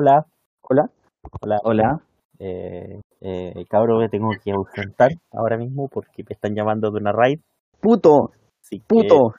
[0.00, 0.24] Hola,
[0.62, 0.88] Hola.
[1.42, 1.58] hola.
[1.64, 2.00] Hola.
[2.38, 7.10] Eh, eh, cabro, me tengo que ausentar ahora mismo porque me están llamando de una
[7.10, 7.40] raid.
[7.80, 8.30] Puto,
[8.62, 9.34] Así puto.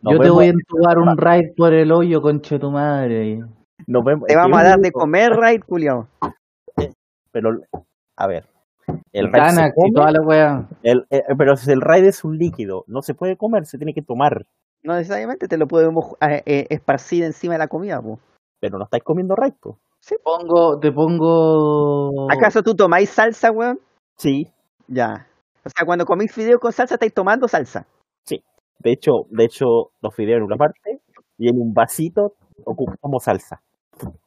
[0.00, 3.40] Yo te voy a entubar un raid por el hoyo, conche tu madre.
[3.86, 6.08] nos vemos- Te vamos a dar de comer, Raid, culiao.
[7.30, 7.50] Pero,
[8.16, 8.46] a ver,
[9.12, 10.68] el raid se come, toda la weá.
[10.84, 13.92] el- eh, pero si el raid es un líquido, no se puede comer, se tiene
[13.92, 14.46] que tomar.
[14.82, 18.18] No necesariamente te lo podemos eh, eh, esparcir encima de la comida, po.
[18.60, 19.78] Pero no estáis comiendo raid, po.
[20.22, 22.30] Pongo, te pongo.
[22.30, 23.78] ¿Acaso tú tomáis salsa, weón?
[24.16, 24.46] Sí,
[24.86, 25.26] Ya.
[25.64, 27.86] O sea, cuando comís fideo con salsa, estáis tomando salsa.
[28.80, 29.66] de hecho, de hecho,
[30.00, 31.00] los fideos en una parte
[31.36, 33.60] y en un vasito ocupamos salsa.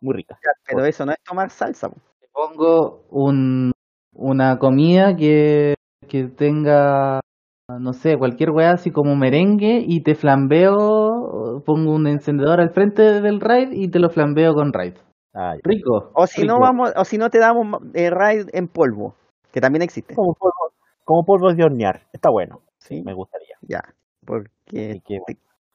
[0.01, 0.37] Muy rica.
[0.67, 1.95] Pero eso no es tomar salsa, po.
[2.19, 3.71] Te pongo un,
[4.13, 5.75] una comida que,
[6.07, 7.21] que tenga,
[7.69, 13.21] no sé, cualquier weá así como merengue y te flambeo, pongo un encendedor al frente
[13.21, 14.95] del raid y te lo flambeo con raid.
[15.33, 15.53] Ah.
[15.63, 16.11] Rico.
[16.13, 19.15] O si no vamos, o si no te damos eh, Raid en polvo,
[19.51, 20.13] que también existe.
[20.13, 20.73] Como polvo,
[21.03, 22.01] como polvo de hornear.
[22.13, 22.61] Está bueno.
[22.79, 23.03] Sí, Sí.
[23.03, 23.55] me gustaría.
[23.61, 23.81] Ya.
[24.25, 25.01] Porque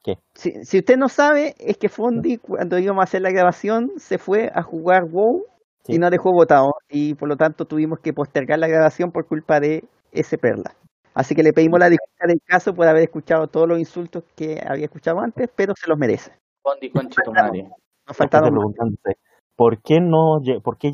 [0.03, 3.91] que, si, si usted no sabe, es que Fondi, cuando íbamos a hacer la grabación,
[3.97, 5.43] se fue a jugar WoW
[5.83, 5.93] Sí.
[5.95, 6.73] y nos dejó votado.
[6.89, 10.75] Y por lo tanto tuvimos que postergar la grabación por culpa de ese perla.
[11.13, 14.61] Así que le pedimos la disculpa del caso por haber escuchado todos los insultos que
[14.67, 16.31] había escuchado antes, pero se los merece.
[16.63, 17.63] Bondi, conche tu madre.
[17.63, 18.53] Nos gente faltaron
[19.57, 20.93] ¿por qué no lle- por qué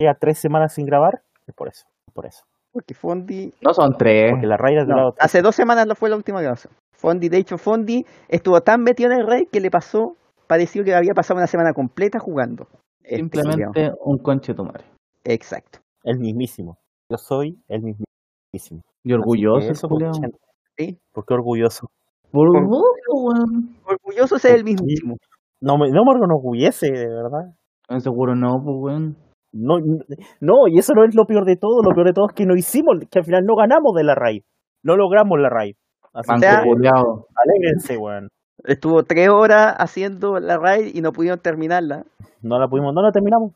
[0.00, 1.22] llega tres semanas sin grabar?
[1.46, 2.44] Es por eso, es por eso.
[2.72, 4.32] Porque Fondi No son tres.
[4.32, 6.72] Porque la raid No, hace dos semanas no fue la última grabación.
[6.96, 10.94] Fondi, de hecho, Fondi estuvo tan metido en el rey que le pasó, pareció que
[10.94, 12.66] había pasado una semana completa jugando.
[13.02, 13.16] Este.
[13.16, 14.84] Simplemente un conche tu madre.
[15.24, 15.78] Exacto.
[16.04, 16.78] el mismísimo.
[17.10, 18.82] Yo soy el mismísimo.
[19.04, 19.88] Y orgulloso, eso.
[20.76, 20.98] Sí.
[21.12, 21.88] ¿Por qué orgulloso?
[23.84, 25.16] Orgulloso de ser el mismísimo.
[25.60, 27.54] No me, no me enorgullece, de verdad.
[27.88, 29.16] No, Seguro no, pues weón.
[29.52, 29.76] No,
[30.40, 31.82] no, y eso no es lo peor de todo.
[31.82, 34.14] Lo peor de todo es que no hicimos, que al final no ganamos de la
[34.14, 34.42] raid.
[34.82, 35.74] No logramos la raid.
[36.12, 38.28] Así Manco sea- alégrense, weón.
[38.64, 42.04] Estuvo tres horas haciendo la raid y no pudieron terminarla.
[42.42, 43.52] No la pudimos, no la terminamos.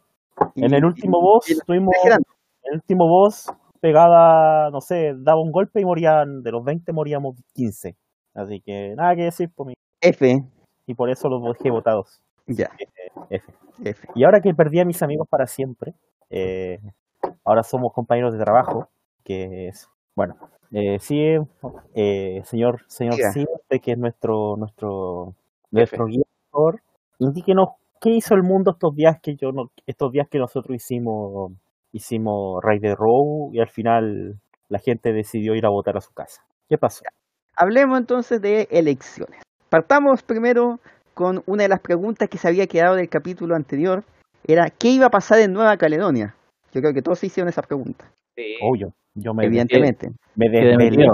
[0.54, 2.28] Y- En el último y- boss y la tuvimos exagerando.
[2.64, 7.34] el último boss pegada, no sé, daba un golpe y morían, de los 20 moríamos
[7.52, 7.96] 15.
[8.34, 9.74] Así que nada que decir por mí.
[10.00, 10.36] F.
[10.86, 12.21] Y por eso los dejé votados.
[12.46, 12.70] Ya,
[13.30, 13.52] F.
[13.84, 14.08] F.
[14.14, 15.94] Y ahora que perdí a mis amigos para siempre,
[16.30, 16.80] eh,
[17.44, 18.88] ahora somos compañeros de trabajo,
[19.24, 20.36] que es, bueno,
[20.72, 21.36] eh, sí,
[21.94, 23.46] eh, señor, señor sí,
[23.82, 25.34] que es nuestro, nuestro,
[25.70, 26.82] nuestro guiador,
[27.18, 27.70] indíquenos
[28.00, 31.52] qué hizo el mundo estos días que yo no, estos días que nosotros hicimos,
[31.92, 36.12] hicimos Raid de Row y al final la gente decidió ir a votar a su
[36.12, 36.42] casa.
[36.68, 37.04] ¿Qué pasó?
[37.56, 39.42] Hablemos entonces de elecciones.
[39.68, 40.80] Partamos primero
[41.14, 44.04] con una de las preguntas que se había quedado del capítulo anterior.
[44.46, 46.34] Era, ¿qué iba a pasar en Nueva Caledonia?
[46.72, 48.10] Yo creo que todos se hicieron esa pregunta.
[48.62, 50.10] Obvio, yo me, Evidentemente.
[50.36, 51.06] me desvelé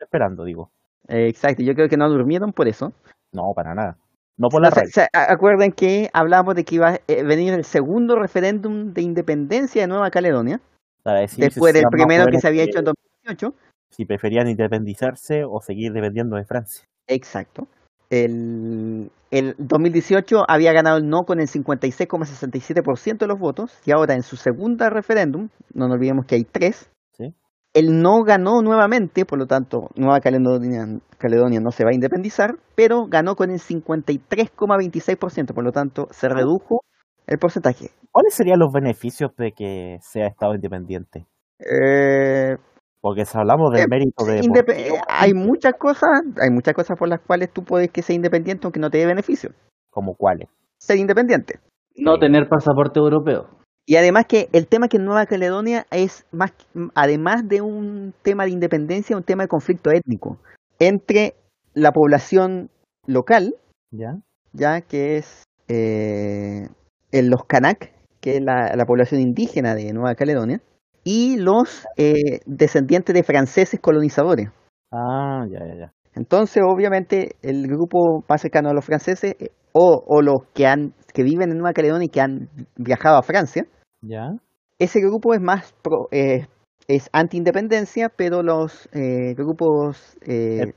[0.00, 0.70] esperando, digo.
[1.08, 2.92] Eh, exacto, yo creo que no durmieron por eso.
[3.32, 3.96] No, para nada.
[4.38, 4.90] No por la No sé, raid.
[4.90, 9.02] se- a- acuerden que hablamos de que iba a eh, venir el segundo referéndum de
[9.02, 10.60] independencia de Nueva Caledonia,
[11.02, 13.54] para decir si después se del primero que se había que- hecho en 2018.
[13.90, 16.84] si preferían independizarse o seguir dependiendo de Francia.
[17.06, 17.68] Exacto.
[18.12, 24.12] El, el 2018 había ganado el no con el 56,67% de los votos y ahora
[24.12, 27.34] en su segunda referéndum, no nos olvidemos que hay tres, ¿Sí?
[27.72, 30.86] el no ganó nuevamente, por lo tanto Nueva Caledonia,
[31.16, 36.28] Caledonia no se va a independizar, pero ganó con el 53,26%, por lo tanto se
[36.28, 36.84] redujo
[37.26, 37.92] el porcentaje.
[38.10, 41.24] ¿Cuáles serían los beneficios de que sea Estado independiente?
[41.60, 42.58] Eh,
[43.02, 44.38] Porque si hablamos del Eh, mérito de...
[44.38, 48.64] eh, hay muchas cosas, hay muchas cosas por las cuales tú puedes que sea independiente
[48.64, 49.50] aunque no te dé beneficio.
[49.90, 50.48] ¿Como cuáles?
[50.78, 51.58] Ser independiente.
[51.96, 53.48] No tener pasaporte europeo.
[53.84, 56.52] Y además que el tema que en Nueva Caledonia es más,
[56.94, 60.38] además de un tema de independencia, un tema de conflicto étnico
[60.78, 61.34] entre
[61.74, 62.70] la población
[63.06, 63.56] local,
[63.90, 64.14] ¿Ya?
[64.52, 66.68] ya que es eh,
[67.10, 70.60] en los Kanak, que es la, la población indígena de Nueva Caledonia,
[71.04, 74.50] y los eh, descendientes de franceses colonizadores.
[74.92, 75.92] Ah, ya, ya, ya.
[76.14, 80.92] Entonces, obviamente, el grupo más cercano a los franceses, eh, o, o los que han
[81.12, 83.66] que viven en Nueva Caledonia y que han viajado a Francia,
[84.02, 84.30] ¿Ya?
[84.78, 86.46] ese grupo es más pro, eh,
[86.88, 90.72] es anti-independencia, pero los eh, grupos eh,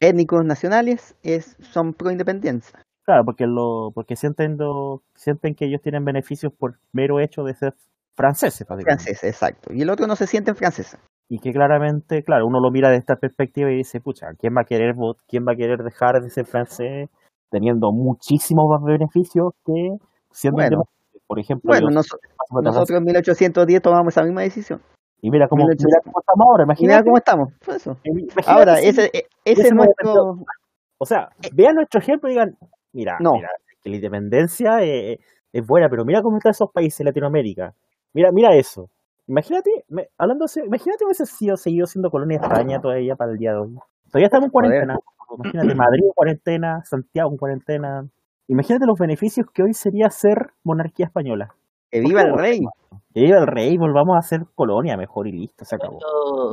[0.00, 2.80] étnicos nacionales es, son pro-independencia.
[3.04, 7.54] Claro, porque lo, porque sienten lo, sienten que ellos tienen beneficios por mero hecho de
[7.54, 7.74] ser
[8.16, 9.72] franceses, exacto.
[9.72, 10.98] Y el otro no se sienten franceses.
[11.28, 14.60] Y que claramente, claro, uno lo mira de esta perspectiva y dice, pucha, ¿quién va
[14.62, 14.94] a querer
[15.26, 17.08] quién va a querer dejar de ser francés
[17.50, 19.96] teniendo muchísimos más beneficios que
[20.30, 20.84] siendo Bueno.
[21.26, 22.08] Por ejemplo, Bueno, yo- nos-
[22.62, 24.80] nosotros en 1810 tomamos esa misma decisión.
[25.22, 25.86] y mira cómo, 1800.
[25.86, 27.04] mira cómo estamos ahora, mira imagínate.
[27.04, 27.48] cómo estamos.
[27.66, 27.96] Eso.
[28.46, 30.38] Ahora, ese, e- ese ese es nuestro.
[30.98, 32.56] O sea, vean nuestro ejemplo y digan,
[32.92, 33.32] mira, No.
[33.32, 33.48] mira,
[33.82, 35.18] que la independencia eh,
[35.52, 37.72] es buena, pero mira cómo están esos países de Latinoamérica.
[38.14, 38.88] Mira, mira eso.
[39.26, 43.38] Imagínate, me- hablando de- imagínate hubiese sido seguido siendo colonia de España todavía para el
[43.38, 43.74] día de hoy.
[44.10, 44.96] Todavía estamos en cuarentena.
[45.36, 48.08] Imagínate Madrid en cuarentena, Santiago en cuarentena.
[48.48, 51.54] Imagínate los beneficios que hoy sería ser monarquía española.
[51.90, 52.60] Que viva el rey.
[53.14, 55.98] Que viva el rey, volvamos a ser colonia mejor y listo, se acabó.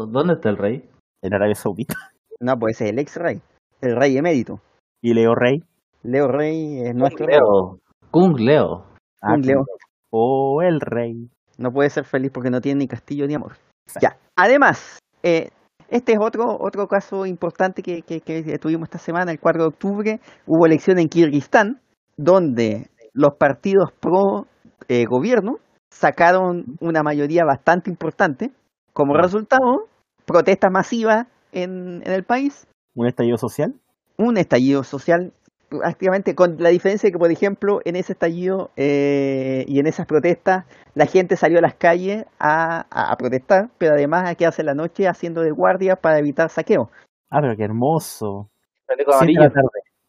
[0.08, 0.90] ¿Dónde está el rey?
[1.22, 1.96] En Arabia Saudita.
[2.44, 3.40] No, pues ese es el ex rey.
[3.82, 4.60] El rey emérito.
[5.00, 5.62] Y Leo Rey.
[6.02, 7.36] Leo Rey es nuestro rey.
[7.38, 7.78] Leo.
[8.10, 8.86] Kung Leo.
[9.22, 9.66] Ah, Kung Leo.
[10.10, 11.30] O el rey.
[11.62, 13.54] No puede ser feliz porque no tiene ni castillo ni amor.
[14.02, 14.18] Ya.
[14.36, 15.50] Además, eh,
[15.90, 19.68] este es otro, otro caso importante que, que, que tuvimos esta semana, el 4 de
[19.68, 20.20] octubre.
[20.48, 21.80] Hubo elección en Kirguistán,
[22.18, 24.48] donde los partidos pro
[24.88, 25.58] eh, gobierno
[25.92, 28.52] sacaron una mayoría bastante importante.
[28.94, 29.88] Como resultado,
[30.26, 32.66] protestas masivas en, en el país,
[32.96, 33.74] Un estallido social.
[34.18, 35.34] un estallido social
[35.84, 40.06] activamente con la diferencia de que por ejemplo en ese estallido eh, y en esas
[40.06, 40.66] protestas
[40.96, 44.74] la gente salió a las calles a, a- a protestar pero además a quedarse la
[44.74, 46.90] noche haciendo de guardia para evitar saqueo
[47.34, 48.50] Ah, pero qué hermoso.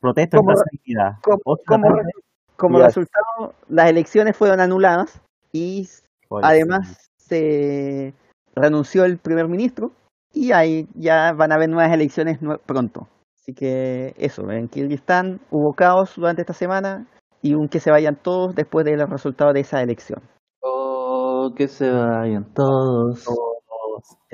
[0.00, 1.12] Protesta en Como- Dignidad.
[1.22, 1.88] como, como,
[2.56, 5.20] como resultado las elecciones fueron anuladas
[5.52, 5.88] y
[6.42, 8.12] además se
[8.56, 9.92] renunció el primer ministro
[10.32, 13.06] y ahí ya van a haber nuevas elecciones pronto.
[13.42, 17.08] Así que eso, en Kirguistán hubo caos durante esta semana
[17.42, 20.20] y un que se vayan todos después de los resultados de esa elección.
[20.62, 23.26] Oh, que se vayan todos.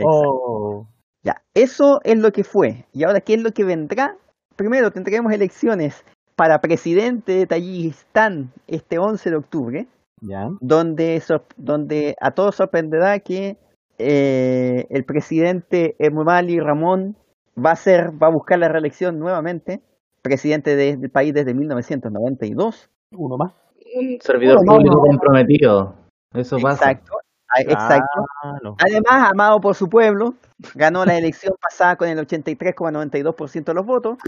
[0.04, 0.86] Oh,
[1.22, 2.84] Ya, eso es lo que fue.
[2.92, 4.14] Y ahora, ¿qué es lo que vendrá?
[4.56, 6.04] Primero tendremos elecciones
[6.36, 9.88] para presidente de Tayikistán este 11 de octubre,
[10.20, 10.48] ya.
[10.60, 13.56] donde, sor- donde a todos sorprenderá que
[13.98, 17.16] eh, el presidente Emomali Ramón
[17.64, 19.82] va a ser, va a buscar la reelección nuevamente,
[20.22, 22.90] presidente de- del país desde 1992.
[23.12, 23.52] Uno más.
[23.96, 25.02] Un servidor No, no, público no.
[25.02, 25.94] comprometido.
[26.34, 26.90] Eso pasa.
[26.90, 27.12] Exacto.
[27.48, 28.26] ah, Exacto.
[28.42, 28.76] Claro.
[28.78, 30.34] Además, amado por su pueblo,
[30.74, 34.18] ganó la elección pasada con el 83,92% de los votos.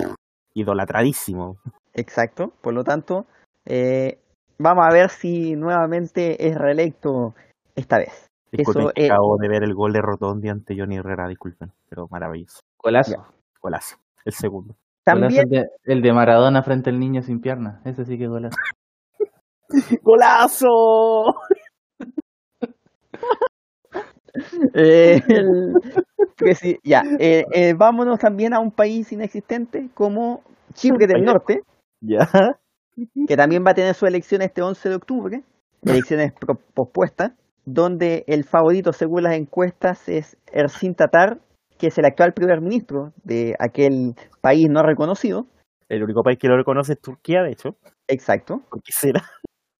[0.54, 1.58] Idolatradísimo.
[1.94, 3.26] Exacto, por lo tanto,
[3.66, 4.18] eh,
[4.58, 7.34] vamos a ver si nuevamente es reelecto
[7.74, 8.26] esta vez.
[8.52, 11.70] Disculpen, Eso, que eh, acabo de ver el gol de Rotondi ante Johnny Herrera, disculpen,
[11.88, 12.60] pero maravilloso.
[12.82, 13.26] Golazo.
[13.60, 13.96] Golazo.
[14.24, 14.74] El segundo.
[15.04, 17.80] Golazo También, el, de, el de Maradona frente al niño sin pierna.
[17.84, 18.56] Ese sí que es golazo.
[20.02, 20.66] ¡Golazo!
[24.74, 25.72] eh, el
[26.36, 30.42] presi- ya, eh, eh, vámonos también a un país inexistente como
[30.74, 31.24] Chipre del.
[31.24, 31.60] Norte,
[32.00, 32.28] Ya.
[33.26, 35.42] que también va a tener su elección este 11 de octubre,
[35.82, 36.32] elecciones
[36.74, 37.32] pospuestas,
[37.64, 41.38] donde el favorito según las encuestas es Ersin Tatar,
[41.80, 45.46] que es el actual primer ministro de aquel país no reconocido.
[45.88, 47.76] El único país que lo reconoce es Turquía, de hecho.
[48.06, 49.22] Exacto, ¿Por qué será?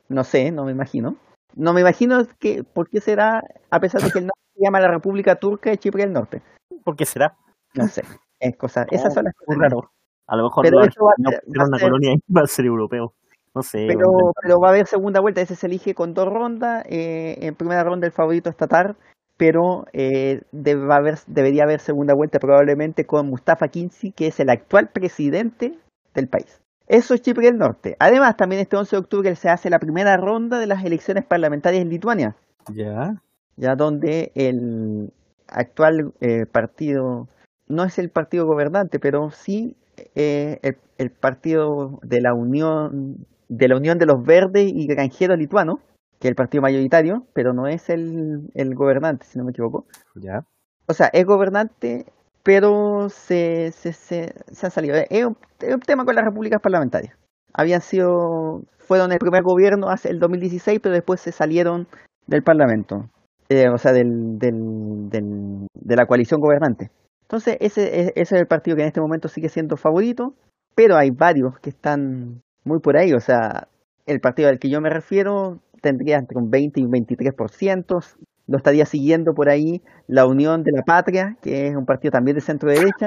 [0.08, 1.16] no sé, no me imagino.
[1.54, 4.80] No me imagino que por qué será, a pesar de que el nombre se llama
[4.80, 6.42] la República Turca de Chipre del Norte.
[6.84, 7.36] ¿Por qué será?
[7.74, 8.02] No sé,
[8.40, 9.56] es cosa, esas son las cosas.
[9.60, 9.90] raro.
[10.26, 12.40] A lo mejor Pero eso va ser- pusieron va a una ser- colonia y va
[12.42, 13.12] a ser europeo.
[13.54, 13.84] No sé.
[13.88, 16.84] Pero, pero va a haber segunda vuelta, ese se elige con dos rondas.
[16.88, 18.96] eh, en primera ronda el favorito es Tatar,
[19.40, 24.50] pero eh, debe haber, debería haber segunda vuelta probablemente con Mustafa Kinsi, que es el
[24.50, 25.78] actual presidente
[26.12, 26.60] del país.
[26.86, 27.96] Eso es Chipre del Norte.
[28.00, 31.80] Además, también este 11 de octubre se hace la primera ronda de las elecciones parlamentarias
[31.80, 32.36] en Lituania,
[32.70, 33.14] Ya.
[33.56, 35.10] ya donde el
[35.48, 37.26] actual eh, partido,
[37.66, 39.74] no es el partido gobernante, pero sí
[40.16, 45.38] eh, el, el partido de la Unión de la Unión de los Verdes y Granjeros
[45.38, 45.78] Lituanos,
[46.20, 49.86] que es el partido mayoritario, pero no es el, el gobernante, si no me equivoco.
[50.14, 50.44] Ya.
[50.86, 52.06] O sea, es gobernante,
[52.42, 54.96] pero se, se, se, se han salido.
[55.08, 57.16] Es un, es un tema con las repúblicas parlamentarias.
[57.52, 61.88] Habían sido, fueron el primer gobierno hace el 2016, pero después se salieron
[62.26, 63.08] del parlamento,
[63.48, 66.90] eh, o sea, del, del, del- de la coalición gobernante.
[67.22, 70.34] Entonces, ese, es- ese es el partido que en este momento sigue siendo favorito,
[70.74, 73.12] pero hay varios que están muy por ahí.
[73.14, 73.68] O sea,
[74.06, 78.16] el partido al que yo me refiero tendría entre un 20 y un 23%.
[78.46, 82.34] Lo estaría siguiendo por ahí la Unión de la Patria, que es un partido también
[82.34, 83.06] de centro derecha.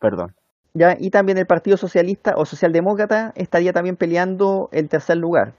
[0.00, 0.34] Perdón.
[0.74, 0.96] ¿ya?
[0.98, 5.54] Y también el Partido Socialista o Socialdemócrata estaría también peleando el tercer lugar.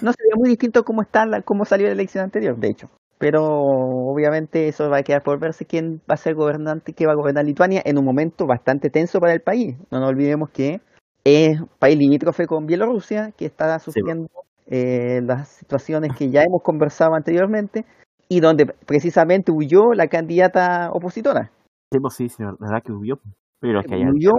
[0.00, 2.88] No sería muy distinto cómo está la, cómo salió la elección anterior, de hecho.
[3.18, 7.12] Pero obviamente eso va a quedar por verse quién va a ser gobernante, qué va
[7.12, 9.76] a gobernar Lituania en un momento bastante tenso para el país.
[9.90, 10.80] No nos olvidemos que
[11.24, 14.28] es un país limítrofe con Bielorrusia, que está sufriendo
[14.66, 17.84] eh, las situaciones que ya hemos conversado anteriormente
[18.28, 21.50] y donde precisamente huyó la candidata opositora.
[21.92, 23.20] Sí, pues sí, señor, la verdad que huyó.
[23.60, 24.32] Pero es que allá huyó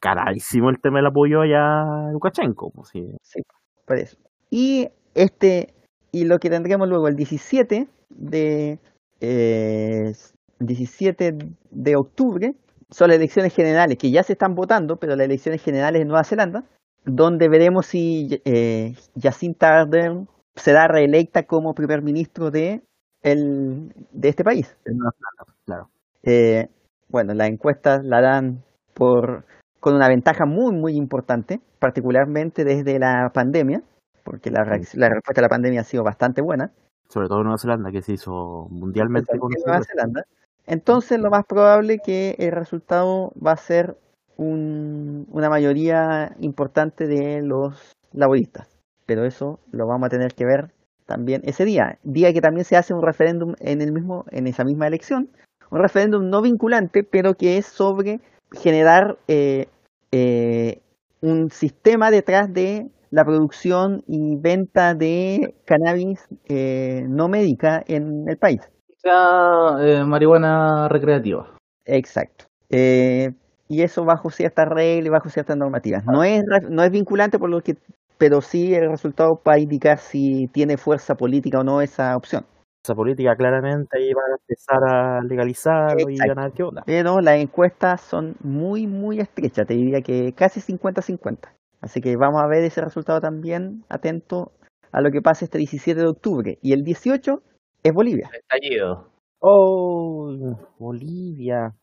[0.00, 2.70] caradísimo el tema del apoyo allá a Lukashenko.
[2.70, 3.06] Pues, sí.
[3.22, 3.42] sí,
[3.86, 4.16] por eso.
[4.50, 5.74] Y este,
[6.12, 8.78] y lo que tendremos luego el 17 de
[9.20, 10.12] eh,
[10.60, 11.38] 17
[11.70, 12.54] de octubre
[12.90, 16.24] son las elecciones generales que ya se están votando, pero las elecciones generales en Nueva
[16.24, 16.64] Zelanda,
[17.04, 22.82] donde veremos si eh, Jacinta Ardern será reelecta como primer ministro de,
[23.22, 24.76] el, de este país.
[25.64, 25.88] claro.
[26.22, 26.68] Eh,
[27.08, 28.62] bueno, las encuestas la dan
[28.94, 29.44] por,
[29.80, 33.82] con una ventaja muy, muy importante, particularmente desde la pandemia,
[34.24, 36.70] porque la, la respuesta a la pandemia ha sido bastante buena.
[37.08, 40.24] Sobre todo en Nueva Zelanda, que se hizo mundialmente con Nueva Zelanda.
[40.66, 43.96] Entonces, lo más probable que el resultado va a ser
[44.36, 48.72] un, una mayoría importante de los laboristas
[49.06, 50.70] pero eso lo vamos a tener que ver
[51.06, 54.64] también ese día, día que también se hace un referéndum en el mismo, en esa
[54.64, 55.28] misma elección,
[55.70, 58.20] un referéndum no vinculante, pero que es sobre
[58.52, 59.66] generar eh,
[60.12, 60.80] eh,
[61.20, 68.38] un sistema detrás de la producción y venta de cannabis eh, no médica en el
[68.38, 68.60] país.
[68.96, 71.54] sea marihuana recreativa.
[71.84, 72.46] Exacto.
[73.72, 76.04] Y eso bajo ciertas reglas y bajo ciertas normativas.
[76.04, 77.76] No es, no es vinculante por lo que
[78.18, 82.46] pero sí el resultado va a indicar si tiene fuerza política o no esa opción.
[82.84, 86.82] Esa política claramente ahí van a empezar a legalizarlo y ganar qué onda.
[86.86, 91.48] Pero las encuestas son muy, muy estrechas, te diría que casi 50-50.
[91.80, 94.52] Así que vamos a ver ese resultado también, atento
[94.92, 96.58] a lo que pasa este 17 de octubre.
[96.62, 97.42] Y el 18
[97.82, 98.30] es Bolivia.
[98.32, 99.08] Estallido.
[99.40, 100.30] Oh,
[100.78, 101.74] Bolivia.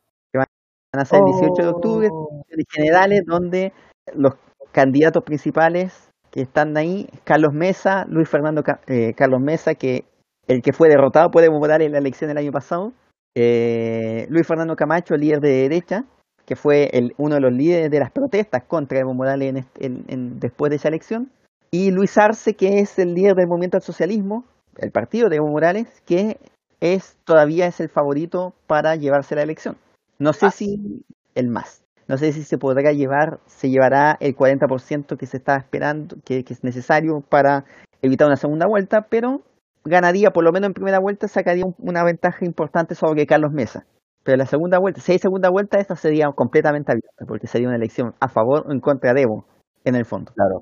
[0.94, 2.44] Van a ser el 18 de octubre, oh.
[2.70, 3.74] generales, donde
[4.16, 4.34] los
[4.72, 10.06] candidatos principales que están ahí, Carlos Mesa, Luis Fernando eh, Carlos Mesa, que
[10.48, 12.92] el que fue derrotado puede votar en la elección del año pasado,
[13.36, 16.06] eh, Luis Fernando Camacho, líder de derecha,
[16.46, 20.72] que fue el, uno de los líderes de las protestas contra Evo Morales en, después
[20.72, 21.32] de esa elección,
[21.72, 24.44] y Luis Arce, que es el líder del movimiento al socialismo,
[24.78, 26.40] el partido de Evo Morales, que
[26.80, 29.78] es todavía es el favorito para llevarse la elección.
[30.20, 30.52] No sé ah.
[30.52, 31.86] si el más.
[32.08, 36.40] No sé si se podrá llevar, se llevará el 40% que se está esperando, que,
[36.40, 37.66] es necesario para
[38.02, 39.44] evitar una segunda vuelta, pero
[39.86, 43.86] ganaría, por lo menos en primera vuelta, sacaría una ventaja importante sobre Carlos Mesa.
[44.24, 47.78] Pero la segunda vuelta, si hay segunda vuelta, esta sería completamente abierta, porque sería una
[47.78, 49.46] elección a favor o en contra de Evo,
[49.86, 50.34] en el fondo.
[50.34, 50.62] Claro.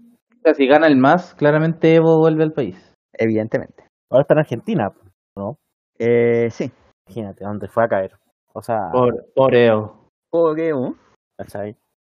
[0.54, 2.94] si gana el MAS, claramente Evo vuelve al país.
[3.14, 3.86] Evidentemente.
[4.12, 4.90] Ahora está en Argentina,
[5.38, 5.58] ¿no?
[5.98, 6.72] Eh, sí.
[7.08, 8.12] Imagínate, ¿dónde fue a caer?
[8.58, 8.90] O sea...
[8.92, 10.10] Por, por Evo.
[10.32, 10.96] Por Evo.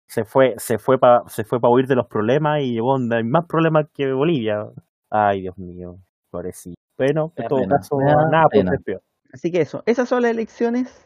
[0.08, 3.24] Se fue, se fue para se fue para huir de los problemas y llevó hay
[3.26, 4.66] más problemas que Bolivia.
[5.10, 5.98] Ay, Dios mío,
[6.32, 6.80] pobrecito.
[6.98, 9.02] Bueno, en todo caso, nada puede ser peor.
[9.34, 11.06] Así que eso, esas son las elecciones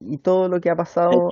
[0.00, 1.28] y todo lo que ha pasado.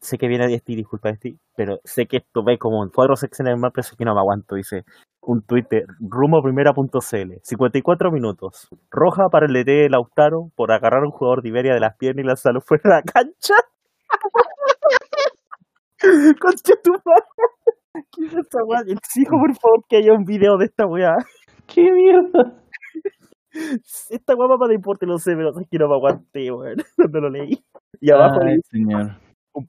[0.00, 3.16] Sé que, viene de este, disculpa este, pero sé que esto ve como en cuatro
[3.16, 4.56] secciones más preso que no me aguanto.
[4.56, 4.84] Dice
[5.22, 8.68] un Twitter, rumoprimera.cl, 54 minutos.
[8.90, 11.96] Roja para el DT de Lautaro por agarrar a un jugador de Iberia de las
[11.96, 13.54] piernas y lanzarlo fuera de la cancha.
[16.40, 18.06] Concha tu madre.
[18.12, 18.80] ¿Qué es esta weá?
[18.86, 21.16] Exijo por favor que haya un video de esta weá.
[21.66, 22.56] ¿Qué mierda?
[24.10, 27.30] Esta weá para deporte lo sé, pero es que no me aguanté, weón, cuando lo
[27.30, 27.62] leí.
[28.00, 29.16] Y abajo Ay, señor.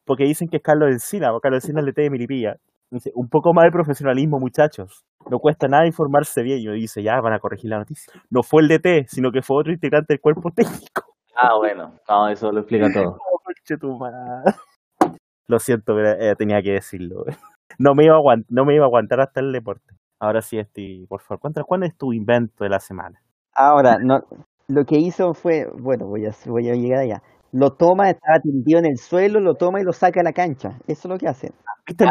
[0.06, 2.58] porque dicen que es Carlos Encina, o Carlos Encina le de Milipilla.
[2.92, 5.06] Dice, un poco más de profesionalismo, muchachos.
[5.30, 6.60] No cuesta nada informarse bien.
[6.60, 8.12] Y dice, ya van a corregir la noticia.
[8.30, 11.16] No fue el DT, sino que fue otro integrante del cuerpo técnico.
[11.36, 12.00] Ah, bueno.
[12.08, 13.18] No, eso lo explica todo.
[15.48, 17.26] Lo siento, pero eh, tenía que decirlo.
[17.78, 19.96] No me, iba a no me iba a aguantar hasta el deporte.
[20.20, 23.22] Ahora sí, estoy, por favor, cuéntanos, ¿cuál es tu invento de la semana?
[23.54, 24.24] Ahora, no,
[24.68, 27.24] lo que hizo fue, bueno, voy a, voy a llegar allá.
[27.52, 30.78] Lo toma, estaba tendido en el suelo, lo toma y lo saca a la cancha.
[30.88, 31.52] Eso es lo que hace.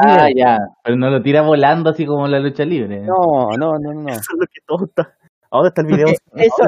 [0.05, 3.01] Ah, ya, pero no lo tira volando así como la lucha libre.
[3.03, 4.09] No, no, no, no.
[4.09, 5.15] Eso es lo que todo está,
[5.51, 6.07] ¿Dónde está el video?
[6.35, 6.63] Eso,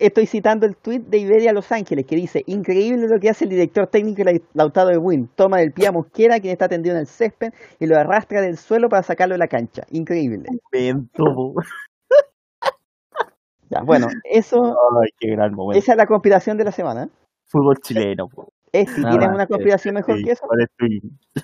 [0.00, 3.50] Estoy, citando el tweet de Iberia Los Ángeles que dice, increíble lo que hace el
[3.50, 4.22] director técnico
[4.54, 5.28] Lautaro de Win.
[5.36, 8.56] Toma del pie a Mosquera, quien está tendido en el césped, y lo arrastra del
[8.56, 9.82] suelo para sacarlo de la cancha.
[9.90, 10.48] Increíble.
[13.70, 14.58] ya, bueno, eso...
[15.00, 15.78] Ay, qué gran momento.
[15.78, 17.08] Esa es la conspiración de la semana.
[17.52, 18.28] Fútbol chileno.
[18.72, 20.46] Eh, si ¿Tienes una conspiración mejor que eso?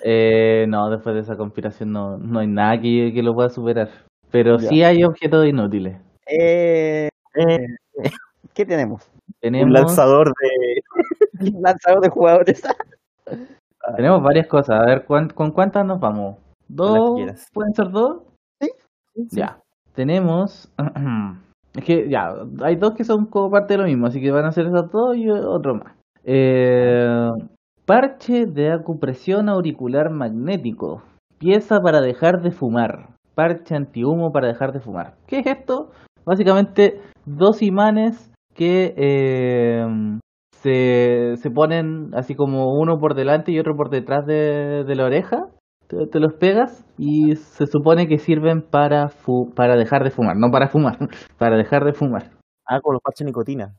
[0.03, 3.89] Eh, no, después de esa conspiración no, no hay nada que, que lo pueda superar.
[4.31, 5.95] Pero sí hay objetos inútiles.
[6.25, 7.67] Eh, eh,
[8.55, 9.07] ¿Qué tenemos?
[9.39, 9.67] tenemos?
[9.67, 10.81] Un lanzador de...
[11.55, 12.63] Un lanzador de jugadores.
[13.95, 14.81] tenemos varias cosas.
[14.81, 16.37] A ver, ¿con cuántas nos vamos?
[16.67, 17.21] ¿Dos?
[17.53, 18.23] ¿Pueden ser dos?
[18.59, 18.69] Sí.
[19.31, 19.61] Ya.
[19.93, 20.71] tenemos.
[21.75, 24.45] es que ya, hay dos que son como parte de lo mismo, así que van
[24.45, 25.98] a ser esos dos y otro más.
[26.23, 27.29] Eh,
[27.85, 31.03] parche de acupresión auricular magnético.
[31.37, 33.15] Pieza para dejar de fumar.
[33.35, 35.15] Parche antihumo para dejar de fumar.
[35.27, 35.91] ¿Qué es esto?
[36.25, 39.85] Básicamente dos imanes que eh,
[40.61, 45.47] se, se ponen así como uno por delante y otro por detrás de, la oreja.
[45.87, 49.09] Te, los pegas y se supone que sirven para,
[49.55, 50.97] para dejar de fumar, no para fumar,
[51.39, 52.31] para dejar de fumar.
[52.67, 53.73] Ah, con los parches de nicotina.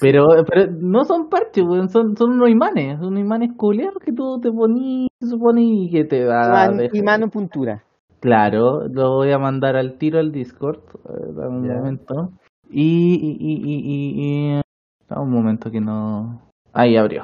[0.00, 4.50] Pero, pero no son parches, son, son unos imanes, son imanes culeros que tú te
[4.52, 7.82] pones, se supone y que te va a Imán, o puntura.
[8.20, 10.78] Claro, lo voy a mandar al tiro al Discord.
[10.78, 12.30] eh, dame un momento.
[12.70, 14.62] Y, y, y, y, y, y-
[15.08, 16.40] dame un momento que no.
[16.72, 17.22] Ahí abrió.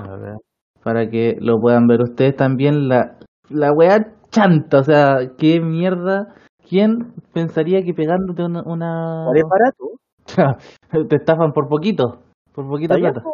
[0.83, 2.89] Para que lo puedan ver ustedes también.
[2.89, 3.17] La,
[3.49, 6.35] la weá chanta, o sea, qué mierda.
[6.69, 8.63] ¿Quién pensaría que pegándote una.
[8.65, 9.25] una...
[9.27, 10.59] ¿Cuál es barato?
[11.09, 12.21] te estafan por poquito?
[12.55, 13.29] Por poquita ¿Está plata.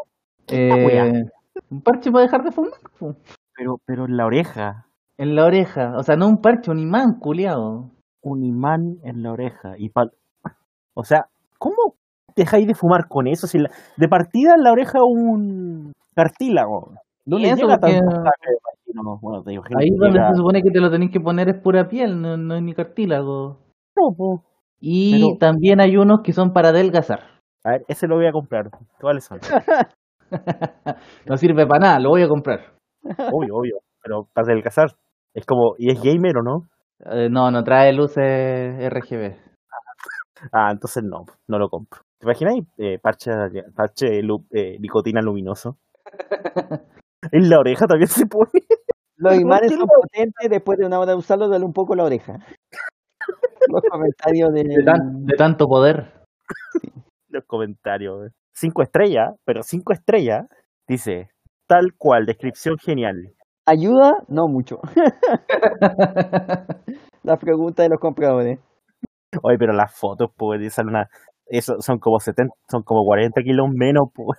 [0.49, 1.25] Eh,
[1.71, 2.73] un parche para dejar de fumar.
[2.99, 3.15] po.
[3.57, 4.87] Pero, pero en la oreja.
[5.19, 5.95] En la oreja.
[5.97, 7.91] O sea, no un parche, un imán, culiao.
[8.23, 9.75] Un imán en la oreja.
[9.79, 10.13] Y pal-
[10.95, 11.27] O sea,
[11.59, 11.95] ¿cómo
[12.35, 13.47] dejáis de fumar con eso?
[13.47, 16.93] Si la- de partida en la oreja un cartílago.
[17.25, 18.21] No le llega porque- tanto
[18.87, 19.19] imagino.
[19.21, 21.89] Bueno, te Ahí donde llega- se supone que te lo tenéis que poner es pura
[21.89, 23.59] piel, no, no es ni cartílago.
[23.97, 24.43] No, po.
[24.81, 27.21] Y Pero- también hay unos que son para adelgazar.
[27.67, 28.71] A ver, ese lo voy a comprar.
[29.01, 29.41] ¿Cuáles son?
[31.27, 32.61] no sirve para nada, lo voy a comprar.
[33.33, 33.79] obvio, obvio.
[34.03, 34.93] Pero para adelgazar.
[35.35, 36.69] Es como, ¿y es gamer o no?
[37.11, 38.23] Eh, no, no trae luces
[38.81, 39.37] RGB.
[40.53, 42.03] Ah, entonces no, no lo compro.
[42.19, 43.33] ¿Te imaginas eh, parche,
[43.75, 45.77] parche lu- eh, nicotina luminoso?
[47.33, 48.51] en la oreja también se pone.
[49.17, 52.05] Los ¿Por imanes son potentes, después de una hora de usarlo duele un poco la
[52.05, 52.39] oreja.
[53.69, 54.63] Los comentarios de...
[54.63, 56.13] De, tan- de tanto poder.
[57.37, 58.33] Los comentarios.
[58.55, 60.47] Cinco estrellas, pero cinco estrellas.
[60.89, 61.29] Dice,
[61.67, 63.35] tal cual, descripción genial.
[63.67, 64.13] ¿Ayuda?
[64.29, 64.79] No mucho.
[67.23, 68.61] Las preguntas de los compradores.
[69.43, 71.09] Oye, pero las fotos, pues, son una...
[71.47, 74.39] Eso son como 70, son como 40 kilos menos, pues.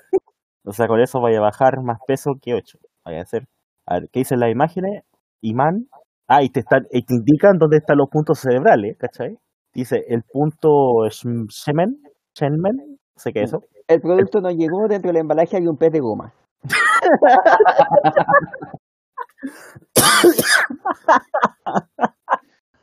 [0.66, 2.80] O sea, con eso vaya a bajar más peso que 8.
[3.06, 3.48] Vaya a hacer.
[3.86, 5.04] A ver, ¿qué dicen las imágenes?
[5.42, 5.88] Imán.
[6.28, 9.38] Ah, y te, están, y te indican dónde están los puntos cerebrales, ¿cachai?
[9.74, 12.02] Dice el punto Shemen,
[12.38, 13.64] Shenmen, no sé qué es eso.
[13.88, 16.34] El producto no llegó, dentro del embalaje hay un pez de goma.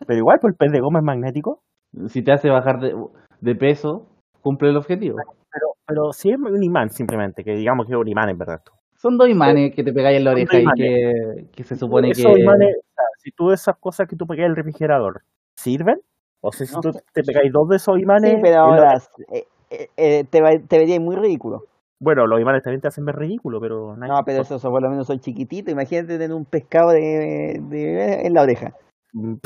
[0.06, 1.62] Pero igual, pues el pez de goma es magnético.
[2.08, 2.94] si te hace bajar de,
[3.40, 4.06] de peso,
[4.42, 5.18] cumple el objetivo.
[5.52, 8.60] Pero, pero sí es un imán, simplemente, que digamos que es un imán en verdad.
[8.96, 12.32] Son dos imanes que te pegáis en la oreja y que, que se supone Esos
[12.32, 12.40] que...
[12.40, 12.76] imanes,
[13.18, 15.22] si tú esas cosas que tú pegas en el refrigerador,
[15.56, 16.00] ¿sirven?
[16.46, 17.02] O sea, si No tú sé.
[17.12, 18.34] te pegáis dos de esos imanes...
[18.34, 19.02] Sí, pero la- ahora
[19.32, 21.64] eh, eh, eh, te, te vería muy ridículo.
[22.00, 23.96] Bueno, los imanes también te hacen ver ridículo, pero...
[23.96, 25.72] nadie No, pero esos por lo menos son chiquititos.
[25.72, 28.74] Imagínate tener un pescado de, de- en la oreja.
[29.14, 29.36] Mm,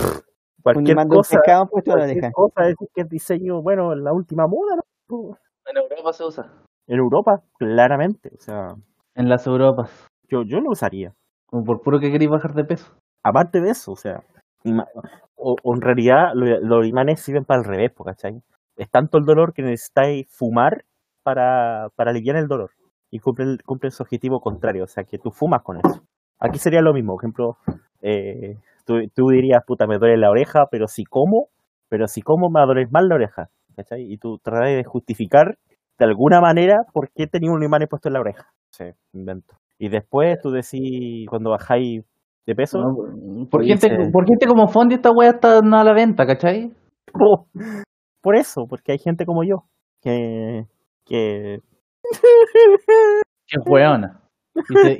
[0.74, 2.32] Un imán de un cosa, pescado puesto en la oreja.
[2.32, 4.76] cosa es que es diseño, bueno, la última moda,
[5.08, 5.37] ¿no?
[5.66, 6.50] En Europa se usa.
[6.88, 8.30] En Europa, claramente.
[8.37, 8.74] O sea,
[9.14, 9.90] En las Europas.
[10.28, 11.14] yo, yo lo usaría.
[11.46, 12.92] Como por puro que queréis bajar de peso.
[13.22, 14.22] Aparte de eso, o sea,
[15.37, 18.42] o, o en realidad lo- los imanes sirven para el revés, ¿cachai?
[18.77, 20.85] Es tanto el dolor que necesitáis fumar
[21.23, 22.71] para, para aliviar el dolor.
[23.11, 26.03] Y cumple, cumple su objetivo contrario, o sea, que tú fumas con eso.
[26.38, 27.57] Aquí sería lo mismo, por ejemplo,
[28.03, 31.49] eh, tú, tú dirías, puta, me duele la oreja, pero si como,
[31.88, 34.03] pero si como me doler más la oreja, ¿cachai?
[34.12, 35.59] Y tú tratas de justificar
[35.99, 38.53] de alguna manera por qué tenía un imán puesto en la oreja.
[38.71, 39.57] Sí, invento.
[39.79, 42.05] Y después tú decís, cuando bajáis
[42.46, 43.46] de peso, ¿no?
[43.51, 46.72] Por, gente, por gente como Fondi esta weá está a la venta, ¿cachai?
[47.12, 47.46] Po-
[48.22, 49.64] Por eso, porque hay gente como yo
[50.03, 50.64] que,
[51.05, 51.61] que
[53.46, 54.20] Qué weona.
[54.57, 54.98] Y se, y,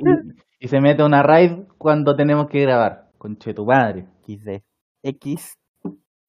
[0.59, 3.09] y se mete una raid cuando tenemos que grabar.
[3.17, 4.05] Conche tu madre.
[4.27, 4.61] XD.
[5.03, 5.53] X,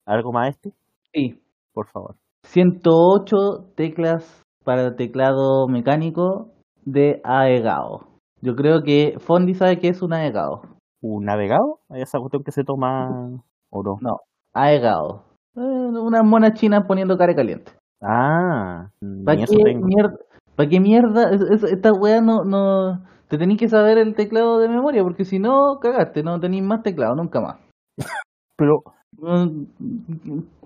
[0.05, 0.71] algo más este,
[1.13, 1.39] Sí.
[1.73, 2.15] por favor.
[2.43, 3.35] 108
[3.75, 6.49] teclas para teclado mecánico
[6.83, 8.07] de AEGAO.
[8.41, 10.61] Yo creo que Fondi sabe que es un AEGAO.
[11.01, 11.79] ¿Un navegado?
[11.89, 14.19] ¿Hay esa cuestión que se toma o no?
[14.53, 15.23] AEGAO.
[15.55, 17.71] Eh, unas monas chinas poniendo cara caliente.
[18.01, 18.89] Ah,
[19.25, 19.85] ¿Para qué, tengo.
[19.85, 20.15] mierda,
[20.55, 21.31] ¿Para qué mierda?
[21.31, 23.03] Es- es- esta weá no, no...
[23.27, 26.83] Te tenéis que saber el teclado de memoria, porque si no, cagaste, no tenéis más
[26.83, 27.57] teclado, nunca más.
[28.57, 28.83] Pero,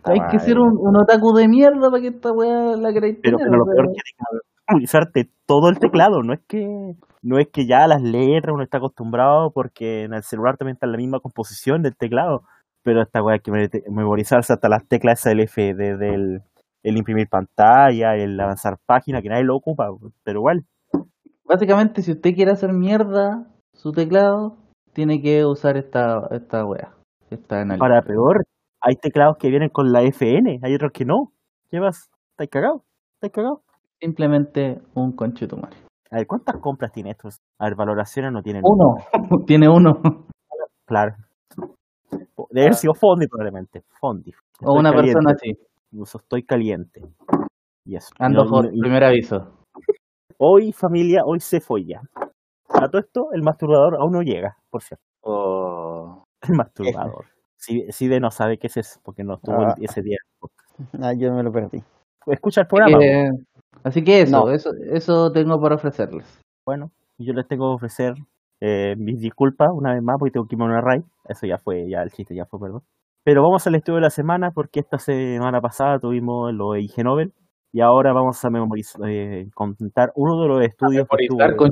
[0.04, 3.38] Hay que ser un, un otaku de mierda para que esta weá la queráis pero,
[3.38, 4.02] tener, pero lo peor que
[4.68, 8.78] memorizarte todo el teclado, no es que no es que ya las letras uno está
[8.78, 12.44] acostumbrado porque en el celular también está la misma composición del teclado,
[12.84, 13.52] pero esta weá hay que
[13.90, 16.42] memorizarse hasta las teclas SLF, desde el,
[16.84, 19.88] el imprimir pantalla, el avanzar página, que nadie lo ocupa,
[20.24, 20.66] pero igual.
[21.44, 24.58] Básicamente, si usted quiere hacer mierda su teclado,
[24.94, 26.94] tiene que usar esta, esta wea.
[27.32, 28.46] Esta Para peor,
[28.82, 31.34] hay teclados que vienen con la FN, hay otros que no.
[31.72, 32.10] ¿Qué vas?
[32.32, 32.84] ¿Estás cagado?
[33.16, 33.65] ¿Estás cagado?
[34.00, 35.78] Simplemente un conchetumare.
[36.12, 37.30] A ver, ¿cuántas compras tiene esto?
[37.60, 38.62] A ver, valoraciones no tienen.
[38.64, 38.96] Uno,
[39.48, 40.02] tiene uno.
[40.86, 41.16] Claro.
[42.50, 43.84] Debe haber sido Fondi probablemente.
[44.00, 44.32] Fondi.
[44.62, 45.58] o una persona así.
[45.92, 47.02] Incluso estoy caliente.
[47.86, 48.14] Y eso.
[48.20, 49.60] Ando por primer aviso.
[50.38, 52.02] Hoy, familia, hoy se ya.
[52.70, 55.04] A todo esto, el masturbador aún no llega, por cierto.
[55.22, 56.24] Oh.
[56.42, 57.26] El masturbador.
[57.58, 59.76] Si, de no sabe qué es eso, porque no estuvo ah.
[59.80, 60.18] ese día.
[61.02, 61.82] Ah, yo me lo perdí.
[62.28, 63.00] Escucha el programa.
[63.84, 66.40] Así que eso, eso, eso tengo para ofrecerles.
[66.66, 68.14] Bueno, yo les tengo que ofrecer
[68.62, 71.04] eh, mis disculpas una vez más porque tengo que irme a una raid.
[71.28, 72.82] Eso ya fue, ya el chiste ya fue, perdón.
[73.24, 77.04] Pero vamos al estudio de la semana porque esta semana pasada tuvimos lo de IG
[77.04, 77.34] Nobel
[77.74, 81.08] y ahora vamos a memorizar, eh, contar uno de los estudios.
[81.10, 81.72] que tuvo, con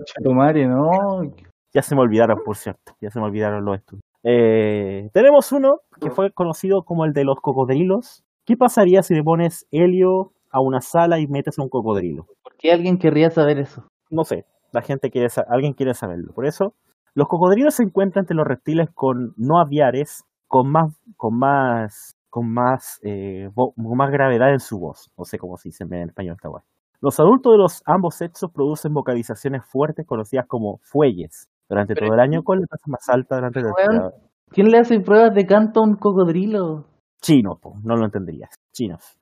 [0.69, 1.31] ¿no?
[1.73, 4.03] Ya se me olvidaron, por cierto, ya se me olvidaron los estudios.
[4.23, 8.23] Eh, tenemos uno que fue conocido como el de los cocodrilos.
[8.45, 12.27] ¿Qué pasaría si le pones helio a una sala y metes a un cocodrilo?
[12.43, 13.83] ¿Por qué alguien querría saber eso?
[14.09, 16.31] No sé, la gente quiere alguien quiere saberlo.
[16.33, 16.73] Por eso,
[17.15, 22.51] los cocodrilos se encuentran entre los reptiles con no aviares, con más, con más, con
[22.51, 25.11] más, eh, más gravedad en su voz.
[25.17, 26.63] No sé cómo se dice en español esta guay.
[27.01, 32.19] Los adultos de los ambos sexos producen vocalizaciones fuertes conocidas como fuelles durante todo el
[32.19, 33.65] año con la tasa más alta durante el
[34.49, 36.85] ¿Quién le hace pruebas de canto a un cocodrilo?
[37.21, 38.51] Chino, no lo entenderías.
[38.71, 39.17] Chinos.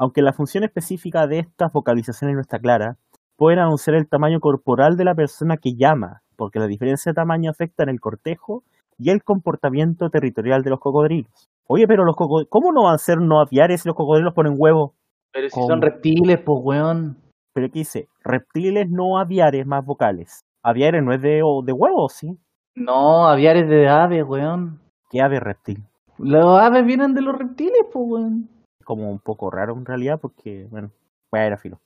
[0.00, 2.96] Aunque la función específica de estas vocalizaciones no está clara,
[3.36, 7.50] pueden anunciar el tamaño corporal de la persona que llama, porque la diferencia de tamaño
[7.50, 8.62] afecta en el cortejo
[8.96, 11.50] y el comportamiento territorial de los cocodrilos.
[11.66, 14.54] Oye, pero los cocodrilos, ¿cómo no van a ser no aviares si los cocodrilos ponen
[14.56, 14.92] huevos?
[15.34, 17.18] Pero si son reptiles, pues weón.
[17.52, 20.46] Pero aquí dice, reptiles no aviares más vocales.
[20.62, 22.38] Aviares no es de, de huevos, ¿sí?
[22.74, 24.80] No, aviares de aves, weón.
[25.10, 25.84] ¿Qué ave reptil?
[26.16, 28.48] Los aves vienen de los reptiles, pues weón.
[28.90, 30.90] Como un poco raro en realidad, porque, bueno,
[31.30, 31.78] voy a ir a filo.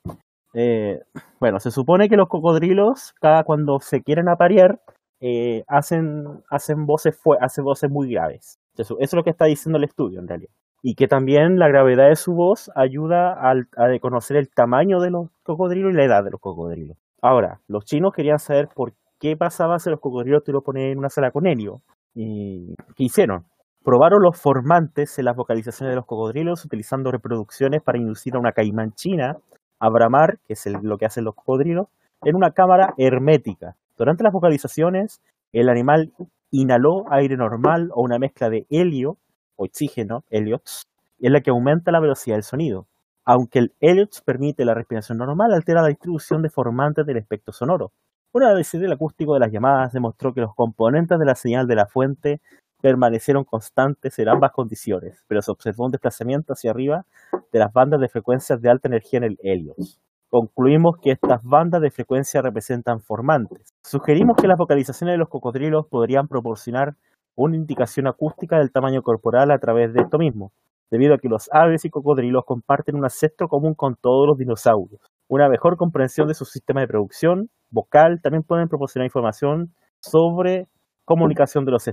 [0.55, 1.03] Eh,
[1.39, 4.81] bueno, se supone que los cocodrilos, cada cuando se quieren aparear,
[5.21, 8.59] eh, hacen, hacen, voces hacen voces muy graves.
[8.79, 10.51] Eso, es lo que está diciendo el estudio en realidad.
[10.81, 15.11] Y que también la gravedad de su voz ayuda a, a conocer el tamaño de
[15.11, 16.97] los cocodrilos y la edad de los cocodrilos.
[17.21, 20.99] Ahora, los chinos querían saber por qué pasaba si los cocodrilos te lo ponían en
[21.01, 21.83] una sala con helio.
[22.15, 23.45] ¿Y qué hicieron?
[23.85, 28.53] Probaron los formantes en las vocalizaciones de los cocodrilos utilizando reproducciones para inducir a una
[28.53, 29.37] caimán china
[29.79, 31.89] Abramar, que es lo que hacen los cocodrilos,
[32.23, 33.77] en una cámara hermética.
[33.99, 35.21] Durante las vocalizaciones,
[35.53, 36.13] el animal
[36.51, 39.19] inhaló aire normal o una mezcla de helio,
[39.57, 40.87] oxígeno, heliots,
[41.21, 42.87] en la que aumenta la velocidad del sonido.
[43.27, 47.93] Aunque el heliots permite la respiración normal, altera la distribución de formantes del espectro sonoro.
[48.33, 51.77] Un análisis del acústico de las llamadas demostró que los componentes de la señal de
[51.77, 52.41] la fuente
[52.85, 57.07] permanecieron constantes en ambas condiciones, pero se observó un desplazamiento hacia arriba
[57.51, 59.99] de las bandas de frecuencias de alta energía en el Helios.
[60.29, 63.73] Concluimos que estas bandas de frecuencia representan formantes.
[63.83, 66.95] Sugerimos que las vocalizaciones de los cocodrilos podrían proporcionar
[67.35, 70.53] una indicación acústica del tamaño corporal a través de esto mismo,
[70.91, 75.01] debido a que los aves y cocodrilos comparten un ancestro común con todos los dinosaurios.
[75.27, 80.69] Una mejor comprensión de su sistema de producción vocal también pueden proporcionar información sobre
[81.07, 81.89] comunicación de los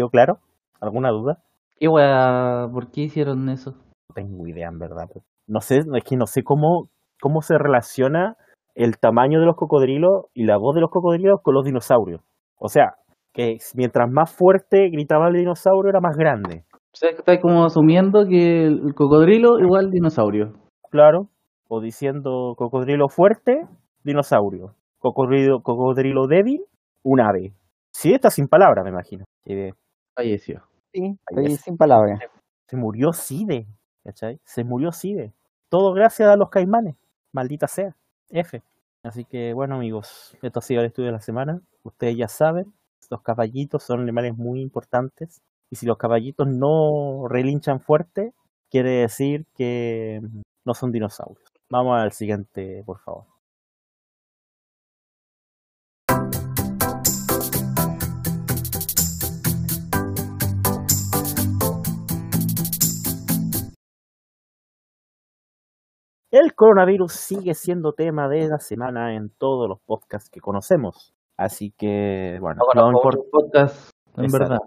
[0.00, 0.38] ¿Quedó claro?
[0.80, 1.42] ¿Alguna duda?
[1.76, 2.68] ¿Qué wea?
[2.72, 3.72] ¿Por qué hicieron eso?
[3.72, 5.10] No tengo idea, en verdad.
[5.46, 6.88] No sé, es que no sé cómo,
[7.20, 8.38] cómo se relaciona
[8.74, 12.22] el tamaño de los cocodrilos y la voz de los cocodrilos con los dinosaurios.
[12.58, 12.94] O sea,
[13.34, 16.64] que mientras más fuerte gritaba el dinosaurio era más grande.
[16.72, 20.54] O sea, que está como asumiendo que el cocodrilo igual dinosaurio.
[20.90, 21.28] Claro,
[21.68, 23.66] o diciendo cocodrilo fuerte,
[24.02, 24.76] dinosaurio.
[24.98, 26.64] Cocodrilo, cocodrilo débil,
[27.02, 27.52] un ave.
[27.92, 29.24] Sí, está sin palabras, me imagino.
[30.20, 30.62] Falleció.
[30.92, 31.18] Sí,
[31.62, 32.20] sin palabras.
[32.66, 33.66] Se murió Side,
[34.04, 34.40] ¿cachai?
[34.44, 35.32] Se murió Side.
[35.68, 36.96] Todo gracias a los caimanes.
[37.32, 37.96] Maldita sea.
[38.30, 38.62] F.
[39.02, 41.60] Así que bueno amigos, esto ha sido el estudio de la semana.
[41.82, 42.72] Ustedes ya saben,
[43.10, 45.40] los caballitos son animales muy importantes.
[45.70, 48.32] Y si los caballitos no relinchan fuerte,
[48.70, 50.20] quiere decir que
[50.64, 51.50] no son dinosaurios.
[51.70, 53.24] Vamos al siguiente, por favor.
[66.30, 71.12] El coronavirus sigue siendo tema de la semana en todos los podcasts que conocemos.
[71.36, 74.58] Así que, bueno, no, por podcast, en verdad.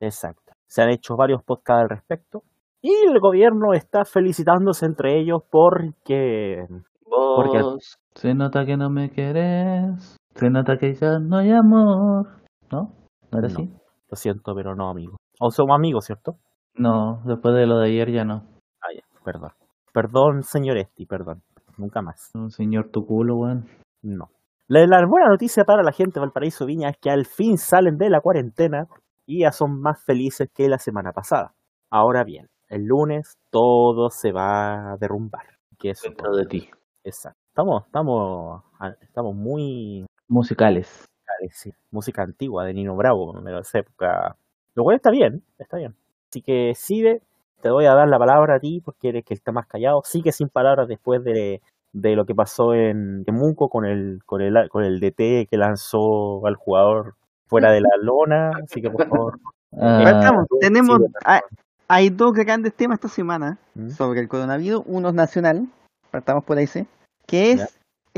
[0.00, 0.52] Exacto.
[0.66, 2.42] se han hecho varios podcasts al respecto.
[2.80, 6.66] Y el gobierno está felicitándose entre ellos porque...
[7.04, 12.26] porque Vos, se nota que no me querés, se nota que ya no hay amor.
[12.72, 12.90] ¿No?
[13.30, 13.54] ¿No era No.
[13.54, 13.72] así?
[14.10, 15.16] Lo siento, pero no, amigo.
[15.38, 16.34] O somos amigos, ¿cierto?
[16.74, 18.42] No, después de lo de ayer ya no.
[18.80, 19.52] Ah, ya, perdón.
[19.92, 21.42] Perdón, señor Esti, perdón.
[21.76, 22.30] Nunca más.
[22.34, 23.66] Un señor tu culo, weón.
[24.02, 24.30] No.
[24.68, 27.98] La, la buena noticia para la gente de Valparaíso Viña es que al fin salen
[27.98, 28.86] de la cuarentena
[29.26, 31.54] y ya son más felices que la semana pasada.
[31.90, 35.44] Ahora bien, el lunes todo se va a derrumbar.
[35.78, 36.70] Que eso Dentro de ti.
[37.04, 37.38] Exacto.
[37.48, 38.62] Estamos, estamos,
[39.02, 41.04] estamos muy Musicales.
[41.50, 44.36] sí, música antigua de Nino Bravo, de esa época.
[44.74, 45.94] Lo cual está bien, está bien.
[46.30, 47.20] Así que Sibe,
[47.62, 50.02] te voy a dar la palabra a ti porque eres que está más callado.
[50.04, 54.68] Sigue sin palabras después de, de lo que pasó en Temuco con el, con el
[54.68, 57.14] con el DT que lanzó al jugador
[57.46, 58.50] fuera de la lona.
[58.64, 59.38] Así que por favor.
[59.80, 60.46] Ah, Partamos.
[60.60, 61.40] Tenemos, sí, hay,
[61.88, 63.90] hay dos grandes temas esta semana ¿Mm?
[63.90, 64.82] sobre el coronavirus.
[64.86, 65.66] Uno es nacional,
[66.10, 66.86] partamos por ahí, ¿sí?
[67.26, 67.68] que es Ya.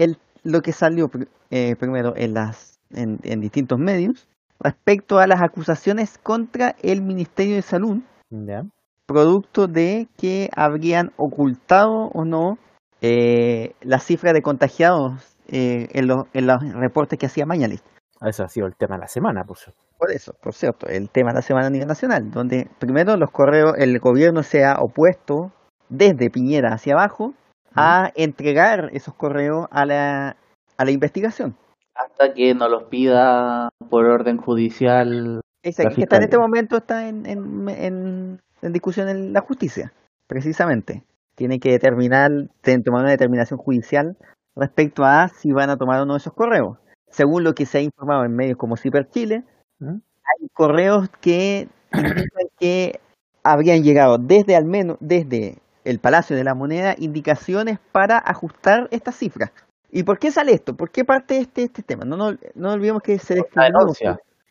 [0.05, 1.11] el, lo que salió
[1.51, 4.27] eh, primero en, las, en, en distintos medios
[4.61, 7.99] respecto a las acusaciones contra el Ministerio de Salud,
[8.31, 8.65] ¿Ya?
[9.07, 12.59] Producto de que habrían ocultado o no
[13.01, 17.83] eh, la cifra de contagiados eh, en, los, en los reportes que hacía Mañalich.
[18.21, 19.79] Ese ha sido el tema de la semana, por cierto.
[19.99, 23.31] Por eso, por cierto, el tema de la semana a nivel nacional, donde primero los
[23.31, 25.53] correos, el gobierno se ha opuesto
[25.89, 27.35] desde Piñera hacia abajo
[27.75, 30.37] a entregar esos correos a la,
[30.77, 31.57] a la investigación.
[31.95, 35.41] hasta que nos los pida por orden judicial.
[35.63, 39.41] Esa, La que está en este momento está en, en, en, en discusión en la
[39.41, 39.93] justicia,
[40.27, 41.05] precisamente.
[41.35, 44.17] Tiene que determinar, tiene que tomar una determinación judicial
[44.57, 46.79] respecto a si van a tomar o no esos correos.
[47.11, 49.45] Según lo que se ha informado en medios como Ciper Chile,
[49.79, 49.97] ¿Mm?
[49.97, 53.01] hay correos que indican que
[53.43, 59.17] habrían llegado desde al menos desde el Palacio de la Moneda indicaciones para ajustar estas
[59.17, 59.53] cifras.
[59.91, 60.75] ¿Y por qué sale esto?
[60.75, 62.05] ¿Por qué parte este este tema?
[62.05, 63.95] No, no, no olvidemos que se descubrió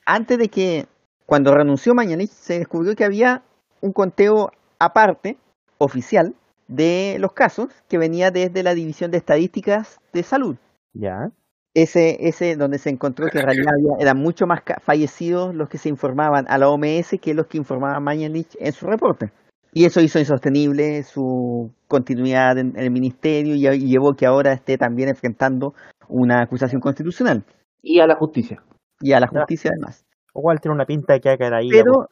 [0.05, 0.85] antes de que
[1.25, 3.41] cuando renunció Mañalich se descubrió que había
[3.83, 5.37] un conteo aparte
[5.77, 6.33] oficial
[6.67, 10.55] de los casos que venía desde la División de Estadísticas de Salud
[10.93, 11.29] ¿Ya?
[11.73, 15.77] ese, ese donde se encontró que en realidad había- eran mucho más fallecidos los que
[15.77, 19.31] se informaban a la OMS que los que informaba Mañalich en su reporte.
[19.73, 24.77] Y eso hizo insostenible su continuidad en, el ministerio y, y llevó que ahora esté
[24.77, 25.73] también enfrentando
[26.07, 27.43] una acusación constitucional
[27.81, 28.63] Y a la justicia.
[29.01, 29.39] y a la Ya.
[29.39, 30.05] justicia además.
[30.35, 31.69] Igual tiene una pinta de que va a caer ahí.
[31.69, 32.07] Pero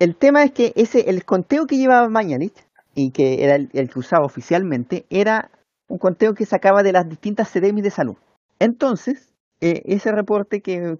[0.00, 2.54] el tema es que ese el conteo que llevaba Mañalich
[2.94, 5.50] y que era el, que usaba oficialmente era
[5.88, 8.16] un conteo que sacaba de las distintas CDMI de salud.
[8.58, 10.96] Entonces, eh, ese reporte que,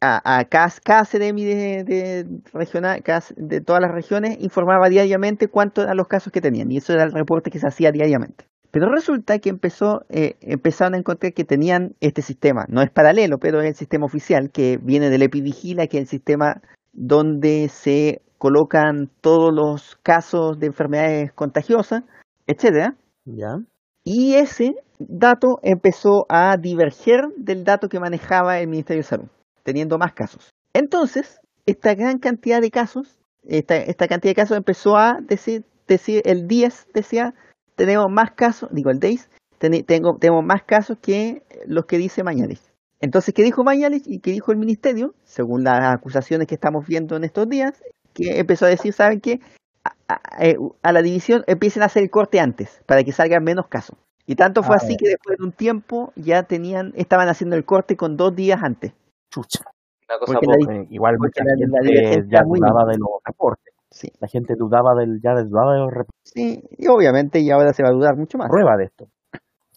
[0.00, 5.84] a cada, cada CDMI de, de regional, cada- de todas las regiones informaba diariamente cuántos
[5.84, 8.44] eran los casos que tenían y eso era el reporte que se hacía diariamente.
[8.70, 13.38] Pero resulta que empezó, eh, empezaron a encontrar que tenían este sistema, no es paralelo,
[13.38, 16.60] pero es el sistema oficial que viene del Epivigila, que es el sistema
[16.94, 22.02] donde se colocan todos los casos de enfermedades contagiosas,
[22.46, 22.96] etcétera.
[23.24, 23.56] ¿Ya?
[24.04, 29.28] Y ese dato empezó a diverger del dato que manejaba el Ministerio de Salud,
[29.62, 30.50] teniendo más casos.
[30.72, 36.20] Entonces, esta gran cantidad de casos, esta, esta cantidad de casos empezó a decir, decir
[36.26, 37.34] el 10 decía,
[37.76, 42.22] tenemos más casos, digo el 10, teni- tengo, tenemos más casos que los que dice
[42.22, 42.60] Mañalich.
[43.04, 45.14] Entonces, ¿qué dijo Mañalich y qué dijo el Ministerio?
[45.24, 47.82] Según las acusaciones que estamos viendo en estos días,
[48.14, 49.40] que empezó a decir, ¿saben qué?
[49.84, 53.44] a, a- eh, a la división empiecen a hacer el corte antes, para que salgan
[53.44, 53.98] menos casos.
[54.26, 57.66] Y tanto fue Ah, así que después de un tiempo ya tenían, estaban haciendo el
[57.66, 58.94] corte con dos días antes.
[59.30, 59.64] Chucha.
[60.08, 60.74] Una cosa Porque la.
[60.76, 63.74] Eh, igual mucha la- la gente divergencia ya dudaba de los reportes.
[63.90, 66.32] Sí, La gente dudaba del, ya dudaba de los reportes.
[66.34, 68.48] sí, y obviamente y ahora se va a dudar mucho más.
[68.48, 69.08] Prueba de esto.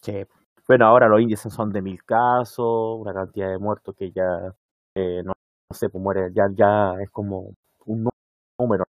[0.02, 0.26] Que,
[0.67, 4.23] bueno, ahora los índices son de mil casos, una cantidad de muertos que ya,
[4.95, 5.34] eh, no,
[5.69, 7.53] no sé, pues muere, ya, ya es como
[7.86, 8.10] un
[8.60, 8.86] número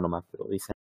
[0.00, 0.74] nomás, pero dicen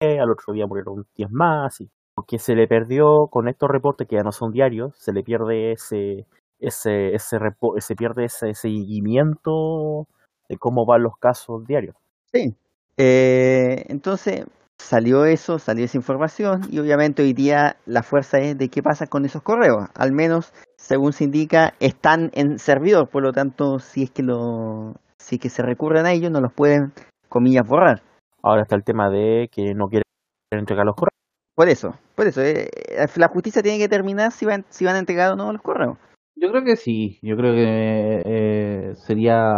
[0.00, 4.08] que al otro día murieron 10 más, y porque se le perdió con estos reportes
[4.08, 6.26] que ya no son diarios, se le pierde ese,
[6.58, 10.06] ese, ese, repo- se pierde ese seguimiento
[10.48, 11.96] de cómo van los casos diarios.
[12.32, 12.54] Sí.
[12.96, 14.44] Eh, entonces
[14.82, 19.06] salió eso, salió esa información y obviamente hoy día la fuerza es de qué pasa
[19.06, 19.88] con esos correos.
[19.94, 24.94] Al menos, según se indica, están en servidor, por lo tanto, si es que lo,
[25.18, 26.92] si es que se recurren a ellos, no los pueden,
[27.28, 28.02] comillas, borrar.
[28.42, 30.04] Ahora está el tema de que no quieren
[30.50, 31.12] entregar los correos.
[31.54, 32.68] Por eso, por eso, eh,
[33.16, 35.98] la justicia tiene que determinar si van, si van a entregar o no los correos.
[36.34, 37.18] Yo creo que sí.
[37.22, 39.52] Yo creo que eh, sería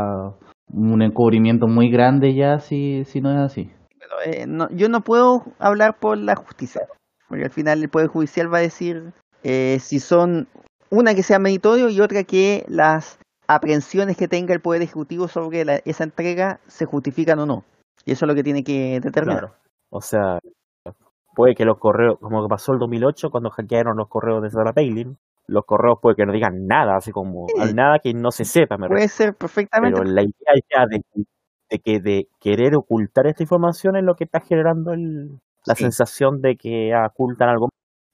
[0.69, 3.71] un encubrimiento muy grande ya si, si no es así.
[4.09, 6.83] Pero, eh, no, yo no puedo hablar por la justicia,
[7.29, 9.13] porque al final el Poder Judicial va a decir
[9.43, 10.47] eh, si son
[10.91, 15.65] una que sea meritorio y otra que las aprehensiones que tenga el Poder Ejecutivo sobre
[15.65, 17.65] la- esa entrega se justifican o no.
[18.05, 19.41] Y eso es lo que tiene que determinar.
[19.41, 19.55] Claro.
[19.91, 20.39] O sea,
[21.35, 24.73] puede que los correos, como que pasó el 2008 cuando hackearon los correos de Sarah
[24.73, 27.75] Palin, los correos puede que no digan nada, así como Sí.
[27.75, 29.99] nada que no se sepa, me Puede ser perfectamente.
[30.01, 31.03] Pero la idea ya de,
[31.75, 35.85] de que de querer ocultar esta información es lo que está generando el- la Sí.
[35.85, 37.69] sensación de que ocultan algo.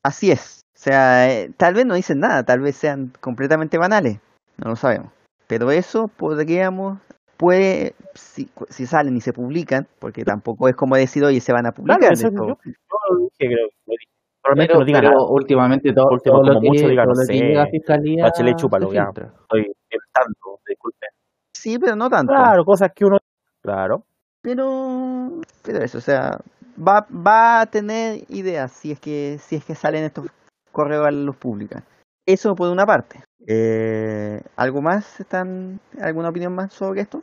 [0.04, 0.60] Así es.
[0.74, 4.18] O sea, eh, tal vez no dicen nada, tal vez sean completamente banales.
[4.56, 5.12] No lo sabemos.
[5.46, 6.98] Pero eso podríamos,
[7.36, 11.66] puede, si, si salen y se publican, porque tampoco es como decir, oye, se van
[11.66, 11.98] a publicar.
[11.98, 12.30] Claro, esto.
[12.30, 14.06] yo, dije, creo, lo dije.
[14.42, 15.24] Probablemente Pero, no diga pero nada.
[15.28, 17.66] últimamente todo, Último, todo lo como que, mucho diga, todo no lo que llega a
[17.66, 19.02] fiscalía Bachelet, chúpalo, ya.
[19.10, 21.06] Estoy inventando, disculpe.
[21.54, 22.32] Sí, pero no tanto.
[22.32, 23.18] Claro, cosas que uno.
[23.62, 24.04] Claro.
[24.42, 26.30] Pero, pero eso, o sea,
[26.76, 30.26] va, va a tener ideas si es que, si es que salen estos
[30.72, 31.84] correos a la luz pública.
[32.26, 33.20] Eso por una parte.
[33.46, 35.20] Eh, ¿Algo más?
[35.20, 37.22] ¿Están, ¿Alguna opinión más sobre esto?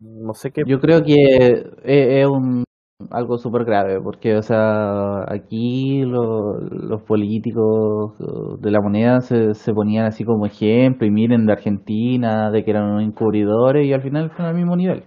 [0.00, 0.62] No sé qué.
[0.66, 2.64] Yo creo que es, es un
[3.10, 8.16] algo súper grave, porque, o sea, aquí lo- los políticos
[8.60, 12.70] de la moneda se, se ponían así como ejemplo, y miren de Argentina, de que
[12.70, 15.04] eran unos encubridores, y al final están al mismo nivel.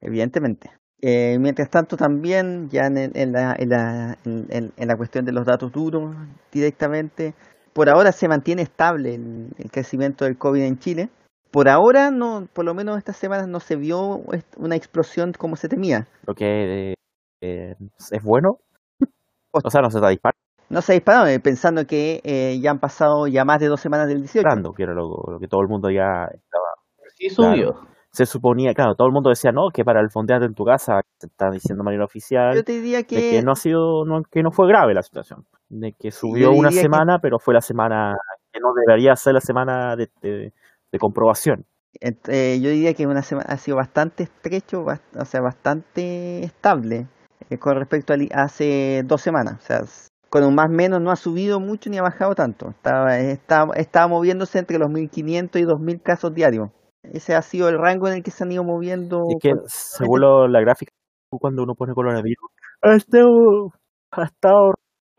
[0.00, 0.70] Evidentemente.
[1.02, 5.72] Eh, mientras tanto, también, ya en, la, en, la, en- la cuestión de los datos
[5.72, 6.14] duros
[6.52, 7.34] directamente,
[7.72, 11.08] por ahora se mantiene estable el, el crecimiento del COVID en Chile.
[11.50, 14.20] Por ahora, no, por lo menos estas semanas no se vio
[14.56, 16.06] una explosión como se temía.
[16.26, 16.94] Lo que
[17.42, 17.74] eh,
[18.10, 18.58] es bueno.
[19.52, 22.70] O sea, no se está disparando, No se ha disparado, eh, pensando que eh, ya
[22.70, 24.72] han pasado ya más de dos semanas del 18.
[24.76, 26.68] que era lo, lo que todo el mundo ya estaba.
[27.16, 27.89] Sí Claro.
[28.12, 31.00] Se suponía, claro, todo el mundo decía, no, que para el fondeate en tu casa,
[31.18, 32.54] se está diciendo de manera oficial.
[32.56, 35.46] Yo te diría de que, no ha sido, no, que no fue grave la situación,
[35.68, 38.16] de que subió una diría que- semana, pero fue la semana
[38.52, 40.52] que no debería ser la semana de, de-
[40.90, 41.66] de comprobación.
[42.00, 47.06] eh, yo diría que una semana ha sido bastante estrecho, bast- o sea, bastante estable
[47.48, 49.56] eh, con respecto a hace dos semanas.
[49.60, 49.84] O sea,
[50.28, 52.70] con un más menos no ha subido mucho ni ha bajado tanto.
[52.70, 56.70] Estaba, estaba, estaba moviéndose entre los 1500 y 2000 casos diarios.
[57.10, 59.22] Ese ha sido el rango en el que se han ido moviendo.
[59.28, 60.92] Es que según lo- la gráfica,
[61.30, 62.48] cuando uno pone coronavirus,
[62.82, 63.72] ha estado,
[64.12, 64.72] ha estado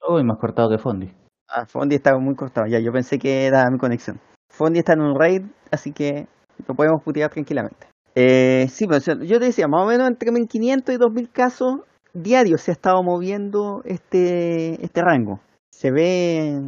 [0.10, 1.12] Uy, más cortado que Fondi.
[1.47, 2.65] Ah, Fondi estaba muy cortado.
[2.67, 4.19] Ya, yo pensé que era mi conexión.
[4.49, 6.27] Fondi está en un raid, así que
[6.67, 7.88] lo podemos putear tranquilamente.
[8.15, 11.82] Eh, sí, pero sea, yo te decía, más o menos entre 1500 y 2000 casos
[12.13, 15.39] diarios se ha estado moviendo este, este rango.
[15.71, 16.62] Se ve,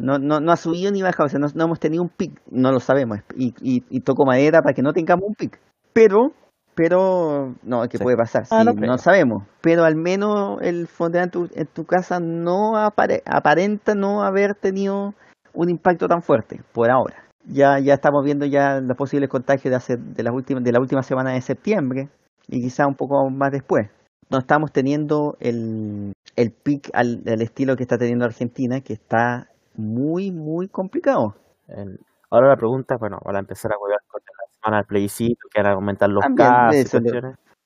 [0.00, 2.40] no, no, no ha subido ni bajado, o sea, no, no hemos tenido un pic,
[2.50, 5.58] no lo sabemos, y, y, y toco madera para que no tengamos un pic.
[5.92, 6.32] Pero,
[6.74, 8.02] pero, no, que Sí.
[8.04, 9.44] puede pasar, Ah, sí, no sabemos.
[9.60, 14.54] Pero al menos el fondeo en tu, en tu casa no apare- aparenta no haber
[14.54, 15.14] tenido
[15.52, 17.16] un impacto tan fuerte, por ahora.
[17.46, 20.80] Ya, ya estamos viendo ya los posibles contagios de hace, de las últimas, de la
[20.80, 22.08] última semana de septiembre,
[22.48, 23.88] y quizá un poco más después.
[24.30, 29.48] No estamos teniendo el, el pic al, al estilo que está teniendo Argentina, que está
[29.74, 31.34] muy, muy complicado.
[31.68, 35.60] El- ahora la pregunta, bueno, para empezar a jugar con la semana del plebiscito, que
[35.62, 37.10] van a aumentar los casos lo-.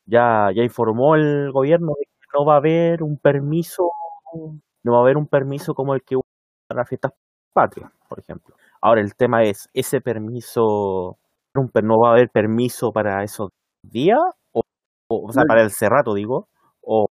[0.07, 3.90] Ya, ya informó el gobierno de que no va a haber un permiso,
[4.83, 6.25] no va a haber un permiso como el que hubo
[6.69, 7.12] para las fiestas
[7.53, 8.55] patrias, por ejemplo.
[8.81, 11.17] Ahora el tema es, ¿ese permiso,
[11.55, 13.51] no va a haber permiso para esos
[13.83, 14.19] días?
[14.53, 14.62] O,
[15.09, 16.49] o, o sea, para el cerrato, digo,
[16.83, 17.07] o,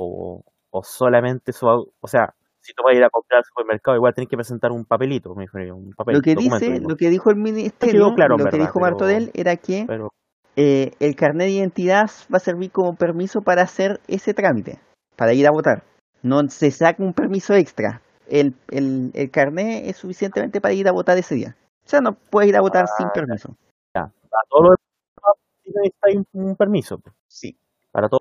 [0.71, 2.35] o, solamente eso, va- o sea,
[2.69, 5.35] si tú vas a ir a comprar al supermercado, igual tienes que presentar un papelito,
[5.35, 8.45] me refiero, un papel, Lo que dice, lo que dijo el ministerio, claro, lo que
[8.45, 10.13] verdad, dijo Martorell era que pero
[10.55, 14.81] eh, el carnet de identidad va a servir como permiso para hacer ese trámite,
[15.17, 15.85] para ir a votar.
[16.23, 18.03] No se saca un permiso extra.
[18.27, 21.57] El, el, el carnet es suficientemente para ir a votar ese día.
[21.87, 23.57] O sea, no puedes ir a votar sin permiso.
[23.93, 24.11] para
[24.51, 25.31] todo lo demás
[25.65, 27.01] necesitas un, permiso.
[27.29, 27.57] Sí.
[27.91, 28.19] Para todo.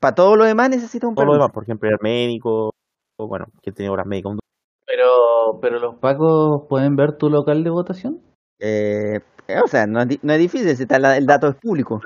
[0.00, 1.42] Para todo lo demás necesita un todo lo permiso.
[1.44, 2.74] demás, por ejemplo, el médico,
[3.18, 4.32] bueno, que tiene horas médicas.
[4.32, 4.38] un-
[4.86, 8.20] Pero, pero los pacos pueden ver tu local de votación.
[8.60, 9.20] Eh,
[9.62, 12.00] o sea, no es, di- no es difícil, si está la- el dato es público.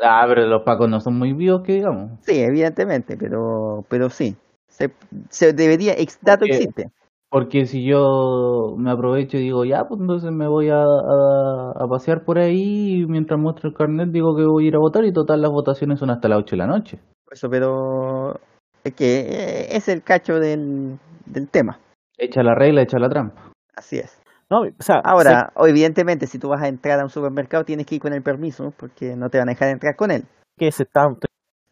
[0.00, 2.18] Ah, pero los pacos no son muy vivos, que digamos.
[2.22, 4.36] Sí, evidentemente, pero, pero sí.
[4.68, 4.90] Se,
[5.28, 6.90] se debería, ex, dato Porque- existe.
[7.30, 11.86] Porque si yo me aprovecho y digo, ya, pues entonces me voy a, a, a
[11.88, 15.02] pasear por ahí y mientras muestro el carnet digo que voy a ir a votar
[15.06, 16.98] y total las votaciones son hasta las 8 de la noche.
[17.30, 18.38] Eso, pero
[18.90, 21.78] que eh, es el cacho del, del tema.
[22.18, 23.52] Echa la regla, echa la trampa.
[23.76, 24.20] Así es.
[24.50, 27.94] No, o sea, Ahora, evidentemente, si tú vas a entrar a un supermercado, tienes que
[27.94, 30.24] ir con el permiso, porque no te van a dejar entrar con él.
[30.58, 31.06] que se está,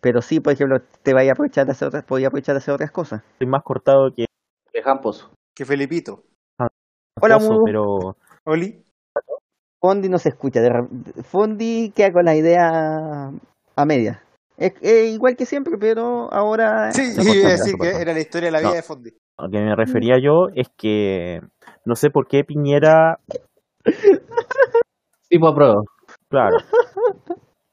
[0.01, 2.73] Pero sí, por ejemplo, te vaya a aprovechar de hacer otras, podía aprovechar de hacer
[2.75, 3.23] otras cosas.
[3.33, 4.25] estoy más cortado que
[4.73, 5.31] De Campos.
[5.55, 6.23] Que Felipito.
[7.21, 7.63] Hola, Pozo, Mudo.
[7.67, 7.85] pero
[8.47, 8.83] Oli.
[9.79, 10.61] Fondi no se escucha.
[10.61, 10.71] de
[11.23, 13.31] Fondi queda con la idea
[13.77, 14.23] a media.
[14.61, 16.93] Es, es igual que siempre, pero ahora.
[16.93, 18.75] Sí, se iba a corta, decir se que era la historia de la vida No.
[18.77, 19.11] de Fondi.
[19.39, 21.41] a lo que me refería yo es que
[21.87, 23.19] no sé por qué Piñera,
[25.29, 25.85] Tipo apruebo.
[26.29, 26.57] claro,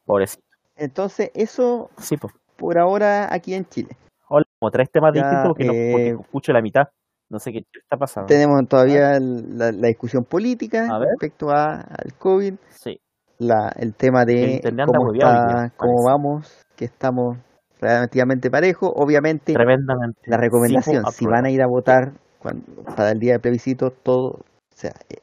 [0.06, 0.44] pobrecito,
[0.76, 2.34] Entonces, eso sí, pues.
[2.56, 3.98] por ahora aquí en Chile.
[4.30, 6.84] Hola, como tres temas Ya, distintos porque, no, porque eh, escucho la mitad.
[7.30, 8.28] No sé qué está pasando.
[8.28, 13.02] Tenemos todavía el- la, la discusión política A respecto a, al COVID, Sí,
[13.40, 17.38] la, el tema El de internet anda cómo, está, día, cómo vamos, que estamos
[17.82, 18.92] relativamente parejos.
[18.96, 20.22] Obviamente, tremendamente.
[20.26, 22.64] la recomendación, Sí, si van a ir a votar cuan-
[22.96, 25.18] para el día de plebiscito, todo, o sea, eh,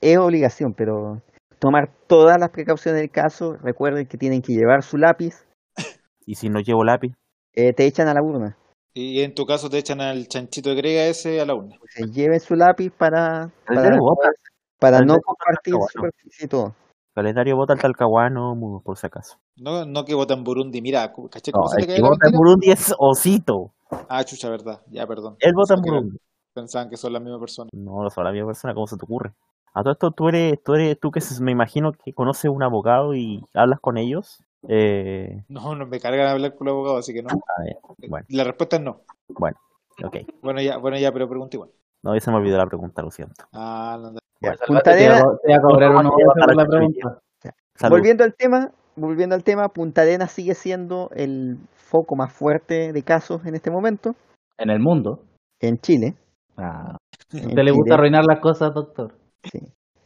[0.00, 1.20] es obligación, pero
[1.58, 3.56] tomar todas las precauciones del caso.
[3.62, 5.44] Recuerden que tienen que llevar su lápiz,
[6.26, 7.14] Y si no llevo lápiz,
[7.54, 8.56] eh, te echan a la urna.
[8.94, 11.76] Y en tu caso te echan al chanchito de grega ese a la urna.
[11.90, 13.50] Sea, lleven su lápiz para,
[14.78, 15.88] para, no compartir bueno.
[15.90, 16.74] superficie y todo.
[17.14, 19.38] Calendario vota al talcahuano, por si acaso.
[19.56, 20.80] No, no que votan Burundi.
[20.82, 22.36] Mira, ¿caché No, cómo se el que cae la vota en?
[22.36, 23.72] Burundi es Osito.
[24.08, 24.80] Ah, chucha, verdad.
[24.90, 25.36] Ya, perdón.
[25.40, 26.18] Él vota en que Burundi.
[26.54, 27.70] Pensaban que son la misma persona.
[27.72, 29.32] No, no son la misma persona, ¿cómo se te ocurre?
[29.74, 33.14] A todo esto, tú eres, tú eres, tú que me imagino que conoces un abogado
[33.14, 34.42] y hablas con ellos.
[34.68, 37.30] Eh, No, no me cargan hablar con el abogado, así que no.
[37.30, 39.00] a ver, bueno, La respuesta es no.
[40.04, 40.16] ok.
[40.42, 41.70] Bueno, ya, bueno, ya, pero pregunta igual.
[42.02, 43.44] No, ya se me olvidó la pregunta, lo siento.
[43.52, 46.16] Ah, no, Te Punta te va- Arenas, te va a uno
[46.54, 47.18] la pregunta.
[47.76, 47.96] Salud.
[47.96, 53.02] volviendo al tema, volviendo al tema, Punta Arenas sigue siendo el foco más fuerte de
[53.02, 54.14] casos en este momento
[54.58, 55.20] En el mundo.
[55.60, 56.14] en Chile.
[56.56, 56.96] Ah,
[57.32, 57.94] en ¿A usted le gusta Chile.
[57.94, 59.14] arruinar las cosas, doctor?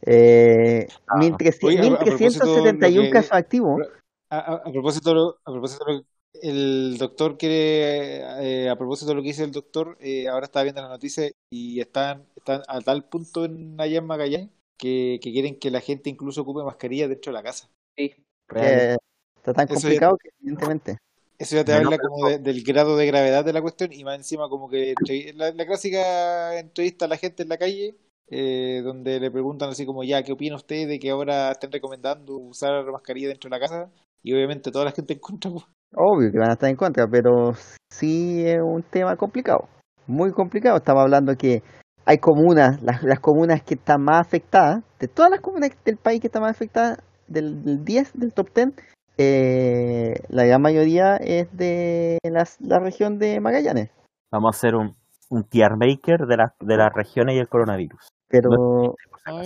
[0.01, 1.17] Eh, Ah.
[1.17, 3.81] 1300 Oye, a- a propósito 1371 lo que- casos activos.
[4.29, 6.03] A, a- a propósito, de lo- a propósito de lo-
[6.33, 8.19] el doctor quiere,
[8.65, 11.31] eh, a propósito de lo que dice el doctor, eh, ahora estaba viendo las noticias
[11.51, 15.81] y están, están a tal punto en allá en Magallanes que, que quieren que la
[15.81, 17.69] gente incluso ocupe mascarilla dentro de la casa.
[17.97, 18.13] Sí.
[18.49, 18.95] que
[19.37, 20.97] está tan ya- complicado que evidentemente.
[21.39, 24.15] Eso ya te habla como de- del grado de gravedad de la cuestión y más
[24.17, 24.95] encima como que
[25.35, 27.95] la clásica entrevista a la gente en la calle
[28.29, 32.35] eh, donde le preguntan así como ya, ¿qué opina usted de que ahora estén recomendando
[32.37, 33.91] usar mascarilla dentro de la casa?
[34.23, 35.49] Y obviamente toda la gente en contra.
[35.51, 35.63] pues.
[35.95, 37.53] Obvio que van a estar en contra, pero
[37.89, 39.67] sí es un tema complicado,
[40.05, 40.77] muy complicado.
[40.77, 41.63] Estamos hablando que
[42.05, 46.21] hay comunas, las, las comunas que están más afectadas, de todas las comunas del país
[46.21, 48.69] que están más afectadas, del, del 10, del top 10,
[49.17, 53.89] eh, la gran mayoría es de las- la región de Magallanes.
[54.31, 54.95] Vamos a hacer un,
[55.29, 58.07] un tier maker de, las de las regiones y el coronavirus.
[58.29, 58.93] Pero No,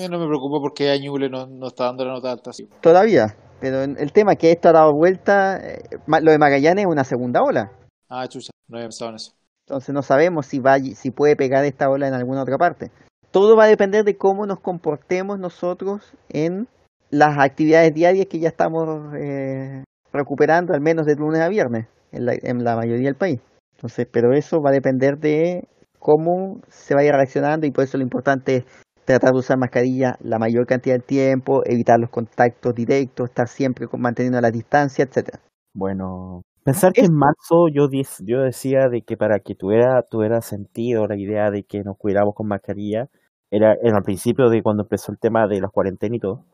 [0.10, 2.52] no me preocupo porque a Ñuble no, no está dando la nota alta.
[2.54, 2.68] sí.
[2.82, 6.92] todavía, pero el tema es que esto ha dado vuelta, eh, lo de Magallanes es
[6.92, 7.72] una segunda ola.
[8.10, 9.32] Ah, chucha, no había pensado en eso.
[9.68, 12.92] Entonces no sabemos si va, si puede pegar esta ola en alguna otra parte.
[13.30, 16.68] Todo va a depender de cómo nos comportemos nosotros en
[17.12, 22.26] las actividades diarias que ya estamos eh, recuperando, al menos de lunes a viernes, en
[22.26, 23.40] la, en la mayoría del país.
[23.76, 25.68] Entonces, pero eso va a depender de
[26.00, 28.66] cómo se vaya reaccionando y por eso lo importante es
[29.12, 33.88] tratar de usar mascarilla la mayor cantidad de tiempo, evitar los contactos directos, estar siempre
[33.88, 35.40] con- manteniendo la distancia, etcétera.
[35.74, 37.88] Bueno, pensar que en marzo yo,
[38.26, 42.36] yo decía de que para que tuviera, tuviera sentido la idea de que nos cuidáramos
[42.36, 43.08] con mascarilla,
[43.52, 46.46] era, era al principio de cuando empezó el tema de las cuarentenas y todo,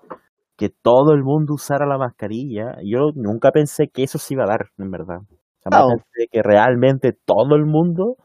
[0.58, 2.78] que todo el mundo usara la mascarilla.
[2.84, 5.20] Yo nunca pensé que eso se iba a dar, en verdad.
[5.64, 5.90] Jamás No.
[5.90, 8.16] pensé que realmente todo el mundo,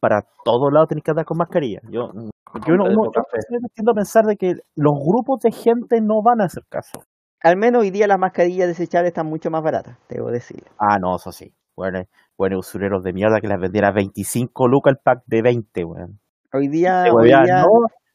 [0.00, 1.80] para todos lados, tenés que andar con mascarilla.
[1.90, 2.10] Yo,
[2.66, 3.38] yo no, Completo no- yo café.
[3.38, 7.02] estoy empezando a pensar de que los grupos de gente no van a hacer caso.
[7.42, 10.70] Al menos hoy día las mascarillas desechables están mucho más baratas, debo decirlo.
[10.78, 11.52] Ah, no, eso sí.
[11.76, 12.02] Bueno,
[12.38, 16.18] bueno, usureros de mierda que las vendiera a 25 lucas el pack de 20, weón.
[16.52, 17.66] Hoy día, hoy día no,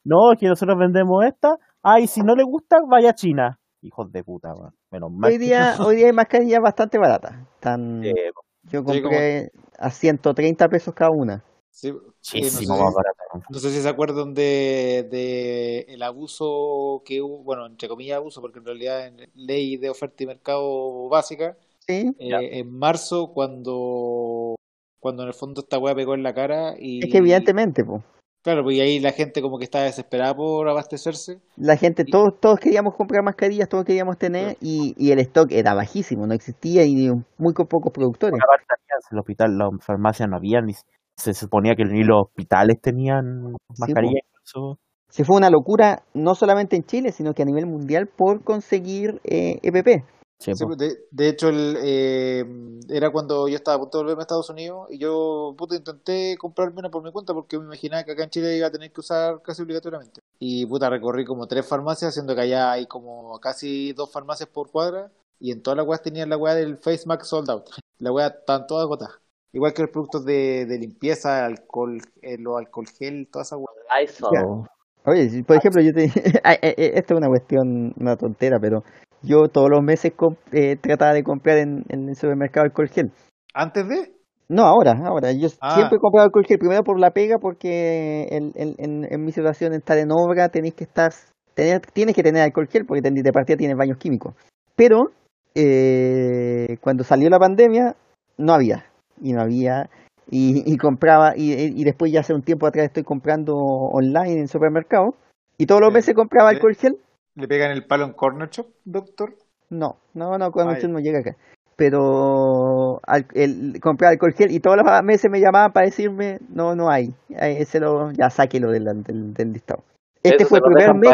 [0.04, 1.56] no, que nosotros vendemos esta.
[1.84, 3.60] Ay, si no le gusta, vaya a China.
[3.82, 4.74] Hijos de puta, weón.
[4.92, 7.34] Menos mal hoy que- día, hoy día hay mascarillas bastante baratas.
[7.56, 8.32] Están, Eh,
[8.64, 11.44] yo compré a 130 pesos cada una.
[11.72, 13.18] Sí, muchísimo no, sé, más barato.
[13.34, 13.44] ¿no?
[13.50, 18.42] no sé si se acuerdan de, de el abuso que hubo, bueno, entre comillas abuso,
[18.42, 21.58] porque en realidad en ley de oferta y mercado básica,
[21.88, 22.14] ¿sí?
[22.20, 24.56] eh, en marzo cuando
[25.00, 28.04] cuando en el fondo esta weá pegó en la cara y Es que evidentemente, po,
[28.44, 32.12] claro, pues y ahí la gente como que estaba desesperada por abastecerse la gente, Y-
[32.12, 36.34] todos, todos queríamos comprar mascarillas, todos queríamos tener y, y el stock era bajísimo, no
[36.34, 38.40] existía y muy co- pocos productores.
[38.40, 40.74] En el hospital, las farmacias no había, ni
[41.22, 44.20] se suponía que ni los hospitales tenían mascarilla.
[44.26, 44.80] incluso.
[45.10, 49.22] se fue una locura no solamente en Chile, sino que a nivel mundial por conseguir
[49.24, 50.04] eh, EPP.
[50.40, 52.44] Sí, Sí, pues, de, de hecho, el, eh,
[52.90, 56.36] era cuando yo estaba a punto de volverme a Estados Unidos y yo puta, intenté
[56.40, 58.92] comprarme una por mi cuenta porque me imaginaba que acá en Chile iba a tener
[58.92, 60.20] que usar casi obligatoriamente.
[60.40, 64.72] Y puta, recorrí como tres farmacias, siendo que allá hay como casi dos farmacias por
[64.72, 67.66] cuadra y en todas las weas tenían la wea del Face Mask Sold Out.
[68.00, 69.22] La wea estaban todas agotadas.
[69.54, 74.18] Igual que los productos de, de limpieza, alcohol, eh, los alcohol gel, todas esas weas.
[74.34, 74.72] Ya.
[75.06, 76.06] Oye, si, por ejemplo, yo te...
[76.62, 78.84] Eh, eh, Esta es una cuestión, una tontera, pero
[79.22, 80.14] yo todos los meses
[80.52, 83.12] eh, trataba de comprar en, en el supermercado alcohol gel.
[83.54, 84.14] Antes de,
[84.48, 85.32] No, ahora, ahora.
[85.34, 85.76] Yo Ah.
[85.76, 89.32] siempre he comprado alcohol gel, primero por la pega, porque en, en, en, en mi
[89.32, 91.12] situación estar en obra tenéis que estar,
[91.54, 94.34] tener, tienes que tener alcohol gel porque de partida tienes baños químicos.
[94.76, 95.12] Pero
[95.56, 97.96] eh, cuando salió la pandemia,
[98.38, 98.86] no había.
[99.22, 99.90] Y no había.
[100.30, 104.48] Y, y compraba, y, y después ya hace un tiempo atrás estoy comprando online en
[104.48, 105.16] supermercado.
[105.58, 106.98] Y todos los meses compraba alcohol gel.
[107.36, 109.36] le pegan el palo en Corner Shop, doctor.
[109.70, 110.88] No, no, no, usted ya.
[110.88, 111.36] no llega acá.
[111.76, 116.76] Pero al, el, compré alcohol gel y todos los meses me llamaban para decirme, no,
[116.76, 117.14] no hay.
[117.30, 119.84] Ese lo, ya sáquelo del, del, del listado.
[120.24, 121.12] Este Eso fue, el primer mes,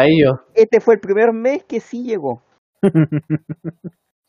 [0.54, 2.42] este fue el primer mes que sí llegó.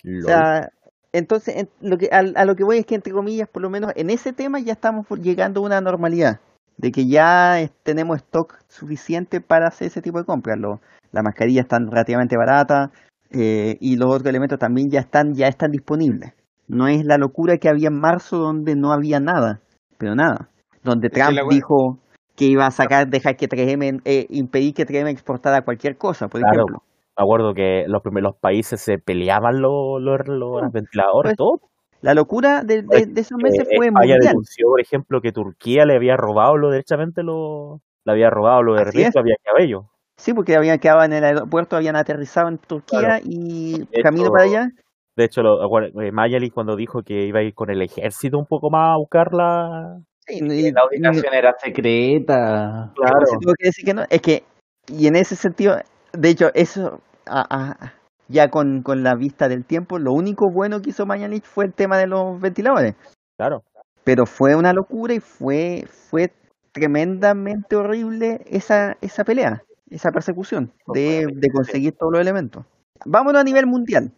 [0.05, 0.71] O sea,
[1.13, 3.69] entonces, en- lo que, a, a lo que voy es que, entre comillas, por lo
[3.69, 6.39] menos en ese tema ya estamos llegando a una normalidad.
[6.77, 10.57] De que ya eh, tenemos stock suficiente para hacer ese tipo de compras.
[10.57, 10.79] Lo-
[11.11, 12.91] las mascarillas están relativamente baratas
[13.31, 16.33] eh, y los otros elementos también ya están, ya están disponibles.
[16.67, 19.59] No es la locura que había en marzo donde no había nada,
[19.97, 20.49] pero nada.
[20.83, 21.97] Donde Trump dijo
[22.35, 26.39] que iba a sacar, dejar que 3M, eh, impedir que 3M exportara cualquier cosa, por
[26.41, 26.55] Claro.
[26.55, 26.83] ejemplo.
[27.19, 31.59] Me acuerdo que los primeros países se peleaban los, los, los ventiladores, Pues, todo.
[32.01, 34.19] La locura de, de- de esos meses Eh, fue España mundial.
[34.21, 38.75] denunció, por ejemplo, que Turquía le había robado lo derechamente lo, le había robado lo
[38.75, 39.15] de es.
[39.17, 39.89] había cabello.
[40.15, 43.23] Sí, porque habían quedado en el aeropuerto, habían aterrizado en Turquía Claro.
[43.25, 44.69] y De camino hecho, para allá.
[45.17, 45.61] De hecho, lo,
[46.01, 48.97] eh, Mayali cuando dijo que iba a ir con el ejército un poco más a
[48.97, 49.97] buscarla.
[50.25, 52.91] Sí, Y y- la y- ubicación era secreta.
[52.95, 53.25] Claro.
[53.25, 54.03] se tuvo que decir que no.
[54.09, 54.43] Es que,
[54.87, 55.75] y en ese sentido,
[56.13, 57.93] de hecho, eso, a- a-
[58.27, 61.73] ya con, con la vista del tiempo, lo único bueno que hizo Mañalich fue el
[61.73, 62.95] tema de los ventiladores.
[63.37, 63.63] Claro.
[64.03, 66.31] Pero fue una locura y fue, fue
[66.71, 72.65] tremendamente horrible esa, esa pelea, esa persecución de, de conseguir todos los elementos.
[73.05, 74.11] Vámonos a nivel mundial.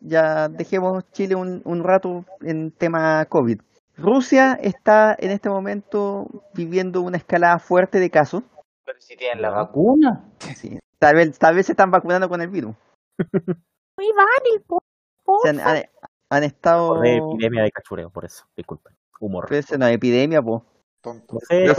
[0.00, 3.60] Ya dejemos Chile un, un rato en tema COVID.
[3.96, 8.42] Rusia está en este momento viviendo una escalada fuerte de casos.
[8.84, 10.24] Pero si tienen la vacuna.
[10.56, 12.74] Sí, tal vez, tal vez se están vacunando con el virus.
[15.42, 15.84] Se han, han-
[16.30, 17.00] han estado.
[17.00, 18.44] De epidemia de cachureo, por eso.
[18.56, 18.94] Disculpen.
[19.20, 19.46] Humor.
[19.48, 20.64] Pero es una epidemia, po.
[21.00, 21.38] Tonto.
[21.48, 21.74] Es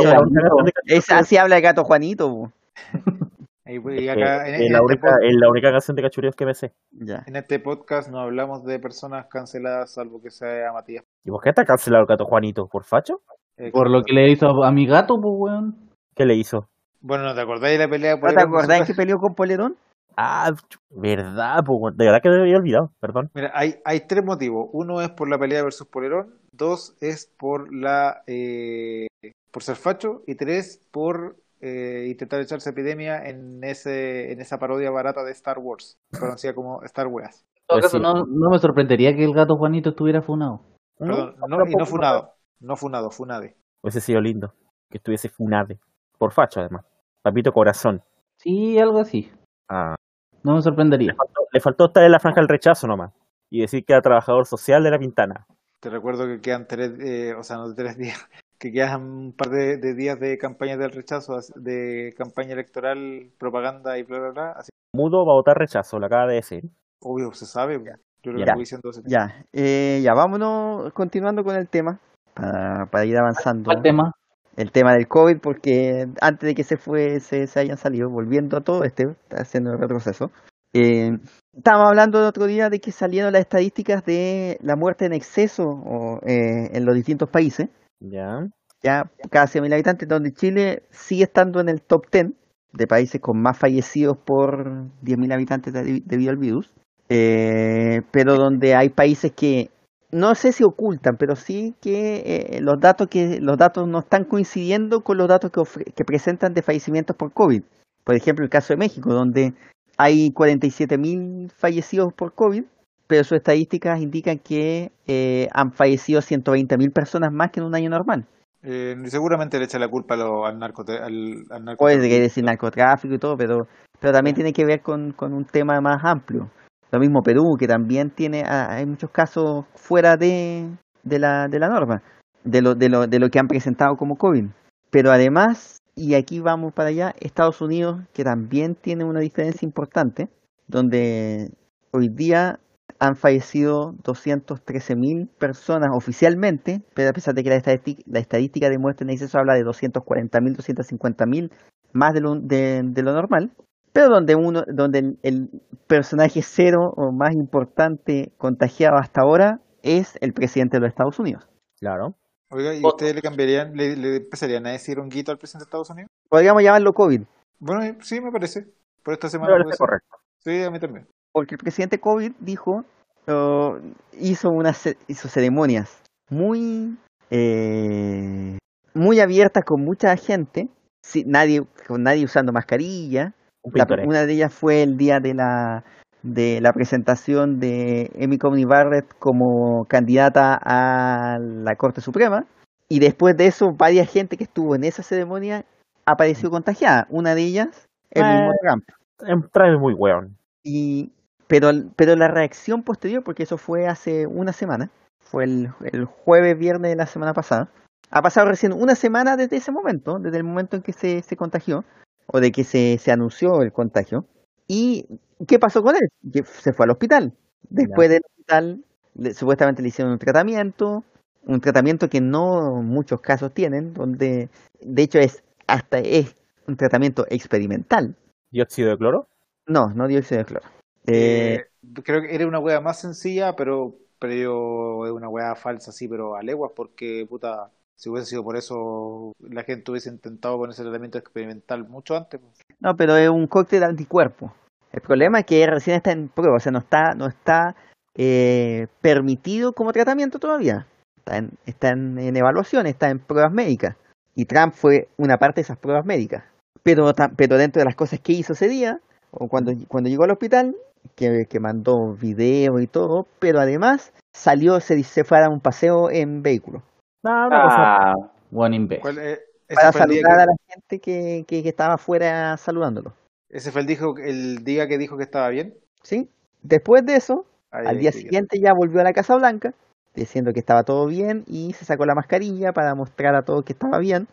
[0.86, 2.52] Es, así habla el gato Juanito, po.
[3.84, 5.08] Pues, y acá, en, es en la este
[5.38, 6.74] la única canción de cachureos que me sé.
[6.90, 7.24] Ya.
[7.28, 11.04] en este podcast no hablamos de personas canceladas, salvo que sea Matías.
[11.24, 12.66] ¿Y por qué está cancelado el gato Juanito?
[12.68, 13.22] ¿Por facho?
[13.58, 15.90] Eh, Por lo que le hizo a mi gato, pues, weón.
[16.16, 16.68] ¿Qué le hizo?
[17.02, 19.78] Bueno, ¿no te acordáis de la pelea ¿No ahí te se- que peleó con Polerón?
[20.16, 20.52] Ah,
[20.90, 23.30] verdad, pues, de verdad que me había olvidado, perdón.
[23.34, 24.70] Mira, hay, hay tres motivos.
[24.74, 29.08] Uno es por la pelea versus Polerón, dos es por la eh,
[29.52, 34.92] por ser facho y tres por eh, intentar echarse epidemia en ese en esa parodia
[34.92, 37.46] barata de Star Wars, conocida como Star Wars.
[37.56, 38.04] En todo Pues caso, sí.
[38.04, 40.62] no, no me sorprendería que el gato Juanito estuviera funado.
[40.98, 43.56] Perdón, no, y no funado, no funado, funade.
[43.82, 44.54] Hubiese sido lindo
[44.90, 45.78] que estuviese funade.
[46.18, 46.84] Por facho, además.
[47.22, 48.02] Papito corazón.
[48.38, 49.32] Sí, algo así.
[49.70, 49.96] Ah,
[50.44, 51.12] No me sorprendería.
[51.12, 53.12] le, faltó, le faltó estar en la franja del rechazo nomás.
[53.52, 55.46] Y decir que era trabajador social de la Pintana.
[55.82, 58.28] Te recuerdo que quedan tres, eh, o sea, no tres días,
[58.60, 63.98] que quedan un par de, de días de campaña del rechazo, de campaña electoral, propaganda
[63.98, 64.52] y bla, bla, bla.
[64.52, 66.64] Así Mudo va a votar rechazo, lo acaba de decir.
[67.02, 67.82] obvio, se sabe.
[68.22, 68.46] Yo lo Ya.
[68.48, 69.02] vengo diciendo hace.
[69.06, 72.00] Ya, eh, ya, vámonos continuando con el tema
[72.34, 73.66] para, para ir avanzando.
[73.66, 74.12] ¿Cuál tema?
[74.60, 78.58] El tema del COVID, porque antes de que se fue, se, se hayan salido, volviendo
[78.58, 80.32] a todo este, está haciendo el retroceso.
[80.74, 81.18] Eh,
[81.56, 85.64] estábamos hablando el otro día de que salieron las estadísticas de la muerte en exceso
[85.64, 87.70] o, eh, en los distintos países,
[88.02, 88.48] Ya.
[88.84, 92.34] ya cada 100.000 habitantes, donde Chile sigue estando en el top 10
[92.74, 96.74] de países con más fallecidos por 10.000 habitantes de- debido al virus,
[97.08, 99.70] eh, pero donde hay países que
[100.12, 104.24] no sé si ocultan, pero sí que eh, los datos que los datos no están
[104.26, 107.62] coincidiendo con los datos que, ofre- que presentan de fallecimientos por COVID.
[108.04, 109.54] Por ejemplo, el caso de México, donde
[109.98, 112.64] hay 47.000 fallecidos por COVID,
[113.08, 117.90] pero sus estadísticas indican que eh, han fallecido 120.000 personas más que en un año
[117.90, 118.26] normal.
[118.62, 121.76] Eh, seguramente le echa la culpa lo- al, al narcotráfico.
[121.78, 123.68] Puede decir narcotráfico y todo, pero,
[124.00, 126.50] pero también tiene que ver con, con un tema más amplio.
[126.92, 130.70] Lo mismo Perú, que también tiene, ah, hay muchos casos fuera de,
[131.04, 132.02] de, la, de la norma,
[132.44, 134.46] de lo, de, lo, de lo que han presentado como COVID.
[134.90, 140.30] Pero además, y aquí vamos para allá, Estados Unidos, que también tiene una diferencia importante,
[140.68, 141.52] donde
[141.92, 142.60] hoy día
[142.98, 148.78] han fallecido 213.000 personas oficialmente, pero a pesar de que la estadística, la estadística de
[148.80, 151.52] muertes en exceso habla de 240.000, 250.000
[151.94, 153.52] más de lo, de lo normal,
[153.94, 155.50] pero donde uno, donde el, el
[155.88, 161.48] personaje cero o más importante contagiado hasta ahora es el presidente de los Estados Unidos.
[161.80, 162.16] Claro.
[162.52, 165.90] Oiga, ¿y ustedes le cambiarían, le, le empezarían a decir honguito al presidente de Estados
[165.92, 166.10] Unidos?
[166.30, 167.22] Podríamos llamarlo COVID,
[167.60, 168.66] Bueno, eh, sí, me parece.
[169.04, 169.54] Por esta semana.
[169.70, 169.78] Ser.
[169.78, 170.18] correcto.
[170.40, 171.08] Sí, a mí también.
[171.32, 172.86] porque el presidente COVID dijo,
[173.28, 173.78] oh,
[174.20, 176.98] hizo unas hizo ceremonias muy
[177.30, 178.58] eh,
[178.94, 180.70] muy abiertas con mucha gente,
[181.04, 183.34] sin nadie, con nadie usando mascarilla.
[183.64, 184.10] La- pintoresco.
[184.10, 185.84] una de ellas fue el día de la
[186.22, 192.46] de la presentación de Amy Coney Barrett como candidata a la Corte Suprema
[192.90, 195.64] y después de eso varias gente que estuvo en esa ceremonia
[196.06, 197.08] apareció contagiada.
[197.10, 198.56] Una de ellas el mismo Eh.
[198.62, 198.84] Trump.
[199.22, 200.36] En- Trae muy weón.
[200.64, 201.12] Y,
[201.48, 204.90] pero, pero la reacción posterior, porque eso fue hace una semana,
[205.22, 207.70] fue el, el jueves, viernes de la semana pasada,
[208.12, 211.38] ha pasado recién una semana desde ese momento, desde el momento en que se, se
[211.38, 211.84] contagió,
[212.32, 214.26] o de que se, se anunció el contagio.
[214.68, 215.06] ¿Y
[215.48, 216.10] qué pasó con él?
[216.32, 217.34] Que se fue al hospital.
[217.70, 218.84] Después del hospital,
[219.16, 221.04] le- supuestamente le hicieron un tratamiento,
[221.46, 224.50] un tratamiento que no muchos casos tienen, donde
[224.82, 226.36] de hecho es hasta es
[226.68, 228.16] un tratamiento experimental.
[228.52, 229.28] Dióxido de cloro.
[229.68, 230.68] No, no dióxido de cloro.
[231.06, 231.66] Eh, Eh,
[232.04, 236.36] creo que era una wea más sencilla, pero, pero es una wea falsa, sí, pero
[236.36, 240.84] a leguas, porque puta, si hubiese sido por eso, la gente hubiese intentado con ese
[240.84, 242.40] tratamiento experimental mucho antes.
[242.40, 242.54] pues.
[242.80, 244.54] No, pero es un cóctel de anticuerpos.
[244.94, 247.76] El problema es que recién está en prueba, o sea, no está, no está
[248.16, 250.88] eh, permitido como tratamiento todavía.
[251.18, 253.98] Está, en, está en, evaluación, está en pruebas médicas.
[254.34, 256.46] Y Trump fue una parte de esas pruebas médicas.
[256.82, 260.32] Pero, pero dentro de las cosas que hizo ese día, o cuando, cuando llegó al
[260.32, 260.74] hospital,
[261.16, 265.60] que, que mandó videos y todo, pero además salió, se, se fue a dar un
[265.60, 266.82] paseo en vehículo.
[267.24, 267.76] No, una cosa.
[267.78, 268.14] Ah,
[268.52, 269.02] buen imbécil.
[269.02, 269.40] ¿Cuál, eh,
[269.74, 273.14] Para saludar que- a la gente que, que, que estaba afuera saludándolo.
[273.50, 275.74] ese fue el, dijo, el día que dijo que estaba bien.
[276.04, 276.30] ¿Sí?
[276.62, 278.14] Después de eso, Al día bien.
[278.14, 279.74] siguiente ya volvió a la Casa Blanca,
[280.16, 283.74] diciendo que estaba todo bien y se sacó la mascarilla para mostrar a todos que
[283.74, 284.28] estaba bien.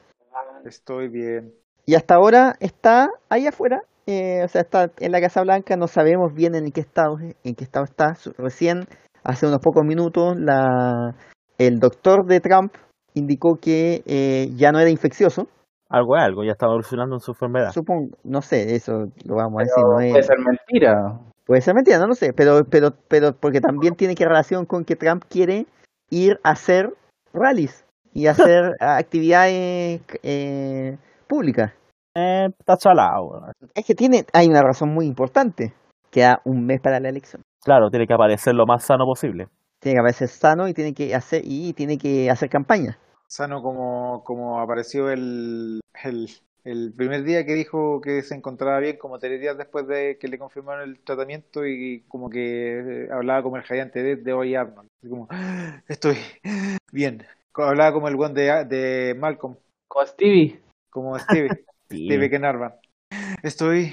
[0.64, 1.52] Estoy bien.
[1.84, 5.86] Y hasta ahora está ahí afuera, eh, o sea, está en la Casa Blanca, no
[5.86, 8.16] sabemos bien en qué estado, en qué estado está.
[8.38, 8.86] Recién,
[9.22, 11.14] hace unos pocos minutos, la,
[11.58, 12.74] el doctor de Trump
[13.14, 15.48] indicó que eh, ya no era infeccioso.
[15.88, 17.72] Algo es algo, ya está evolucionando en su enfermedad.
[17.72, 21.20] Supongo, no sé, eso lo vamos a decir, no es- Puede ser mentira.
[21.44, 24.84] Puede ser mentira, no lo sé, pero, pero, pero porque también tiene que relación con
[24.84, 25.66] que Trump quiere
[26.10, 26.92] ir a hacer
[27.32, 30.96] rallies y hacer actividades eh,
[31.28, 31.72] públicas.
[32.16, 33.52] Eh, está chalado.
[33.74, 35.72] Es que tiene, hay una razón muy importante.
[36.10, 37.42] Queda un mes para la elección.
[37.62, 39.48] Claro, tiene que aparecer lo más sano posible.
[39.86, 42.98] Tiene que aparecer sano y tiene que hacer y tiene que hacer campaña.
[43.28, 46.28] Sano como, como apareció el, el,
[46.64, 50.26] el primer día que dijo que se encontraba bien, como tres días después de que
[50.26, 54.56] le confirmaron el tratamiento y como que eh, hablaba como el Giante de, de hoy
[54.56, 54.88] Arnold.
[54.98, 56.16] Así como, "Ah, estoy
[56.90, 57.24] bien.
[57.54, 59.54] Hablaba como el buen de, de Malcolm,
[59.86, 60.60] Con Stevie.
[60.90, 62.06] como Stevie, Sí.
[62.06, 62.74] Stevie Kenarvan.
[63.44, 63.92] Estoy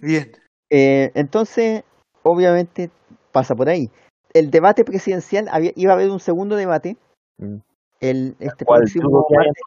[0.00, 0.32] bien.
[0.68, 1.84] Eh, entonces,
[2.24, 2.90] obviamente,
[3.30, 3.88] pasa por ahí.
[4.34, 6.96] El debate presidencial, había, iba a haber un segundo debate.
[7.38, 7.56] Mm.
[8.00, 9.62] El, este, ¿Cuál próximo martes,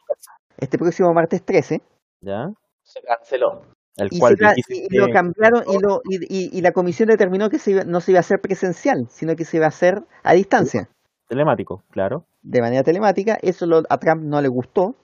[0.57, 1.81] este próximo martes 13.
[2.21, 2.49] ¿Ya?
[2.83, 3.61] Se canceló.
[3.97, 7.49] El y, cual se y lo cambiaron y, lo, y, y- y la comisión determinó
[7.49, 10.03] que se iba- no se iba a hacer presencial, sino que se iba a hacer
[10.23, 10.89] a distancia,
[11.29, 12.25] telemático, claro.
[12.43, 13.37] de manera telemática.
[13.41, 14.95] Eso lo- a Trump no le gustó.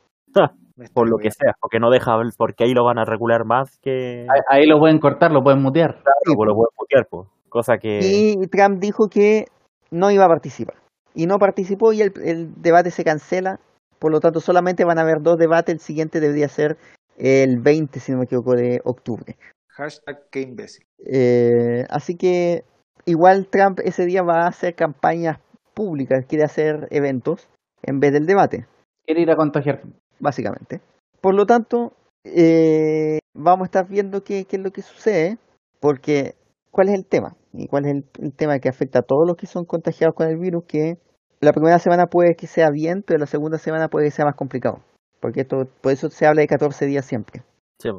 [0.94, 4.26] Por lo que sea, porque no deja, porque ahí lo van a regular más que
[4.30, 5.92] Ahí, ahí lo pueden cortar, lo pueden mutear.
[6.02, 7.28] Claro, pues lo pueden putear, pues.
[7.52, 9.46] Cosa que Y Trump dijo que
[9.92, 10.76] no iba a participar.
[11.14, 13.60] Y no participó y el, el debate se cancela.
[14.00, 15.74] Por lo tanto, solamente van a haber dos debates.
[15.74, 16.78] El siguiente debería ser
[17.18, 19.36] el 20, si no me equivoco, de octubre.
[19.68, 20.86] Hashtag que imbécil.
[21.06, 22.64] Eh, así que
[23.06, 25.40] igual Trump ese día va a hacer campañas
[25.74, 27.50] públicas, quiere hacer eventos
[27.84, 28.66] en vez del debate,
[29.06, 29.82] Quiere ir a contagiar.
[30.20, 30.80] básicamente.
[31.20, 31.94] Por lo tanto,
[32.24, 35.38] eh, vamos a estar viendo qué, qué es lo que sucede,
[35.80, 36.36] porque
[36.72, 37.36] ¿cuál es el tema?
[37.54, 40.28] Y cuál es el, el tema que afecta a todos los que son contagiados con
[40.28, 40.98] el virus, que
[41.40, 44.36] la primera semana puede que sea bien, pero la segunda semana puede que sea más
[44.36, 44.80] complicado.
[45.20, 47.44] Porque esto, por eso se habla de 14 días siempre.
[47.80, 47.90] Sí.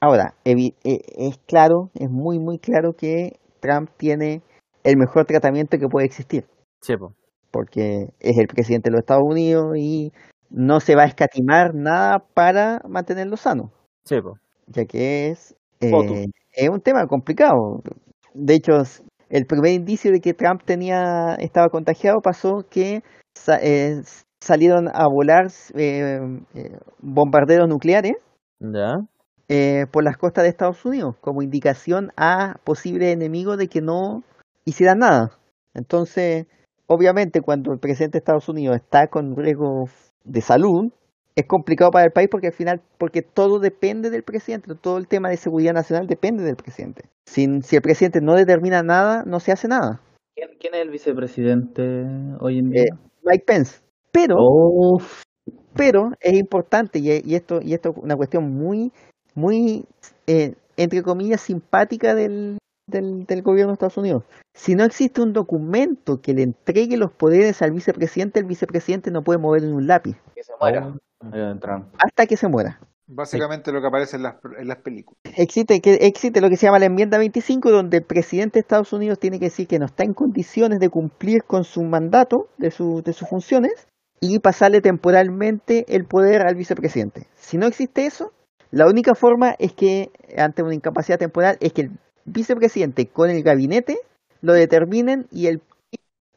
[0.00, 4.42] Ahora, evi- e- es claro, es muy, muy claro que Trump tiene
[4.82, 6.44] el mejor tratamiento que puede existir.
[6.80, 6.94] Sí.
[7.50, 10.12] Porque es el presidente de los Estados Unidos y
[10.50, 13.70] no se va a escatimar nada para mantenerlo sano.
[14.04, 14.16] Sí,
[14.66, 15.90] ya que es, eh,
[16.52, 17.82] es un tema complicado.
[18.34, 18.72] De hecho,
[19.28, 23.02] el primer indicio de que Trump tenía estaba contagiado pasó que
[23.60, 24.02] eh,
[24.40, 26.20] salieron a volar eh,
[26.54, 28.14] eh, bombarderos nucleares
[28.60, 28.96] Ya.
[29.48, 34.22] eh, por las costas de Estados Unidos como indicación a posibles enemigos de que no
[34.64, 35.30] hicieran nada.
[35.74, 36.46] Entonces,
[36.86, 39.88] obviamente, cuando el presidente de Estados Unidos está con riesgo
[40.24, 40.92] de salud,
[41.34, 45.08] es complicado para el país porque al final, porque todo depende del presidente, todo el
[45.08, 47.04] tema de seguridad nacional depende del presidente.
[47.26, 50.00] Sin, si el presidente no determina nada, no se hace nada.
[50.34, 52.04] ¿Quién, quién es el vicepresidente
[52.40, 52.82] hoy en día?
[52.82, 52.88] Eh,
[53.22, 53.80] Mike Pence.
[54.10, 55.22] Pero, Uf,
[55.74, 58.92] pero es importante y, y esto y esto es una cuestión muy
[59.34, 59.84] muy
[60.26, 65.32] eh, entre comillas simpática del, del, del gobierno de Estados Unidos si no existe un
[65.32, 69.86] documento que le entregue los poderes al vicepresidente el vicepresidente no puede mover ni un
[69.86, 70.92] lápiz que se muera.
[71.60, 71.86] Trump.
[71.98, 72.80] hasta que se muera
[73.14, 75.20] Básicamente lo que aparece en las, en las películas.
[75.36, 78.92] existe que existe lo que se llama la enmienda 25 donde el presidente de Estados
[78.92, 82.70] Unidos tiene que decir que no está en condiciones de cumplir con su mandato de,
[82.70, 83.86] su, de sus funciones
[84.20, 87.26] y pasarle temporalmente el poder al vicepresidente.
[87.34, 88.32] Si no existe eso,
[88.70, 91.90] la única forma es que ante una incapacidad temporal es que el
[92.24, 93.98] vicepresidente con el gabinete
[94.40, 95.60] lo determinen y el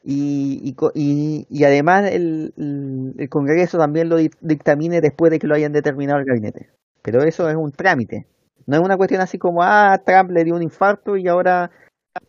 [0.05, 5.55] y, y, y- además el, el- Congreso también lo dic- dictamine después de que lo
[5.55, 6.69] hayan determinado el gabinete.
[7.01, 8.27] Pero eso es un trámite.
[8.67, 11.71] No es una cuestión así como, ah, Trump le dio un infarto y ahora,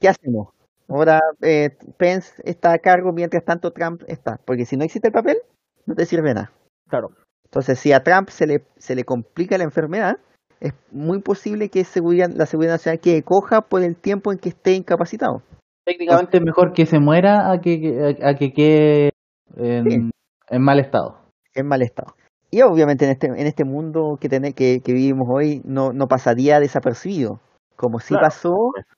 [0.01, 0.49] ¿qué hacemos?
[0.89, 4.39] Ahora eh, Pence está a cargo mientras tanto Trump está.
[4.45, 5.39] Porque si no existe el papel,
[5.87, 6.53] no te sirve nada.
[6.89, 7.11] Claro.
[7.45, 10.19] Entonces, si a Trump se le, se le complica la enfermedad,
[10.61, 14.49] es muy posible que seguridad, la seguridad nacional quede coja por el tiempo en que
[14.51, 15.43] esté incapacitado.
[15.87, 19.11] Técnicamente es mejor que se muera a que, a, a que quede
[19.57, 20.11] en, Sí.
[20.51, 21.17] en mal estado.
[21.55, 22.15] en mal estado.
[22.51, 26.07] Y obviamente en este, en este mundo que, tene- que, que vivimos hoy no, no
[26.09, 27.41] pasaría desapercibido,
[27.77, 28.25] como sí Claro.
[28.27, 28.51] pasó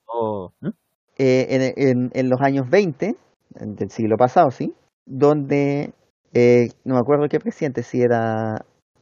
[0.07, 0.69] Oh, ¿mm?
[1.19, 3.15] eh, en, en- en los años 20
[3.61, 4.73] en- del siglo pasado, ¿sí?
[5.07, 5.93] Donde,
[6.35, 8.57] eh, no me acuerdo qué presidente, si era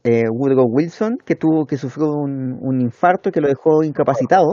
[0.04, 4.50] eh, Woodrow Wilson, que tuvo que sufrió un, un infarto que lo dejó incapacitado,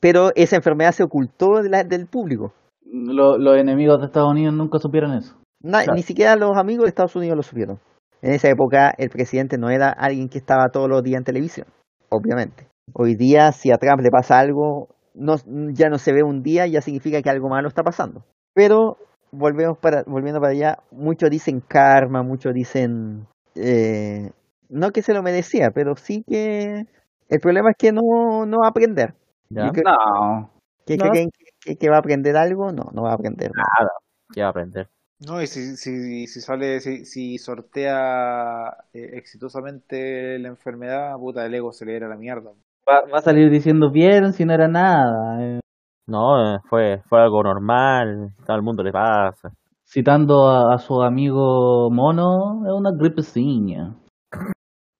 [0.00, 2.52] pero esa enfermedad se ocultó de la- del público.
[2.92, 5.34] Lo- los enemigos de Estados Unidos nunca supieron eso.
[5.62, 5.94] Claro.
[5.94, 7.78] Ni siquiera los amigos de Estados Unidos lo supieron.
[8.20, 11.66] En esa época el presidente no era alguien que estaba todos los días en televisión,
[12.10, 12.66] obviamente.
[12.92, 15.36] Hoy día si a Trump le pasa algo, no,
[15.72, 18.24] ya no se ve un día, ya significa que algo malo está pasando.
[18.54, 18.96] Pero
[19.30, 24.30] volvemos para, volviendo para allá, muchos dicen karma, muchos dicen eh,
[24.68, 26.86] no que se lo merecía, pero sí que
[27.28, 29.14] el problema es que no, no va a aprender.
[29.48, 29.70] Ya.
[29.70, 30.50] Creo- No.
[30.86, 31.10] ¿Que No.
[31.10, 31.30] creen
[31.78, 32.72] que, va a aprender algo?
[32.72, 33.50] No, no va a aprender.
[33.54, 33.90] nada.
[34.32, 34.88] ¿Qué va a aprender?
[35.20, 41.54] No, y si, si, si sale, si, si sortea eh, exitosamente la enfermedad, puta, el
[41.54, 42.50] ego se le era la mierda.
[42.88, 45.40] Va, va a salir diciendo bien si no era nada.
[45.40, 45.60] eh,
[46.08, 48.34] No, eh, fue, fue algo normal.
[48.44, 49.52] Todo el mundo le pasa.
[49.86, 53.94] citando a, a su amigo mono, es una gripecina.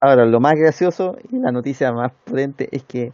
[0.00, 3.12] Ahora, lo más gracioso y la noticia más potente es que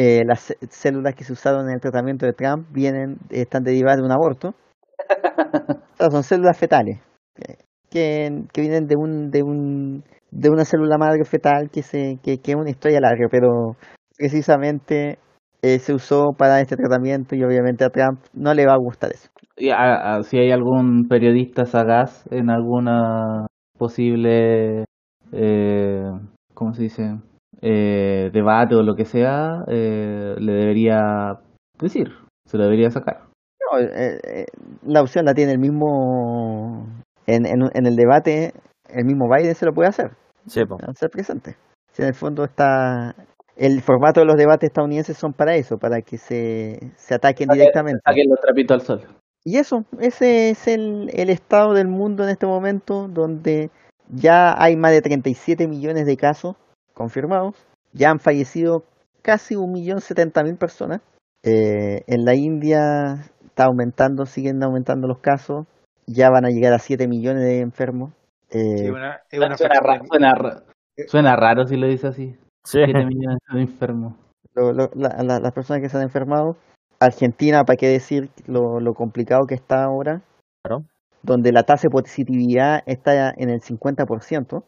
[0.00, 3.98] eh, las cé- células que se usaron en el tratamiento de Trump vienen, están derivadas
[3.98, 4.54] de un aborto.
[5.94, 6.98] O sea, son células fetales
[7.34, 7.56] que,
[7.90, 12.38] que, que vienen de un, de un de una célula madre fetal que se que,
[12.38, 13.76] que es una historia larga, pero
[14.16, 15.18] precisamente
[15.62, 19.10] eh, se usó para este tratamiento y obviamente a Trump no le va a gustar
[19.12, 19.28] eso.
[19.56, 23.46] Y a- a- si hay algún periodista sagaz en alguna
[23.76, 24.84] posible,
[25.32, 26.10] eh,
[26.54, 27.16] ¿cómo se dice?
[27.62, 31.38] Eh, debate o lo que sea, eh, le debería
[31.78, 32.12] decir,
[32.46, 33.24] se lo debería sacar.
[33.60, 34.46] No, eh, eh,
[34.86, 36.86] la opción la tiene el mismo
[37.26, 38.54] en, en, en el debate,
[38.88, 40.12] el mismo Biden se lo puede hacer.
[40.46, 40.62] Sí,
[40.94, 41.56] ser presente.
[41.92, 43.14] Si en el fondo está
[43.56, 48.00] el formato de los debates estadounidenses son para eso, para que se, se ataquen directamente.
[48.06, 49.08] Saquen los trapitos al sol.
[49.44, 53.70] Y eso, ese es el, el estado del mundo en este momento, donde
[54.08, 56.56] ya hay más de 37 millones de casos
[57.00, 57.54] confirmados,
[57.92, 58.84] ya han fallecido
[59.22, 61.00] casi 1.070.000 personas.
[61.42, 65.66] Eh, en la India está aumentando, siguen aumentando los casos,
[66.06, 68.12] ya van a llegar a 7 millones de enfermos.
[68.50, 70.62] Eh, una, una Suena, persona ra- suena ra-
[71.06, 72.36] suena raro si lo dice así.
[72.64, 72.78] Sí.
[72.84, 74.14] 7 millones de enfermos.
[74.54, 76.56] lo- lo- la- la- las personas que se han enfermado.
[76.98, 80.22] Argentina, para qué decir lo, lo complicado que está ahora.
[80.62, 80.84] Claro.
[81.22, 84.64] donde la tasa de positividad está en el 50%.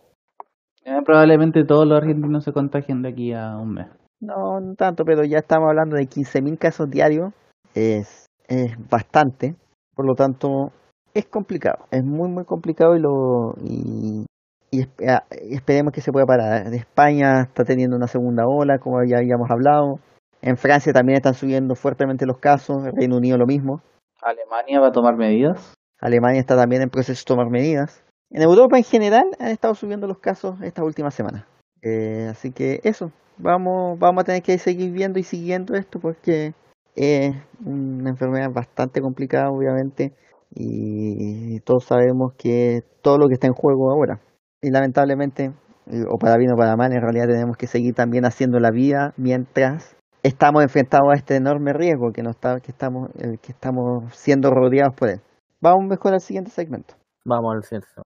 [0.85, 3.87] Eh, probablemente todos los argentinos se contagien de aquí a un mes.
[4.21, 7.33] No, no tanto, pero ya estamos hablando de 15.000 casos diarios.
[7.75, 9.57] Es, es bastante.
[9.95, 10.73] Por lo tanto,
[11.15, 11.87] es complicado.
[11.91, 14.27] Es muy, muy complicado y lo y,
[14.71, 16.73] y ah, esperemos que se pueda parar.
[16.73, 20.01] España está teniendo una segunda ola, como ya habíamos hablado.
[20.41, 22.83] En Francia también están subiendo fuertemente los casos.
[22.95, 23.83] Reino Unido lo mismo.
[24.21, 25.75] ¿Alemania va a tomar medidas?
[26.01, 28.05] Alemania está también en proceso de tomar medidas.
[28.35, 31.45] En Europa en general han estado subiendo los casos estas últimas semanas.
[31.83, 36.55] Eh, así que eso, vamos, vamos a tener que seguir viendo y siguiendo esto porque
[36.97, 40.15] es una enfermedad bastante complicada obviamente
[40.55, 44.21] y todos sabemos que todo lo que está en juego ahora.
[44.63, 45.53] Y lamentablemente,
[45.91, 48.71] eh, o para bien o para mal, en realidad tenemos que seguir también haciendo la
[48.71, 53.53] vida mientras estamos enfrentados a este enorme riesgo que, nos está, que, estamos, el que
[53.53, 55.21] estamos siendo rodeados por él.
[55.61, 56.95] Vamos mejor al siguiente segmento.
[57.25, 58.12] Vamos al siguiente.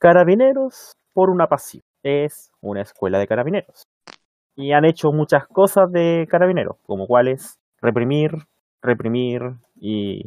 [0.00, 1.82] Carabineros por una pasión.
[2.02, 3.86] Es una escuela de carabineros.
[4.56, 8.32] Y han hecho muchas cosas de carabineros, como cuáles reprimir,
[8.80, 9.42] reprimir
[9.76, 10.24] y,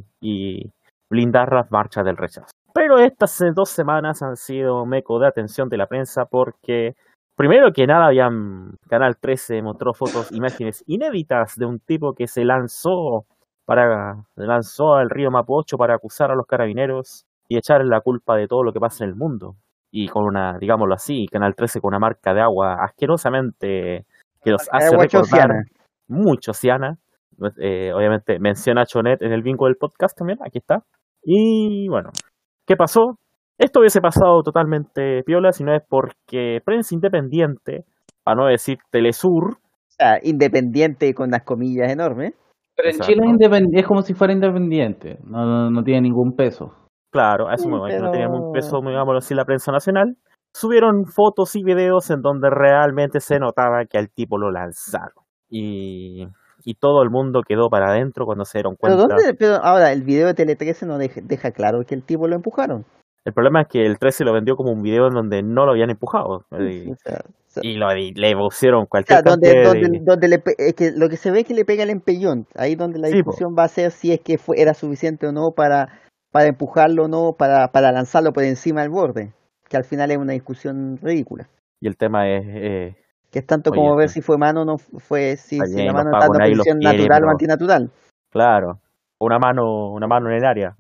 [1.09, 2.51] blindar las marchas del rechazo.
[2.71, 6.95] Pero estas eh, dos semanas han sido meco de atención de la prensa porque,
[7.35, 12.45] primero que nada, habían, Canal 13 mostró fotos, imágenes inéditas de un tipo que se
[12.45, 13.25] lanzó
[13.65, 18.47] para lanzó al río Mapocho para acusar a los carabineros y echarle la culpa de
[18.47, 19.55] todo lo que pasa en el mundo.
[19.95, 24.05] Y con una, digámoslo así, Canal 13 con una marca de agua asquerosamente
[24.43, 25.61] que los hace Agua recordar chociana.
[26.07, 26.95] mucho Ciana.
[27.61, 30.79] Eh, obviamente menciona a Chonet en el bingo del podcast también, aquí está.
[31.23, 32.09] Y bueno,
[32.65, 33.17] ¿qué pasó?
[33.57, 37.85] Esto hubiese pasado totalmente piola si no es porque prensa independiente,
[38.23, 42.33] para no decir Telesur, O sea, independiente con las comillas enormes.
[42.75, 43.13] Pero en Exacto.
[43.13, 46.73] Chile es, independ- es como si fuera independiente, no, no, no tiene ningún peso.
[47.13, 49.71] Claro, a eso Sí, me voy, no tenía pero- un peso, digámoslo así, la prensa
[49.71, 50.17] nacional,
[50.53, 55.23] subieron fotos y videos en donde realmente se notaba que al tipo lo lanzaron.
[55.49, 56.27] Y,
[56.65, 59.15] y todo el mundo quedó para adentro cuando se dieron Pero, cuenta.
[59.15, 62.27] ¿dónde, pero ahora, el video de Tele 13 no deja, deja claro que el tipo
[62.27, 62.85] lo empujaron.
[63.25, 65.71] El problema es que el 13 lo vendió como un video en donde no lo
[65.71, 66.45] habían empujado.
[66.59, 69.89] Y, O sea, o sea, y lo, y le pusieron o cualquier sea, donde, donde,
[69.89, 72.47] de- donde le es que lo que se ve es que le pega el empellón.
[72.55, 75.31] Ahí donde la Sí, discusión va a ser si es que fue, era suficiente o
[75.31, 75.99] no para,
[76.33, 79.31] para empujarlo o no, para, para lanzarlo por encima del borde.
[79.69, 81.47] Que al final es una discusión ridícula.
[81.79, 82.95] Y el tema es, eh,
[83.31, 84.15] Que es tanto Oye, como ver sí.
[84.15, 87.23] si fue mano o no fue, si, si la mano está en posición quiere, natural
[87.25, 87.91] o antinatural.
[88.31, 88.79] claro,
[89.19, 90.75] una mano, una mano en el área.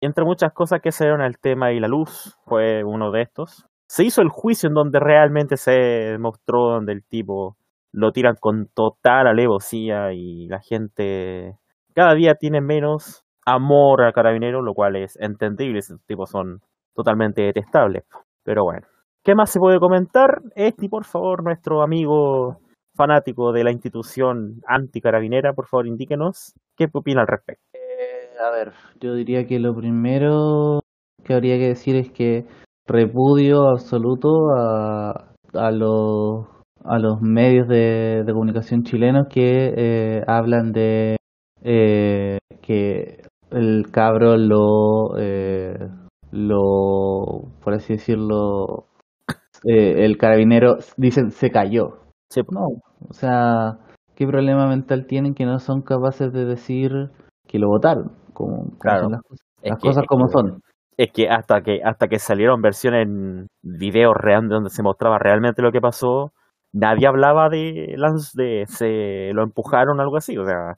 [0.00, 3.22] Y entre muchas cosas que se dieron al tema y la luz, fue uno de
[3.22, 3.66] estos.
[3.86, 7.56] Se hizo el juicio en donde realmente se mostró donde el tipo
[7.92, 11.58] lo tiran con total alevosía y la gente
[11.94, 16.60] cada día tiene menos amor al carabinero, lo cual es entendible, esos tipos son
[16.94, 18.04] totalmente detestables.
[18.42, 18.86] Pero bueno,
[19.22, 20.40] ¿qué más se puede comentar?
[20.54, 22.58] Esti, por favor, nuestro amigo
[22.94, 27.62] fanático de la institución anticarabinera, por favor, indíquenos qué opina al respecto.
[27.74, 30.80] Eh, a ver, yo diría que lo primero
[31.24, 32.44] que habría que decir es que
[32.86, 36.46] repudio absoluto a, a los
[36.84, 41.16] a los medios de, de comunicación chilenos que eh, hablan de
[41.62, 43.22] eh, que
[43.54, 45.78] el cabro lo eh,
[46.32, 48.86] lo por así decirlo
[49.64, 51.98] eh, el carabinero dicen se cayó
[52.30, 52.66] Sí, no,
[53.08, 53.78] o sea,
[54.16, 57.10] ¿qué problema mental tienen que no son capaces de decir
[57.46, 58.10] que lo votaron?
[58.32, 59.08] Como, Claro.
[59.08, 60.60] las cosas, Es las que- cosas es como que- son.
[60.96, 65.62] Es que hasta que hasta que salieron versiones en videos reales donde se mostraba realmente
[65.62, 66.32] lo que pasó,
[66.72, 70.74] nadie hablaba de Lance de se lo empujaron o algo así, o sea,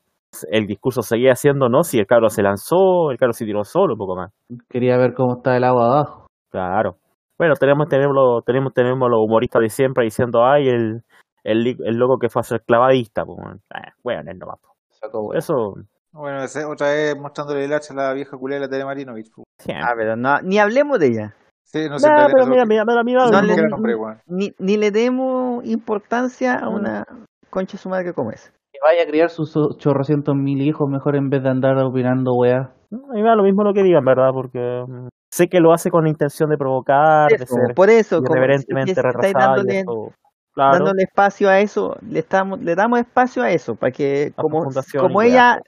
[0.50, 3.94] el discurso seguía siendo no si el cabro se lanzó, el cabro se tiró solo,
[3.94, 4.32] un poco más.
[4.68, 6.26] Quería ver cómo está el agua abajo.
[6.50, 6.96] Claro.
[7.38, 11.02] Bueno, tenemos tenemos tenemos tenemos los humoristas de siempre diciendo, "Ay, el
[11.44, 13.38] el, el loco que fue a ser clavadista", pues,
[13.74, 14.54] eh, bueno, no va.
[14.56, 14.68] po.
[14.90, 15.38] Sacó hueá.
[15.38, 15.74] Eso
[16.12, 19.30] Bueno, ese- otra vez mostrándole el hacha a la vieja culera de Marinovich.
[19.34, 19.44] pu.
[19.60, 19.84] siempre.
[19.86, 21.34] Ah, pero no, ni hablemos de ella.
[21.62, 24.18] Sí, no Nah, pero mira, mira, mira, mira, No no- le- Era nombre, weón.
[24.26, 27.04] Ni, ni le demos importancia a una
[27.50, 28.50] concha su madre como esa.
[28.76, 32.34] Que vaya a criar sus o- chorrocientos mil hijos mejor en vez de andar opinando
[32.34, 32.74] weá.
[32.92, 34.32] A mí me da lo mismo lo que digan, ¿verdad?
[34.34, 37.88] Porque mm, sé que lo hace con la intención de provocar, de Eso, ser por
[37.88, 40.12] eso, como irreverentemente si- si dándole, eso,
[40.52, 44.42] claro, dándole espacio a eso, le estamos, le damos espacio a eso, para que a
[44.42, 44.62] como,
[45.00, 45.62] como y ella,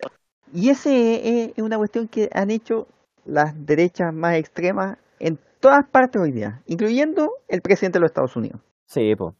[0.52, 2.86] y ese es, es una cuestión que han hecho
[3.24, 8.36] las derechas más extremas en todas partes hoy día, incluyendo el presidente de los Estados
[8.36, 8.60] Unidos.
[8.86, 9.34] Sí, pues.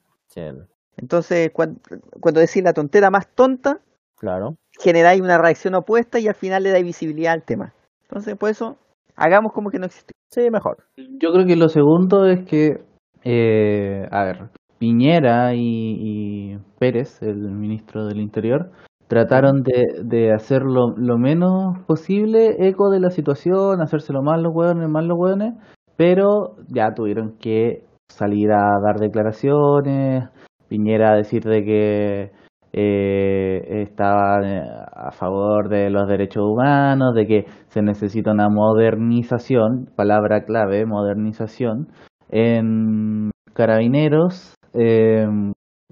[1.01, 1.81] Entonces, cuando,
[2.21, 3.81] cuando decís la tontera más tonta,
[4.19, 4.57] Claro.
[4.81, 7.73] generáis una reacción opuesta y al final le dais visibilidad al tema.
[8.03, 8.77] Entonces, por eso,
[9.17, 10.13] hagamos como que no existe.
[10.31, 10.79] Sí, mejor.
[10.97, 12.83] Yo creo que lo segundo es que,
[13.25, 18.71] eh, a ver, Piñera y, y Pérez, el ministro del Interior,
[19.09, 24.41] trataron de, de hacer lo, lo menos posible eco de la situación, hacerse lo más
[24.41, 25.55] los hueones, más los hueones,
[25.97, 30.29] pero ya tuvieron que salir a dar declaraciones,
[30.69, 32.33] Piñera a decir de que
[32.73, 34.63] eh, estaba eh,
[34.95, 41.89] a favor de los derechos humanos, de que se necesita una modernización, palabra clave, modernización,
[42.31, 44.55] en carabineros.
[44.75, 45.27] eh,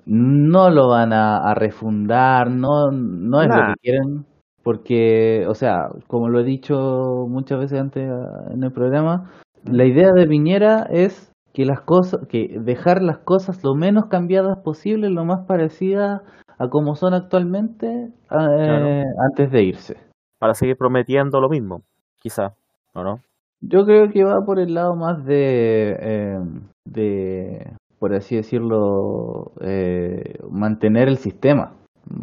[0.05, 4.24] no lo van a, a refundar, no, no es lo que quieren,
[4.62, 9.31] porque, o sea, como lo he dicho muchas veces antes ah, en el programa,
[9.64, 14.59] la idea de Piñera es que las cosas, que dejar las cosas lo menos cambiadas
[14.59, 16.20] posible, lo más parecidas
[16.59, 19.96] a como son actualmente, ah, eh, antes de irse.
[20.38, 21.80] Para seguir prometiendo lo mismo,
[22.20, 22.52] quizá,
[22.92, 23.20] ¿o no?
[23.62, 26.38] Yo creo que va por el lado más de, eh,
[26.84, 31.72] de por así decirlo, eh, mantener el sistema.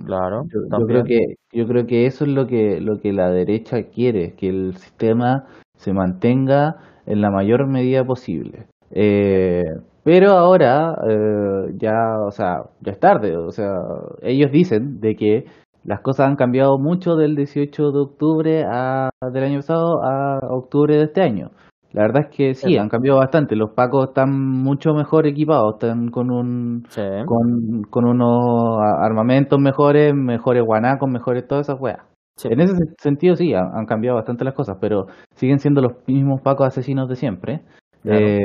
[0.06, 0.44] Claro.
[0.54, 1.20] Yo, yo creo que
[1.52, 5.48] yo creo que eso es lo que lo que la derecha quiere, que el sistema
[5.76, 6.78] se mantenga
[7.08, 8.68] en la mayor medida posible.
[8.94, 9.64] Eh,
[10.04, 13.36] pero ahora eh, ya, o sea, ya es tarde.
[13.38, 13.74] O sea,
[14.22, 15.46] ellos dicen de que
[15.84, 20.96] las cosas han cambiado mucho del 18 de octubre a, del año pasado a octubre
[20.98, 21.52] de este año.
[21.92, 22.78] La verdad es que sí, Sí.
[22.78, 23.56] han cambiado bastante.
[23.56, 27.02] Los pacos están mucho mejor equipados, están con un Sí.
[27.26, 32.00] con, con unos armamentos mejores, mejores guanacos, mejores todas esas weas.
[32.38, 32.48] Sí.
[32.52, 35.94] En ese sen- sentido sí, han, han cambiado bastante las cosas, pero siguen siendo los
[36.08, 37.62] mismos pacos asesinos de siempre,
[38.02, 38.26] Claro.
[38.26, 38.44] eh,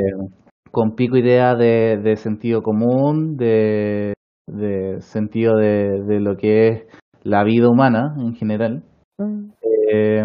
[0.71, 4.14] con pico idea de, de sentido común, de,
[5.01, 6.87] sentido de, de lo que es
[7.23, 8.83] la vida humana en general,
[9.93, 10.25] eh,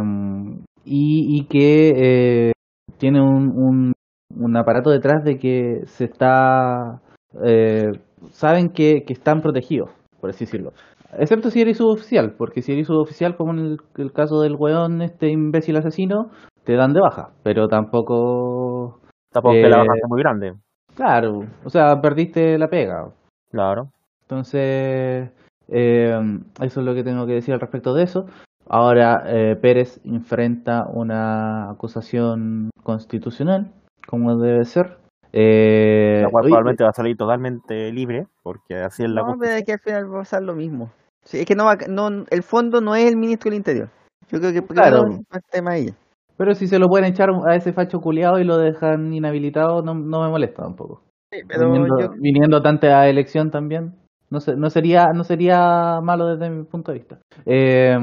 [0.85, 2.51] y, y que eh,
[2.97, 3.93] tiene un, un,
[4.35, 7.01] un aparato detrás de que se está,
[7.43, 7.91] eh,
[8.31, 9.89] saben que, que están protegidos,
[10.19, 10.73] por así decirlo.
[11.17, 15.01] Excepto si eres suboficial, porque si eres suboficial, como en el, el caso del weón,
[15.03, 16.31] este imbécil asesino,
[16.63, 18.99] te dan de baja, pero tampoco,
[19.33, 20.53] Tampoco que la Eh, baja sea muy grande.
[20.95, 23.09] claro, o sea, perdiste la pega.
[23.51, 23.89] Claro.
[24.21, 25.29] Entonces,
[25.67, 28.25] eh, eso es lo que tengo que decir al respecto de eso.
[28.67, 33.71] Ahora, eh, Pérez enfrenta una acusación constitucional,
[34.07, 34.97] como debe ser.
[35.33, 39.35] Eh, La cual oye, probablemente va a salir totalmente libre, porque así es la No,
[39.39, 40.91] pero es que al final va a pasar lo mismo.
[41.23, 43.89] Sí, es que no va, no, el fondo no es el ministro del Interior.
[44.29, 45.05] Yo creo que Claro.
[45.07, 45.93] el tema es ella.
[46.37, 49.93] Pero si se lo pueden echar a ese facho culiado y lo dejan inhabilitado, no,
[49.93, 51.01] no me molesta tampoco.
[51.31, 53.95] Sí, pero viniendo, yo, viniendo tanta elección también,
[54.29, 57.19] no, sé, no, sería, no sería malo desde mi punto de vista.
[57.45, 57.95] Eh,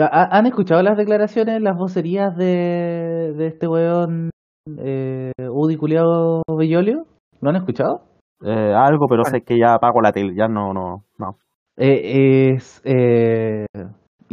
[0.00, 4.30] ¿ha- ¿Han escuchado las declaraciones, las vocerías de, de este weón
[4.78, 7.06] eh, Udi Culeado Bellolio?
[7.40, 8.02] ¿Lo han escuchado?
[8.44, 11.36] Eh, algo, pero sé que ya apago la tele, ya no, no, no.
[11.76, 13.66] Eh, es eh,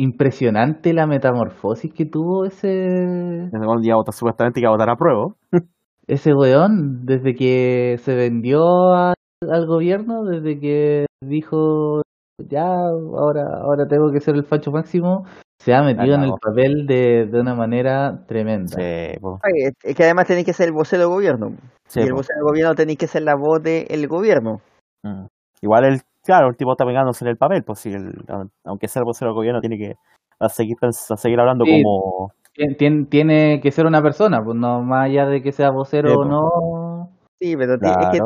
[0.01, 4.89] impresionante la metamorfosis que tuvo ese, Desde cuando ya vota supuestamente que va a votar
[4.89, 5.27] a prueba.
[6.07, 9.13] ese weón desde que se vendió a-
[9.49, 12.01] al gobierno, desde que dijo
[12.49, 15.25] ya ahora ahora tengo que ser el facho máximo,
[15.59, 18.75] se ha metido en el papel de, de una manera tremenda.
[18.77, 18.81] Sí,
[19.83, 21.51] es- que además tenéis que ser el vocero del gobierno.
[21.87, 24.61] Sí, y el vocero del gobierno tenéis que ser la voz del gobierno.
[25.03, 25.25] Mm.
[25.61, 28.11] Igual el, claro, el tipo está pegándose en el papel, pues si el,
[28.65, 29.95] aunque sea el vocero del gobierno, tiene que
[30.39, 31.81] a seguir, pens- a seguir hablando Sí.
[31.83, 32.31] como...
[32.53, 36.09] Tien- tien- tiene que ser una persona, pues no más allá de que sea vocero
[36.09, 36.25] Sí, o po.
[36.25, 37.09] no.
[37.39, 37.79] Sí, pero es
[38.11, 38.19] que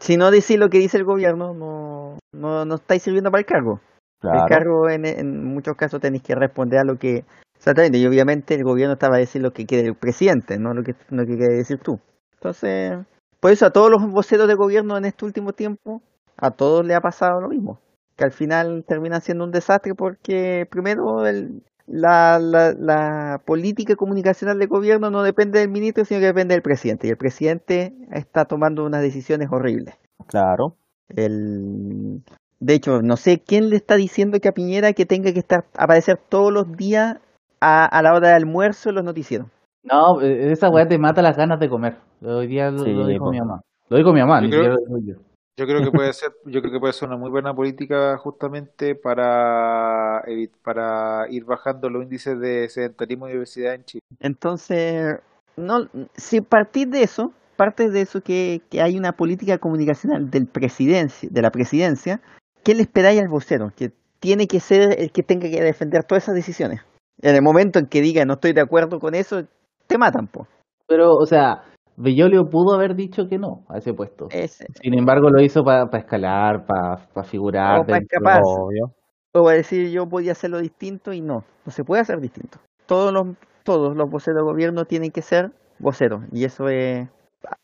[0.00, 3.46] si no decís lo que dice el gobierno, no, no, no estáis sirviendo para el
[3.46, 3.80] cargo.
[4.22, 4.46] El claro.
[4.48, 7.24] cargo en, en muchos casos tenéis que responder a lo que
[7.54, 10.82] exactamente y obviamente el gobierno estaba a decir lo que quiere el presidente, no lo
[10.82, 12.00] que no lo que quiere decir tú.
[12.34, 12.98] Entonces,
[13.40, 16.00] por eso a todos los voceros de gobierno en este último tiempo,
[16.36, 17.78] a todos le ha pasado lo mismo,
[18.16, 24.58] que al final terminan siendo un desastre porque primero el, la, la, la política comunicacional
[24.58, 28.44] del gobierno no depende del ministro, sino que depende del presidente y el presidente está
[28.44, 29.94] tomando unas decisiones horribles.
[30.26, 30.74] Claro.
[31.08, 32.22] El...
[32.58, 35.64] De hecho, no sé quién le está diciendo que a Piñera que tenga que estar
[35.76, 37.18] aparecer todos los días
[37.60, 39.46] a, a la hora de almuerzo en los noticieros.
[39.84, 41.96] No, eh, esa weá te mata las ganas de comer.
[42.22, 43.60] Hoy día lo, Sí, lo dijo mi mamá.
[43.88, 45.14] Lo dijo mi mamá, Yo ni creo- yo.
[45.58, 48.94] Yo creo que puede ser, yo creo que puede ser una muy buena política justamente
[48.94, 50.22] para
[50.62, 54.02] para ir bajando los índices de sedentarismo y obesidad en Chile.
[54.20, 55.18] Entonces,
[55.56, 60.46] no, si partir de eso, parte de eso que, que hay una política comunicacional del
[60.46, 62.20] presidencia, de la presidencia,
[62.62, 63.72] ¿qué le esperáis al vocero?
[63.74, 66.82] Que tiene que ser el que tenga que defender todas esas decisiones.
[67.22, 69.44] En el momento en que diga no estoy de acuerdo con eso,
[69.86, 70.46] te matan, po.
[70.86, 71.64] Pero, o sea,
[71.96, 74.28] Bellolio pudo haber dicho que no a ese puesto.
[74.30, 74.66] Ese.
[74.82, 77.80] Sin embargo, lo hizo para escalar, para figurar.
[77.80, 78.42] O pa' dentro- escapar.
[78.44, 78.92] Obvio.
[79.32, 82.58] O va a decir yo podía hacerlo distinto y no, no se puede hacer distinto.
[82.86, 83.28] Todos los,
[83.64, 87.08] todos los voceros de gobierno tienen que ser voceros y eso es...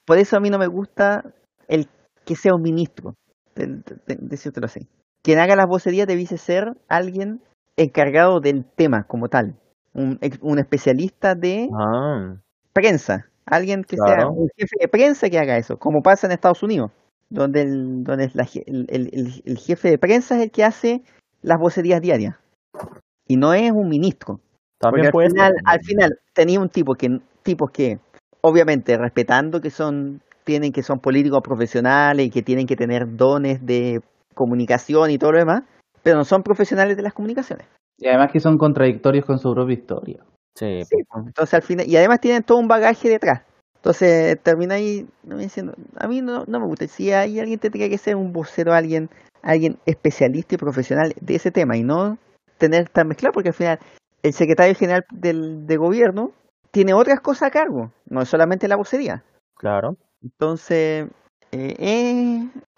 [0.05, 1.25] Por eso a mí no me gusta
[1.69, 1.89] el
[2.25, 3.15] que sea un ministro,
[3.55, 4.87] de, de- de- decírtelo así.
[5.23, 7.41] Quien haga las vocerías debiese ser alguien
[7.77, 9.57] encargado del tema como tal,
[9.95, 12.37] un especialista de Ah,
[12.73, 16.63] prensa, alguien que sea un jefe de prensa que haga eso, como pasa en Estados
[16.63, 16.91] Unidos,
[17.31, 21.03] donde el, donde la el, el- el- el jefe de prensa es el que hace
[21.43, 22.37] las vocerías diarias
[23.27, 24.41] y no es un ministro.
[24.81, 24.91] Al
[25.31, 25.63] final, ser.
[25.65, 27.99] al final tenía un tipo que tipos que
[28.41, 33.65] obviamente respetando que son tienen que son políticos profesionales y que tienen que tener dones
[33.65, 34.01] de
[34.35, 35.63] comunicación y todo lo demás,
[36.03, 37.67] pero no son profesionales de las comunicaciones.
[37.99, 40.25] Y además que son contradictorios con su propia historia.
[40.55, 43.43] Sí, Sí, pues, entonces al final, y además tienen todo un bagaje detrás.
[43.77, 46.87] Entonces termina ahí no me diciendo, a mí no, no me gusta.
[46.87, 49.11] Si hay alguien tendría que ser un vocero, alguien,
[49.43, 52.19] alguien especialista y profesional de ese tema y no
[52.59, 53.79] tener tan mezclado, porque al final
[54.23, 56.33] el secretario general del, de gobierno
[56.71, 59.25] tiene otras cosas a cargo, no es solamente la vocería.
[59.59, 59.97] claro.
[60.23, 61.09] Entonces,
[61.51, 61.75] eh,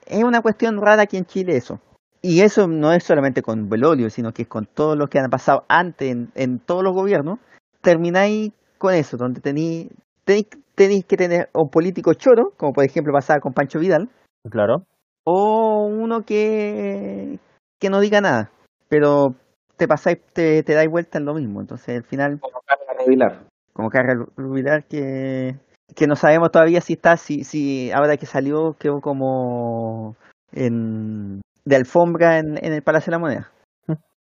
[0.07, 1.79] es, es una cuestión rara aquí en Chile eso.
[2.23, 5.29] Y eso no es solamente con Belolio, sino que es con todo lo que han
[5.29, 7.39] pasado antes en, en todos los gobiernos.
[7.85, 9.91] Termináis con eso, donde tenéis
[10.25, 14.09] tenéis tenéis que tener un político choro, como por ejemplo pasaba con Pancho Vidal,
[14.51, 14.83] Claro.
[15.25, 17.39] o uno que,
[17.79, 18.51] que no diga nada,
[18.89, 19.35] pero
[19.77, 21.61] te pasáis, te, te dais vuelta en lo mismo.
[21.61, 23.45] Entonces, al final, Como Carla Rubilar.
[23.73, 25.55] como Carlos Rubilar que,
[25.95, 30.17] que no sabemos todavía si está, si, si ahora que salió quedó como
[30.53, 33.51] en, de alfombra en, en el Palacio de la Moneda.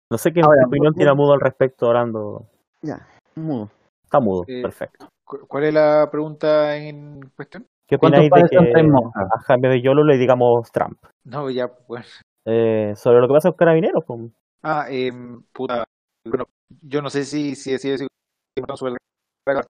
[0.09, 2.45] No sé qué Ahora, opinión tiene Mudo al respecto, hablando.
[2.81, 3.69] Ya, mudo.
[4.03, 5.07] Está mudo, Eh, perfecto.
[5.23, 7.67] ¿Cu- ¿Cuál es la pregunta en cuestión?
[7.87, 8.57] ¿Qué ¿Cuántos opináis de que
[9.15, 10.97] a Jaime Bellolo le digamos Trump?
[11.23, 12.05] No, ya, bueno.
[12.45, 14.31] Eh, sobre lo que pasa con Carabineros, pues.
[14.63, 15.11] Ah, eh,
[15.53, 15.83] puta.
[16.25, 16.45] Bueno,
[16.81, 18.07] yo no sé si si si si
[18.75, 18.93] sobre
[19.47, 19.61] la.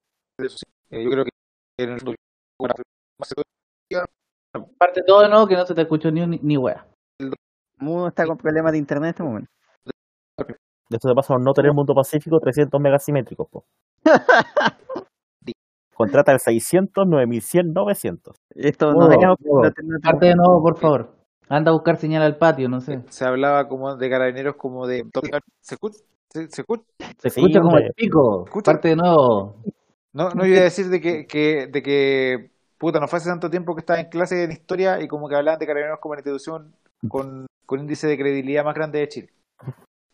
[0.89, 1.31] Eh, yo creo que
[1.79, 2.15] en el
[3.19, 3.33] más
[4.77, 6.85] Parte todo de nuevo que no se te escuchó ni, ni, ni wea.
[7.77, 9.51] Mudo está con problemas de internet en este momento.
[10.91, 13.63] De esto se pasa por no tener mundo pacífico 300 megasimétricos, po.
[15.95, 18.35] Contrata el 600, 9100, 900.
[18.55, 19.61] Esto no tenemos- mudo.
[19.63, 21.15] no no Parte de nuevo, por favor.
[21.47, 23.03] Anda a buscar señal al patio, no sé.
[23.09, 25.05] se hablaba como de carabineros como de
[25.61, 26.83] se escucha se, se escucha
[27.19, 27.87] Se Sí, escucha como hombre.
[27.87, 28.43] el pico.
[28.45, 28.71] Escucha.
[28.73, 29.55] Parte de nuevo.
[30.13, 33.49] no no iba a decir de que, que de que puta no fue hace tanto
[33.49, 36.19] tiempo que estaba en clase en historia y como que hablaban de carabineros como una
[36.19, 36.73] institución
[37.07, 39.29] con, con índice de credibilidad más grande de Chile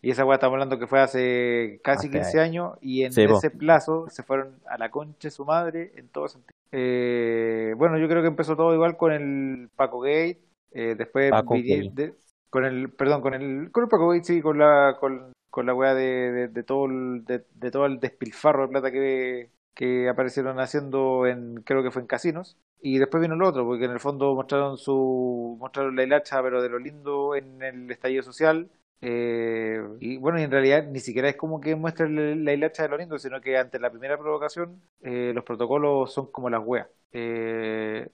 [0.00, 2.12] y esa weá estamos hablando que fue hace casi Ok.
[2.14, 3.38] 15 años y en Sí, po.
[3.38, 6.52] ese plazo se fueron a la concha de su madre en todo sentido.
[6.70, 10.40] Eh, bueno, yo creo que empezó todo igual con el Paco Gate,
[10.72, 12.14] eh, después Paco de-
[12.50, 15.74] con el, perdón, con el, con el Paco Gate, sí, con la, con, con la
[15.74, 20.08] weá de, de, de todo el, de, de todo el despilfarro de plata que, que
[20.08, 22.56] aparecieron haciendo en, creo que fue en casinos.
[22.80, 26.62] Y después vino lo otro, porque en el fondo mostraron su, mostraron la hilacha, pero
[26.62, 28.70] de lo lindo en el estallido social.
[29.00, 32.82] Eh, y bueno, y en realidad ni siquiera es como que muestren la, la hilacha
[32.82, 36.62] de lo lindo, sino que ante la primera provocación eh, los protocolos son como las
[36.64, 36.88] weas.
[37.12, 38.08] Eh,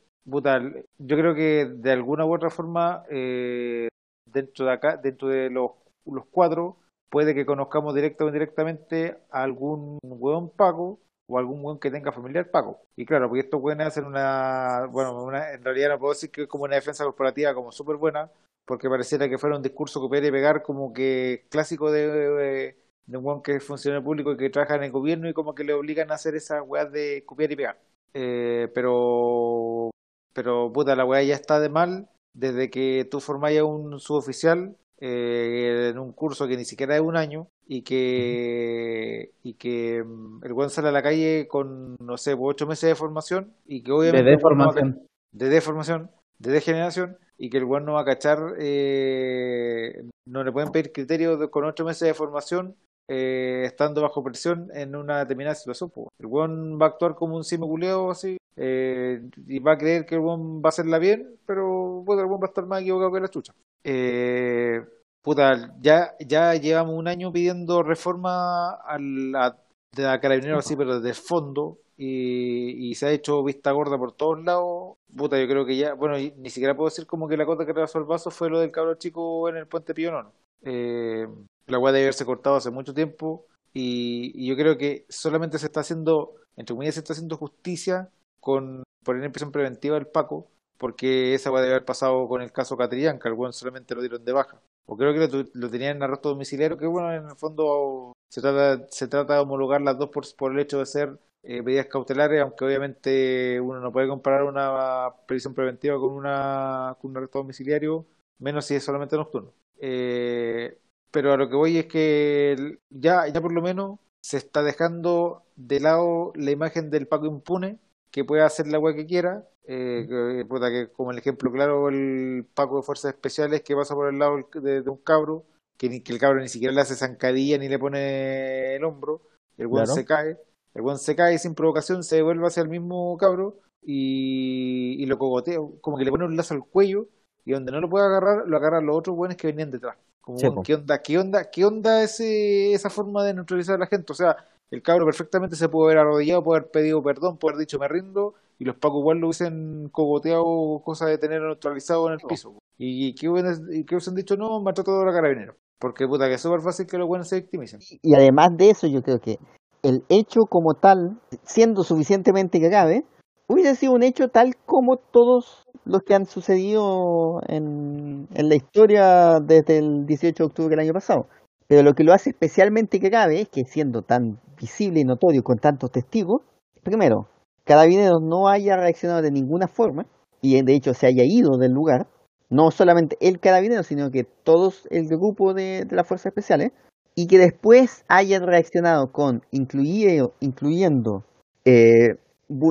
[0.98, 3.88] yo creo que de alguna u otra forma, eh,
[4.26, 5.72] dentro de acá, dentro de los,
[6.06, 6.78] los cuatro,
[7.10, 12.12] puede que conozcamos directa o indirectamente a algún hueón Paco o algún hueón que tenga
[12.12, 12.80] familiar Paco.
[12.96, 16.42] Y claro, porque estos hueones hacen una, bueno, una, en realidad no puedo decir que
[16.42, 18.30] es como una defensa corporativa como súper buena,
[18.64, 22.76] porque pareciera que fuera un discurso copiar y pegar como que clásico de, de,
[23.06, 25.54] de un hueón que es funcionario público y que trabaja en el gobierno y como
[25.54, 27.80] que le obligan a hacer esas weas de copiar y pegar.
[28.14, 29.90] Eh, pero,
[30.32, 34.76] pero puta, la wea ya está de mal desde que tú formáis a un suboficial
[34.98, 40.44] eh, en un curso que ni siquiera es un año y que y que mm,
[40.44, 43.82] el weón sale a la calle con, no sé, pues, ocho meses de formación y
[43.82, 45.06] que De obviamente ca- deformación.
[45.32, 46.10] de deformación,
[46.44, 50.92] de degeneración, y que el weón no va a cachar, eh, no le pueden pedir
[50.92, 52.76] criterios con ocho meses de formación
[53.08, 55.90] eh, estando bajo presión en una determinada situación.
[56.18, 60.06] El weón va a actuar como un sime culeo así, eh, y va a creer
[60.06, 62.82] que el weón va a hacerla bien, pero puta, el weón va a estar más
[62.82, 63.52] equivocado que la chucha.
[63.84, 64.82] Eh,
[65.22, 69.58] puta, ya, ya llevamos un año pidiendo reforma a la,
[69.94, 74.12] de la carabinero así, pero de fondo, y, y se ha hecho vista gorda por
[74.12, 74.96] todos lados.
[75.16, 77.72] Puta, yo creo que ya, bueno, ni siquiera puedo decir como que la cota que
[77.72, 80.32] rebasó el vaso fue lo del cabro chico en el puente Pío.
[80.62, 81.26] Eh,
[81.66, 85.80] la weá debe haberse cortado hace mucho tiempo y, yo creo que solamente se está
[85.80, 88.10] haciendo, entre comillas, se está haciendo justicia
[88.40, 90.48] con poner en prisión preventiva al Paco,
[90.78, 94.00] porque esa weá debe haber pasado con el caso Catrillan, que al weón solamente lo
[94.00, 94.60] dieron de baja.
[94.86, 98.86] O creo que lo, tenían en arresto domiciliario, que bueno, en el fondo se trata,
[98.90, 102.64] se trata de homologar las dos por el hecho de ser eh, medidas cautelares, aunque
[102.64, 108.06] obviamente uno no puede comparar una prisión preventiva con, una, con un arresto domiciliario,
[108.38, 109.52] menos si es solamente nocturno.
[109.78, 110.78] Eh,
[111.10, 115.42] pero a lo que voy es que ya, ya por lo menos se está dejando
[115.56, 117.78] de lado la imagen del Paco impune,
[118.10, 121.88] que puede hacer la weá que quiera, eh, que, puta, que como el ejemplo claro,
[121.88, 125.44] el Paco de Fuerzas Especiales que pasa por el lado de, de un cabro,
[125.76, 129.22] que, ni, que el cabro ni siquiera le hace zancadilla ni le pone el hombro,
[129.56, 129.94] el weón Claro.
[129.94, 130.38] se cae,
[130.74, 135.18] el weón se cae sin provocación, se devuelve hacia el mismo cabro y, y lo
[135.18, 137.06] cogotea, como que le pone un lazo al cuello
[137.44, 139.96] y donde no lo puede agarrar, lo agarran los otros buenos que venían detrás.
[140.20, 140.48] Como, Sí.
[140.64, 141.02] ¿qué onda?
[141.02, 141.50] ¿Qué onda?
[141.50, 144.10] ¿Qué onda ese, esa forma de neutralizar a la gente?
[144.10, 144.36] O sea,
[144.70, 147.86] el cabro perfectamente se puede haber arrodillado, puede haber pedido perdón, puede haber dicho me
[147.88, 152.54] rindo, y los pacos igual lo hubiesen cogoteado, cosa de tener neutralizado en el piso.
[152.78, 155.56] Y que hubiesen, y que hubiesen dicho, no, maltrato de los carabineros.
[155.78, 157.80] Porque puta, que es súper fácil que los buenos se victimicen.
[158.00, 159.38] Y además de eso, yo creo que
[159.84, 163.04] el hecho como tal, siendo suficientemente grave,
[163.46, 169.78] hubiese sido un hecho tal como todos los que han sucedido en, la historia desde
[169.78, 171.26] el 18 de octubre del año pasado.
[171.68, 175.58] Pero lo que lo hace especialmente grave es que siendo tan visible y notorio con
[175.58, 176.40] tantos testigos,
[176.82, 177.28] primero,
[177.64, 180.06] Carabineros no haya reaccionado de ninguna forma
[180.40, 182.06] y de hecho se haya ido del lugar,
[182.50, 186.72] no solamente el carabinero, sino que todos el grupo de, de las fuerzas especiales,
[187.14, 191.24] y que después hayan reaccionado con incluye- incluyendo
[191.64, 192.16] eh,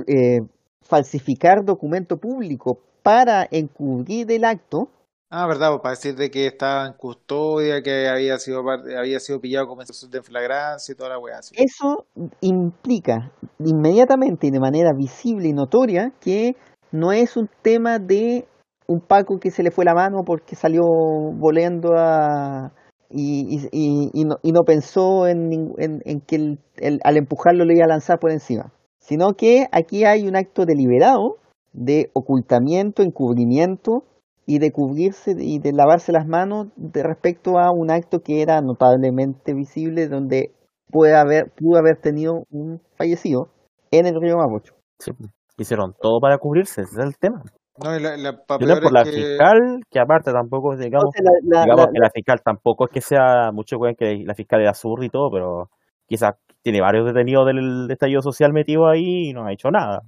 [0.08, 0.42] eh,
[0.82, 4.90] falsificar documento público para encubrir el acto,
[5.36, 9.42] Ah, verdad, pues, para decir de que estaba en custodia, que había sido había sido
[9.42, 11.40] pillado con mensajes de flagrancia y toda la weá.
[11.40, 11.56] así.
[11.58, 12.06] eso
[12.42, 16.56] implica inmediatamente y de manera visible y notoria que
[16.92, 18.46] no es un tema de
[18.86, 22.72] un Paco que se le fue la mano porque salió volando a,
[23.14, 26.36] y, y- y- no, y no pensó en, en- que
[26.78, 30.66] el- al empujarlo le iba a lanzar por encima, sino que aquí hay un acto
[30.66, 31.38] deliberado
[31.74, 34.04] de ocultamiento, encubrimiento
[34.46, 38.62] y de cubrirse y de lavarse las manos de respecto a un acto que era
[38.62, 40.52] notablemente visible donde
[40.92, 43.50] puede haber, pudo haber tenido un fallecido
[43.92, 44.74] en el río Mapocho.
[45.00, 45.12] Sí,
[45.58, 47.44] hicieron todo para cubrirse, ese es el tema.
[47.84, 51.32] No, y la, la, Yo por es la que- fiscal, que aparte tampoco, digamos, la-
[51.44, 54.62] la- digamos la- que la fiscal tampoco es que sea, mucho weón que la fiscal
[54.62, 55.70] era zurra y todo, pero
[56.08, 60.02] quizás tiene varios detenidos del estallido social metidos ahí y no ha hecho nada.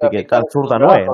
[0.00, 1.06] Así que tan zurda no es.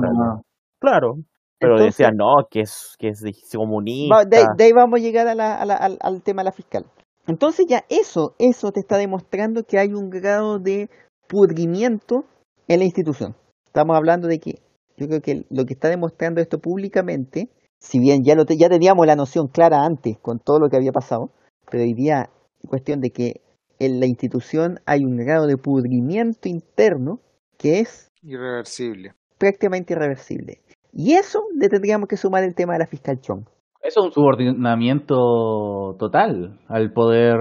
[0.80, 1.16] Claro.
[1.58, 3.22] Pero Entonces- decían, no, que es, que es
[3.54, 4.24] comunista.
[4.24, 6.44] De, ahí- de ahí vamos a llegar a la- a la- al, al tema de
[6.46, 6.86] la fiscal.
[7.26, 10.88] Entonces ya eso, eso te está demostrando que hay un grado de
[11.28, 12.24] pudrimiento
[12.68, 13.34] en la institución.
[13.66, 14.58] Estamos hablando de que
[15.00, 17.48] yo creo que lo que está demostrando esto públicamente,
[17.80, 20.76] si bien ya lo te- ya teníamos la noción clara antes con todo lo que
[20.76, 21.30] había pasado,
[21.70, 22.28] pero hoy día
[22.68, 23.40] cuestión de que
[23.78, 27.20] en la institución hay un grado de pudrimiento interno
[27.56, 29.14] que es Irreversible.
[29.38, 30.60] prácticamente irreversible.
[30.92, 33.44] Y eso le tendríamos que sumar el tema de la fiscal Chong.
[33.82, 37.36] Eso es un subordinamiento total al poder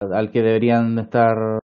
[0.00, 1.60] al que deberían estar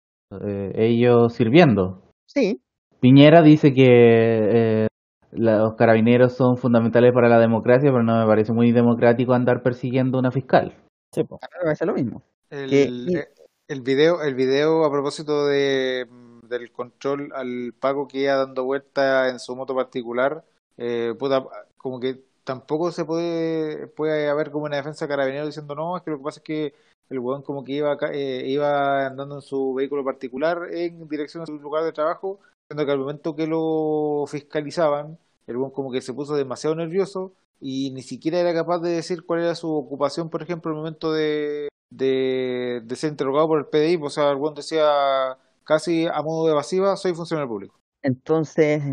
[0.45, 2.01] eh, ellos sirviendo.
[2.27, 2.61] Sí,
[2.99, 4.87] Piñera dice que eh,
[5.35, 10.17] los carabineros son fundamentales para la democracia, pero no me parece muy democrático andar persiguiendo
[10.17, 10.75] a una fiscal.
[11.13, 11.39] Sí, po.
[11.41, 12.23] ahora va a ser lo mismo.
[12.49, 13.27] El, eh,
[13.67, 18.63] el video, el video a propósito de, mm, del control al Paco que iba dando
[18.65, 20.43] vuelta en su moto particular,
[20.77, 21.43] eh, puta,
[21.77, 26.03] como que tampoco se puede, puede haber como una defensa de carabinero diciendo no, es
[26.03, 26.73] que lo que pasa es que
[27.09, 31.43] el weón como que iba, ca- eh, iba andando en su vehículo particular en dirección
[31.43, 32.39] a su lugar de trabajo,
[32.69, 35.17] que al momento que lo fiscalizaban,
[35.47, 39.25] el weón como que se puso demasiado nervioso y ni siquiera era capaz de decir
[39.25, 43.65] cuál era su ocupación, por ejemplo, al momento de, de, de ser interrogado por el
[43.65, 47.75] PDI, o sea, el weón decía casi a modo de evasiva, soy funcionario público.
[48.01, 48.83] Entonces,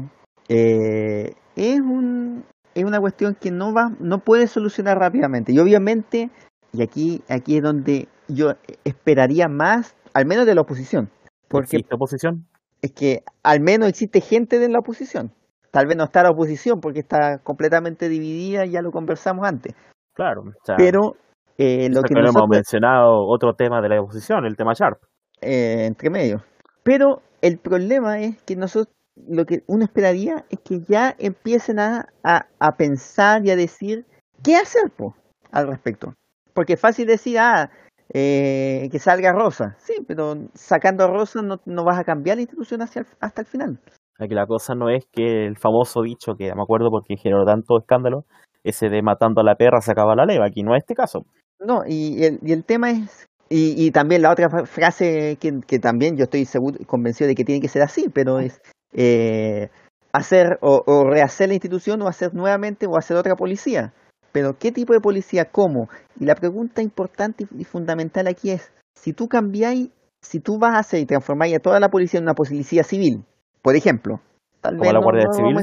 [0.49, 2.45] eh, es, un,
[2.75, 5.53] es una cuestión que no va, no puede solucionar rápidamente.
[5.53, 6.31] Y obviamente,
[6.73, 11.11] y aquí, aquí es donde yo esperaría más, al menos de la oposición.
[11.49, 12.47] Porque ¿Existe oposición?
[12.83, 15.33] Es que al menos existe gente de la oposición.
[15.71, 19.75] Tal vez no está la oposición porque está completamente dividida, ya lo conversamos antes.
[20.15, 20.43] Claro.
[20.43, 21.17] o sea, Pero
[21.59, 24.73] eh, lo que que no hemos nosotros, mencionado otro tema de la oposición, el tema
[24.75, 24.99] Sharp.
[25.41, 26.43] eh, entre medio.
[26.83, 32.07] Pero el problema es que nosotros, lo que uno esperaría es que ya empiecen a,
[32.25, 34.07] a, a pensar y a decir
[34.43, 35.15] qué hacer po,
[35.53, 36.15] al respecto.
[36.55, 37.71] Porque es fácil decir, ah,
[38.13, 39.77] eh, que salga Rosa.
[39.79, 43.43] Sí, pero sacando a Rosa no, no vas a cambiar la institución hacia el- hasta
[43.43, 43.79] el final.
[44.19, 47.79] Aquí la cosa no es que el famoso dicho, que me acuerdo porque generó tanto
[47.79, 48.25] escándalo,
[48.65, 50.47] ese de matando a la perra se acaba la leva.
[50.47, 51.25] Aquí no es este caso.
[51.59, 55.61] No, y el, y el tema es, y, y también la otra fra- frase que,
[55.67, 58.61] que también yo estoy seguro, convencido de que tiene que ser así, pero es
[58.93, 59.71] eh,
[60.13, 63.93] hacer o, o rehacer la institución o hacer nuevamente o hacer otra policía.
[64.33, 65.47] Pero ¿qué tipo de policía?
[65.51, 65.89] ¿Cómo?
[66.19, 69.91] Y la pregunta importante y, fundamental aquí es, si tú cambiáis,
[70.23, 73.25] si tú vas a hacer y transformáis a toda la policía en una policía civil,
[73.63, 74.21] por ejemplo,
[74.61, 75.57] tal Como vez la no- Guardia no Civil,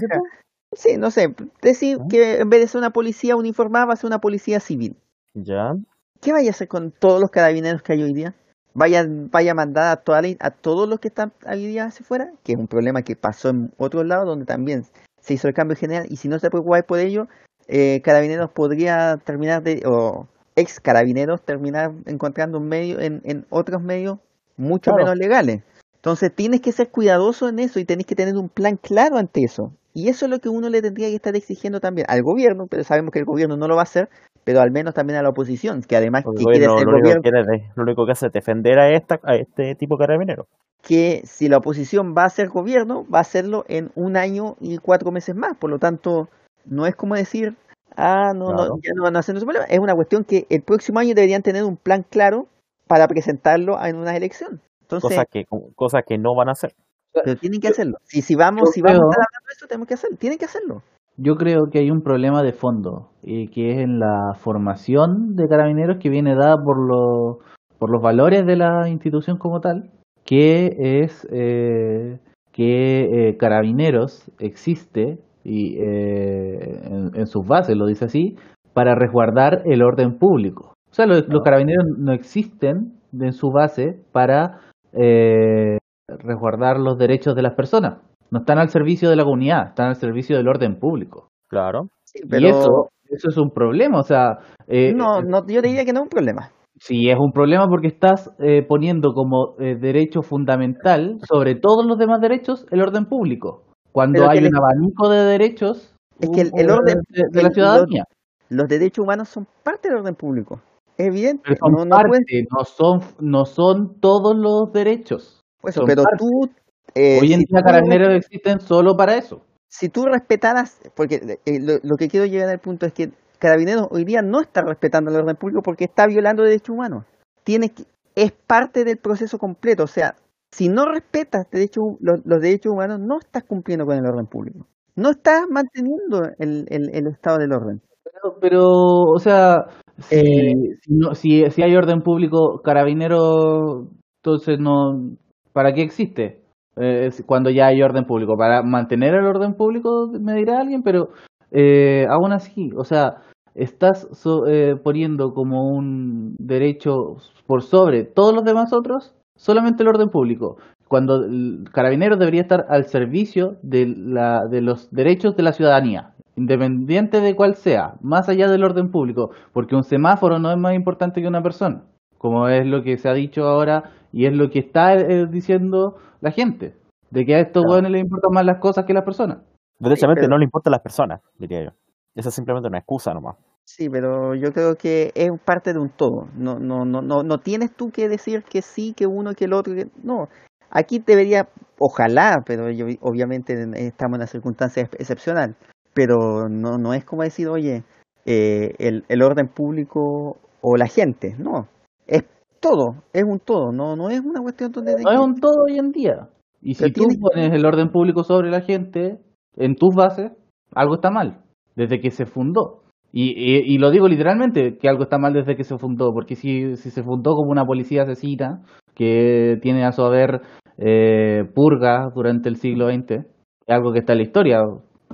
[0.74, 2.08] Sí, no sé, decir ¿Mm?
[2.10, 4.98] que en vez de ser una policía uniformada va a ser una policía civil.
[5.34, 5.74] Ya.
[6.20, 8.36] ¿Qué vaya a hacer con todos los carabineros que hay hoy día?
[8.74, 12.04] Vaya, vaya a mandar a, toda la- a todos los que están hoy día hacia
[12.04, 14.84] afuera, que es un problema que pasó en otros lados donde también
[15.22, 17.28] se hizo el cambio general y si no se preocupáis por ello,
[17.68, 23.82] eh, carabineros podría terminar de, o ex carabineros terminar encontrando un medio en, en otros
[23.82, 24.20] medios
[24.58, 25.06] mucho Claro.
[25.06, 25.62] menos legales.
[25.96, 29.44] Entonces tienes que ser cuidadoso en eso y tenés que tener un plan claro ante
[29.44, 29.74] eso.
[29.94, 32.84] Y eso es lo que uno le tendría que estar exigiendo también al gobierno, pero
[32.84, 34.10] sabemos que el gobierno no lo va a hacer,
[34.44, 37.22] pero al menos también a la oposición, que además que quiere ser lo, único gobierno,
[37.24, 40.06] que quiere es- lo único que hace es defender a, esta, a este tipo de
[40.06, 40.46] carabineros.
[40.84, 44.78] que si la oposición va a ser gobierno, va a hacerlo en un año y
[44.78, 45.58] cuatro meses más.
[45.58, 46.30] Por lo tanto,
[46.70, 47.56] no es como decir,
[47.96, 48.70] ah, no, Claro.
[48.70, 49.66] no ya no van a hacer ese problema.
[49.68, 52.48] Es una cuestión que el próximo año deberían tener un plan claro
[52.88, 54.62] para presentarlo en una elección.
[54.82, 55.46] Entonces, Cosas que,
[55.76, 56.74] cosas que no van a hacer.
[57.14, 57.98] pero tienen que hacerlo.
[58.04, 60.18] Si, si vamos, si vamos a creo- estar hablando de esto, tenemos que hacerlo.
[60.18, 60.84] Tienen que hacerlo.
[61.18, 65.48] Yo creo que hay un problema de fondo, y que es en la formación de
[65.48, 67.38] carabineros que viene dada por, los
[67.80, 69.90] por los valores de la institución como tal,
[70.26, 72.20] que es eh,
[72.52, 75.18] que eh, carabineros existe
[75.48, 78.36] y eh, en, en sus bases, lo dice así,
[78.74, 80.74] para resguardar el orden público.
[80.92, 84.60] O sea, los, los carabineros no existen en su base para
[84.94, 88.00] eh, resguardar los derechos de las personas.
[88.30, 91.30] No están al servicio de la comunidad, están al servicio del orden público.
[91.50, 91.88] Claro.
[92.04, 95.86] Sí, Y pero eso, eso es un problema, o sea, eh, no, no, yo diría
[95.86, 96.52] que no es un problema.
[96.80, 101.98] sí es un problema porque estás eh, poniendo como eh, derecho fundamental sobre todos los
[101.98, 103.64] demás derechos el orden público.
[103.92, 108.04] Cuando hay le- un abanico de derechos Es que el- orden- de, de la ciudadanía,
[108.50, 110.62] Los derechos humanos son parte del orden público.
[110.98, 111.44] Es evidente.
[111.46, 115.42] pero son no, no parte, puedes- no son no son todos los derechos.
[115.62, 116.18] por eso, pero parte.
[116.20, 116.50] tú.
[116.96, 119.42] eh, Hoy en día carabineros existen solo para eso.
[119.70, 123.88] si tú respetaras, porque eh, lo, lo que quiero llegar al punto es que Carabineros
[123.92, 127.04] hoy día no está respetando el orden público porque está violando derechos humanos.
[127.44, 127.84] Tiene que,
[128.16, 129.84] es parte del proceso completo.
[129.84, 130.16] O sea,
[130.52, 134.68] si no respetas derechos, los, los derechos humanos, no estás cumpliendo con el orden público.
[134.96, 137.82] No estás manteniendo el, el, el estado del orden.
[138.04, 138.64] Pero, pero,
[139.12, 139.68] o sea,
[140.10, 143.90] si, Eh, si, no- si, si hay orden público, carabinero,
[144.24, 145.12] entonces no,
[145.54, 146.42] ¿para qué existe?
[146.78, 151.10] Eh, cuando ya hay orden público, para mantener el orden público, me dirá alguien, pero
[151.52, 153.22] eh, aún así, o sea,
[153.56, 157.18] estás so- eh, poniendo como un derecho
[157.48, 160.58] por sobre todos los demás otros, solamente el orden público.
[160.90, 166.14] Cuando el carabinero debería estar al servicio de, la, de los derechos de la ciudadanía,
[166.36, 170.76] independiente de cuál sea, más allá del orden público, porque un semáforo no es más
[170.76, 171.84] importante que una persona,
[172.18, 175.98] como es lo que se ha dicho ahora y es lo que está eh, diciendo
[176.22, 176.76] la gente,
[177.12, 177.74] de que a estos Claro.
[177.74, 179.40] hueones les importan más las cosas que las personas.
[179.80, 181.70] Derechamente pero- no le importan las personas, diría yo.
[182.16, 183.36] Esa es simplemente una excusa nomás.
[183.70, 186.30] Sí, pero yo creo que es parte de un todo.
[186.36, 189.52] No, no, no, no, no tienes tú que decir que sí, que uno, que el
[189.54, 189.76] otro.
[189.76, 189.88] Que...
[190.02, 190.30] No,
[190.70, 195.58] aquí debería, ojalá, pero yo, obviamente estamos en una circunstancia ex- excepcional.
[195.94, 197.84] Pero no, no es como decir, oye,
[198.26, 201.36] eh, el, el orden público o la gente.
[201.38, 201.68] No,
[202.08, 202.24] es
[202.62, 203.74] todo, es un todo.
[203.74, 206.30] No, no es una cuestión donde No es un todo hoy en día.
[206.62, 209.20] Y si tú tienes- pones el orden público sobre la gente
[209.58, 210.32] en tus bases,
[210.74, 211.42] algo está mal,
[211.76, 212.84] desde que se fundó.
[213.20, 216.36] Y, y, y lo digo literalmente, que algo está mal desde que se fundó, porque
[216.36, 218.62] si, si se fundó como una policía asesina,
[218.94, 220.44] que tiene a su haber
[220.78, 223.26] eh, purga durante el siglo XX, es
[223.70, 224.60] algo que está en la historia.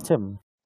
[0.02, 0.16] Sí,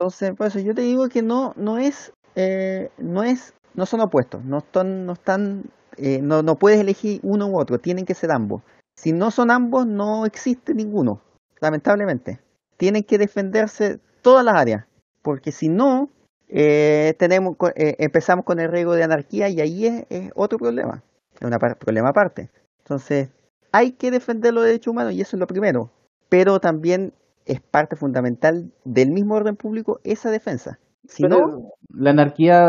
[0.01, 4.01] Entonces, por eso yo te digo que no, no es, eh, no es, no son
[4.01, 8.15] opuestos, no están, no están, eh, no, no puedes elegir uno u otro, tienen que
[8.15, 8.65] ser ambos.
[8.97, 11.21] Si no son ambos, no existe ninguno,
[11.61, 12.41] lamentablemente.
[12.77, 14.87] Tienen que defenderse todas las áreas,
[15.23, 16.11] porque si no,
[16.49, 21.03] eh, tenemos, eh, empezamos con el riesgo de anarquía y ahí es, es otro problema,
[21.41, 22.51] es un problema aparte.
[22.81, 23.31] Entonces,
[23.73, 25.91] hay que defender los derechos humanos y eso es lo primero,
[26.29, 27.13] pero también
[27.47, 30.79] es parte fundamental del mismo orden público esa defensa.
[31.07, 32.69] Si Pero no, la anarquía,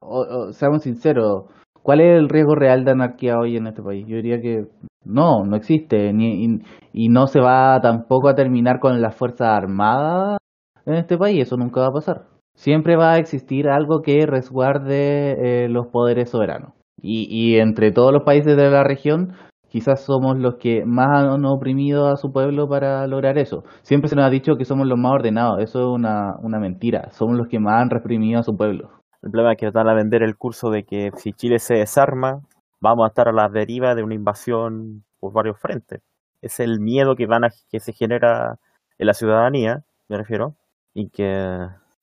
[0.00, 1.44] o- o, seamos sinceros,
[1.82, 4.06] ¿cuál es el riesgo real de anarquía hoy en este país?
[4.06, 4.66] Yo diría que
[5.04, 6.62] no, no existe, ni, y,
[6.92, 10.38] y no se va tampoco a terminar con las Fuerzas Armadas
[10.86, 12.26] en este país, eso nunca va a pasar.
[12.54, 16.72] Siempre va a existir algo que resguarde eh, los poderes soberanos.
[17.00, 19.34] Y, y entre todos los países de la región,
[19.74, 23.64] quizás somos los que más han oprimido a su pueblo para lograr eso.
[23.82, 27.36] Siempre se nos ha dicho que somos los más ordenados, eso es una, mentira, somos
[27.36, 28.90] los que más han reprimido a su pueblo.
[29.20, 32.38] El problema es que van a vender el curso de que si Chile se desarma,
[32.80, 36.02] vamos a estar a la deriva de una invasión por varios frentes.
[36.40, 38.60] Es el miedo que van a, que se genera
[38.98, 40.54] en la ciudadanía, me refiero,
[40.94, 41.58] y que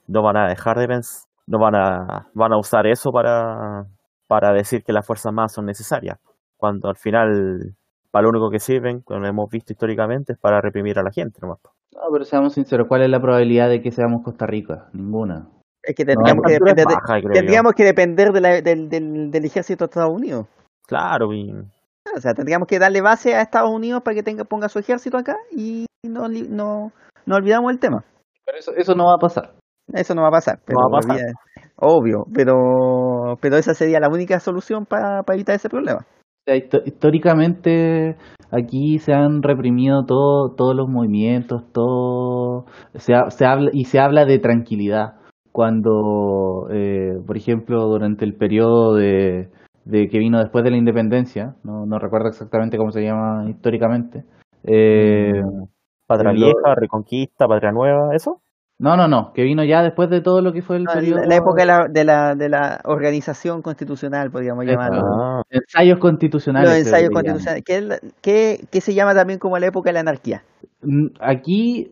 [0.07, 3.85] no van a dejar de pensar, no van a, van a usar eso para,
[4.27, 6.17] para decir que las fuerzas más son necesarias,
[6.57, 7.75] cuando al final
[8.11, 11.39] para lo único que sirven, como hemos visto históricamente, es para reprimir a la gente
[11.41, 11.59] nomás.
[11.93, 14.89] No, pero seamos sinceros, ¿cuál es la probabilidad de que seamos Costa Rica?
[14.93, 15.47] Ninguna.
[15.83, 19.31] es que No, tendríamos, que, depender de, baja, tendríamos que depender de la- del, del,
[19.31, 20.45] del ejército de Estados Unidos.
[20.87, 21.53] Claro, y
[22.15, 25.17] O sea, tendríamos que darle base a Estados Unidos para que tenga, ponga su ejército
[25.17, 26.91] acá y no, no,
[27.25, 28.03] no olvidamos el tema.
[28.45, 29.53] Pero eso, eso no va a pasar.
[29.93, 30.59] Eso no va a pasar.
[30.65, 31.11] Pero va a pasar.
[31.17, 31.33] olvida-
[31.83, 36.05] Obvio, pero, pero esa sería la única solución para evitar ese problema.
[36.85, 38.17] Históricamente
[38.51, 43.99] aquí se han reprimido todo, todos los movimientos, todo se, ha- se habla y se
[43.99, 45.15] habla de tranquilidad.
[45.51, 49.49] Cuando, eh, por ejemplo, durante el periodo de,
[49.85, 54.23] de que vino después de la independencia, no, no recuerdo exactamente cómo se llama históricamente.
[54.63, 55.41] eh,
[56.07, 58.40] Patria lo- Vieja, Reconquista, Patria Nueva, ¿eso?
[58.81, 61.21] No, no, no, que vino ya después de todo lo que fue el No, periodo
[61.27, 64.71] la, época de la, de, la, de la organización constitucional, podríamos Eso.
[64.73, 65.01] llamarlo.
[65.21, 66.67] Ah, ensayos constitucionales.
[66.67, 69.99] Los ensayos que constitucionales, que, que, que se llama también como la época de la
[69.99, 70.41] anarquía.
[70.81, 71.91] Mm, Aquí,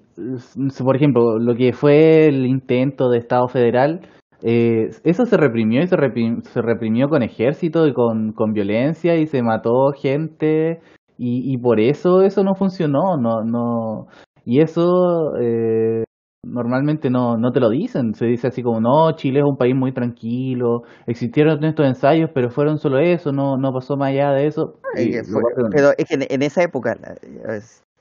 [0.83, 4.01] por ejemplo, lo que fue el intento de Estado federal,
[4.41, 9.15] eh, eso se reprimió y se reprimió, se reprimió con ejército y con, con violencia
[9.15, 10.79] y se mató gente
[11.19, 14.07] y, y por eso eso no funcionó, no, no,
[14.45, 16.03] y eso eh,
[16.43, 19.75] normalmente no, no te lo dicen, se dice así como, no, Chile es un país
[19.75, 24.47] muy tranquilo, existieron estos ensayos, pero fueron solo eso, no, no pasó más allá de
[24.47, 24.75] eso.
[24.95, 26.97] Que fue- es- pero es que en, en esa época,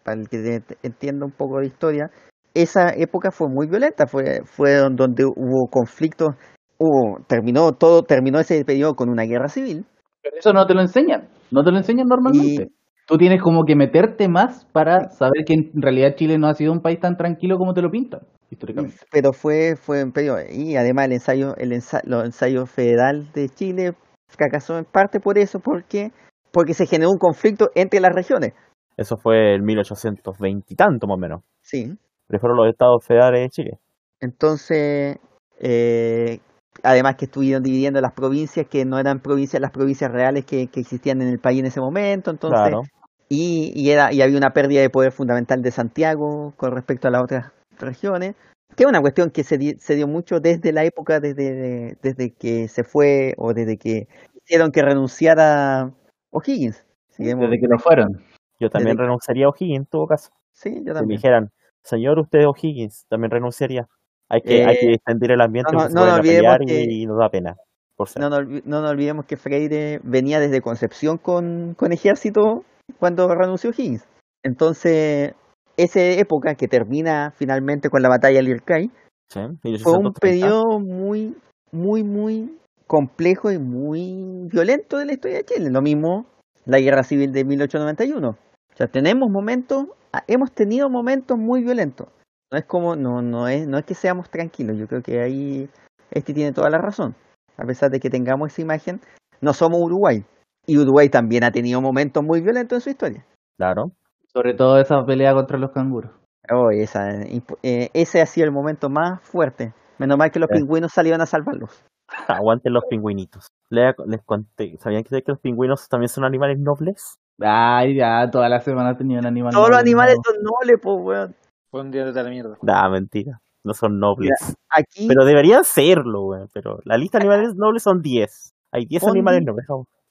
[0.04, 2.10] para el que entienda un poco de historia,
[2.54, 6.34] esa época fue muy violenta, fue, fue don- donde hubo conflictos,
[6.78, 9.84] hubo, terminó todo, terminó ese periodo con una guerra civil.
[10.22, 12.68] Pero eso no te lo enseñan, no te lo enseñan normalmente.
[13.08, 16.72] Tú tienes como que meterte más para saber que en realidad Chile no ha sido
[16.72, 18.20] un país tan tranquilo como te lo pintan,
[18.50, 18.98] históricamente.
[19.10, 23.48] Pero fue, fue un periodo, y además el ensayo, el ensa- los ensayos federal de
[23.48, 23.94] Chile
[24.28, 26.12] fracasó en parte por eso, porque,
[26.52, 28.52] porque se generó un conflicto entre las regiones.
[28.98, 31.40] eso fue en 1820 y tanto más o menos.
[31.62, 31.90] Sí.
[32.26, 33.78] Pero fueron los estados federales de Chile.
[34.20, 35.16] Entonces,
[35.60, 36.40] eh,
[36.82, 40.80] además que estuvieron dividiendo las provincias que no eran provincias, las provincias reales que, que
[40.80, 42.82] existían en el país en ese momento, entonces, Claro.
[43.28, 47.10] Y, y era, y había una pérdida de poder fundamental de Santiago con respecto a
[47.10, 48.34] las otras regiones,
[48.76, 52.32] que es una cuestión que se, di- se dio mucho desde la época, desde, desde
[52.32, 54.08] que se fue o desde que
[54.44, 55.90] hicieron que renunciara
[56.30, 56.84] O'Higgins.
[57.10, 58.22] Si hemos- Desde que no fueron.
[58.60, 60.30] Yo también Desde- renunciaría a O'Higgins en todo caso.
[60.52, 61.16] Sí, yo Si me también.
[61.18, 61.50] dijeran,
[61.82, 63.86] señor, usted O'Higgins, también renunciaría.
[64.28, 67.02] Hay que, hay Eh, que extender el ambiente no, no, no pueden olvidemos que- y,
[67.02, 67.56] y nos da pena.
[67.98, 72.64] No olvi- no nos olvidemos que Freire venía desde Concepción con, con ejército
[72.98, 74.06] cuando renunció Higgins.
[74.42, 75.34] Entonces,
[75.76, 78.90] esa época que termina finalmente con la batalla de Lircay
[79.30, 79.40] Sí,
[79.82, 80.20] fue un 1830.
[80.20, 81.36] periodo muy,
[81.70, 85.70] muy, muy complejo y muy violento de la historia de Chile.
[85.70, 86.26] Lo mismo
[86.64, 88.28] la guerra civil de 1891.
[88.28, 92.08] O sea, tenemos momentos, ah, hemos tenido momentos muy violentos.
[92.50, 94.78] No es como, no, no es, no es que seamos tranquilos.
[94.78, 95.68] Yo creo que ahí
[96.10, 97.14] este tiene toda la razón.
[97.58, 99.00] A pesar de que tengamos esa imagen,
[99.40, 100.24] no somos Uruguay.
[100.68, 103.24] Y Uruguay también ha tenido momentos muy violentos en su historia.
[103.56, 103.92] Claro.
[104.32, 106.10] Sobre todo esa pelea contra los canguros.
[106.52, 109.72] Oh, esa, eh, ese ha sido el momento más fuerte.
[109.98, 110.58] Menos mal que los Sí.
[110.58, 111.82] pingüinos salieron a salvarlos.
[112.46, 113.48] Aguanten los pingüinitos.
[113.70, 117.16] Le- Les conté, ¿sabían que que los pingüinos también son animales nobles?
[117.40, 119.52] Ay, ya, toda la semana tenía un animal.
[119.52, 120.22] Todos los animales ¿no?
[120.22, 121.34] son nobles, pues, weón.
[121.70, 122.56] Fue un día de la mierda.
[122.62, 123.40] Nah, mentira.
[123.64, 124.54] No son nobles.
[124.70, 126.48] Aquí, Pero deberían serlo, weón.
[126.52, 128.52] Pero la lista de animales nobles son 10.
[128.72, 129.66] Hay 10 Fondi- animales nobles.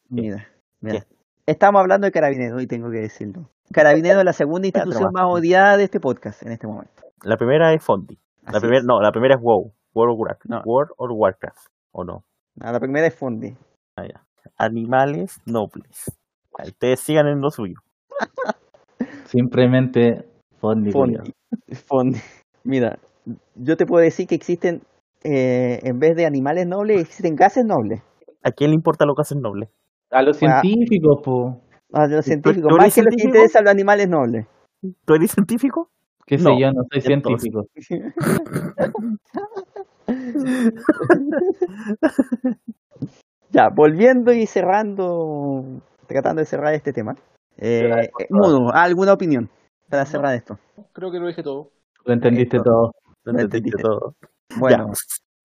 [0.10, 0.48] Mira,
[0.82, 1.06] mira.
[1.46, 3.50] Estamos hablando de Carabineros y tengo que decirlo.
[3.72, 7.04] Carabineros es la segunda institución más odiada de este podcast en este momento.
[7.24, 8.18] La primera es Fondi.
[8.46, 8.86] La primera, es.
[8.86, 9.74] no, la primera es WoW.
[9.94, 10.46] World of Warcraft.
[10.46, 10.62] No.
[10.66, 11.68] World of Warcraft.
[11.92, 12.24] ¿O no?
[12.56, 13.56] No, la primera es Fondi.
[13.96, 14.24] Ah, ya.
[14.58, 16.12] Animales nobles.
[16.64, 17.76] Ustedes sigan en lo suyo.
[19.26, 20.26] Simplemente
[20.60, 20.92] Fondi.
[20.92, 21.34] Fondi.
[21.86, 22.20] Fondi.
[22.64, 23.00] Mira,
[23.56, 24.82] yo te puedo decir que existen,
[25.24, 28.02] eh, en vez de animales nobles, existen gases nobles.
[28.44, 29.70] ¿A quién le importa lo que hacen nobles?
[30.12, 31.62] A los científicos, po.
[31.94, 33.28] A los ¿Tú- científicos, más que los que científico?
[33.28, 34.46] interesan los animales nobles.
[35.06, 35.90] ¿Tú eres científico?
[36.26, 37.66] Que sé No, yo, no soy científico.
[43.52, 45.64] Ya, volviendo y cerrando,
[46.08, 47.16] tratando de cerrar este tema.
[47.58, 49.50] Eh, eh, Mudo, ¿alguna opinión
[49.90, 50.60] para cerrar esto?
[50.94, 51.72] Creo que lo dije todo.
[52.04, 52.70] Lo entendiste Esto.
[52.70, 52.92] todo.
[53.24, 54.16] Lo Lo entendiste todo.
[54.60, 54.92] Bueno.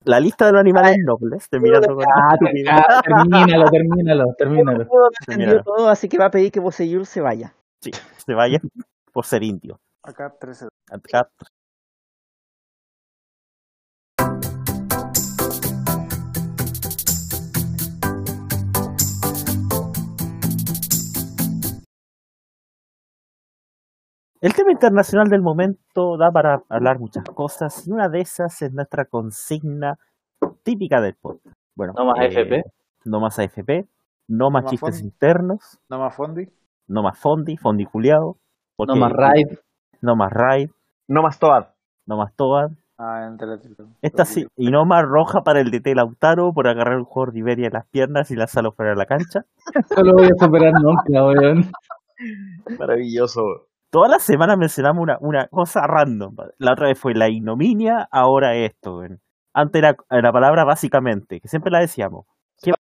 [0.05, 5.63] La lista de los animales nobles, terminando con Ah, ah, termínalo, termínalo, termínalo.
[5.63, 7.55] Todo, así que va a pedir que Boseyur se vaya.
[7.81, 8.61] Sí, se vaya
[9.13, 9.79] por ser indio.
[10.03, 10.67] Acá 13.
[10.91, 11.29] Acá-
[24.43, 28.73] El tema internacional del momento da para hablar muchas cosas y una de esas es
[28.73, 29.99] nuestra consigna
[30.65, 31.57] típica del podcast.
[31.77, 32.65] Bueno, No más eh, AFP.
[33.05, 33.87] No más AFP,
[34.29, 35.05] no más chistes fondi.
[35.05, 36.49] internos, No más Fondi.
[36.89, 38.37] no más fondi, fondi culiao,
[38.79, 39.47] No más raid.
[40.01, 40.71] no más raid,
[41.09, 41.67] No más Toad.
[42.07, 43.37] no más toad, Ah, en.
[44.03, 47.41] Esta sí, y no más roja para el DT Lautaro por agarrar un jugador de
[47.41, 49.45] Iberia en las piernas y lanzarlo fuera de la cancha.
[49.97, 51.71] No lo voy a superar nunca, weón.
[52.79, 53.67] Maravilloso.
[53.93, 56.35] Todas las semanas mencionamos una, una cosa random.
[56.57, 59.03] La otra vez fue la ignominia, ahora esto.
[59.53, 62.25] Antes era la palabra básicamente, que siempre la decíamos.
[62.63, 62.77] ¿Qué va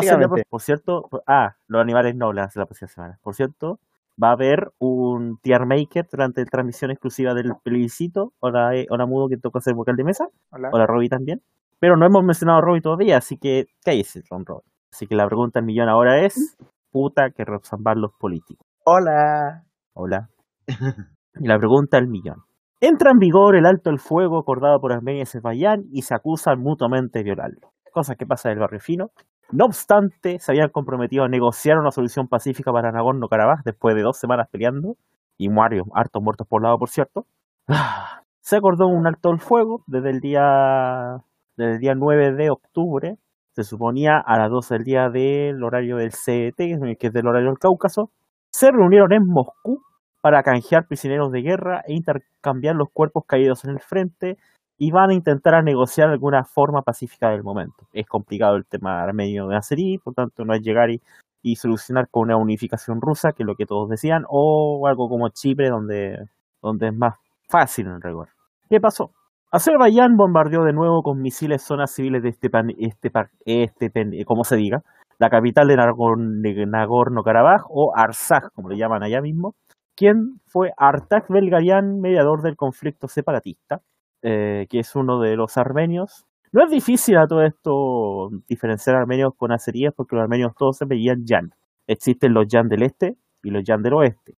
[0.00, 0.44] a ser la Básicamente.
[0.50, 3.20] Por cierto, ah, los animales no la la próxima semana.
[3.22, 3.78] Por cierto,
[4.20, 8.32] va a haber un tier maker durante la transmisión exclusiva del plebiscito.
[8.40, 10.26] Hola, eh, hola Mudo que toca ser vocal de mesa.
[10.50, 10.70] Hola.
[10.72, 11.40] Hola Robbie también.
[11.78, 14.72] Pero no hemos mencionado a Robbie todavía, así que cállese, Don Robbie.
[14.92, 16.56] Así que la pregunta del millón ahora es,
[16.90, 18.66] puta que resalvan los políticos.
[18.82, 19.62] Hola.
[19.94, 20.28] Hola.
[21.34, 22.44] La pregunta del millón.
[22.80, 26.60] Entra en vigor el alto el fuego acordado por Armenia y Azerbaiyán y se acusan
[26.60, 27.72] mutuamente de violarlo.
[27.92, 29.10] Cosa que pasa en el barrio fino.
[29.50, 34.18] No obstante, se habían comprometido a negociar una solución pacífica para Nagorno-Karabaj después de dos
[34.18, 34.96] semanas peleando
[35.38, 37.26] y varios hartos muertos por lado, por cierto.
[38.40, 41.18] Se acordó un alto el fuego desde el día
[41.56, 43.16] desde el día 9 de octubre.
[43.54, 47.48] Se suponía a las 12 del día del horario del CET, que es del horario
[47.48, 48.10] del Cáucaso.
[48.50, 49.82] Se reunieron en Moscú
[50.28, 54.36] para canjear prisioneros de guerra e intercambiar los cuerpos caídos en el frente
[54.76, 57.88] y van a intentar a negociar alguna forma pacífica del momento.
[57.94, 61.00] Es complicado el tema armenio de Azerí, por tanto no es llegar y,
[61.40, 65.30] y solucionar con una unificación rusa, que es lo que todos decían, o algo como
[65.30, 66.28] Chipre, donde,
[66.60, 67.14] donde es más
[67.48, 68.28] fácil en rigor.
[68.68, 69.10] ¿Qué pasó?
[69.50, 74.82] Azerbaiyán bombardeó de nuevo con misiles zonas civiles de Stepan, Stepan, Stepan, como se diga,
[75.18, 79.54] la capital de Nagorno- de Nagorno-Karabaj, o Artsaj, como le llaman allá mismo,
[79.98, 83.80] quien fue Artak Belgarian, mediador del conflicto separatista,
[84.22, 86.24] eh, que es uno de los armenios.
[86.52, 90.84] No es difícil a todo esto diferenciar armenios con azeríes porque los armenios todos se
[90.84, 91.52] veían yan.
[91.86, 94.34] Existen los yan del este y los yan del oeste.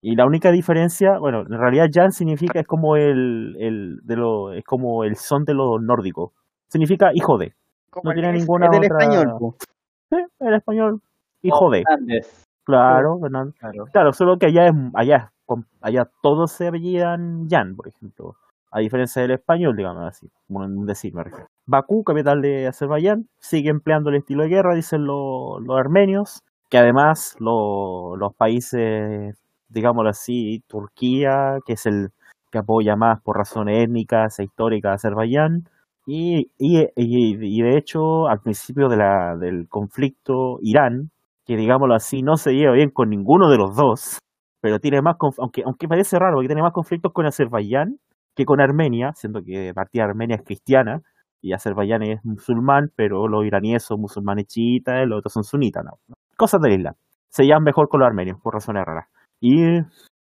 [0.00, 4.52] Y la única diferencia, bueno, en realidad yan significa es como el, el de lo,
[4.52, 6.30] es como el son de los nórdicos.
[6.68, 7.54] Significa hijo de.
[7.90, 9.54] Como tiene ninguna es del otra- español.
[10.10, 11.00] Sí, el español
[11.42, 11.80] hijo de.
[11.88, 12.43] Hernández.
[12.64, 13.54] Claro, Fernando.
[13.58, 13.84] Claro.
[13.92, 15.32] Claro, solo que allá es, allá,
[15.80, 18.36] allá todos se apellidan Yan, por ejemplo.
[18.70, 20.28] A diferencia del español, digamos así.
[20.48, 21.46] Bueno, decir, me refiero.
[21.66, 26.78] Bakú, capital de Azerbaiyán, sigue empleando el estilo de guerra, dicen lo- los armenios, que
[26.78, 29.36] además lo- los países,
[29.68, 32.10] digámoslo así, Turquía, que es el
[32.50, 35.68] que apoya más por razones étnicas e históricas a Azerbaiyán,
[36.06, 41.10] y, y, y- y de hecho, al principio de la, del conflicto, Irán,
[41.44, 44.18] que digámoslo así, no se lleva bien con ninguno de los dos,
[44.60, 47.98] pero tiene más, aunque, aunque parece raro, porque tiene más conflictos con Azerbaiyán
[48.34, 51.02] que con Armenia, siendo que partida Armenia es cristiana
[51.40, 55.98] y Azerbaiyán es musulmán, pero los iraníes son musulmanes chiitas los otros son sunitas, ¿no?
[56.36, 56.94] Cosas del Islam.
[57.28, 59.06] Se llevan mejor con los armenios, por razones raras.
[59.40, 59.78] Y,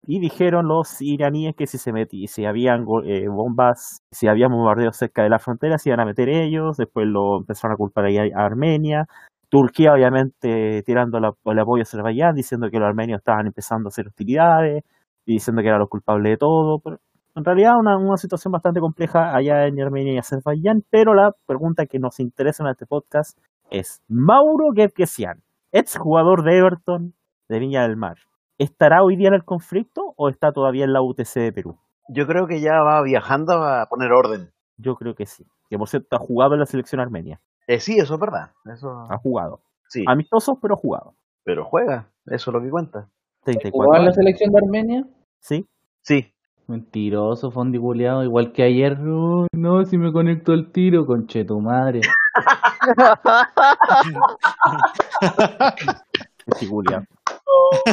[0.08, 4.98] y dijeron los iraníes que si se metí, si habían eh, bombas, si había bombardeos
[4.98, 8.18] cerca de la frontera, se iban a meter ellos, después lo empezaron a culpar ahí
[8.18, 9.06] a Armenia,
[9.52, 13.90] Turquía, obviamente, tirando la- el apoyo a Azerbaiyán, diciendo que los armenios estaban empezando a
[13.90, 14.86] hacer hostilidades
[15.26, 16.80] y diciendo que eran los culpables de todo.
[16.80, 17.00] Pero
[17.36, 20.84] en realidad, una, una situación bastante compleja allá en Armenia y Azerbaiyán.
[20.90, 23.38] Pero la pregunta que nos interesa en este podcast
[23.70, 25.42] es: Mauro Gebkesian,
[25.74, 27.14] ex jugador de Everton
[27.50, 28.20] de Viña del Mar,
[28.58, 31.78] ¿estará hoy día en el conflicto o está todavía en la UTC de Perú?
[32.08, 34.50] Yo creo que ya va viajando a poner orden.
[34.78, 35.46] Yo creo que sí.
[35.70, 37.40] Que por cierto, ha jugado en la selección armenia.
[37.68, 38.52] Eh, sí, eso es verdad.
[38.66, 39.62] Eso, Ha jugado.
[39.88, 41.16] sí, Amistosos, pero ha jugado.
[41.44, 42.08] pero juega.
[42.28, 43.10] Eso es lo que cuenta.
[43.44, 45.08] 34 ¿Jugaba en la selección de Armenia?
[45.40, 45.68] Sí,
[46.02, 46.34] Sí.
[46.68, 48.98] Mentiroso, fondiculeado, igual que ayer.
[49.06, 52.00] "Oh, no, si me conecto al tiro, conche tu madre.
[56.48, 57.04] estoy culiao.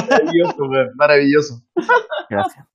[0.09, 1.61] Maravilloso, weón, Maravilloso.
[2.29, 2.65] Gracias.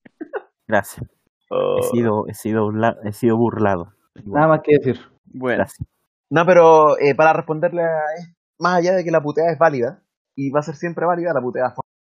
[0.67, 1.07] Gracias.
[1.51, 1.79] Oh.
[1.79, 3.93] He sido, he sido, burla- he sido burlado.
[4.25, 5.01] Nada más que decir.
[5.27, 5.87] Bueno, Gracias.
[6.35, 10.03] No, pero eh, para responderle a es- más allá de que la puteada es válida,
[10.35, 11.75] y va a ser siempre válida la puteada a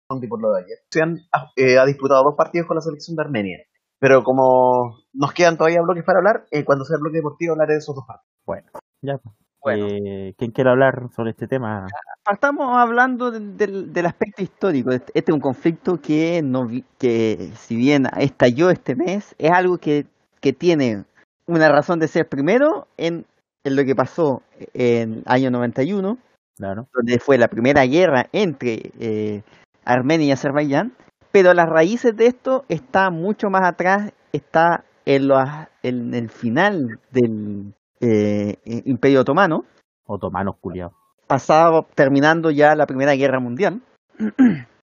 [0.09, 0.79] Fondi por lo de ayer.
[0.89, 1.19] Se han,
[1.57, 3.59] eh, ha disputado dos partidos con la selección de Armenia.
[3.99, 7.73] Pero como nos quedan todavía bloques para hablar, eh, cuando sea el bloque deportivo hablaré
[7.73, 8.33] de esos dos partidos.
[8.47, 8.69] Bueno,
[9.03, 9.19] ya.
[9.19, 9.35] pues.
[9.63, 9.87] Bueno.
[9.91, 11.87] Eh, ¿Quién quiere hablar sobre este tema?
[12.23, 14.91] partamos hablando del, aspecto histórico.
[14.93, 19.51] Este este es un conflicto que, no, vi- que si bien estalló este mes, es
[19.51, 20.07] algo que,
[20.41, 21.05] que tiene
[21.47, 23.27] una razón de ser primero en,
[23.65, 24.43] en lo que pasó
[24.75, 26.19] en año 91,
[26.57, 26.87] Claro.
[26.95, 29.43] donde fue la primera guerra entre eh,
[29.85, 30.93] Armenia y Azerbaiyán,
[31.33, 35.49] pero las raíces de esto está mucho más atrás, está en, los-
[35.83, 39.65] en el final del eh, Imperio Otomano,
[40.07, 40.93] Otomanos culiados.
[41.27, 43.81] pasado, terminando ya la Primera Guerra Mundial.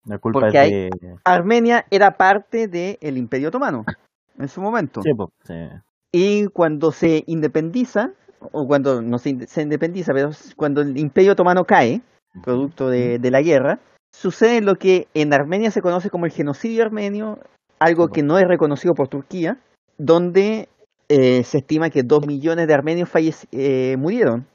[0.04, 0.70] La culpa Porque es
[1.00, 1.16] de.
[1.24, 3.84] Armenia era parte del Imperio Otomano
[4.38, 5.02] en su momento.
[5.02, 5.54] Sí, pues, sí.
[6.12, 11.32] Y cuando se independiza, o cuando no se, inde- se independiza, pero cuando el Imperio
[11.32, 12.00] Otomano cae,
[12.42, 13.78] producto de, de la guerra,
[14.12, 17.38] sucede lo que en Armenia se conoce como el genocidio armenio,
[17.78, 19.58] algo que no es reconocido por Turquía,
[19.98, 20.68] donde
[21.08, 23.08] eh, se estima que dos millones de armenios
[23.52, 24.46] eh, murieron.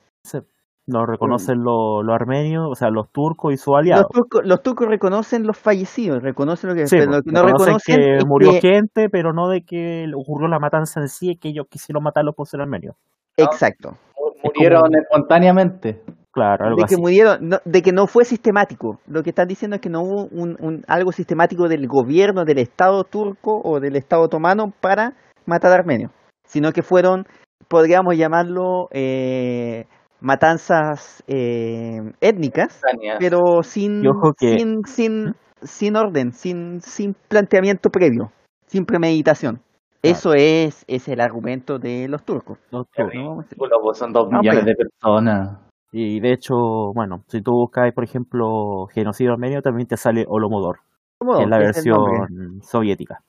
[0.85, 4.03] No reconocen los los armenios, o sea, los turcos y sus aliados.
[4.03, 7.43] Los turcos, los turcos reconocen los fallecidos, reconocen lo que, Sí, pues, lo que no
[7.45, 11.47] reconocen que murió que- gente, pero no de que ocurrió la matanza en sí, que
[11.49, 12.95] ellos quisieron matarlos por ser armenios.
[13.37, 13.97] Exacto.
[14.43, 16.01] Murieron espontáneamente.
[16.31, 17.01] Claro, algo de que así.
[17.01, 18.99] murieron, no- de que no fue sistemático.
[19.07, 22.57] Lo que están diciendo es que no hubo un, un- algo sistemático del gobierno del
[22.57, 25.13] Estado turco o del Estado otomano para
[25.45, 26.11] matar a armenios,
[26.47, 27.25] sino que fueron,
[27.67, 29.85] podríamos llamarlo, eh,
[30.21, 32.81] matanzas eh, étnicas,
[33.19, 34.01] pero sin,
[34.39, 38.31] que- sin, sin, sin orden, sin, sin planteamiento previo,
[38.65, 39.61] sin premeditación.
[40.03, 42.59] Eso es, es el argumento de los turcos.
[42.71, 43.45] Los turcos.
[43.57, 45.57] pues, son dos millones pero- de personas.
[45.91, 46.55] Y de hecho,
[46.93, 50.79] bueno, si tú buscas, por ejemplo, genocidio armenio, también te sale Olomodor,
[51.19, 51.37] ¿Cómo?
[51.37, 53.21] que es la ¿Qué es versión soviética.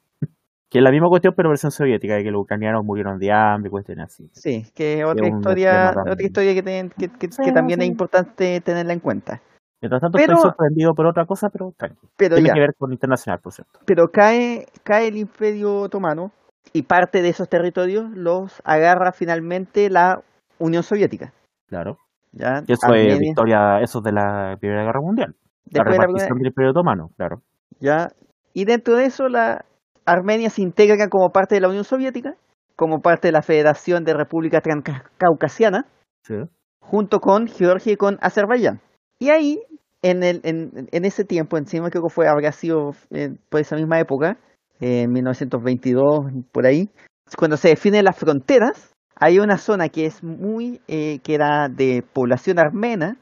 [0.70, 3.70] Que es la misma cuestión, pero versión soviética, de que los ucranianos murieron de hambre,
[3.70, 4.28] cuestiones así.
[4.32, 7.84] Sí, que otra un historia, otra historia que, ten- que, que- Sí, que también sí.
[7.84, 9.40] es importante tenerla en cuenta.
[9.82, 11.72] Mientras tanto, Pero- estoy sorprendido por otra cosa, pero.
[12.16, 13.78] Pero Tiene ya, que ver con internacional, por cierto.
[13.84, 16.32] pero cae, cae el Imperio Otomano
[16.72, 20.20] y parte de esos territorios los agarra finalmente la
[20.58, 21.32] Unión Soviética.
[21.68, 21.98] Claro.
[22.32, 22.62] ¿ya?
[22.66, 25.34] Y eso es victoria, eso es de la Primera Guerra Mundial.
[25.70, 27.42] La después de la repartición del Imperio Otomano, claro.
[27.80, 28.08] ¿ya?
[28.52, 29.64] Y dentro de eso la
[30.04, 32.34] Armenia se integra como parte de la Unión Soviética,
[32.76, 35.86] como parte de la Federación de República Transcaucasiana,
[36.22, 36.34] Sí.
[36.80, 38.80] junto con Georgia y con Azerbaiyán.
[39.18, 39.60] Y ahí,
[40.02, 43.76] en, el, en, en ese tiempo, encima creo que fue, habría sido eh, por esa
[43.76, 44.38] misma época,
[44.80, 46.88] en 1922, por ahí,
[47.36, 52.02] cuando se definen las fronteras, hay una zona que es muy, eh, que era de
[52.12, 53.16] población armena,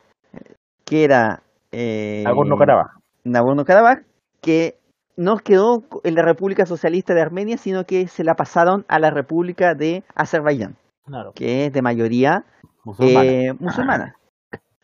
[0.84, 2.98] que era eh, Nagorno-Karabaj.
[3.24, 3.98] Nagorno-Karabaj,
[4.40, 4.76] que
[5.16, 9.10] no quedó en la República Socialista de Armenia, sino que se la pasaron a la
[9.10, 11.32] República de Azerbaiyán, Claro.
[11.34, 12.44] que es de mayoría
[12.84, 13.30] Musulmana.
[13.30, 14.16] eh, musulmana,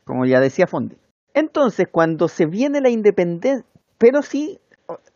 [0.04, 0.96] como ya decía Fondi.
[1.34, 3.64] Entonces, cuando se viene la independencia,
[3.98, 4.58] pero sí,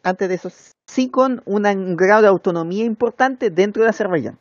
[0.03, 0.49] antes de eso,
[0.87, 4.39] sí con una- un grado de autonomía importante dentro de Azerbaiyán.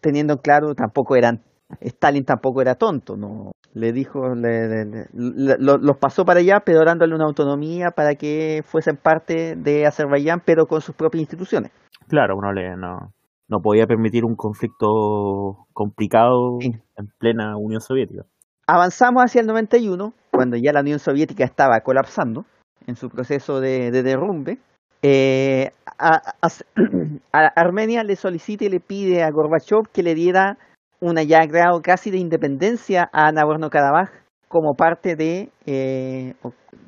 [0.00, 1.42] Teniendo claro, tampoco eran,
[1.80, 6.40] Stalin tampoco era tonto, no le dijo, le- le- le- le- lo- los pasó para
[6.40, 11.20] allá, pero dándole una autonomía para que fuesen parte de Azerbaiyán, pero con sus propias
[11.22, 11.70] instituciones.
[12.08, 13.12] Claro, uno le, no,
[13.48, 16.72] no podía permitir un conflicto complicado Sí.
[16.96, 18.24] en plena Unión Soviética.
[18.66, 22.44] Avanzamos hacia el 91, cuando ya la Unión Soviética estaba colapsando
[22.88, 24.58] en su proceso de, de derrumbe.
[25.02, 26.48] eh, a, a-
[27.32, 30.56] a Armenia le solicita y le pide a Gorbachev que le diera
[31.00, 34.08] una ya grado casi de independencia a Nagorno-Karabaj
[34.48, 36.34] como parte de, eh,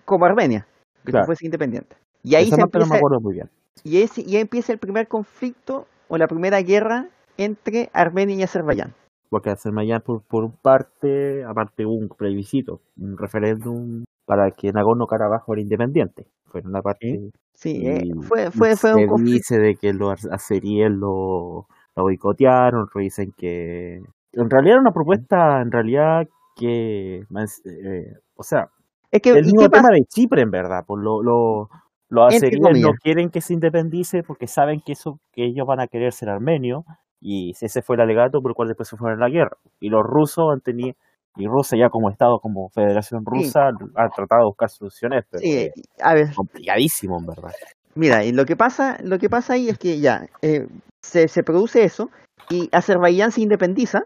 [0.04, 0.66] como Armenia,
[1.04, 1.26] que Claro.
[1.26, 1.94] fuese independiente.
[2.22, 3.50] Y ahí Esa se no empieza, acuerdo muy bien.
[3.84, 7.06] y ese- y ahí empieza el primer conflicto o la primera guerra
[7.36, 8.94] entre Armenia y Azerbaiyán.
[9.28, 15.60] Porque Azerbaiyán, por, por parte, aparte hubo un plebiscito, un referéndum para que Nagorno-Karabaj fuera
[15.60, 16.28] independiente.
[16.46, 17.30] Fue una parte.
[17.52, 19.34] Sí, eh, fue, fue, fue un conflicto.
[19.38, 21.66] dice de que los azeríes lo,
[21.96, 23.96] lo boicotearon, dicen que.
[24.32, 27.24] En realidad era una propuesta, en realidad, que.
[27.64, 28.68] eh, o sea,
[29.10, 29.94] Es que, el ¿y mismo tema pasa?
[29.94, 30.84] de Chipre, en verdad.
[30.86, 31.68] Por lo, lo-
[32.08, 35.88] Los azeríes no quieren que se independice porque saben que eso que ellos van a
[35.88, 36.84] querer ser armenios
[37.20, 39.56] y ese fue el alegato por el cual después se fueron a la guerra.
[39.80, 40.94] Y los rusos han tenido
[41.36, 45.56] y Rusia ya como Estado, como Federación Rusa, ha tratado de buscar soluciones, pero Sí,
[45.56, 47.52] es a ver, complicadísimo en verdad.
[47.94, 50.66] Mira, y lo que pasa, lo que pasa ahí es que ya eh,
[51.02, 52.10] se, se produce eso
[52.48, 54.04] y Azerbaiyán se independiza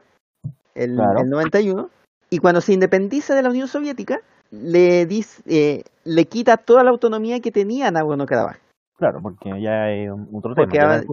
[0.75, 1.21] el, Claro.
[1.21, 1.91] el 91
[2.31, 4.21] y cuando se independiza de la Unión Soviética
[4.51, 8.57] le dice, eh, le quita toda la autonomía que tenía Nagorno-Karabaj
[8.97, 10.97] Claro, porque ya es un- otro porque tema.
[10.97, 11.07] ya es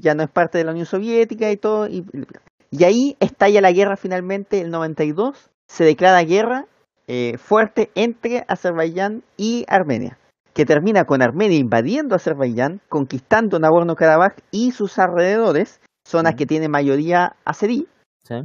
[0.00, 2.04] ya no es parte de la Unión Soviética y todo y,
[2.70, 6.66] y ahí estalla la guerra finalmente el 92 se declara guerra
[7.06, 10.18] eh, fuerte entre Azerbaiyán y Armenia
[10.54, 17.34] que termina con Armenia invadiendo Azerbaiyán, conquistando Nagorno-Karabaj y sus alrededores, zonas que tienen mayoría
[17.44, 17.88] azerí,
[18.22, 18.36] ¿sí?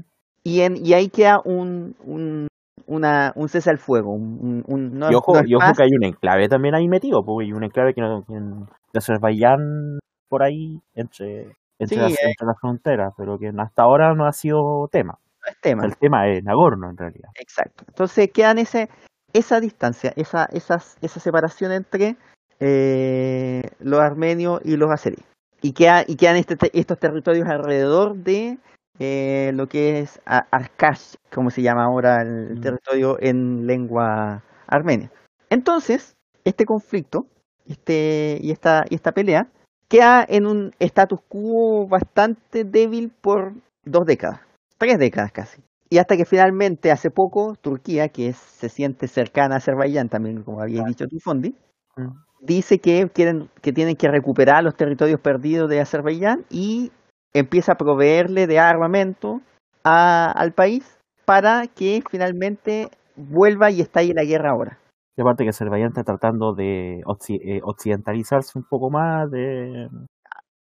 [0.44, 2.48] y, en, y ahí queda un, un,
[2.88, 4.12] una, un cese al fuego.
[4.12, 7.24] Un, un- no, y ojo, no y ojo que hay un enclave también ahí metido,
[7.24, 12.14] porque hay un enclave que no, en- de Azerbaiyán por ahí entre, entre, Sí, las,
[12.14, 12.18] eh.
[12.30, 15.20] entre las fronteras, pero que hasta ahora no ha sido tema.
[15.46, 15.86] No es tema.
[15.86, 17.30] El tema es Nagorno en realidad.
[17.40, 17.84] Exacto.
[17.88, 18.90] Entonces quedan ese,
[19.34, 22.16] esa distancia, esa, esas, esa separación entre
[22.60, 25.26] eh, los armenios y los azeríes.
[25.62, 28.58] Y, queda, y quedan este, te- estos territorios alrededor de
[29.00, 32.62] eh, lo que es Arkash, como se llama ahora el Mm.
[32.62, 35.10] territorio en lengua armenia.
[35.50, 37.26] Entonces, este conflicto
[37.68, 39.48] este, y, esta, y esta pelea
[39.88, 43.54] queda en un status quo bastante débil por
[43.86, 44.42] dos décadas,
[44.80, 45.62] tres décadas casi.
[45.92, 50.42] Y hasta que finalmente, hace poco, Turquía, que es- se siente cercana a Azerbaiyán, también
[50.44, 51.56] como había dicho tu Fondi,
[51.98, 52.08] Mm.
[52.42, 56.92] dice que quieren que tienen que recuperar los territorios perdidos de Azerbaiyán y
[57.34, 59.42] empieza a proveerle de armamento
[59.84, 64.80] a- al país para que finalmente vuelva y estalle la guerra ahora.
[65.18, 69.90] Y aparte que Azerbaiyán está tratando de eh, occidentalizarse un poco más, de...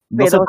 [0.09, 0.39] no Pero,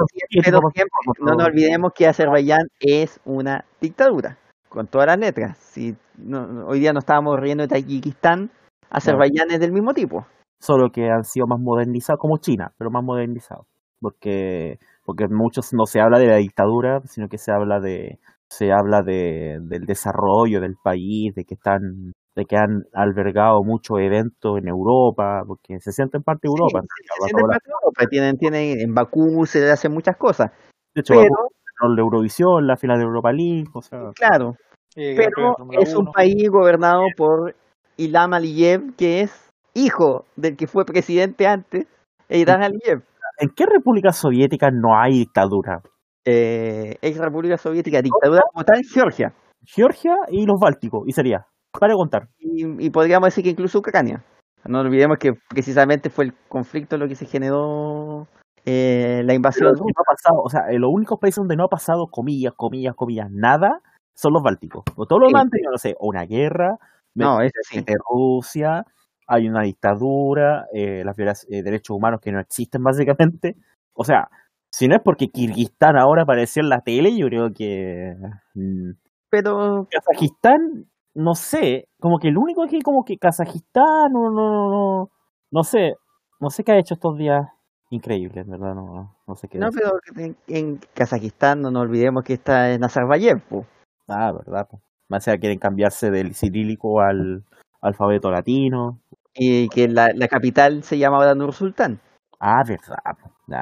[0.44, 5.58] pero siempre, no nos olvidemos que Azerbaiyán es una dictadura, con todas las letras.
[5.58, 8.50] Si no- no- hoy día no estábamos riendo de Tayikistán,
[8.90, 10.26] Azerbaiyán es del mismo tipo.
[10.60, 13.66] solo que han sido más modernizados, como China, pero más modernizados.
[14.00, 18.18] Porque, porque muchos no se habla de la dictadura, sino que se habla de
[18.50, 23.98] se habla de, del desarrollo del país, de que están de que han albergado muchos
[23.98, 26.80] eventos en Europa, porque se sienten parte de Europa.
[26.82, 30.52] Sí, se sienten parte de Europa, tienen, tienen, en Bakú se hacen muchas cosas.
[30.94, 31.34] de hecho, Pero,
[31.90, 34.54] el de Eurovisión, la final de Europa League, o sea, claro,
[34.96, 36.12] Eh, pero es un 1.
[36.12, 37.54] país gobernado por
[37.96, 41.86] Ilham Aliyev, que es hijo del que fue presidente antes,
[42.28, 43.02] Eidan Aliyev,
[43.38, 45.82] ¿en qué república soviética no hay dictadura?
[46.24, 49.32] eh, ex República Soviética, dictadura como tal, Georgia.
[49.64, 52.28] Georgia y los Bálticos, y sería, para contar.
[52.38, 54.24] y, y podríamos decir que incluso Ucrania.
[54.64, 58.26] No olvidemos que precisamente fue el conflicto lo que se generó
[58.64, 61.64] eh, la Pero invasión no ha pasado, o sea, eh, los únicos países donde no
[61.64, 63.80] ha pasado, comillas, comillas, comillas, nada,
[64.14, 64.82] son los bálticos.
[64.96, 65.34] O todo lo Sí.
[65.50, 66.76] tenido, no sé, una guerra,
[67.14, 67.84] No, ese sí.
[68.10, 68.84] Rusia,
[69.26, 72.82] hay una dictadura, eh, las viola- eh, derechos humanos que no existen
[73.16, 73.56] básicamente.
[73.94, 74.28] O sea,
[74.70, 78.14] si no es porque Kirguistán ahora apareció en la tele, yo creo que
[78.54, 78.90] mm,
[79.30, 80.86] Pero Kazajistán,
[81.18, 85.10] no sé, como que el único que como que Kazajistán, no, no, no, no,
[85.50, 85.94] no sé,
[86.40, 87.42] no sé qué ha hecho estos días
[87.90, 88.74] increíbles, ¿verdad?
[88.74, 89.58] No, no sé qué.
[89.58, 89.82] no, decir.
[90.14, 93.40] pero en, en Kazajistán no nos olvidemos que está en Nazarbayev.
[93.48, 93.66] po.
[94.06, 94.68] Ah, ¿verdad?
[94.70, 94.80] po?
[95.08, 97.44] Más allá quieren cambiarse del cirílico al
[97.80, 99.00] alfabeto latino.
[99.34, 102.00] Y que la, la capital se llama ahora Nur Sultán.
[102.38, 102.98] Ah, verdad.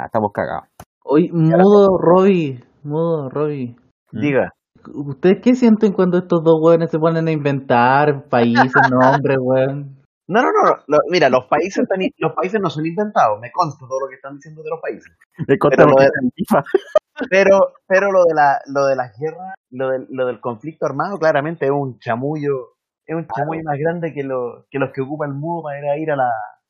[0.07, 0.69] estamos cagados.
[1.05, 3.77] Hoy, modo Robbie, modo Robbie.
[4.13, 4.21] Mm.
[4.21, 4.56] Diga.
[4.95, 9.97] ¿Ustedes qué sienten cuando estos dos hueones se ponen a inventar países, nombres, weón?
[10.29, 10.77] No, no, no.
[10.89, 13.39] lo- mira, los países, están los países no son inventados.
[13.41, 15.13] Me consta todo lo que están diciendo de los países.
[15.47, 16.63] Me consta Pero lo de- FIFA.
[17.31, 17.59] Pero,
[17.89, 21.65] pero lo de la, lo de las guerras, lo del, lo del conflicto armado, claramente
[21.65, 22.75] es un chamullo,
[23.07, 25.85] es un chamullo más grande que, lo, que los que ocupa el mundo para ir
[25.87, 26.29] a ir a, la,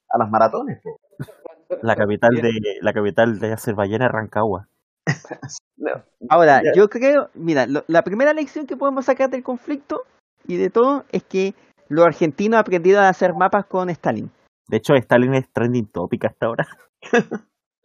[0.08, 0.80] a las maratones.
[0.84, 0.98] po.
[1.82, 4.68] La capital de la capital de Azerbaiyán es Rancagua.
[6.28, 6.72] Ahora, Ya.
[6.74, 10.02] yo creo, mira, lo- la primera lección que podemos sacar del conflicto
[10.46, 11.54] y de todo es que
[11.88, 14.30] los argentinos aprendieron a hacer mapas con Stalin.
[14.68, 16.66] De hecho, Stalin es trending topic hasta ahora.
[17.00, 17.22] ¿Estás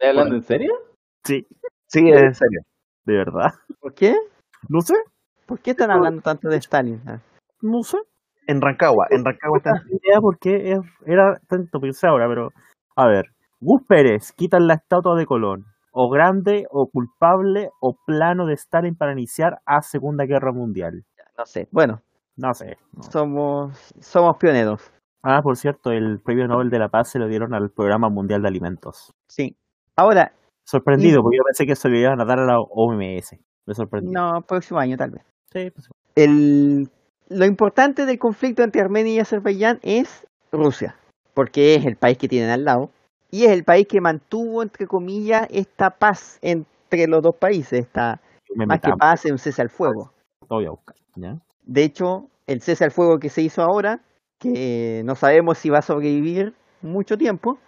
[0.02, 0.72] hablando en serio?
[1.24, 1.46] Sí,
[1.86, 2.62] Sí, en serio.
[3.04, 3.52] de verdad.
[3.80, 4.16] ¿Por qué?
[4.68, 4.94] No sé,
[5.46, 7.00] ¿Por qué están hablando tanto de Stalin?
[7.06, 7.18] Ah.
[7.60, 7.98] no sé.
[8.48, 9.84] En Rancagua, en Rancagua No está.
[10.02, 12.50] idea por qué es- era tanto pensé ahora, pero
[12.96, 13.26] a ver.
[13.60, 15.66] Gus Pérez quitan la estatua de Colón.
[15.92, 21.04] O grande, o culpable, o plano de Stalin para iniciar a Segunda Guerra Mundial.
[21.36, 21.68] No sé.
[21.70, 22.00] Bueno,
[22.36, 22.78] No sé.
[22.92, 23.02] no.
[23.02, 24.90] somos somos pioneros.
[25.22, 28.42] Ah, por cierto, el premio Nobel de la Paz se lo dieron al Programa Mundial
[28.42, 29.12] de Alimentos.
[29.28, 29.56] Sí.
[29.96, 30.32] Ahora,
[30.64, 33.36] Sorprendido, Y- porque yo pensé que se lo iban a dar a la OMS.
[33.66, 34.12] Me sorprendió.
[34.12, 35.22] no, próximo año tal vez.
[35.52, 36.88] Sí, pues, El,
[37.28, 40.94] lo importante del conflicto entre Armenia y Azerbaiyán es Rusia,
[41.34, 42.90] porque es el país que tienen al lado
[43.32, 48.20] y es el país que mantuvo, entre comillas, esta paz entre los dos países, esta
[48.54, 50.12] me más que paz, un cese al fuego.
[50.48, 51.38] voy a buscar, ¿ya?
[51.64, 54.00] De hecho, el cese al fuego que se hizo ahora,
[54.38, 57.58] que no sabemos si va a sobrevivir mucho tiempo,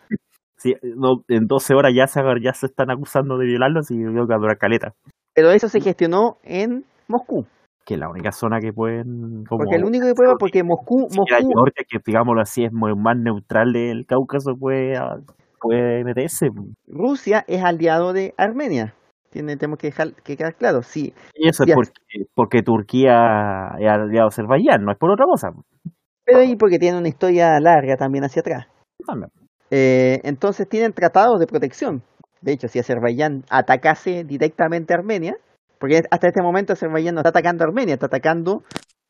[0.57, 4.27] Sí, no, en 12 horas ya se, ya se están acusando de violarlos y creo
[4.27, 4.95] que caleta.
[5.35, 7.45] pero eso se gestionó en Moscú.
[7.85, 9.45] Que es la única zona que pueden...
[9.45, 12.73] Como, Porque el único que puede, porque Moscú, siquiera Moscú, Georgia, que digámoslo así, es
[12.73, 14.97] muy más neutral del Cáucaso, puede,
[16.87, 18.95] Rusia es aliado de Armenia.
[19.31, 20.83] Tiene, tenemos que dejar que quedar claro.
[20.83, 21.93] Sí, Y eso es porque,
[22.35, 25.49] porque Turquía es aliado de Azerbaiyán, no es por otra cosa.
[26.25, 28.67] pero ahí porque tiene una historia larga también hacia atrás.
[29.05, 29.31] También.
[29.71, 32.03] Eh, entonces tienen tratados de protección.
[32.43, 35.35] De hecho, si Azerbaiyán atacase directamente a Armenia,
[35.81, 38.63] porque hasta este momento Azerbaiyán no está atacando a Armenia, está atacando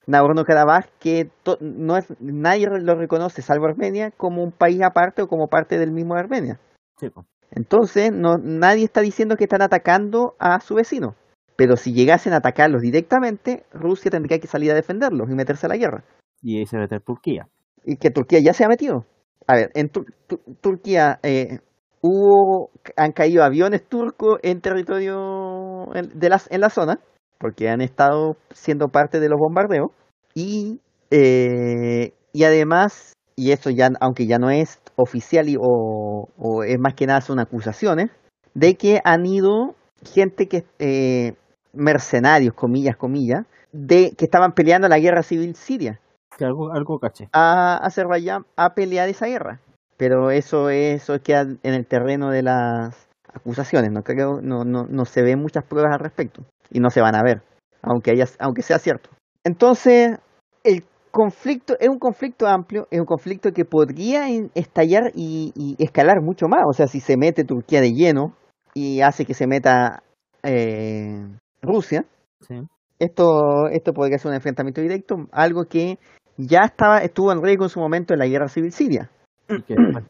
[0.06, 5.28] Nagorno-Karabaj, que to- no es, nadie lo reconoce, salvo Armenia, como un país aparte o
[5.28, 6.58] como parte del mismo Armenia.
[6.98, 7.08] Sí.
[7.50, 11.14] Entonces, no, nadie está diciendo que están atacando a su vecino.
[11.56, 15.68] Pero si llegasen a atacarlos directamente, Rusia tendría que salir a defenderlos y meterse a
[15.68, 16.02] la guerra.
[16.42, 17.46] Y ahí se mete Turquía.
[17.84, 19.04] Y que Turquía ya se ha metido.
[19.46, 21.60] A ver, en Tur- Tu- Turquía eh,
[22.00, 26.98] hubo, han caído aviones turcos en territorio en- de las, en la zona,
[27.38, 29.90] porque han estado siendo parte de los bombardeos.
[30.34, 30.80] Y,
[31.10, 36.78] eh, y además, y eso ya, aunque ya no es oficial y, o, o es
[36.78, 38.10] más que nada son acusaciones,
[38.54, 39.74] de que han ido
[40.04, 41.34] gente que, eh,
[41.72, 46.00] mercenarios, comillas, comillas, de que estaban peleando la guerra civil siria
[46.38, 47.28] Que algo, algo caché.
[47.32, 49.60] a Azerbaiyán a pelear esa guerra.
[49.96, 53.90] Pero eso, eso queda en el terreno de las acusaciones.
[53.92, 56.42] No creo, no, no, no se ven muchas pruebas al respecto.
[56.70, 57.42] Y no se van a ver,
[57.82, 59.10] aunque haya, aunque sea cierto.
[59.44, 60.18] Entonces,
[60.62, 66.20] el conflicto es un conflicto amplio, es un conflicto que podría estallar y, y escalar
[66.22, 66.62] mucho más.
[66.68, 68.34] O sea, si se mete Turquía de lleno
[68.74, 70.02] y hace que se meta
[70.42, 71.26] eh,
[71.62, 72.04] Rusia,
[72.40, 72.60] Sí.
[72.98, 75.98] esto, esto podría ser un enfrentamiento directo, algo que
[76.36, 79.10] ya estaba, estuvo en riesgo en su momento en la guerra civil siria.
[79.48, 79.74] Y que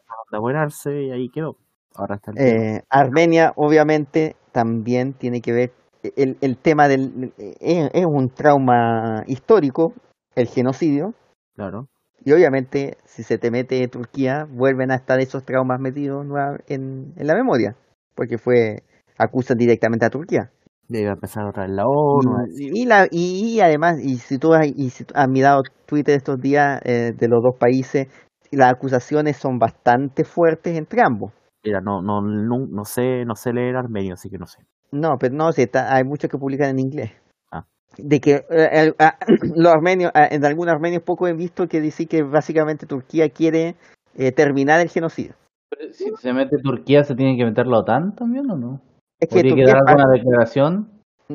[0.85, 1.55] y ahí quedó.
[1.95, 2.75] Ahora está el tema.
[2.77, 5.71] Eh, Armenia, obviamente, también tiene que ver,
[6.15, 9.93] el, el tema del, es, es un trauma histórico,
[10.35, 11.13] el genocidio,
[11.55, 11.87] Claro.
[12.23, 16.25] y obviamente si se te mete Turquía, vuelven a estar esos traumas metidos
[16.67, 17.75] en, en la memoria,
[18.15, 18.83] porque fue,
[19.17, 20.51] acusan directamente a Turquía.
[20.93, 22.45] A empezar otra vez la ONU.
[22.45, 25.27] decir, Y, y la, y, y además, y si tú has, y si tú has
[25.27, 28.07] mirado Twitter estos días eh, de los dos países,
[28.51, 31.31] las acusaciones son bastante fuertes entre ambos.
[31.63, 34.59] Mira, no, no, no, no sé, no sé leer armenio, así que no sé.
[34.95, 37.11] No, pero no, sí, está- hay muchos que publican en inglés.
[37.51, 37.65] Ah.
[37.97, 39.17] De que eh, el- ah,
[39.55, 43.75] los armenios, ah, en algunos armenios poco he visto que dice que básicamente Turquía quiere
[44.15, 45.33] eh, terminar el genocidio.
[45.69, 48.81] Pero Si se mete Turquía, ¿se tiene que meter la OTAN también o no?
[49.19, 50.89] Es que, ¿Podría Turquía quedar es, par- alguna declaración?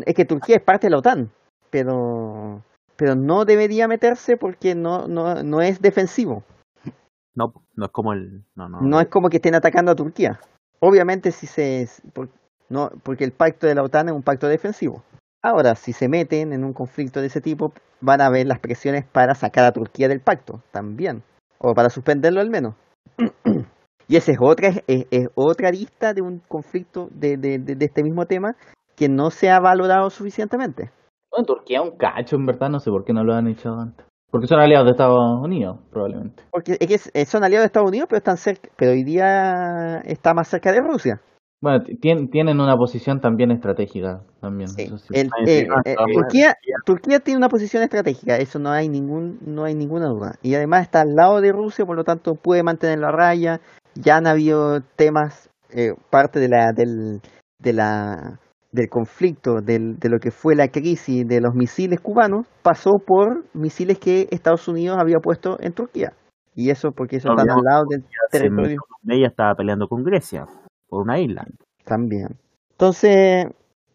[0.06, 1.30] es que Turquía es parte de la OTAN,
[1.70, 2.62] pero
[2.96, 6.44] pero no debería meterse porque no, no, no es defensivo.
[7.34, 8.44] No, no es como el.
[8.54, 8.80] No, no.
[8.82, 10.38] No es como que estén atacando a Turquía.
[10.80, 11.88] Obviamente si se
[12.70, 15.02] no, porque el pacto de la OTAN es un pacto defensivo.
[15.42, 19.04] Ahora, si se meten en un conflicto de ese tipo, van a ver las presiones
[19.04, 21.22] para sacar a Turquía del pacto también,
[21.58, 22.74] o para suspenderlo al menos.
[24.08, 27.84] y esa es otra es, es otra lista de un conflicto de, de, de, de
[27.84, 28.54] este mismo tema
[28.94, 30.90] que no se ha valorado suficientemente.
[31.30, 33.70] Bueno, Turquía es un cacho, en verdad, no sé por qué no lo han hecho
[33.70, 34.06] antes.
[34.30, 36.44] Porque son aliados de Estados Unidos, probablemente.
[36.52, 40.34] Porque es que son aliados de Estados Unidos, pero están cerca, pero hoy día está
[40.34, 41.20] más cerca de Rusia.
[41.62, 44.68] Bueno, ti- tien- tienen una posición también estratégica, también.
[44.68, 45.08] Sí, eso sí.
[45.12, 46.04] el- eh, eh, está.
[46.14, 46.54] Turquía,
[46.86, 50.36] Turquía tiene una posición estratégica, eso no hay ningún, no hay ninguna duda.
[50.42, 53.60] Y además está al lado de Rusia, por lo tanto puede mantener la raya.
[53.94, 57.20] Ya han habido temas, eh, parte de la, del,
[57.58, 58.38] de la,
[58.72, 63.44] del conflicto, del, de lo que fue la crisis de los misiles cubanos, pasó por
[63.52, 66.14] misiles que Estados Unidos había puesto en Turquía.
[66.54, 68.80] Y eso porque eso No, están no, al lado del territorio.
[69.08, 70.46] ella estaba peleando con Grecia
[70.90, 71.46] por una isla.
[71.84, 72.36] También.
[72.72, 73.46] Entonces,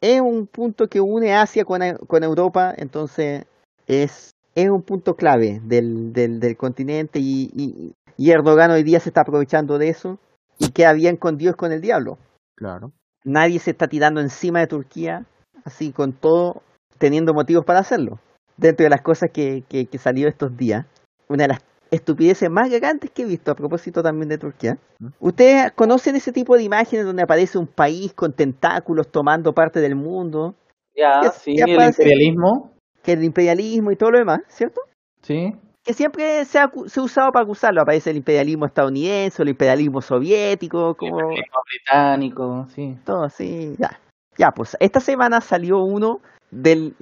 [0.02, 3.46] es un punto que une Asia con, con Europa, entonces
[3.86, 9.00] es, es un punto clave del, del, del continente y, y, y Erdogan hoy día
[9.00, 10.18] se está aprovechando de eso
[10.58, 12.18] y queda bien con Dios con el diablo.
[12.56, 12.92] Claro.
[13.24, 15.26] Nadie se está tirando encima de Turquía,
[15.64, 16.62] así con todo,
[16.98, 18.20] teniendo motivos para hacerlo.
[18.58, 20.86] Dentro de las cosas que, que, que salió estos días,
[21.28, 24.78] una de las estupideces más gigantes que he visto a propósito también de Turquía.
[25.20, 29.95] ¿Ustedes conocen ese tipo de imágenes donde aparece un país con tentáculos tomando parte del
[29.95, 30.56] mundo?
[30.95, 32.72] Ya, Ya- sí, el imperialismo.
[33.03, 34.82] Que el imperialismo y todo lo demás, ¿cierto?
[35.22, 35.53] Sí.
[35.84, 37.82] Que siempre se ha, acu- se ha usado para acusarlo.
[37.82, 42.98] Aparece el imperialismo estadounidense, el imperialismo soviético, como imperialismo británico, sí.
[43.06, 43.76] todo así.
[43.78, 43.99] Ya,
[44.38, 46.95] ya pues esta semana salió uno del,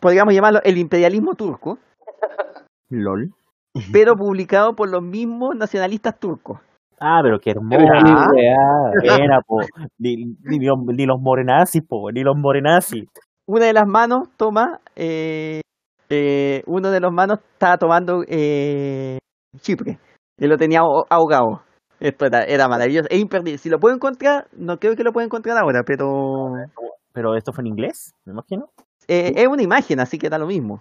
[0.00, 1.78] podríamos llamarlo el imperialismo turco,
[2.90, 3.32] LOL.
[3.92, 6.60] Pero publicado por los mismos nacionalistas turcos.
[7.00, 7.84] Ah, pero qué hermoso.
[8.34, 9.16] Weá.
[9.24, 9.60] Era, po.
[9.98, 12.10] Ni, ni los, ni los morenazis, po.
[12.10, 13.04] Ni los morenazis.
[13.46, 15.60] una de las manos toma, eh,
[16.10, 19.18] eh, uno de los manos estaba tomando eh,
[19.60, 19.98] Chipre
[20.38, 21.62] y lo tenía aho- ahogado.
[22.00, 23.58] Esto era, era maravilloso, es imperdible.
[23.58, 26.52] Si lo puedo encontrar, no creo que lo pueda encontrar ahora, pero
[27.12, 28.66] Pero esto fue en inglés, me imagino.
[29.08, 30.80] eh, es una imagen, así que da lo mismo.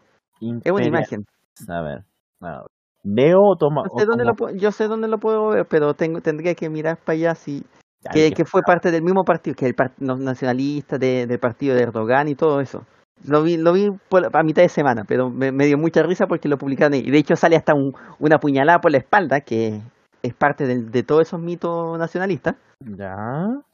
[0.64, 1.26] Es una imagen.
[1.68, 2.04] A ver.
[2.42, 2.68] a ver.
[3.08, 3.84] Neo toma.
[3.98, 7.16] Sé dónde como- yo sé dónde lo puedo ver, pero tengo, tendría que mirar para
[7.16, 7.64] allá si
[8.04, 11.76] Ya, que, fue parte del mismo partido, que el par- los nacionalistas de- del partido
[11.76, 12.84] de Erdogan y todo eso.
[13.26, 16.28] Lo vi, lo vi por- a mitad de semana, pero me, me dio mucha risa
[16.28, 16.94] porque lo publicaron.
[16.96, 19.82] Y de hecho sale hasta un- una puñalada por la espalda, que
[20.22, 23.14] es parte de todos esos mitos nacionalistas, Ya.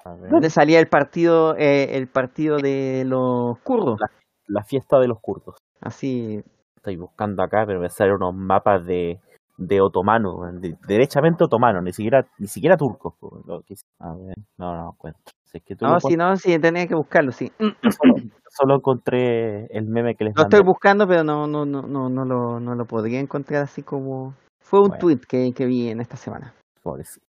[0.05, 0.29] A ver.
[0.29, 3.99] donde salía el partido eh, el partido de los kurdos.
[4.47, 5.55] La fiesta de los kurdos.
[5.81, 6.41] Así,
[6.83, 9.17] Estoy buscando acá, pero me salen unos mapas de,
[9.55, 15.21] de otomano, de- derechamente otomano, ni siquiera, ni siquiera que- A ver, no, no encuentro.
[15.45, 17.53] Si es que tú no, si no, sí, tenía que buscarlo, sí.
[17.89, 18.15] solo,
[18.49, 20.57] solo encontré el meme que les Lo mandé.
[20.57, 24.33] estoy buscando, pero no, no, no, no, no lo, no lo podría encontrar así como...
[24.59, 24.99] Fue un Bueno.
[24.99, 26.53] tweet que, que vi en esta semana.
[26.81, 27.25] Pobrecito.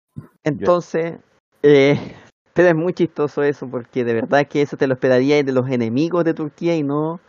[0.46, 1.20] Entonces,
[1.62, 1.96] eh,
[2.54, 5.68] pero es muy chistoso eso, porque de verdad que eso te lo esperaría de los
[5.70, 7.20] enemigos de Turquía y no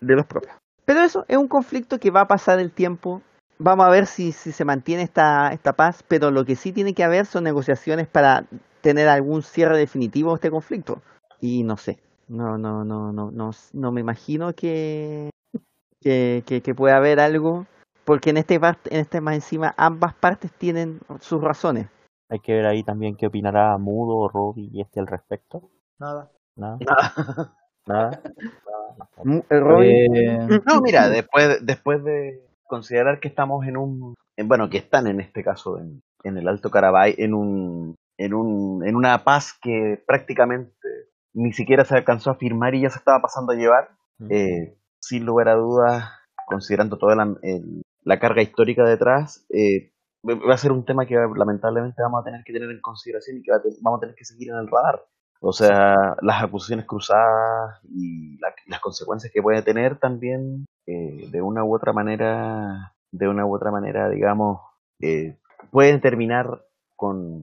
[0.00, 0.56] de los propios.
[0.86, 3.20] Pero eso es un conflicto que va a pasar el tiempo.
[3.58, 6.94] Vamos a ver si, si se mantiene esta, esta paz, pero lo que sí tiene
[6.94, 8.46] que haber son negociaciones para
[8.80, 11.02] tener algún cierre definitivo de este conflicto.
[11.40, 11.98] Y no sé,
[12.28, 15.30] no, no, no, no, no, no me imagino que,
[16.00, 17.66] que, que, que pueda haber algo,
[18.04, 21.88] porque en este, en este más encima ambas partes tienen sus razones.
[22.28, 25.70] Hay que ver ahí también qué opinará Mudo, Robbie y este al respecto.
[25.98, 26.30] Nada.
[26.54, 26.78] Nada.
[26.80, 27.56] Nada.
[29.50, 34.68] Eh, Robin, Eh, No, mira, después, después de considerar que estamos en un, en- bueno,
[34.70, 38.96] que están en este caso en, en el Alto Carabay, en un, en un, en
[38.96, 40.72] una paz que prácticamente
[41.34, 43.90] ni siquiera se alcanzó a firmar y ya se estaba pasando a llevar,
[44.30, 46.04] eh, sin lugar a dudas,
[46.46, 49.92] considerando toda la, el- la carga histórica detrás, eh,
[50.26, 53.42] va a ser un tema que lamentablemente vamos a tener que tener en consideración y
[53.42, 55.04] que va a te- vamos a tener que seguir en el radar.
[55.40, 61.42] O sea, las acusaciones cruzadas y la- las consecuencias que puede tener también, eh, de
[61.42, 64.60] una u otra manera, de una u otra manera, digamos,
[65.00, 65.36] eh,
[65.70, 66.64] pueden terminar
[66.96, 67.42] con,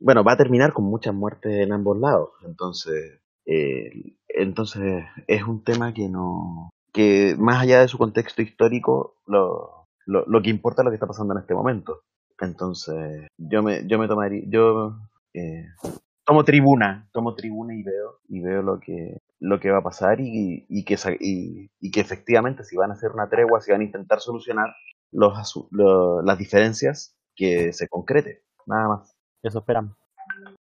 [0.00, 2.30] bueno, va a terminar con muchas muertes en ambos lados.
[2.44, 3.90] Entonces, eh,
[4.28, 10.24] entonces es un tema que no, que más allá de su contexto histórico, lo, lo,
[10.26, 12.00] lo que importa es lo que está pasando en este momento.
[12.40, 14.96] Entonces, yo me, yo me tomaría, yo
[15.34, 15.66] eh,
[16.24, 20.20] tomo tribuna, tomo tribuna y veo, y veo lo que, lo que va a pasar
[20.20, 23.80] y, y que y, y que efectivamente si van a hacer una tregua, si van
[23.82, 24.68] a intentar solucionar
[25.12, 25.32] los,
[25.70, 29.12] lo- las diferencias, que se concrete, nada más.
[29.42, 29.96] Eso esperamos.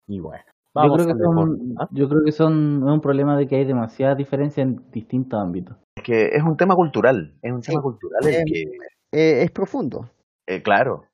[0.06, 0.43] Y bueno.
[0.74, 1.89] yo creo que son, ¿ah?
[1.93, 5.76] yo creo que son es un problema de que hay demasiadas diferencias en distintos ámbitos.
[5.97, 7.70] Es que es un tema cultural, es un Sí.
[7.70, 8.62] tema cultural el Eh, que,
[9.12, 10.10] eh, es profundo.
[10.47, 11.05] eh, claro,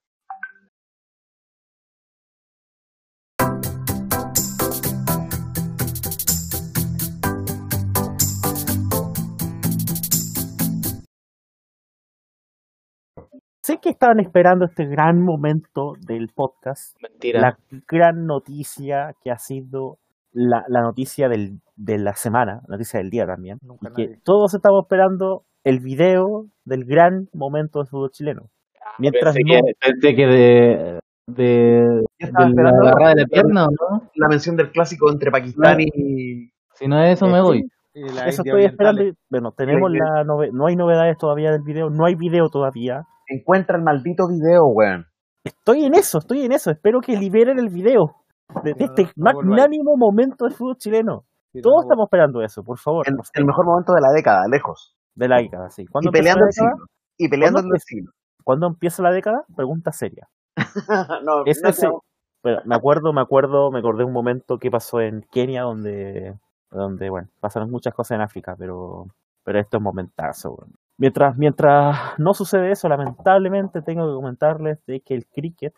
[13.71, 17.41] Sé que estaban esperando este gran momento del podcast, Mentira.
[17.41, 19.99] la gran noticia que ha sido
[20.33, 24.07] la, la noticia del, de la semana, la noticia del día también, Nunca y que
[24.09, 24.19] nadie.
[24.25, 28.51] todos estamos esperando el video del gran momento del fútbol chileno.
[28.99, 30.99] Mientras pensé, no, que, pensé que de,
[31.29, 34.11] de, de la agarrada de la pierna, ¿o ¿no?
[34.17, 37.71] la mención del clásico entre Pakistán y, Si no es eso, me voy.
[37.95, 39.03] Eso estoy esperando.
[39.03, 39.15] orientales.
[39.31, 43.07] Bueno, tenemos la no hay novedades todavía del video, no hay video todavía.
[43.31, 45.07] Encuentra el maldito video, weón.
[45.45, 46.71] Estoy en eso, estoy en eso.
[46.71, 48.17] Espero que liberen el video
[48.63, 51.25] de, de este magnánimo momento del fútbol chileno.
[51.63, 53.07] Todos estamos esperando eso, por favor.
[53.09, 54.95] El, mejor momento de la década, lejos.
[55.15, 55.83] de la década, sí.
[55.83, 56.87] Y ¿Cuándo empieza peleando el siglo.
[57.17, 58.13] Y peleando ¿Cuándo el siglo.
[58.45, 59.45] ¿Cuándo empieza la década?
[59.57, 60.29] Pregunta seria.
[61.25, 62.03] no, Ese no.
[62.43, 66.39] Pero me acuerdo, me acuerdo, me acordé un momento que pasó en Kenia donde,
[66.71, 69.07] donde bueno, pasaron muchas cosas en África, pero,
[69.45, 70.53] pero esto es momentazo.
[70.53, 70.73] weón.
[71.01, 75.73] Mientras, mientras no sucede eso, lamentablemente tengo que comentarles de que el cricket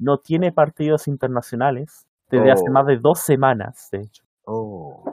[0.00, 2.72] no tiene partidos internacionales desde hace Oh.
[2.72, 4.24] más de dos semanas, de hecho.
[4.44, 5.04] Oh.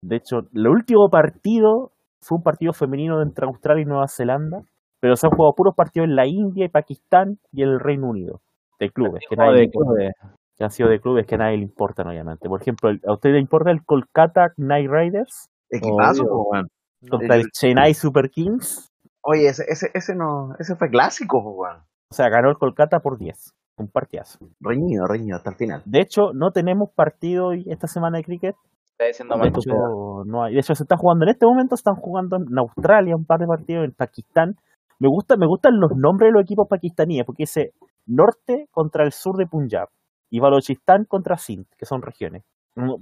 [0.00, 1.92] De hecho, el último partido
[2.22, 4.62] fue un partido femenino entre Australia y Nueva Zelanda,
[4.98, 8.40] pero se han jugado puros partidos en la India y Pakistán y el Reino Unido,
[8.80, 10.12] de clubes, que, nadie le de importa, clubes.
[10.56, 12.48] que han sido de clubes que a nadie le importan, obviamente.
[12.48, 16.62] Por ejemplo, ¿a usted le importa el Kolkata Knight Riders Equipazo, Obvio.
[17.08, 18.90] Contra el El- Chennai Super Kings?
[19.22, 21.78] Oye, ese, ese, ese no, ese fue clásico, po, weón.
[22.10, 24.38] O sea, ganó el Kolkata por 10, un partidazo.
[24.60, 25.82] Reñido, reñido hasta el final.
[25.84, 28.54] De hecho, no tenemos partido hoy- esta semana de cricket.
[28.92, 30.54] Está diciendo De mal hecho, no hay.
[30.54, 33.46] De hecho, se está jugando en este momento, están jugando en Australia un par de
[33.46, 34.54] partidos, en Pakistán.
[34.98, 37.72] Me gusta, me gustan los nombres de los equipos pakistaníes, porque dice
[38.06, 39.88] norte contra el sur de Punjab
[40.30, 42.44] y Balochistan contra Sindh, que son regiones.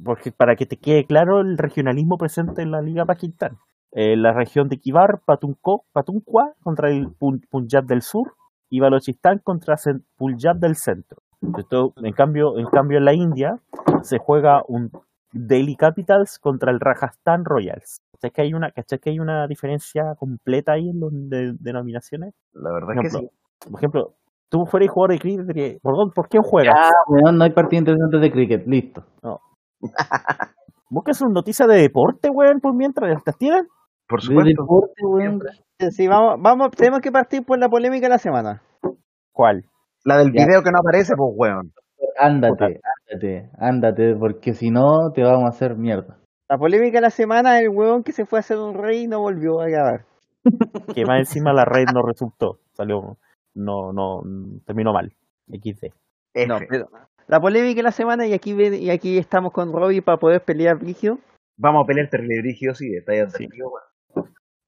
[0.04, 3.58] Porque para que te quede claro el regionalismo presente en la Liga Pakistán.
[3.96, 8.34] Eh, la región de Kibar, Patunko- Patunkhwa contra el Pun- Punjab del sur
[8.68, 9.76] y Balochistan contra
[10.16, 11.18] Punjab del centro.
[11.58, 13.58] Esto, en cambio, en cambio en la India
[14.02, 14.90] se juega un
[15.32, 18.00] Delhi Capitals contra el Rajasthan Royals.
[18.12, 22.34] ¿Cachai que hay una, que hay una diferencia completa ahí en las de- denominaciones?
[22.52, 23.30] La verdad es que ejemplo,
[23.60, 23.68] sí.
[23.70, 24.14] por ejemplo,
[24.48, 26.74] tú fueras jugador de cricket, dirías, ¿por, dónde- ¿por quién juegas?
[26.74, 29.04] Ya, weón, no hay partido interesante de cricket, listo.
[30.88, 33.68] Buscas una noticia de deporte, weón, por mientras las tiran.
[34.08, 34.62] Por De supuesto.
[34.62, 35.40] deporte, weón.
[35.90, 38.62] Sí, vamos, vamos, tenemos que partir por la polémica de la semana.
[39.32, 39.64] ¿Cuál?
[40.04, 40.44] La del Ya.
[40.46, 41.72] video que no aparece, pues, weón.
[42.18, 46.18] Ándate, ándate, ándate, porque si no te vamos a hacer mierda.
[46.48, 49.04] La polémica de la semana es el huevón que se fue a hacer un rey
[49.04, 50.04] y no volvió a grabar.
[50.94, 52.58] Que más encima la red no resultó.
[52.74, 53.16] Salió,
[53.54, 54.20] no, no,
[54.66, 55.12] terminó mal.
[55.48, 55.92] XD.
[56.46, 56.88] No, pero
[57.26, 60.42] la polémica de la semana y aquí ve- y aquí estamos con Robbie para poder
[60.44, 61.18] pelear Brigio.
[61.56, 63.48] Vamos a pelear terrible brígido, sí, está ya Sí.
[63.58, 63.72] weón.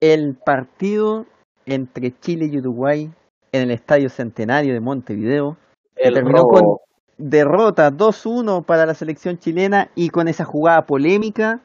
[0.00, 1.26] El partido
[1.64, 3.10] entre Chile y Uruguay
[3.52, 5.56] en el Estadio Centenario de Montevideo
[5.96, 6.48] El terminó robo.
[6.50, 6.76] con
[7.18, 11.60] derrota 2-1 para la selección chilena y con esa jugada polémica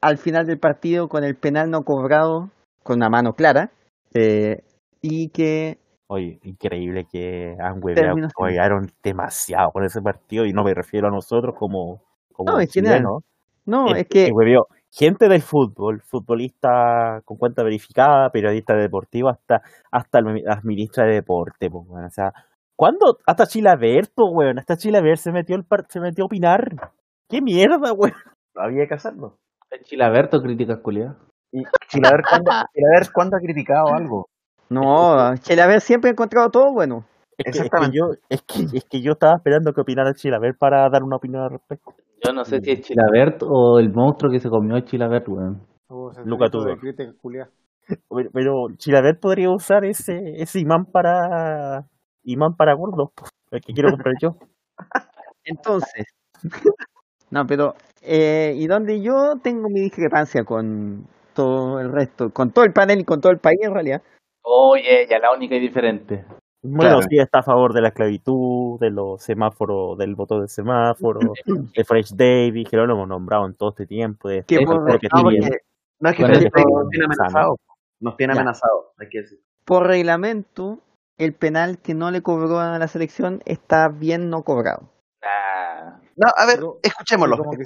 [0.00, 2.50] al final del partido con el penal no cobrado
[2.82, 3.70] con una mano clara
[4.14, 4.62] eh,
[5.02, 11.08] y que Oye, increíble que han huevearon demasiado con ese partido y no me refiero
[11.08, 12.02] a nosotros como,
[12.32, 13.22] como No, chilenos.
[13.64, 14.30] no El- es que
[14.96, 21.68] gente del fútbol, futbolista con cuenta verificada, periodista deportivo, hasta, hasta las ministras de deporte,
[21.68, 22.04] pues, weón.
[22.06, 22.32] O sea,
[22.76, 23.18] ¿cuándo?
[23.26, 24.58] Hasta Chilaver, pues, weón.
[24.58, 26.92] Hasta Chilaver se metió el par- se metió a opinar.
[27.28, 28.14] ¿Qué mierda, weón?
[28.56, 29.36] Había que hacerlo.
[29.82, 31.16] Chilaberto críticas culiadas.
[31.50, 34.26] Y Chilaver, ¿cuándo, Chilaver, ¿cuándo ha criticado algo?
[34.70, 37.04] no Chelaver siempre ha encontrado todo bueno
[37.36, 37.98] Es que, es que Exactamente.
[37.98, 41.42] yo, es que, es que yo estaba esperando que opinara Chilaver para dar una opinión
[41.42, 41.92] al respecto.
[42.24, 45.60] Yo no sé si es Chilabert o el monstruo que se comió el Chilabert, weón.
[45.88, 46.46] Oh, Luca
[46.80, 47.48] crítica culiá.
[47.86, 51.86] Pero, pero Chilaver podría usar ese, ese imán para
[52.22, 53.10] imán para gordos,
[53.50, 54.30] el que quiero comprar yo.
[55.44, 56.06] entonces
[57.30, 62.64] no pero eh, y donde yo tengo mi discrepancia con todo el resto con todo
[62.64, 64.02] el panel y con todo el país en realidad
[64.46, 66.26] Oye, ya la única y diferente.
[66.66, 67.06] Bueno, Claro.
[67.10, 71.20] sí está a favor de la esclavitud, de los semáforos, del voto de semáforo,
[71.76, 74.28] de Fresh Davis, que lo hemos nombrado en todo este tiempo.
[74.28, 75.38] De por- que No, porque,
[76.00, 77.58] no es que nos tiene amenazado.
[78.00, 79.38] Nos tiene amenazado, hay que decir.
[79.64, 80.78] por reglamento
[81.16, 84.88] el penal que no le cobró a la selección está bien no cobrado
[85.22, 85.98] Nah.
[86.16, 87.36] No, a ver, Pero- escuchémoslo.
[87.50, 87.58] que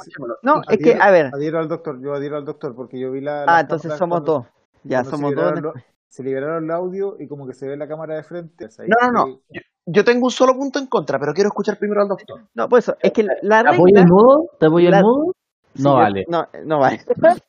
[0.42, 3.20] no es que a ver Adhiero al doctor, yo adhiero al doctor porque yo vi
[3.20, 3.44] la.
[3.48, 4.46] ah entonces somos cuando- dos
[4.84, 5.74] ya cuando somos dos
[6.08, 8.66] se liberaron el audio y como que se ve la cámara de frente.
[8.66, 9.40] o sea, ahí No, no, no.
[9.50, 12.42] Yo, yo tengo un solo punto en contra, pero quiero escuchar primero al doctor.
[12.54, 14.50] no por eso es que la ¿Te apoyo regla el mudo?
[14.58, 15.32] ¿Te apoyo la- el mudo?
[15.74, 16.24] Sí, No vale.
[16.28, 17.00] No, no vale.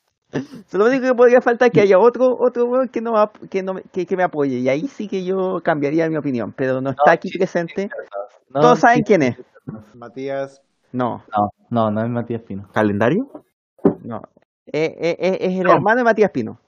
[0.73, 3.64] Lo único que podría faltar es que haya otro otro weón que no va- que
[3.64, 6.81] no me- que, que me apoye y ahí sí que yo cambiaría mi opinión, pero
[6.81, 7.90] no está aquí presente.
[8.49, 9.38] No, Todos saben quién es.
[9.95, 10.61] Matías.
[10.91, 12.68] No, No, no, no es Matías Pino.
[12.73, 13.27] ¿Calendario?
[14.03, 14.22] no.
[14.72, 16.60] Eh, eh, eh, es el hermano de Matías Pino.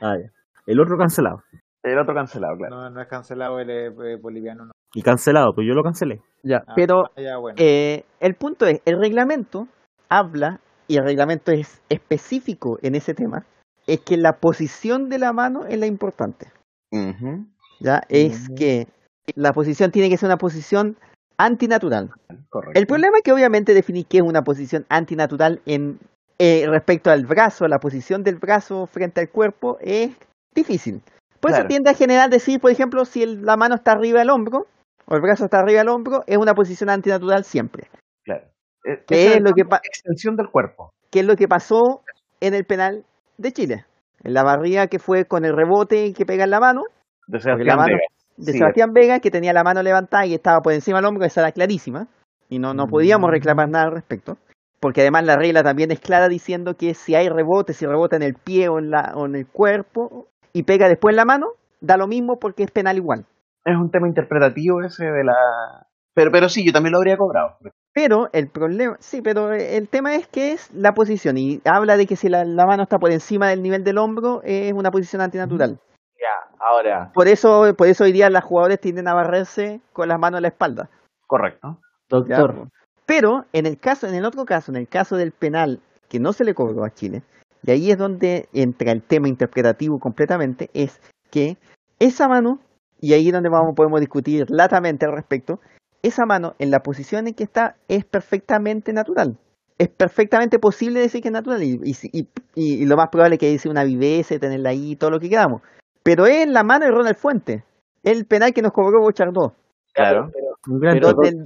[0.00, 0.32] Ah, ya.
[0.66, 1.42] El otro cancelado.
[1.82, 2.76] El otro cancelado, claro.
[2.76, 4.66] No, no es cancelado, él es eh, boliviano.
[4.66, 4.72] No.
[4.94, 6.20] Y cancelado, pues yo lo cancelé.
[6.42, 6.62] Ya.
[6.66, 7.56] Ah, Pero ya, bueno.
[7.58, 9.66] eh, el punto es, el reglamento
[10.08, 13.44] habla, y el reglamento es específico en ese tema,
[13.86, 16.52] es que la posición de la mano es la importante.
[16.92, 17.46] Ujú,
[17.80, 18.02] ¿ya?
[18.08, 18.86] Es que
[19.34, 20.96] la posición tiene que ser una posición
[21.38, 22.10] antinatural.
[22.50, 22.78] Correcto.
[22.78, 25.98] El problema es que obviamente definir qué es una posición antinatural en
[26.38, 30.10] eh, respecto al brazo, la posición del brazo frente al cuerpo es
[30.54, 31.02] difícil.
[31.40, 31.68] Por eso Claro.
[31.68, 34.66] tiende a generar decir, por ejemplo, si el- la mano está arriba del hombro
[35.06, 37.88] o el brazo está arriba del hombro, es una posición antinatural siempre.
[38.24, 38.44] Claro.
[38.84, 40.92] Eh, ¿Qué esa es lo que extensión del cuerpo.
[41.10, 42.02] Que es lo que pasó
[42.40, 43.04] en el penal
[43.38, 43.84] de Chile.
[44.22, 46.82] La barrida que fue con el rebote que pega en la mano,
[47.26, 48.06] De la Sebastián mano- Vega.
[48.36, 51.24] de Sí, Sebastián Vega, que tenía la mano levantada y estaba por encima del hombro,
[51.26, 52.06] esa era clarísima.
[52.48, 54.36] Y no, no podíamos reclamar nada al respecto.
[54.80, 58.22] Porque además la regla también es clara diciendo que si hay rebote, si rebota en
[58.22, 61.52] el pie o en, la, o en el cuerpo y pega después en la mano,
[61.80, 63.26] da lo mismo porque es penal igual.
[63.64, 65.86] Es un tema interpretativo ese de la...
[66.14, 67.56] Pero, pero sí, yo también lo habría cobrado.
[67.94, 72.06] Pero el problema, sí, pero el tema es que es la posición y habla de
[72.06, 75.22] que si la, la mano está por encima del nivel del hombro es una posición
[75.22, 75.78] antinatural.
[76.18, 80.18] Ya, ahora, Por eso, por eso hoy día los jugadores tienden a barrerse con las
[80.18, 80.88] manos en la espalda.
[81.26, 81.80] Correcto.
[82.28, 82.38] ¿ya?
[82.38, 82.68] doctor,
[83.06, 86.32] Pero en el caso, en el otro caso, en el caso del penal que no
[86.32, 87.22] se le cobró a Chile,
[87.64, 91.56] y ahí es donde entra el tema interpretativo completamente, es que
[91.98, 92.58] esa mano,
[93.00, 95.60] y ahí es donde vamos, podemos discutir latamente al respecto,
[96.02, 99.36] esa mano en la posición en que está es perfectamente natural.
[99.78, 102.10] Es perfectamente posible decir que es natural y, y, si-
[102.54, 105.62] y- lo más probable es que sea una viveza, tenerla ahí, todo lo que queramos.
[106.02, 107.64] Pero es en la mano de Ronald Fuente,
[108.02, 109.54] el penal que nos cobró Bochardó,
[109.92, 110.30] Claro.
[110.68, 111.44] un gran pero doctor, del-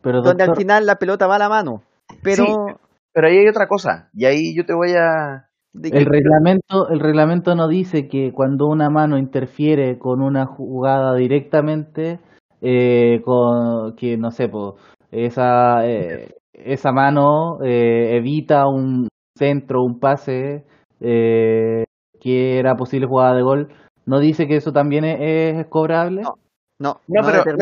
[0.00, 1.82] pero donde al final la pelota va a la mano.
[2.22, 2.74] Pero Sí.
[3.12, 4.10] Pero ahí hay otra cosa.
[4.14, 5.48] Y ahí yo te voy a...
[5.74, 12.20] el reglamento, el reglamento no dice que cuando una mano interfiere con una jugada directamente,
[12.60, 14.76] eh, con que no sé, po,
[15.10, 20.64] esa eh, esa mano eh, evita un centro, un pase
[21.00, 21.84] eh,
[22.20, 23.74] que era posible jugada de gol.
[24.06, 26.22] No dice que eso también es, es cobrable.
[26.22, 26.34] No.
[26.78, 27.56] No, No, no, pero-.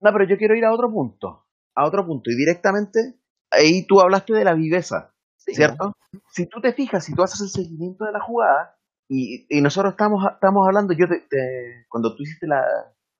[0.00, 1.44] No, pero yo quiero ir a otro punto.
[1.74, 2.30] A otro punto.
[2.30, 3.14] Y directamente,
[3.54, 5.92] ahí tú hablaste de la viveza, ¿cierto?
[6.30, 8.76] Si tú te fijas, si tú haces el seguimiento de la jugada,
[9.08, 12.62] y, y nosotros estamos, estamos hablando, yo te, te- cuando tú hiciste la,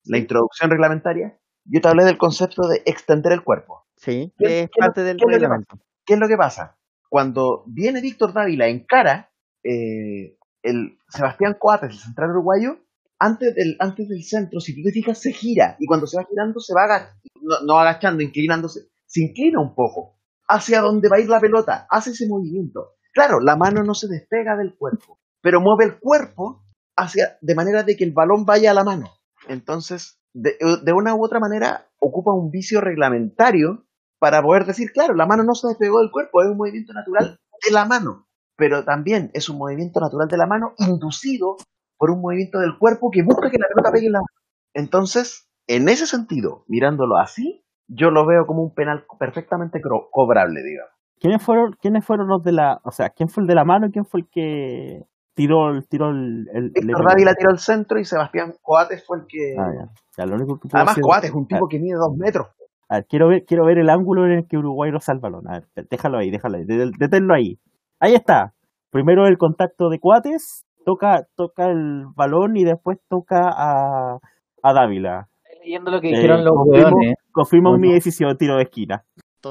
[0.04, 3.84] la introducción reglamentaria, yo te hablé del concepto de extender el cuerpo.
[3.96, 5.78] Sí, ¿Qué- es qué- parte del qué reglamento.
[6.06, 6.78] ¿Qué es lo que pasa?
[7.08, 9.30] Cuando viene Víctor Dávila en cara,
[9.62, 12.78] eh, el Sebastián Coates, el central uruguayo,
[13.18, 15.76] antes del, antes del centro, si tú te fijas, se gira.
[15.78, 19.74] Y cuando se va girando, se va aga- no, no agachando, inclinándose, se inclina un
[19.74, 20.13] poco
[20.48, 22.94] hacia donde va a ir la pelota, hace ese movimiento.
[23.12, 26.64] Claro, la mano no se despega del cuerpo, pero mueve el cuerpo
[26.96, 29.10] hacia, de manera de que el balón vaya a la mano.
[29.48, 33.86] Entonces, de, de una u otra manera, ocupa un vicio reglamentario
[34.18, 37.38] para poder decir, claro, la mano no se despegó del cuerpo, es un movimiento natural
[37.64, 38.26] de la mano,
[38.56, 41.56] pero también es un movimiento natural de la mano inducido
[41.98, 44.40] por un movimiento del cuerpo que busca que la pelota pegue en la mano.
[44.74, 49.80] Entonces, en ese sentido, mirándolo así, yo lo veo como un penal perfectamente
[50.10, 50.92] cobrable, digamos.
[51.20, 53.86] ¿Quiénes fueron, ¿Quiénes fueron los de la, o sea, quién fue el de la mano
[53.86, 55.04] y quién fue el que
[55.34, 59.18] tiró, el- tiró el, el, el Víctor Dávila tiró al centro y Sebastián Coates fue
[59.18, 59.54] el que...
[59.58, 59.88] Ah, ya.
[60.18, 62.48] Ya, lo único que puedo Además, Coates es un tipo que mide dos metros.
[62.88, 65.32] A ver, quiero ver, quiero ver el ángulo en el que Uruguay lo salva el
[65.34, 65.48] balón.
[65.48, 66.64] A ver, déjalo ahí, déjalo ahí,
[66.98, 67.58] deténlo ahí.
[67.98, 68.52] Ahí está.
[68.90, 74.18] Primero el contacto de Cuates, toca, toca el balón y después toca a,
[74.62, 75.28] a Dávila.
[75.44, 77.14] Estoy leyendo lo que Eh, dijeron los hueones.
[77.34, 79.04] Confirmo ¿O mi decisión, tiro de esquina.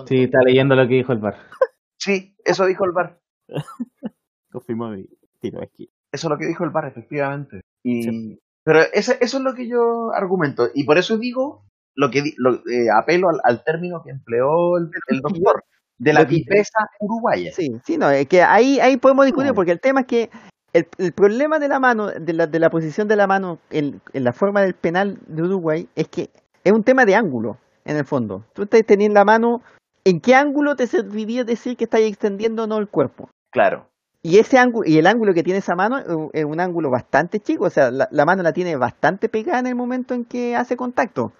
[0.07, 1.37] Sí, está leyendo lo que dijo el bar.
[1.99, 3.19] Sí, eso dijo el VAR.
[4.51, 5.07] Confirmo mi
[5.39, 5.89] tiro de esquina.
[6.11, 7.61] Eso es lo que dijo el VAR, efectivamente.
[7.83, 10.67] Y, Pero ese- eso es lo que yo argumento.
[10.73, 11.65] Y por eso digo,
[11.95, 15.63] lo que di- lo, eh, apelo al, al término que empleó el, el doctor,
[15.97, 17.51] de la viveza uruguaya.
[17.51, 20.29] Sí, sí, no, es que ahí, ahí podemos discutir, porque el tema es que
[20.73, 24.01] el, el problema de la mano, de la, de la posición de la mano en,
[24.13, 26.29] en la forma del penal de Uruguay, es que
[26.63, 28.43] es un tema de ángulo, en el fondo.
[28.53, 29.61] Tú estás teniendo la mano,
[30.05, 33.29] ¿en qué ángulo te serviría decir que estás extendiendo o no el cuerpo?
[33.51, 33.87] Claro.
[34.21, 36.89] Y ese ángulo, y el ángulo que tiene esa mano es un- es un ángulo
[36.89, 40.23] bastante chico, o sea, la, la mano la tiene bastante pegada en el momento en
[40.25, 41.33] que hace contacto.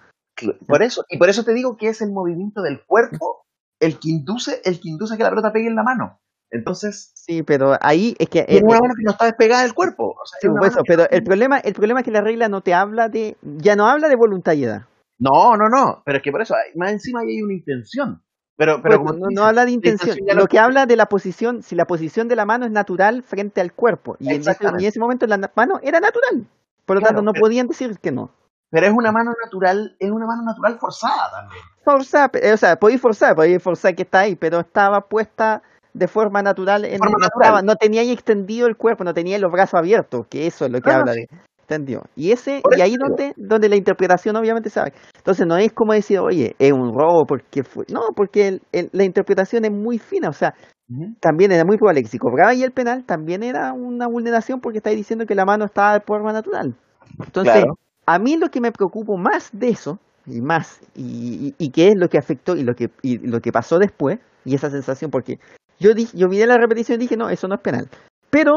[0.66, 3.46] Por eso, y por eso te digo que es el movimiento del cuerpo
[3.80, 6.20] el que induce, el que induce a que la pelota pegue en la mano.
[6.50, 8.40] Entonces, Sí, pero ahí es que...
[8.40, 10.10] eh, tiene una eh, mano que no está despegada del cuerpo.
[10.20, 12.48] O sea, sí, es eso, pero no- el problema, el problema es que la regla
[12.48, 14.82] no te habla de, ya no habla de voluntariedad.
[15.18, 16.02] No, no, no.
[16.04, 18.22] Pero es que por eso, hay- más encima ahí hay una intención.
[18.56, 21.62] Pero, pero Pues, como no, habla de intención, lo no- que habla de la posición,
[21.62, 24.16] si la posición de la mano es natural frente al cuerpo.
[24.20, 26.46] Y en ese, en momento la mano era natural.
[26.86, 28.30] Por lo Claro, tanto, no pero- podían decir que no.
[28.70, 31.62] Pero es una mano natural, es una mano natural forzada también.
[31.84, 35.62] Forzar, pe- o sea, podéis forzar, podéis forzar que está ahí, pero estaba puesta
[35.92, 36.84] de forma natural.
[36.84, 37.42] En, forma no, natural.
[37.46, 40.72] estaba- no tenía ahí extendido el cuerpo, no tenía los brazos abiertos, que eso es
[40.72, 41.28] lo que No, habla de
[41.64, 42.02] extendió.
[42.14, 44.92] Y ese, y ahí donde, donde la interpretación obviamente sabe.
[45.16, 47.84] Entonces no es como decir, oye, es un robo porque fue.
[47.88, 50.54] No, porque el- el- la interpretación es muy fina, o sea,
[51.20, 54.78] también era muy probable que si cobraba ahí el penal, también era una vulneración porque
[54.78, 56.74] estáis diciendo que la mano estaba de forma natural.
[57.24, 57.78] Entonces, Claro.
[58.06, 61.88] a mí lo que me preocupa más de eso, y más, y, y, y que
[61.88, 65.10] es lo que afectó y lo que, y lo que pasó después, y esa sensación,
[65.10, 65.38] porque
[65.80, 67.88] yo dije, yo miré la repetición y dije, no, eso no es penal.
[68.30, 68.52] Pero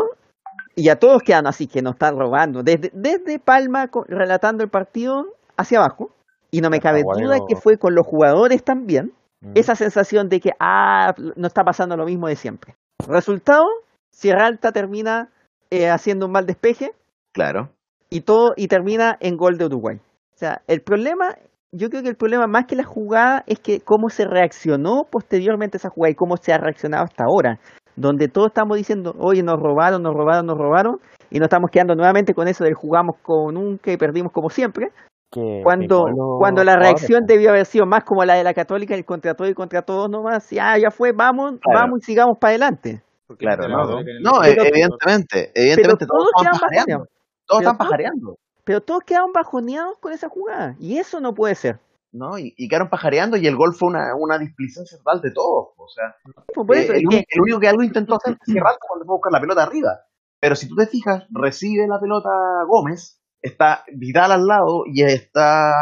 [0.78, 2.62] Y a todos quedan así, que nos están robando.
[2.62, 5.26] Desde, desde Palma relatando el partido
[5.58, 6.12] hacia abajo.
[6.52, 9.12] Y no me cabe duda que fue con los jugadores también.
[9.42, 9.54] Mm.
[9.56, 12.76] Esa sensación de que, ah, no está pasando lo mismo de siempre.
[13.08, 13.66] Resultado,
[14.12, 15.30] Sierra Alta termina
[15.72, 16.92] eh, haciendo un mal despeje
[17.34, 17.70] Claro.
[18.12, 19.98] y todo y termina en gol de Uruguay.
[19.98, 21.36] O sea, el problema,
[21.72, 25.78] yo creo que el problema más que la jugada es que cómo se reaccionó posteriormente
[25.78, 27.60] a esa jugada y cómo se ha reaccionado hasta ahora,
[27.98, 31.00] donde todos estamos diciendo, oye, nos robaron, nos robaron, nos robaron,
[31.30, 34.92] y nos estamos quedando nuevamente con eso del jugamos como nunca y perdimos como siempre,
[35.30, 36.06] Que cuando,
[36.40, 39.50] cuando la reacción debió haber sido más como la de la Católica, el contra todo
[39.50, 41.80] y contra todos nomás, ya, ya fue, vamos, Claro.
[41.82, 43.02] vamos y sigamos para adelante.
[43.28, 44.00] Porque Claro, la no.
[44.00, 45.52] El- No, Pero- evidentemente.
[45.54, 46.94] Evidentemente pero todos todos quedan pajareando.
[46.94, 47.08] bajoneados.
[47.46, 48.36] Todos Pero están todos- pajareando.
[48.64, 51.80] Pero todos quedaron bajoneados con esa jugada, y eso no puede ser.
[52.18, 52.38] ¿No?
[52.40, 55.70] Y, y quedaron pajareando y el gol fue una, una displicencia total de todos.
[55.78, 56.16] O sea,
[56.54, 59.32] Pues eh, es el, único que algo intentó hacer Sierra Alta cuando fue a buscar
[59.32, 60.02] la pelota arriba.
[60.40, 62.30] Pero si tú te fijas, recibe la pelota
[62.68, 65.74] Gómez, está Vidal al lado y está.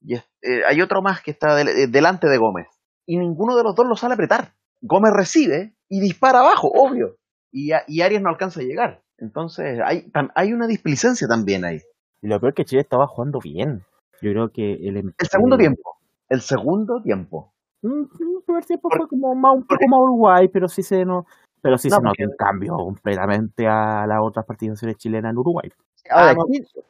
[0.00, 2.66] Y es- eh, hay otro más que está del- eh, delante de Gómez.
[3.06, 4.52] Y ninguno de los dos lo sale a apretar.
[4.80, 7.16] Gómez recibe y dispara abajo, obvio.
[7.52, 9.02] Y, a- y Arias no alcanza a llegar.
[9.18, 11.80] Entonces, hay, tam- hay una displicencia también ahí.
[12.22, 13.82] Y lo peor es que Chile estaba jugando bien.
[14.22, 15.96] Yo creo que el, em- El segundo el- tiempo.
[16.28, 17.52] El segundo tiempo.
[17.82, 21.26] Mm, El primer tiempo fue como más, un poco más Uruguay, pero sí se no,
[21.62, 25.70] pero sí No, se un cambio completamente a las otras participaciones chilenas en Uruguay.
[26.10, 26.44] Ahora, Ah, no.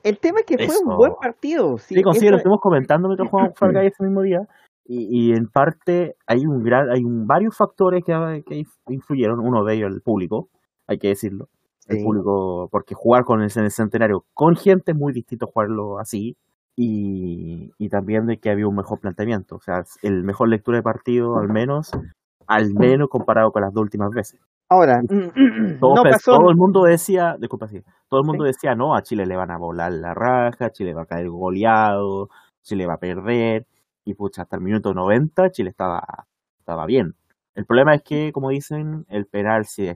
[0.05, 1.78] el tema es que fue un buen partido.
[1.78, 4.47] Sí, Sí, consigo, lo eso- estuvimos comentando mientras jugábamos Fall Guys ese mismo día.
[4.86, 9.39] Y, y en parte hay un gran, hay un, varios factores que, que influyeron.
[9.40, 10.48] Uno de ellos el público,
[10.89, 11.48] hay que decirlo.
[11.86, 12.05] El Sí.
[12.05, 16.36] público, porque jugar con el, en el centenario con gente es muy distinto jugarlo así.
[16.77, 19.57] Y, y también de que había un mejor planteamiento.
[19.57, 21.91] O sea, el mejor lectura de partido, al menos,
[22.47, 24.41] al menos comparado con las dos últimas veces.
[24.69, 25.03] Ahora,
[25.81, 26.39] Todo, no pens- pasó.
[26.39, 29.51] todo el mundo decía, disculpa, sí, todo el mundo decía, no, a Chile le van
[29.51, 32.31] a volar la raja, Chile va a caer goleado,
[32.63, 33.67] Chile va a perder,
[34.05, 36.03] y pucha, hasta el minuto 90 Chile estaba,
[36.59, 37.15] estaba bien.
[37.55, 39.87] El problema es que, como dicen, el penal, sí,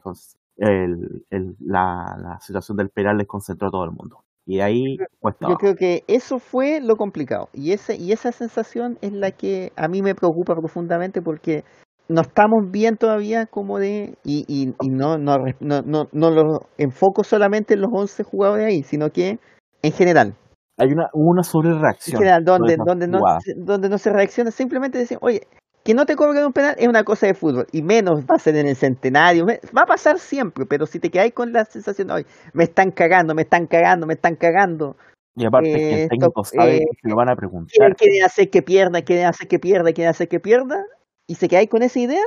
[0.56, 4.24] el, el- la, la situación del penal desconcentró a todo el mundo.
[4.46, 7.48] Y ahí, pues Yo creo que eso fue lo complicado.
[7.52, 11.64] Y, ese, y esa sensación es la que a mí me preocupa profundamente porque
[12.08, 14.18] no estamos bien todavía como de...
[14.22, 18.66] Y, y, y no, no, no, no, no lo enfoco solamente en los 11 jugadores
[18.66, 19.38] ahí, sino que
[19.82, 20.34] en general.
[20.78, 22.18] hay una, una En sobrereacción.
[22.18, 23.20] general, donde, donde, no,
[23.56, 25.42] donde no se reacciona, simplemente decir, oye,
[25.84, 28.38] que no te cobren un penal es una cosa de fútbol, y menos va a
[28.38, 32.10] ser en el centenario, va a pasar siempre, pero si te quedáis con la sensación,
[32.10, 34.96] oye, me están cagando, me están cagando, me están cagando,
[35.36, 37.70] Y aparte que eh, el técnico esto, sabe eh, que se lo van a preguntar.
[37.70, 40.84] quieren, quieren hacer que pierda, quieren hacer que pierda, quieren hacer que pierda,
[41.26, 42.24] y se quedáis con esa idea,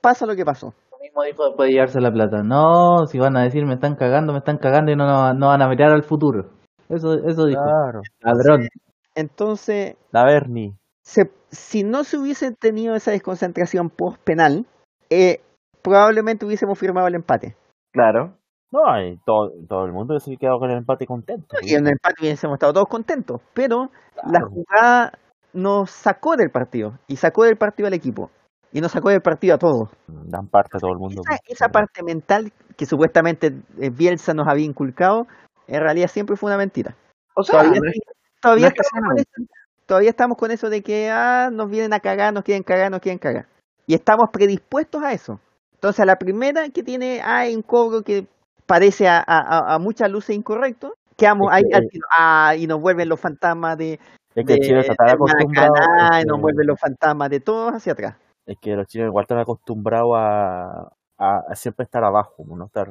[0.00, 0.72] pasa lo que pasó.
[0.92, 2.42] Lo mismo dijo después de llevarse la plata.
[2.44, 5.46] No, si van a decir me están cagando, me están cagando y no, no, no
[5.48, 6.50] van a mirar al futuro.
[6.88, 7.62] Eso, eso dijo.
[7.62, 8.02] Claro.
[8.20, 8.68] Ladrón.
[9.14, 10.74] Entonces, La Bernie.
[11.10, 14.66] Se- si no se hubiese tenido esa desconcentración post penal,
[15.10, 15.40] eh,
[15.82, 17.56] probablemente hubiésemos firmado el empate.
[17.92, 18.36] Claro.
[18.72, 21.56] No, y todo, todo el mundo se ha quedado con el empate contento.
[21.62, 23.90] Y en el empate hubiésemos estado todos contentos, pero
[24.24, 25.18] la jugada
[25.52, 28.30] nos sacó del partido y sacó del partido al equipo
[28.72, 29.88] y nos sacó del partido a todos.
[30.06, 31.22] Dan parte a todo el mundo.
[31.28, 33.48] Esa, esa parte mental que supuestamente
[33.80, 35.26] eh, Bielsa nos había inculcado,
[35.66, 36.94] en realidad siempre fue una mentira.
[37.34, 38.00] O sea, Todavía, no es-
[38.40, 39.44] todavía no es que
[39.90, 43.00] todavía estamos con eso de que ah, nos vienen a cagar, nos quieren cagar, nos
[43.00, 43.46] quieren cagar.
[43.88, 45.40] Y estamos predispuestos a eso.
[45.74, 48.28] Entonces, a la primera que tiene, hay un cobro que
[48.66, 53.08] parece a, a, a- muchas luces incorrecto, quedamos Es ahí que, ah, y nos vuelven
[53.08, 53.98] los fantasmas de,
[54.36, 58.14] es que de, Chile está y nos vuelven los fantasmas de todos hacia atrás.
[58.46, 62.86] es que los chilenos igual están acostumbrados a, a, siempre estar abajo, no estar.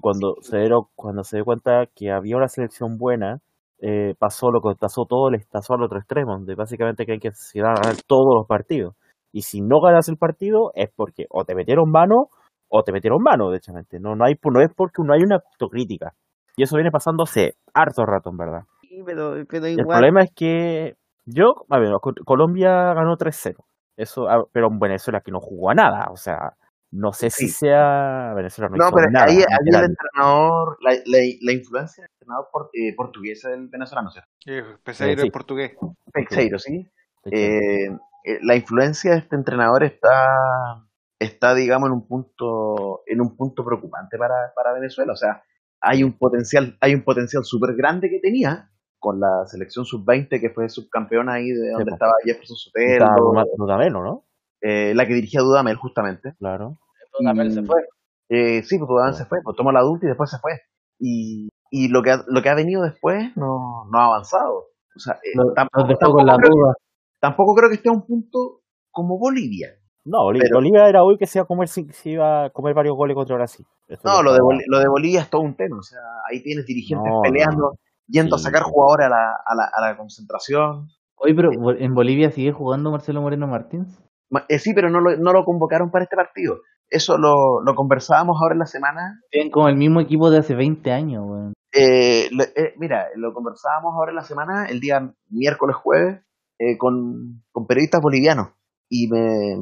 [0.00, 3.40] Cuando se dieron, cuando se dio cuenta que había una selección buena,
[3.80, 7.32] eh, pasó lo que pasó todo, les pasó al otro extremo, donde básicamente creen que
[7.32, 8.94] se van a ganar todos los partidos.
[9.32, 12.28] Y si no ganas el partido es porque o te metieron mano
[12.68, 13.72] o te metieron mano, de hecho.
[14.00, 16.14] No, no, hay, no es porque no hay una autocrítica.
[16.56, 18.62] Y eso viene pasando hace harto rato, en verdad.
[18.80, 20.94] Sí, pero, el problema es que
[21.26, 23.64] yo, a ver, Co- Colombia ganó 3-0.
[23.96, 26.54] Eso, ah, pero en Venezuela que no jugó a nada, o sea,
[26.96, 27.52] no sé si Sí.
[27.66, 32.10] sea Venezuela no, No, pero nada, ahí, ahí el entrenador, la, la, la influencia del
[32.12, 34.30] entrenador por- eh, portugués del venezolano, ¿cierto?
[34.46, 35.26] Eh, Peseiro Eh, sí.
[35.26, 35.72] en portugués.
[36.12, 36.86] Peixeiro, ¿sí?
[37.30, 37.86] Eh,
[38.24, 40.84] eh, la influencia de este entrenador está,
[41.18, 45.12] está digamos, en un punto, en un punto preocupante para, para Venezuela.
[45.12, 45.42] O sea,
[45.80, 50.50] hay un potencial, hay un potencial súper grande que tenía con la selección sub-20 que
[50.50, 51.94] fue subcampeona ahí de donde po.
[51.94, 54.24] estaba Jefferson está Sotelo, Dudamel, ¿no?
[54.62, 56.34] eh, la que dirigía Dudamel justamente.
[56.38, 56.78] Claro.
[57.20, 57.82] Dudamel se fue.
[58.28, 59.22] Eh, sí, pues Dudamel Sí.
[59.22, 60.52] se fue, pues tomó la adulta y después se fue.
[60.98, 64.66] y, y lo que ha, lo que ha venido después no, no ha avanzado.
[64.94, 66.74] O sea, eh, Los, tampoco, la creo, duda.
[67.20, 68.60] tampoco creo que esté a un punto
[68.90, 69.68] como Bolivia.
[70.06, 72.50] No, Boli- Pero- Bolivia era hoy que se iba a comer, si- se iba a
[72.50, 73.66] comer varios goles contra Brasil.
[74.04, 75.76] No, lo de, estaba- Boli- lo de Bolivia es todo un tema.
[75.78, 75.98] O sea,
[76.30, 77.72] ahí tienes dirigentes No, peleando,
[78.06, 80.88] yendo a sacar jugadores a la, a la, a la concentración.
[81.16, 84.02] Oye, pero Bo- en Bolivia sigue jugando Marcelo Moreno Martins.
[84.30, 86.60] Ma- eh, sí, pero no lo, no lo convocaron para este partido.
[86.90, 89.20] Eso lo, lo conversábamos ahora en la semana.
[89.30, 91.52] Tienen como el mismo equipo de hace 20 años, weón.
[91.72, 96.22] Eh, lo- eh, mira, lo conversábamos ahora en la semana, el día miércoles, jueves,
[96.58, 98.48] eh, con, con periodistas bolivianos.
[98.88, 99.56] Y me,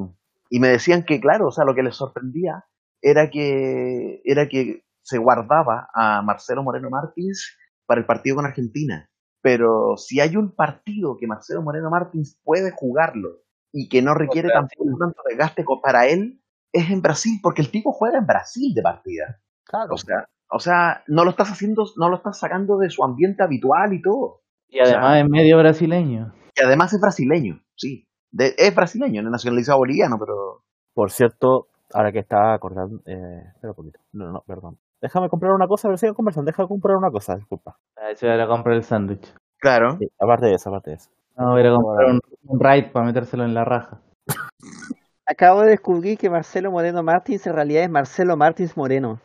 [0.51, 2.65] y me decían que, claro, o sea, lo que les sorprendía
[3.03, 7.57] era que, era que se guardaba a Marcelo Moreno Martins
[7.87, 9.09] para el partido con Argentina.
[9.43, 13.41] Pero si hay un partido que Marcelo Moreno Martins puede jugarlo
[13.73, 16.41] y que no requiere tampoco tanto desgaste para él,
[16.75, 19.41] es en Brasil, porque el tipo juega en Brasil de partida.
[19.65, 19.95] Claro.
[19.95, 23.43] O sea, o sea, no lo estás haciendo, no lo estás sacando de su ambiente
[23.43, 24.43] habitual y todo.
[24.69, 26.35] Y además es medio brasileño.
[26.57, 28.07] Y además es brasileño, sí.
[28.31, 32.99] De- es brasileño, no es nacionalizado boliviano, pero Por cierto, ahora que estaba acordando.
[33.07, 34.01] Eh, espera un poquito.
[34.13, 34.79] No, no, perdón.
[35.01, 36.51] Déjame comprar una cosa, pero sigan conversando.
[36.51, 37.77] Déjame comprar una cosa, disculpa.
[37.97, 39.33] A ver si voy a ir a comprar el sándwich.
[39.59, 39.97] claro.
[39.99, 41.11] Sí, aparte de eso, aparte de eso.
[41.37, 44.01] No, voy a comprar un, un ride para metérselo en la raja.
[45.27, 49.21] Acabo de descubrir que Marcelo Moreno Martins en realidad es Marcelo Martins Moreno.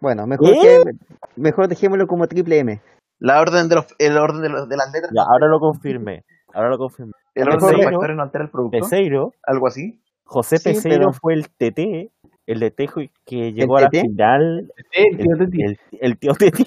[0.00, 0.54] Bueno, mejor, ¿Eh?
[0.62, 0.92] que,
[1.36, 2.80] mejor dejémoslo como triple M.
[3.20, 6.24] La orden de los, el orden de, los- de las letras, Ya, ahora lo confirmé.
[6.52, 7.12] Ahora lo confirmé.
[7.34, 10.00] el mejor orden de factores no altera el producto, Peseiro, algo así.
[10.24, 12.10] José Sí, Peseiro pero- fue el TT,
[12.46, 14.72] el de Tejo que llegó a la final.
[14.92, 15.16] El,
[15.50, 15.66] tío.
[15.66, 16.64] el- el tío Teti.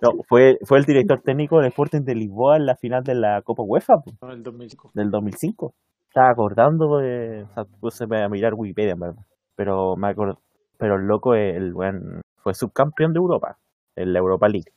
[0.00, 3.40] No, fue, fue el director técnico del Sporting de Lisboa en la final de la
[3.42, 3.94] Copa UEFA
[4.30, 4.90] el 2005.
[4.94, 5.74] del 2005.
[6.12, 7.44] Estaba acordando de.
[7.50, 9.24] O sea, puse a mirar Wikipedia, en verdad.
[9.56, 10.38] Pero me acuerdo.
[10.76, 13.56] Pero el loco, el buen, fue subcampeón de Europa,
[13.96, 14.70] en la Europa League.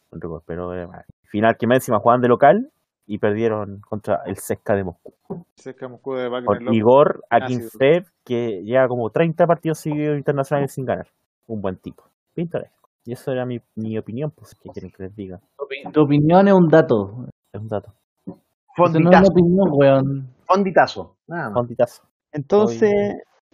[0.46, 0.88] Pero eh,
[1.26, 2.72] final que más encima jugaban de local
[3.06, 5.14] y perdieron contra el Sesca de Moscú.
[5.58, 6.74] Cerca de Moscú de Wagner Con.
[6.74, 7.28] Igor sí.
[7.32, 11.08] Akinfev, que lleva como 30 partidos seguidos internacionales sin ganar.
[11.48, 12.04] Un buen tipo.
[12.34, 12.90] Pintoresco.
[13.04, 15.40] Y eso era mi, mi opinión, pues, ¿qué quieren que les diga?
[15.58, 17.26] Tu opi- Tu opinión es un dato.
[17.52, 17.94] Es un dato.
[18.26, 20.35] Eso no es una Fonditazo, opinión, weón.
[20.46, 21.16] Fonditazo.
[21.28, 21.54] Nada más.
[21.54, 22.04] Fonditazo.
[22.32, 22.92] Entonces,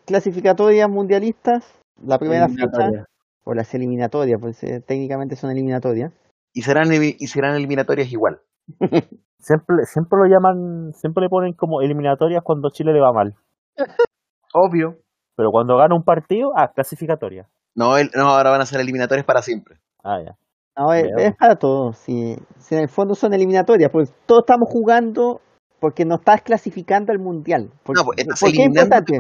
[0.06, 1.66] clasificatorias mundialistas,
[2.04, 3.06] la primera fecha,
[3.44, 6.12] o las eliminatorias, pues eh, técnicamente son eliminatorias.
[6.54, 8.42] Y serán, y serán eliminatorias igual.
[9.40, 13.34] Siempre, siempre lo llaman, siempre le ponen como eliminatorias cuando Chile le va mal.
[14.54, 14.98] Obvio.
[15.36, 17.48] Pero cuando gana un partido, ah, clasificatoria.
[17.74, 19.80] No, el- no, ahora van a ser eliminatorias para siempre.
[20.04, 20.36] Ah, ya.
[20.78, 21.98] No, es para todos.
[21.98, 25.42] Si, si en el fondo son eliminatorias, pues todos estamos jugando
[25.82, 27.72] porque no estás clasificando al mundial.
[27.84, 29.20] Por, No, pues estás ¿por qué es importante?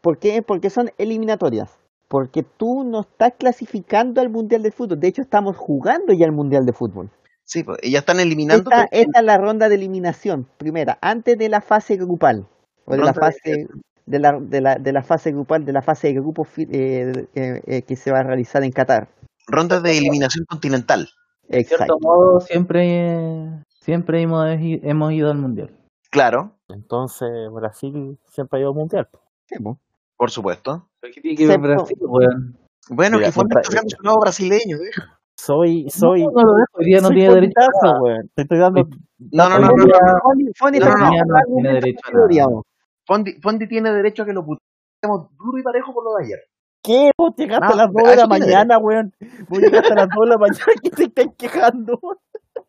[0.00, 0.40] ¿Por qué?
[0.40, 1.68] Porque son eliminatorias.
[2.06, 5.00] Porque tú no estás clasificando al mundial de fútbol.
[5.00, 7.10] De hecho, estamos jugando ya al mundial de fútbol.
[7.44, 8.70] Sí, pues, ya están eliminando.
[8.70, 12.46] Esta, esta es la ronda de eliminación, primera, antes de la fase grupal.
[12.84, 13.66] O de la de- fase
[14.06, 17.26] de la, de la, de la fase grupal, de la fase de grupo fi- eh,
[17.34, 19.08] eh, eh, que se va a realizar en Qatar.
[19.48, 21.08] Rondas de eliminación continental.
[21.48, 21.84] De Exacto.
[21.94, 23.48] cierto modo, siempre,
[23.80, 25.70] siempre hemos, hemos ido al mundial.
[26.10, 29.08] Claro, Entonces, Brasil siempre ha ido al mundial.
[29.46, 29.78] Sí, po.
[30.16, 30.88] por supuesto.
[31.00, 32.56] ¿Pero qué tiene que ver Brasil, weón?
[32.88, 35.18] Bueno, Mira, que fue un seleccionado brasileño, deja.
[35.38, 36.22] Soy, soy.
[36.22, 38.30] No, no lo dejo, hoy día no soy tiene derecho a weón.
[38.34, 38.88] Te estoy dando.
[39.32, 40.20] No, no, no, no, no.
[40.22, 41.10] Fondi, Fondi No, no, no.
[41.10, 42.62] No tiene de derecho a.
[43.06, 46.40] Fondi, Fondi tiene derecho a que lo puteemos duro y parejo por lo de ayer.
[46.82, 47.10] ¿Qué?
[47.18, 49.12] Vos llegaste No, a las 2 a de la mañana, weón.
[49.48, 52.00] Vos llegaste a las 2 de la mañana y te estás quejando.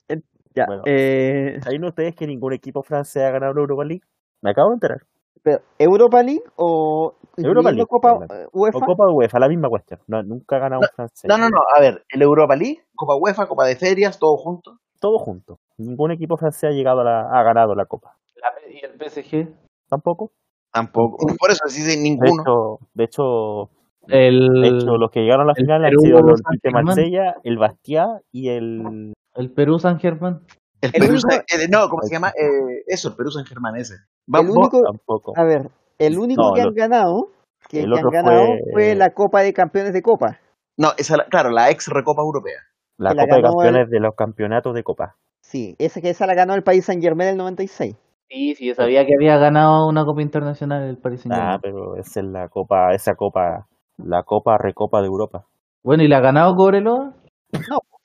[0.54, 0.82] Ya, Bueno.
[0.86, 4.02] eh, ¿Saben ustedes que ningún equipo francés ha ganado la Europa League?
[4.42, 5.02] Me acabo de enterar.
[5.42, 8.78] pero, ¿Europa League o Europa League, Copa eh, UEFA?
[8.78, 10.00] O Copa UEFA, la misma cuestión.
[10.06, 11.28] No, nunca ha ganado un francés.
[11.28, 11.58] No, no, no.
[11.76, 14.78] A ver, el Europa League, Copa UEFA, Copa de Ferias, todo junto.
[15.00, 15.58] Todo junto.
[15.78, 18.16] Ningún equipo francés ha llegado a la, ha ganado la Copa.
[18.36, 19.48] La- ¿Y el PSG?
[19.88, 20.32] Tampoco.
[20.72, 21.26] Tampoco.
[21.38, 22.42] Por eso sí, sí, De ninguno.
[22.42, 23.70] hecho, de hecho,
[24.08, 26.70] El, de hecho, los que llegaron a la final han sido el Olympique de.
[26.70, 30.40] Marsella, el Bastia y el el Perú San Germán.
[30.80, 32.28] El el Perú, único- San- eh, no, ¿cómo se llama?
[32.30, 33.94] Eh, eso, el Perú San Germán ese.
[34.32, 35.32] Va- El vos- único, tampoco.
[35.36, 37.28] a ver, el único No, que lo- han ganado,
[37.68, 38.94] que, el que han ganado fue- fue...
[38.96, 40.38] la Copa de Campeones de Copa.
[40.76, 42.58] no, esa, la- claro, la ex Recopa Europea.
[42.98, 45.16] La que la Copa de Campeones de los campeonatos de Copa.
[45.42, 47.96] Sí, esa que esa la ganó el país San Germain del 96.
[48.28, 51.96] Sí, sí, yo sabía que había ganado una Copa Internacional el Paris Saint Ah, pero
[51.96, 53.66] esa es la Copa, esa Copa,
[53.98, 55.44] la Copa Recopa de Europa.
[55.84, 57.14] Bueno, ¿y la ha ganado Cobreloa?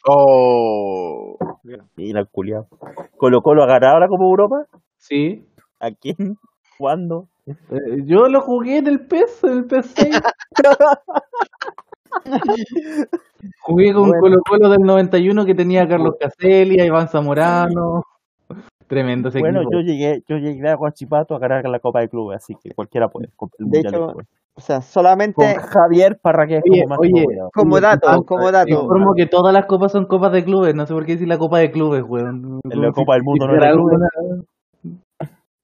[0.09, 1.38] Oh.
[1.97, 2.67] Y la culiao.
[3.17, 4.65] Colo Colo ha ganado la Copa Europa.
[4.97, 5.45] Sí.
[5.79, 6.38] ¿A quién?
[6.77, 7.27] ¿Cuándo?
[7.47, 10.21] Eh, yo lo jugué en el PES, en el 6.
[13.61, 14.19] Jugué con Bueno.
[14.21, 18.03] Colo Colo del 91 que tenía a Carlos Caselli, a Iván Zamorano.
[18.88, 19.73] Tremendo ese Bueno, equipo.
[19.73, 23.09] yo llegué, yo llegué a Guachipato a ganar la Copa de Clubes, así que cualquiera
[23.09, 23.30] puede.
[23.35, 24.27] con el De Mundial de hecho.
[24.55, 28.69] O sea, solamente Con Javier Parraqués Oye, como oye, como Oye, dato, como dato.
[28.69, 30.73] informo que todas las copas son copas de clubes.
[30.73, 32.59] No sé por qué decir la Copa de clubes, weón.
[32.64, 33.72] La Copa del Mundo no era.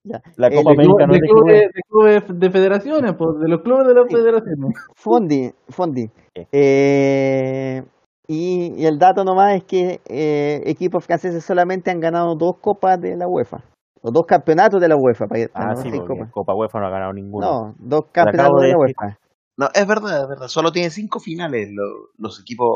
[0.06, 0.22] Ya.
[0.36, 3.40] La Copa De, clubes, América no de es de clubes, de clubes de federaciones, pues,
[3.40, 4.16] de los clubes de las Sí.
[4.16, 4.76] federaciones.
[4.96, 6.10] Fondi, Fondi.
[6.52, 7.82] Eh,
[8.28, 13.00] y, y el dato nomás es que eh, equipos franceses solamente han ganado dos copas
[13.02, 13.64] de la UEFA.
[14.02, 15.28] O dos campeonatos de la UEFA.
[15.28, 16.30] Para, Ah, no sí, copa.
[16.32, 17.46] Copa UEFA no ha ganado ninguno.
[17.48, 18.78] No, dos campeonatos de de la.
[18.80, 19.18] UEFA.
[19.56, 20.48] No, es verdad, es verdad.
[20.48, 22.68] Solo tiene cinco finales lo- los equipos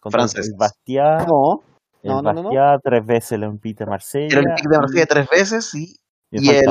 [0.00, 0.48] Contra franceses.
[0.50, 1.60] El Bastia, No,
[2.02, 4.26] el no, no, no, tres veces el Olympique de Marsella.
[4.30, 5.96] El Olympique de Marsella tres veces sí,
[6.30, 6.64] y, y el.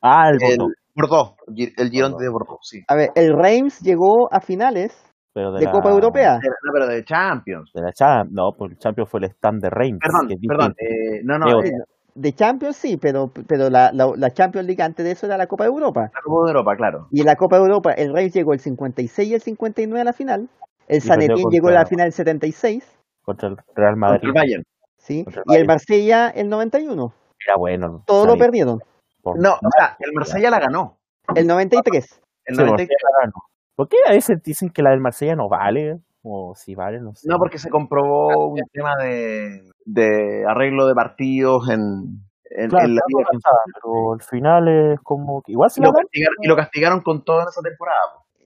[0.00, 0.58] Ah, el el
[0.94, 2.18] Bordeaux, el Bordeaux.
[2.18, 2.82] de Bordeaux, sí.
[2.88, 4.94] A ver, el Reims llegó a finales
[5.32, 6.38] pero de, de la, Copa Europea.
[6.38, 7.70] De- No, pero de Champions.
[7.72, 8.32] De la Champions.
[8.34, 9.98] No, pues el Champions fue el stand de Reims.
[10.00, 10.74] Perdón, que perdón.
[10.78, 11.72] eh, no, no, De eh.
[12.14, 15.46] De Champions sí, pero, pero la, la, la Champions League antes de eso era la
[15.46, 16.10] Copa de Europa.
[16.12, 17.08] la Copa de Europa, claro.
[17.10, 20.04] Y en la Copa de Europa el Reims llegó el 56 y el 59 a
[20.04, 20.48] la final.
[20.88, 23.64] El Sanetín llegó a contra- la final el 76, Contra el Real
[23.94, 24.24] Contra Madrid.
[24.28, 24.62] el Bayern.
[24.98, 25.24] ¿sí?
[25.24, 25.66] Contra el Y el.
[25.66, 27.14] Marsella el 91.
[27.46, 28.02] Era bueno.
[28.06, 28.80] Todo lo perdieron.
[29.24, 30.98] No, o sea, el Marsella la ganó.
[31.34, 32.20] El 93.
[32.44, 33.32] El Sí, 90 Marsella la ganó.
[33.76, 35.98] ¿Por qué a veces dicen que la del Marsella no vale?
[36.22, 37.28] O si vale, no sé.
[37.28, 42.94] No, porque se comprobó un tema de, de arreglo de partidos en, en, Claro, en
[42.94, 43.28] la liga.
[43.74, 47.24] pero al final es como que igual se Y lo, castigaron, y lo castigaron con
[47.24, 47.98] todo en esa temporada.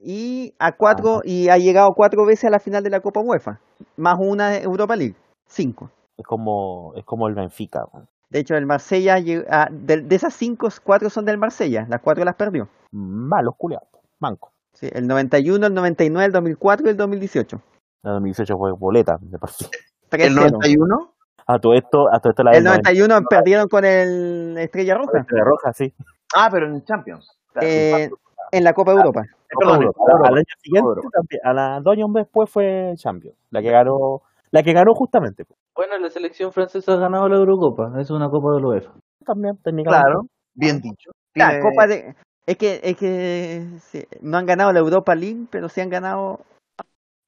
[0.03, 3.59] Y a cuatro, y ha llegado cuatro veces a la final de la Copa UEFA.
[3.97, 5.17] Más una de Europa League.
[5.47, 5.91] Cinco.
[6.17, 7.87] Es como, es como el Benfica.
[8.31, 9.17] De hecho, el Marsella,
[9.51, 11.87] ah, de, de esas cinco, cuatro son del Marsella.
[11.89, 12.69] Las cuatro las perdió.
[12.93, 13.89] Malos culiados.
[14.19, 14.53] Banco.
[14.77, 17.57] Sí, el 91, el 99, el 2004 y el 2018.
[18.05, 19.67] El 2018 fue boleta de por sí.
[20.11, 20.51] Tres El cero.
[20.53, 21.13] 91,
[21.47, 25.25] A todo esto, a todo esto la El del 91 perdieron con el Estrella Roja.
[25.29, 25.95] de roja, sí.
[26.37, 27.39] ah, pero en Champions.
[27.63, 28.11] Eh,
[28.53, 29.23] en la Copa Europa.
[29.25, 30.01] eh, perdón, Europa.
[30.07, 30.29] Europa.
[30.29, 33.37] al año siguiente, a la dos años después fue Champions.
[33.51, 34.21] La que ganó,
[34.51, 35.45] la que ganó justamente.
[35.75, 37.99] Bueno, la selección francesa ha ganado la Eurocopa.
[37.99, 38.93] Es una Copa de la UEFA.
[39.25, 40.05] También, técnicamente.
[40.05, 41.11] Claro, bien dicho.
[41.33, 42.15] Tiene- Copa de,
[42.47, 46.41] es que, es que sí, no han ganado la Europa League, pero sí han ganado,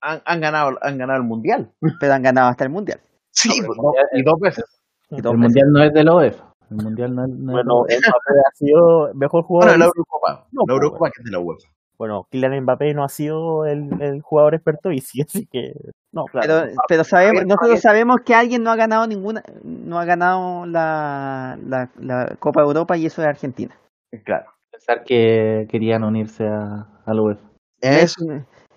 [0.01, 1.73] han, han ganado, han ganado el Mundial.
[2.01, 3.01] pero han ganado hasta el Mundial.
[3.31, 4.65] Sí, Mundial- y dos veces.
[5.11, 5.55] Y dos El veces.
[5.55, 6.45] mundial no es de la UEFA.
[6.71, 9.71] El mundial no es, no es Bueno, de la Mbappé ha sido mejor jugador.
[9.71, 10.47] Bueno, la Eurocopa.
[10.53, 11.69] No, la pues, Eurocopa que es de la UEFA.
[11.97, 15.73] Bueno, Kylian Mbappé no ha sido el, el jugador experto y sí, así que
[16.13, 16.47] no, claro.
[16.47, 21.59] Pero, pero sabemos, nosotros sabemos que alguien no ha ganado ninguna, no ha ganado la,
[21.65, 23.75] la, la Copa de Europa y eso es Argentina.
[24.25, 24.51] Claro.
[24.89, 27.49] Pensar que querían unirse a, a la UEFA.
[27.81, 28.17] Es,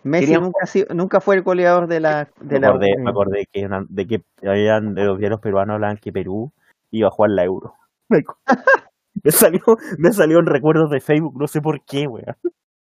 [0.04, 0.52] Messi, querían-
[0.96, 4.08] nunca, fue el goleador de la, de me la acordé, eh, me acordé que, de
[4.08, 6.52] que habían, de los diarios peruanos hablaban que Perú
[6.90, 7.76] iba a jugar la Euro.
[8.10, 8.24] Me,
[9.24, 9.62] me salió,
[9.98, 12.36] me salió en recuerdos de Facebook, no sé por qué, weón.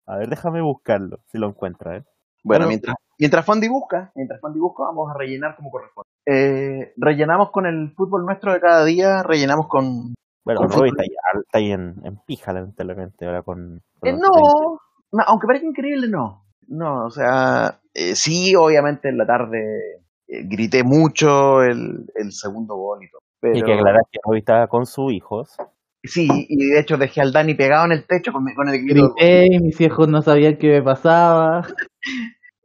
[0.06, 2.04] A ver, déjame buscarlo, si lo encuentra, ¿eh?
[2.44, 2.68] bueno, Bueno.
[2.68, 6.10] mientras, mientras Fondi busca, mientras Fondi busca, vamos a rellenar como corresponde.
[6.26, 10.14] Eh, rellenamos con el fútbol nuestro de cada día, rellenamos con...
[10.46, 10.88] Bueno, fútbol.
[10.90, 11.10] está ahí,
[11.46, 13.82] está ahí en, en pija, lamentablemente, ahora con...
[14.00, 14.80] con Eh, no,
[15.12, 16.46] no, aunque parezca increíble, no.
[16.68, 22.76] No, o sea, eh, sí, obviamente en la tarde eh, grité mucho el, el segundo
[22.76, 23.22] gol y todo.
[23.40, 25.56] Pero, Hay que aclarar que Roy estaba con sus hijos.
[26.04, 28.82] Sí, y de hecho dejé al Dani pegado en el techo con, mi- con el
[28.82, 29.14] grito.
[29.16, 31.62] Grité y mis hijos no sabían qué me pasaba.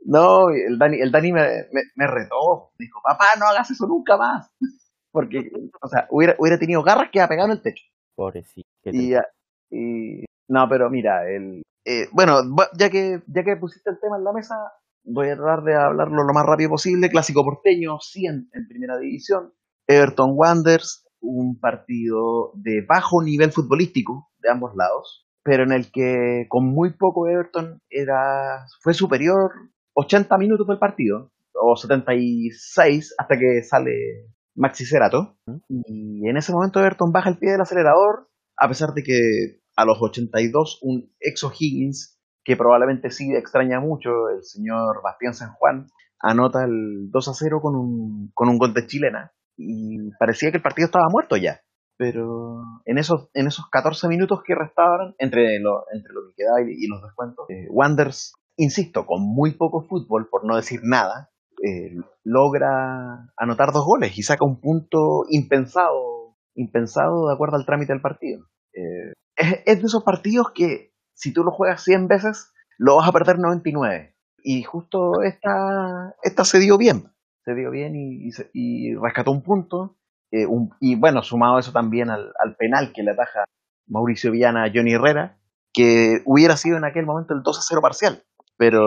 [0.05, 1.43] No, y el Dani, el Dani me,
[1.73, 2.71] me, me retó.
[2.79, 4.51] Dijo, papá, no hagas eso nunca más.
[5.19, 5.51] Porque,
[5.83, 7.83] o sea, hubiera, hubiera tenido garras que ha pegado en el techo.
[8.15, 8.69] Pobrecito.
[8.85, 9.17] Y,
[9.69, 12.39] y no, pero mira, el, eh, bueno,
[12.79, 14.55] ya que, ya que pusiste el tema en la mesa,
[15.03, 17.11] voy a tratar de hablarlo lo más rápido posible.
[17.11, 19.53] Clásico porteño, 100 en primera división.
[19.89, 26.47] Everton Wanderers, un partido de bajo nivel futbolístico de ambos lados, pero en el que
[26.49, 29.51] con muy poco Everton era, fue superior
[29.95, 34.29] 80 minutos del partido, o 76 hasta que sale
[34.59, 35.39] Maxi Cerato.
[35.69, 39.85] Y en ese momento Everton baja el pie del acelerador, a pesar de que a
[39.85, 45.87] los 82 un ex O'Higgins, que probablemente sí extraña mucho, el señor Bastián San Juan,
[46.21, 49.33] anota el 2 a 0 con un, con un gol de chilena.
[49.57, 51.61] Y parecía que el partido estaba muerto ya.
[51.97, 56.63] Pero en esos, en esos 14 minutos que restaban, entre lo, entre lo que quedaba
[56.63, 61.31] y, y los descuentos, eh, Wanderers, insisto, con muy poco fútbol, por no decir nada,
[61.65, 67.93] eh, logra anotar dos goles y saca un punto impensado, impensado de acuerdo al trámite
[67.93, 68.47] del partido.
[68.75, 69.13] Eh,
[69.65, 73.39] es, de esos partidos que si tú lo juegas 100 veces, lo vas a perder
[73.39, 74.15] 99.
[74.43, 77.13] y justo esta, esta se dio bien,
[77.45, 78.31] se dio bien y, y
[78.91, 79.97] y rescató un punto.
[80.33, 80.47] eh,
[80.81, 83.45] y bueno, sumado eso también al, al penal que le ataja
[83.89, 85.39] Mauricio Viana a Johnny Herrera,
[85.73, 88.23] que hubiera sido en aquel momento el 2 a 0 parcial,
[88.57, 88.81] pero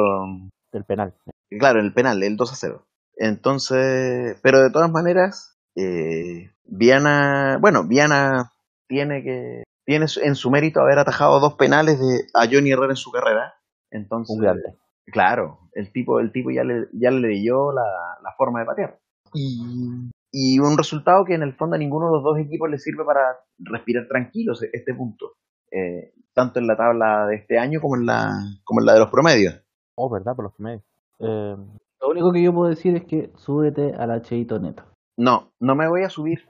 [0.71, 1.13] Del penal.
[1.59, 2.85] Claro, el penal, el 2 a 0.
[3.17, 8.51] Entonces, pero de todas maneras, eh, Viana, bueno, Viana
[8.87, 12.97] tiene que tiene en su mérito haber atajado dos penales de a Johnny Herrera en
[12.97, 13.53] su carrera.
[13.89, 14.77] Entonces, Un grande.
[15.11, 17.83] claro, el tipo, el tipo ya le, ya le leyó la,
[18.23, 18.99] la forma de patear.
[19.33, 22.77] Y, y un resultado que en el fondo a ninguno de los dos equipos le
[22.77, 25.33] sirve para respirar tranquilos este punto.
[25.71, 28.29] Eh, tanto en la tabla de este año como en la,
[28.63, 29.61] como en la de los promedios.
[29.95, 30.35] Oh, ¿verdad?
[30.35, 30.83] Por los medios.
[31.21, 31.55] Eh,
[32.01, 34.85] Lo único que yo puedo decir es que súbete a la Cheito Neta.
[35.17, 36.47] No, no me voy a subir.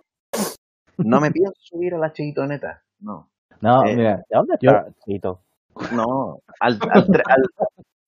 [0.98, 2.84] No me pienso subir a la Cheito neta.
[3.00, 3.28] No,
[3.62, 5.42] No, Eh, mira, ¿De dónde Yo- está Chito?
[5.94, 6.40] no.
[6.60, 7.44] Al, al, al,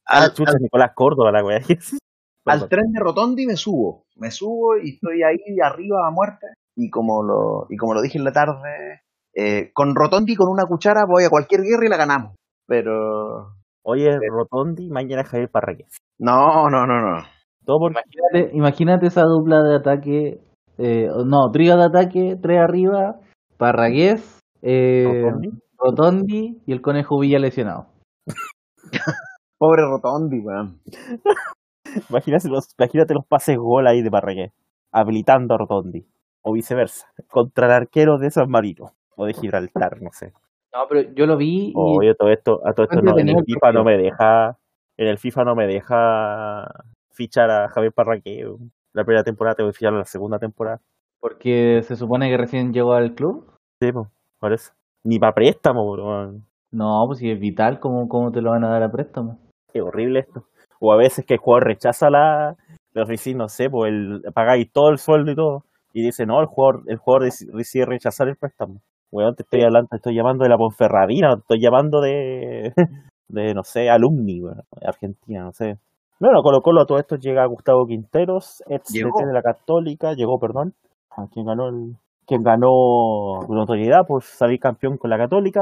[0.06, 1.60] Ah, al- chucha, al- Nicolás Córdoba, la weá.
[2.46, 4.04] al tren de Rotondi me subo.
[4.16, 6.48] Me subo y estoy ahí arriba a muerte.
[6.76, 9.02] Y como lo, y como lo dije en la tarde,
[9.36, 12.36] eh, con Rotondi con una cuchara voy a cualquier guerra y la ganamos.
[12.68, 13.54] Pero
[13.84, 15.98] Oye, Rotondi, mañana Javier Parragués.
[16.18, 17.24] no, no, no, no.
[17.66, 20.42] Todo porque imagínate, imagínate esa dupla de ataque,
[20.78, 23.20] eh, no, trío de ataque, tres arriba,
[23.58, 25.50] Parragués, eh, Rotondi.
[25.78, 27.88] Rotondi y el Conejo Villa lesionado.
[29.58, 30.82] Pobre Rotondi, weón.
[32.10, 34.52] Imagínate los, imagínate los pases gol ahí de Parragués,
[34.92, 36.08] habilitando a Rotondi.
[36.42, 38.94] O viceversa, contra el arquero de San Marino.
[39.16, 40.34] O de Gibraltar, no sé.
[40.74, 43.44] No, pero yo lo vi y Oye, todo esto, a todo esto no, en el
[43.46, 44.58] FIFA no me deja,
[44.98, 46.68] en el FIFA no me deja
[47.12, 48.48] fichar a Javier Parragués.
[48.94, 50.80] La primera temporada tengo que fichar a la segunda temporada.
[51.20, 53.52] porque se supone que recién llegó al club.
[53.82, 54.08] Sí, pues,
[54.40, 54.72] por eso.
[55.04, 56.34] Ni para préstamo, bro.
[56.72, 59.40] No, pues si es vital, ¿cómo, cómo te lo van a dar a préstamo?
[59.72, 60.48] Qué horrible esto.
[60.80, 62.56] O a veces que el jugador rechaza la,
[62.94, 65.66] la oficina, no sé, pues el, pagáis todo el sueldo y todo.
[65.94, 68.82] Y dice, no, el jugador, el jugador dec- decide rechazar el préstamo.
[69.14, 72.74] Weón, te estoy hablando, te estoy llamando de la Ponferradina, te estoy llamando de,
[73.28, 75.78] de no sé, alumni, weón, Argentina, no sé.
[76.20, 79.20] Bueno, Colo Colo a todo esto llega Gustavo Quinteros, ex Llegó.
[79.20, 80.74] De la Católica, llegó, perdón,
[81.12, 85.62] a quien ganó el, quien ganó notoriedad por salir campeón con la Católica,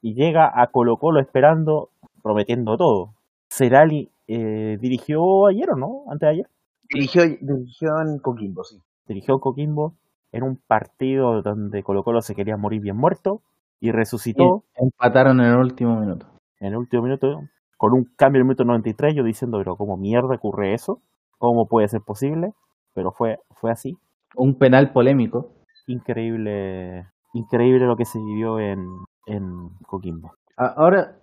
[0.00, 1.88] y llega a Colo Colo esperando,
[2.22, 3.14] prometiendo todo.
[3.48, 6.46] Serali eh, dirigió ayer o no, antes de ayer,
[6.88, 8.76] Dirigió, dirigió en Coquimbo, sí.
[9.08, 9.94] dirigió Coquimbo
[10.32, 13.42] en un partido donde Colo Colo se quería morir bien muerto
[13.80, 16.26] y resucitó Y empataron en el último minuto.
[16.60, 17.40] en el último minuto
[17.76, 21.00] con un cambio en el minuto 93, yo diciendo, pero ¿cómo mierda ocurre eso?
[21.38, 22.52] ¿Cómo puede ser posible?
[22.94, 23.98] Pero fue, fue así.
[24.36, 25.50] Un penal polémico.
[25.88, 28.78] Increíble, increíble lo que se vivió en,
[29.26, 30.30] en Coquimbo.
[30.56, 31.16] Ahora,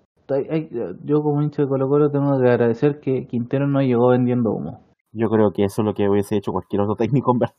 [1.06, 4.82] yo como hincha de Colo Colo tengo que agradecer que Quintero no llegó vendiendo humo.
[5.14, 7.56] Yo creo que eso es lo que hubiese hecho cualquier otro técnico en verdad.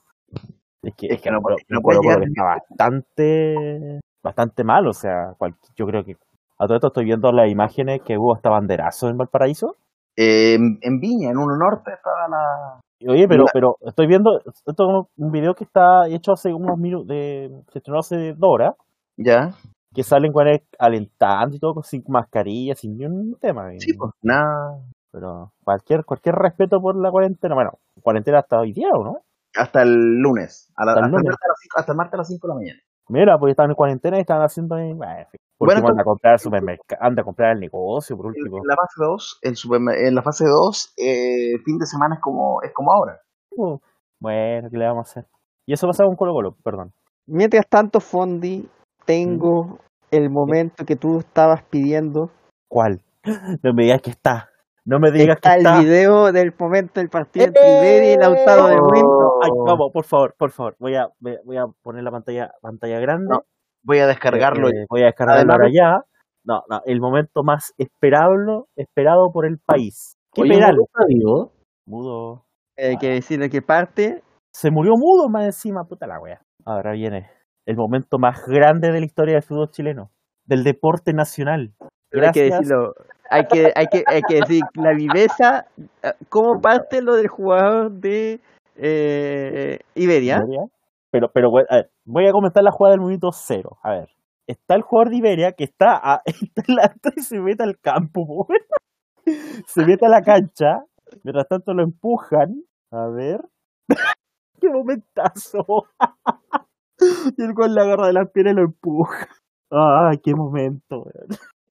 [0.83, 1.81] Es que, Es que no puede- no
[2.23, 4.86] está bastante, bastante mal.
[4.89, 6.17] O sea, cual- yo creo que
[6.59, 9.76] a todo esto estoy viendo las imágenes que hubo hasta banderazo en Valparaíso.
[10.17, 12.81] Eh, en, en Viña, en Uno Norte, estaba la.
[13.10, 16.76] Oye, pero, La- pero estoy viendo esto es un video que está hecho hace unos
[16.78, 18.75] minutos, de, se estrenó hace dos horas,
[19.17, 19.55] Ya.
[19.94, 20.33] que salen
[20.78, 23.70] alentando y todo, sin mascarilla, sin ni un tema.
[23.78, 24.78] Sí, pues nada.
[25.12, 27.70] Pero cualquier, cualquier respeto por la cuarentena, bueno,
[28.02, 29.20] cuarentena hasta hoy día, ¿o no?
[29.57, 30.73] Hasta el lunes.
[30.77, 31.25] A la- Hasta el el lunes.
[31.27, 32.81] martes a las cinco- hasta el martes a las 5 de la mañana.
[33.09, 35.41] Mira, pues estaban en cuarentena y estaban haciendo en fin.
[35.59, 38.29] Por Bueno, último, anda a comprar al supermercado, anda a comprar el negocio, por En,
[38.41, 38.59] último.
[38.59, 42.20] en la fase 2, el supermer- en la fase 2, eh, fin de semana es
[42.20, 43.20] como, es como ahora.
[43.57, 43.79] Uh,
[44.20, 45.27] Bueno, ¿qué le vamos a hacer?
[45.67, 46.93] Y eso pasaba con Colo Colo, perdón.
[47.27, 48.69] Mientras tanto, Fondi,
[49.07, 49.79] tengo
[50.11, 52.31] el momento que tú estabas pidiendo.
[52.69, 53.01] ¿Cuál?
[53.62, 54.50] No me digas que está.
[54.84, 58.67] No me digas Está que el video del momento del partido entre Iberia y Lautaro
[58.67, 59.05] de Win.
[59.42, 60.76] Ay, vamos, por favor, por favor.
[60.78, 63.28] Voy a, voy a- poner la pantalla, pantalla grande.
[63.31, 63.44] No,
[63.83, 64.68] Voy a descargarlo.
[64.68, 66.00] Eh, voy a descargarlo ahora ya.
[66.44, 70.17] No, no, el momento más esperable, esperado por el país.
[70.33, 70.59] ¿Qué Oye?
[71.09, 71.52] ¿Mudo?
[71.86, 72.47] Mudo.
[72.76, 74.23] Hay que decirle que parte.
[74.52, 76.41] Se murió mudo más encima, puta la wea.
[76.65, 77.31] Ahora viene
[77.67, 80.10] el momento más grande de la historia del fútbol chileno.
[80.44, 81.75] Del deporte nacional.
[82.10, 82.60] Pero hay que Gracias.
[82.68, 82.94] decirlo.
[83.31, 85.67] Hay que, hay que, hay que decir la viveza.
[86.28, 88.41] ¿Cómo parte lo del jugador de
[88.76, 90.39] eh, Iberia?
[90.39, 90.65] Iberia.
[91.12, 93.78] Pero, pero a ver, voy a comentar la jugada del minuto cero.
[93.83, 94.09] A ver.
[94.47, 97.78] Está el jugador de Iberia que está, a, está en la- y se mete al
[97.78, 98.49] campo, po.
[99.67, 100.84] se mete a la cancha.
[101.23, 102.62] Mientras tanto lo empujan.
[102.91, 103.41] A ver.
[104.60, 105.65] ¡Qué momentazo!
[107.39, 109.28] y el gol le agarra de la pierna y lo empuja.
[109.70, 111.05] ¡Ay, qué momento!
[111.05, 111.28] weón.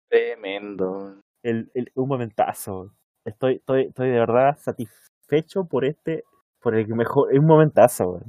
[0.09, 1.19] Tremendo.
[1.43, 2.91] El, el- un momentazo.
[3.25, 6.23] estoy, estoy, estoy de verdad satisfecho por este,
[6.61, 8.21] por el mejor, es un momentazo.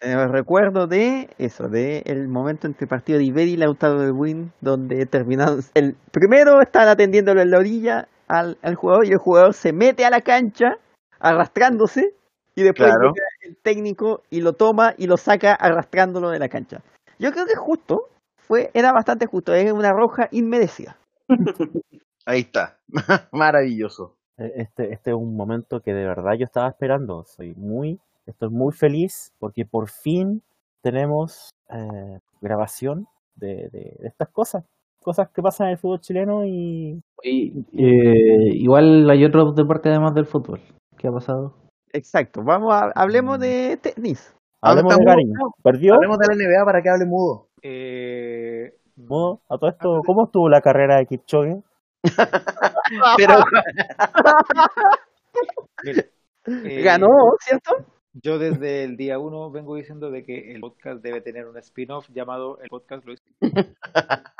[0.00, 4.10] Eh, recuerdo de eso, de el momento entre el partido de Iberi y Lautaro de
[4.10, 5.60] Win, donde terminaron.
[5.74, 10.04] El primero están atendiéndolo en la orilla al, al jugador y el jugador se mete
[10.04, 10.78] a la cancha
[11.20, 12.14] arrastrándose
[12.54, 13.12] y después Claro.
[13.14, 16.82] llega el técnico y lo toma y lo saca arrastrándolo de la cancha.
[17.18, 18.08] Yo creo que es justo,
[18.46, 20.96] fue, era bastante justo, es una roja inmerecida.
[22.26, 22.78] Ahí está.
[23.32, 24.16] Maravilloso.
[24.38, 27.24] Eh, Este, este es un momento que de verdad yo estaba esperando.
[27.24, 30.42] Soy muy, estoy muy feliz porque por fin
[30.82, 34.64] tenemos eh, grabación de, de- de estas cosas.
[35.02, 40.14] Cosas que pasan en el fútbol chileno y Y, eh, igual hay otros deportes además
[40.14, 40.60] del fútbol.
[40.96, 41.54] ¿Qué ha pasado?
[41.92, 44.34] Exacto, vamos a, hablemos de tenis.
[44.62, 45.04] hablemos de?
[45.04, 45.32] Garín.
[45.62, 45.94] Perdió.
[45.94, 47.48] Hablemos de la NBA para que hable mudo.
[47.62, 48.72] Eh,
[49.50, 51.62] A todo esto, ¿cómo estuvo la carrera de Kipchoge?
[53.16, 53.44] Pero
[56.46, 57.08] eh, Ganó,
[57.40, 57.72] ¿cierto?
[58.22, 62.08] Yo desde el día uno vengo diciendo de que el podcast debe tener un spin-off
[62.10, 63.20] llamado El Podcast Luis.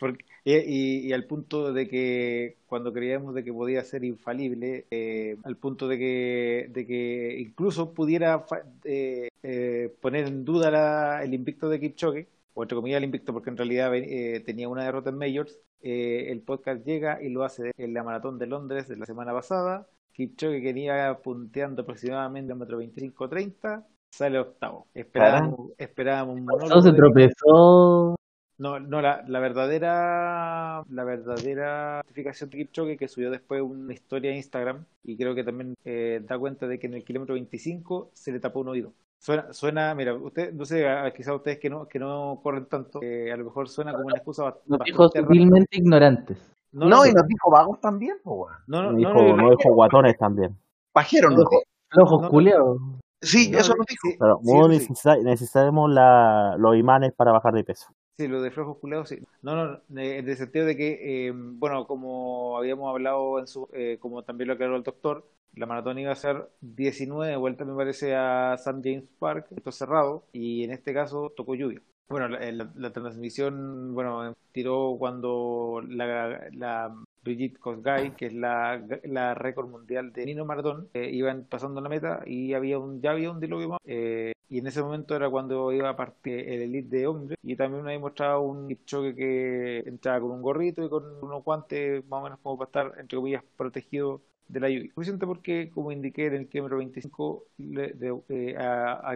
[0.00, 5.56] Porque- y, al punto de que cuando creíamos de que podía ser infalible, eh, al
[5.56, 8.44] punto de que, de que incluso pudiera
[8.84, 13.32] eh, eh, poner en duda la- el invicto de Kipchoge, o entre comillas el invicto
[13.32, 17.44] porque en realidad eh, tenía una derrota en Majors, eh, el podcast llega y lo
[17.44, 19.86] hace en la maratón de Londres de la semana pasada.
[20.12, 24.86] Kipchoge que venía punteando aproximadamente a metro 25-30, sale octavo.
[24.92, 26.74] Esperábamos, esperábamos un monólogo.
[26.74, 28.16] No se tropezó.
[28.58, 34.30] no, no la, la verdadera la verdadera notificación de Kipchoge que subió después una historia
[34.30, 38.10] en Instagram y creo que también eh, da cuenta de que en el kilómetro 25
[38.12, 38.92] se le tapó un oído.
[39.22, 40.84] Suena, suena mira, usted, no sé,
[41.16, 44.16] quizás ustedes que no, que no corren tanto, eh, a lo mejor suena como una
[44.16, 46.38] excusa bast- Nos dijo bastante sutilmente ignorantes.
[46.72, 49.50] No, no, no, y no, nos dijo vagos también, po, no, no, dijo, no, no
[49.50, 50.58] dijo guatones también.
[50.90, 51.62] Pajero No, nos dijo.
[51.90, 52.28] Flojos No.
[52.30, 52.78] culiados.
[53.20, 54.08] Sí, no, eso nos dijo.
[54.08, 54.50] sí, Pero sí,
[54.82, 55.22] eso sí.
[55.22, 57.92] necesitamos la, los imanes para bajar de peso.
[58.16, 59.18] Sí, lo de flojos culeados, sí.
[59.42, 63.68] No, no, eh, en el sentido de que, eh, bueno, como habíamos hablado, en su,
[63.72, 67.74] eh, como también lo aclaró el doctor, la maratón iba a ser 19 vueltas, me
[67.74, 68.80] parece, a St.
[68.82, 71.82] James Park, esto cerrado, y en este caso tocó lluvia.
[72.08, 79.68] Bueno, la, transmisión, bueno, tiró cuando la, la Brigitte Kosgei, que es la, la récord
[79.68, 83.40] mundial de Nino Maratón, eh, iban pasando la meta y había un, ya había un
[83.40, 83.78] diluvio más.
[83.86, 87.56] eh, y en ese momento era cuando iba a partir el elite de hombres y
[87.56, 92.20] también había mostrado un choque que entraba con un gorrito y con unos guantes más
[92.20, 94.90] o menos como para estar, entre comillas, protegido de la lluvia.
[94.94, 99.14] Suficiente porque, como indiqué en el kilómetro 25, le- de- eh, a, a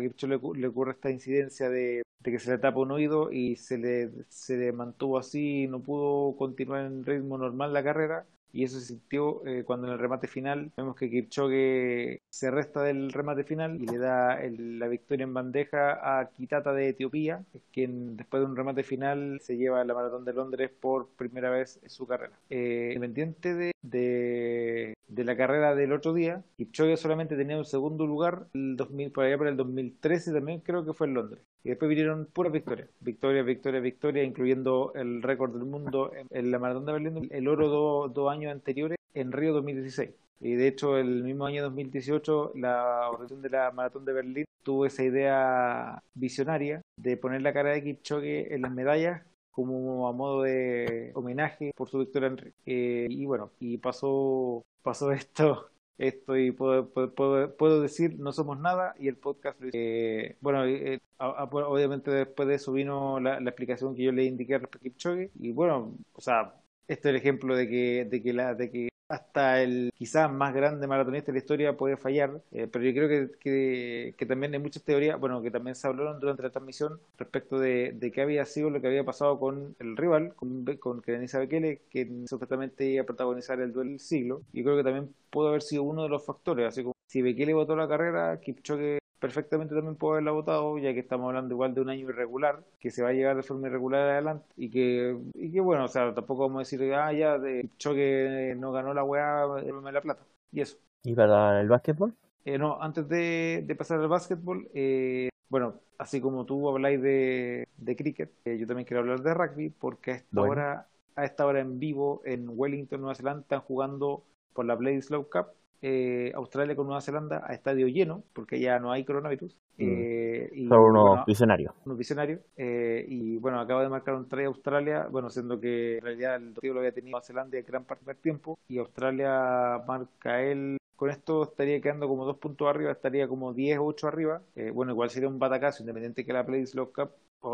[0.54, 4.10] le ocurre esta incidencia de, de que se le tapa un oído y se le,
[4.28, 8.26] se le mantuvo así y no pudo continuar en ritmo normal la carrera.
[8.52, 12.82] Y eso se sintió eh, cuando en el remate final vemos que Kipchoge se resta
[12.82, 17.44] del remate final y le da el- la victoria en bandeja a Kitata de Etiopía,
[17.72, 21.78] quien después de un remate final se lleva la maratón de Londres por primera vez
[21.82, 22.32] en su carrera.
[22.50, 28.06] Eh, independiente de, de, de la carrera del otro día, Kipchoge solamente tenía un segundo
[28.06, 31.42] lugar el 2000, por allá por el 2013 también creo que fue en Londres.
[31.64, 36.50] Y después vinieron puras victorias, victoria, victoria, victoria, incluyendo el récord del mundo en, en
[36.52, 40.10] la maratón de Berlín, el oro do- dos años anteriores en Río 2016.
[40.40, 44.84] Y de hecho, el mismo año 2018, la organización de la Maratón de Berlín tuvo
[44.86, 50.42] esa idea visionaria de poner la cara de Kipchoge en las medallas como a modo
[50.42, 52.52] de homenaje por su victoria en.
[52.66, 58.58] Eh, y bueno, y pasó, pasó esto, esto y puedo, puedo, puedo- decir no somos
[58.60, 59.58] nada y el podcast.
[59.72, 64.12] Eh, bueno, eh, a- a- obviamente después de eso vino la, la explicación que yo
[64.12, 66.52] le indiqué a Kipchoge y bueno, o sea,
[66.88, 70.52] este es el ejemplo de que, de que la, de que hasta el quizás más
[70.54, 73.08] grande maratonista de la historia puede fallar, eh, pero yo creo
[73.38, 77.58] que, que, también hay muchas teorías, bueno, que también se hablaron durante la transmisión respecto
[77.58, 81.82] de, de qué había sido lo que había pasado con el rival, con, con Bekele,
[81.90, 85.62] que supuestamente iba a protagonizar el duelo del siglo, y creo que también pudo haber
[85.62, 89.96] sido uno de los factores, así como si Bekele votó la carrera, Kipchoge perfectamente también
[89.96, 93.10] puede haberla votado, ya que estamos hablando igual de un año irregular, que se va
[93.10, 96.56] a llegar de forma irregular adelante, y que, y que bueno, o sea, tampoco vamos
[96.58, 100.78] a decir, ah, ya, de Choque no ganó la weá, déjame la plata, y eso.
[101.04, 102.14] ¿Y para el básquetbol?
[102.44, 107.66] Eh, no, antes de, de pasar al básquetbol, eh, bueno, así como tú habláis de,
[107.76, 110.42] de cricket, eh, yo también quiero hablar de rugby, porque a esta Bueno.
[110.42, 115.28] hora, a esta hora en vivo en Wellington, Nueva Zelanda, están jugando por la Bledisloe
[115.28, 115.48] Cup,
[115.82, 119.56] eh, Australia con Nueva Zelanda a estadio lleno, porque ya no hay coronavirus.
[119.78, 119.82] Mm.
[119.84, 121.74] Eh, y, Son unos bueno, visionarios.
[121.84, 122.40] unos visionarios.
[122.56, 126.52] eh, y bueno, acaba de marcar un try Australia, bueno, siendo que en realidad el
[126.52, 130.78] partido lo había tenido Nueva Zelanda en gran parte del tiempo, y Australia marca él.
[130.96, 134.40] Con esto estaría quedando como dos puntos arriba, estaría como 10 o 8 arriba.
[134.54, 137.10] Eh, bueno, igual sería un batacazo, independiente que la Bledisloe Cup.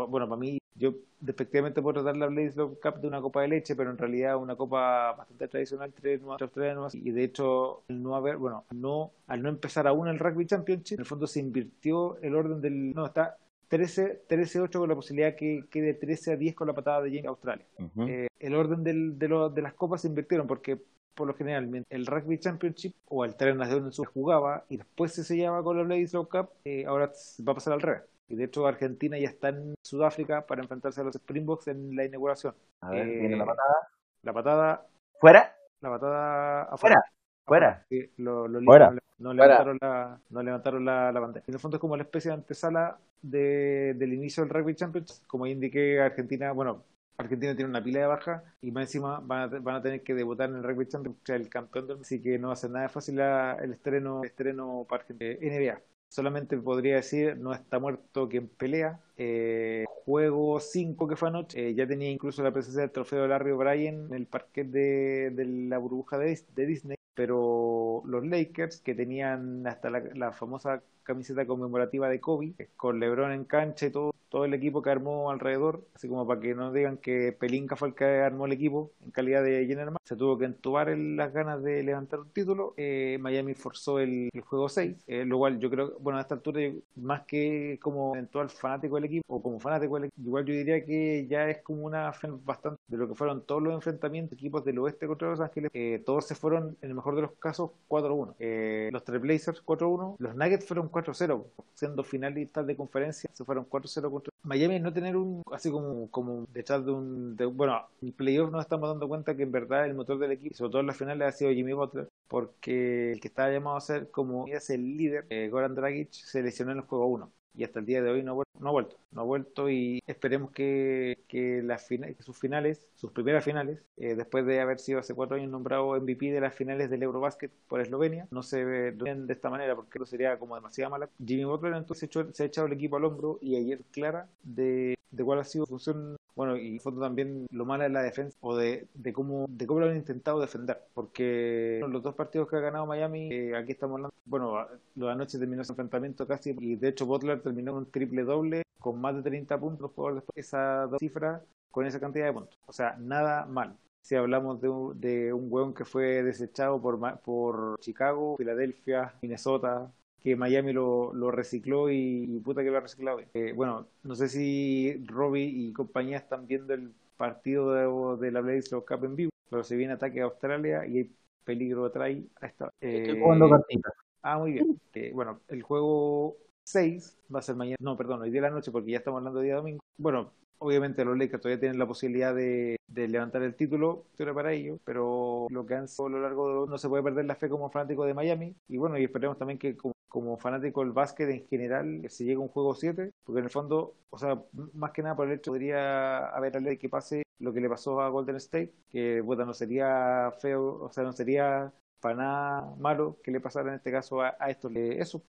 [0.09, 0.93] bueno, para mí, yo
[1.25, 4.55] efectivamente puedo tratar la Bledisloe Cup de una copa de leche, pero en realidad una
[4.55, 6.89] copa bastante tradicional entre Nueva- Australia y Nueva.
[6.93, 10.45] Y de hecho, al no haber, bueno, al no, al no empezar aún el Rugby
[10.45, 12.93] Championship, en el fondo se invirtió el orden del.
[12.93, 13.37] No, está
[13.69, 17.25] 13 13-8 con la posibilidad que quede 13 a 10 con la patada de James
[17.27, 17.65] Australia.
[18.07, 20.77] Eh, el orden del- de, lo- de las copas se invirtieron porque
[21.15, 25.23] por lo general el Rugby Championship o el Tres Naciones se jugaba y después se
[25.23, 27.11] sellaba con la Bledisloe Cup, eh, ahora
[27.47, 28.01] va a pasar al revés.
[28.29, 32.05] Y de hecho Argentina ya está en Sudáfrica para enfrentarse a los Springboks en la
[32.05, 32.55] inauguración.
[32.81, 33.75] A ver, Eh, viene la patada.
[34.23, 34.87] La patada,
[35.19, 35.55] ¿Fuera?
[35.81, 36.95] la patada Fuera.
[36.99, 37.03] afuera.
[37.45, 37.85] Fuera.
[37.89, 38.89] Sí, lo- Fuera.
[38.91, 41.43] libros no, levantaron la, no levantaron la, la bandera.
[41.47, 45.25] En el fondo es como la especie de antesala de, del inicio del Rugby Championship.
[45.27, 46.83] Como indiqué, Argentina, bueno,
[47.17, 50.13] Argentina tiene una pila de baja y más encima van a, van a tener que
[50.15, 50.87] debutar en el Rugby
[51.23, 54.21] sea, el campeón del así que no va a ser nada fácil la- el estreno,
[54.21, 55.31] el estreno para Argentina.
[55.31, 55.81] Eh, NBA.
[56.13, 58.99] Solamente podría decir, no está muerto quien pelea.
[59.17, 63.49] Eh, juego 5 que fue anoche, eh, ya tenía incluso la presencia del trofeo Larry
[63.49, 65.33] O'Brien en el parquet de,
[65.67, 71.45] la burbuja de, de Disney, pero los Lakers, que tenían hasta la, la famosa camiseta
[71.45, 75.85] conmemorativa de Kobe, con LeBron en cancha y todo, todo el equipo que armó alrededor,
[75.95, 79.11] así como para que no digan que Pelinka fue el que armó el equipo en
[79.11, 82.73] calidad de general se tuvo que entubar en las ganas de levantar un título.
[82.77, 86.61] Eh, Miami forzó el, juego 6, eh, lo cual yo creo, bueno, a esta altura,
[86.95, 90.85] más que como eventual fanático del equipo o como fanático del equipo, igual yo diría
[90.85, 92.11] que ya es como una
[92.43, 96.01] bastante de lo que fueron todos los enfrentamientos, equipos del oeste contra Los Ángeles, eh,
[96.05, 98.35] todos se fueron, en el mejor de los casos, 4-1.
[98.39, 104.09] Eh, los Trailblazers 4-1, los Nuggets fueron 4-0, siendo finalistas de conferencia, se fueron 4-0
[104.11, 104.79] contra Miami.
[104.79, 109.07] No tener un, así como, como detrás de un, bueno, en playoff nos estamos dando
[109.07, 111.51] cuenta que en verdad el motor del equipo, sobre todo en las finales, ha sido
[111.51, 115.75] Jimmy Butler, porque el que estaba llamado a ser como es el líder, eh, Goran
[115.75, 118.69] Dragic, se lesionó en el juego 1 y hasta el día de hoy no no
[118.69, 123.43] ha vuelto, no ha vuelto y esperemos que, que, las que sus finales, sus primeras
[123.43, 127.03] finales, eh, después de haber sido hace cuatro años nombrado MVP de las finales del
[127.03, 131.09] Eurobasket por Eslovenia, no se ven de esta manera porque eso sería como demasiado mala.
[131.23, 134.95] Jimmy Butler entonces se, se ha echado el equipo al hombro y ayer clara de,
[135.11, 138.37] de cuál ha sido su función, bueno, y fondo también lo mala es la defensa
[138.41, 142.55] o de, de cómo de cómo lo han intentado defender, porque los dos partidos que
[142.55, 146.55] ha ganado Miami, eh, aquí estamos hablando, bueno, lo de anoche terminó ese enfrentamiento casi
[146.59, 150.21] y de hecho Butler terminó un triple doble con más de 30 puntos por de
[150.35, 152.59] esa dos cifras con esa cantidad de puntos.
[152.67, 153.75] O sea, nada mal.
[154.01, 159.91] Si hablamos de un, de un hueón que fue desechado por, por Chicago, Filadelfia, Minnesota,
[160.23, 163.19] que Miami lo, lo recicló y, y puta que lo ha reciclado.
[163.33, 168.41] Eh, bueno, no sé si Robbie y compañía están viendo el partido de, de la
[168.41, 171.11] Bledisloe Cup en vivo, pero se viene ataque a Australia y hay
[171.43, 172.11] peligro atrás.
[172.41, 173.93] A esta, Estoy eh, jugando cartitas.
[174.21, 174.79] Ah, muy bien.
[174.93, 177.77] Eh, bueno, el juego 6 va a ser mañana.
[177.79, 179.83] No, perdón, hoy día de la noche porque ya estamos hablando de día domingo.
[179.97, 180.31] Bueno,
[180.63, 185.65] obviamente los Lakers todavía tienen la posibilidad de, levantar el título, para ellos, pero lo
[185.65, 188.05] que han sido a lo largo de, no se puede perder la fe como fanático
[188.05, 188.55] de Miami.
[188.67, 189.75] Y bueno, y esperemos también que
[190.07, 193.51] como, fanático del básquet en general se llegue a un juego 7, porque en el
[193.51, 194.41] fondo, o sea,
[194.73, 197.99] más que nada por el hecho podría haber ley que pase lo que le pasó
[198.01, 203.17] a Golden State, que bueno, no sería feo, o sea, no sería para nada malo
[203.23, 204.69] que le pasara en este caso a, a esto.
[204.69, 205.23] Eh, Eso,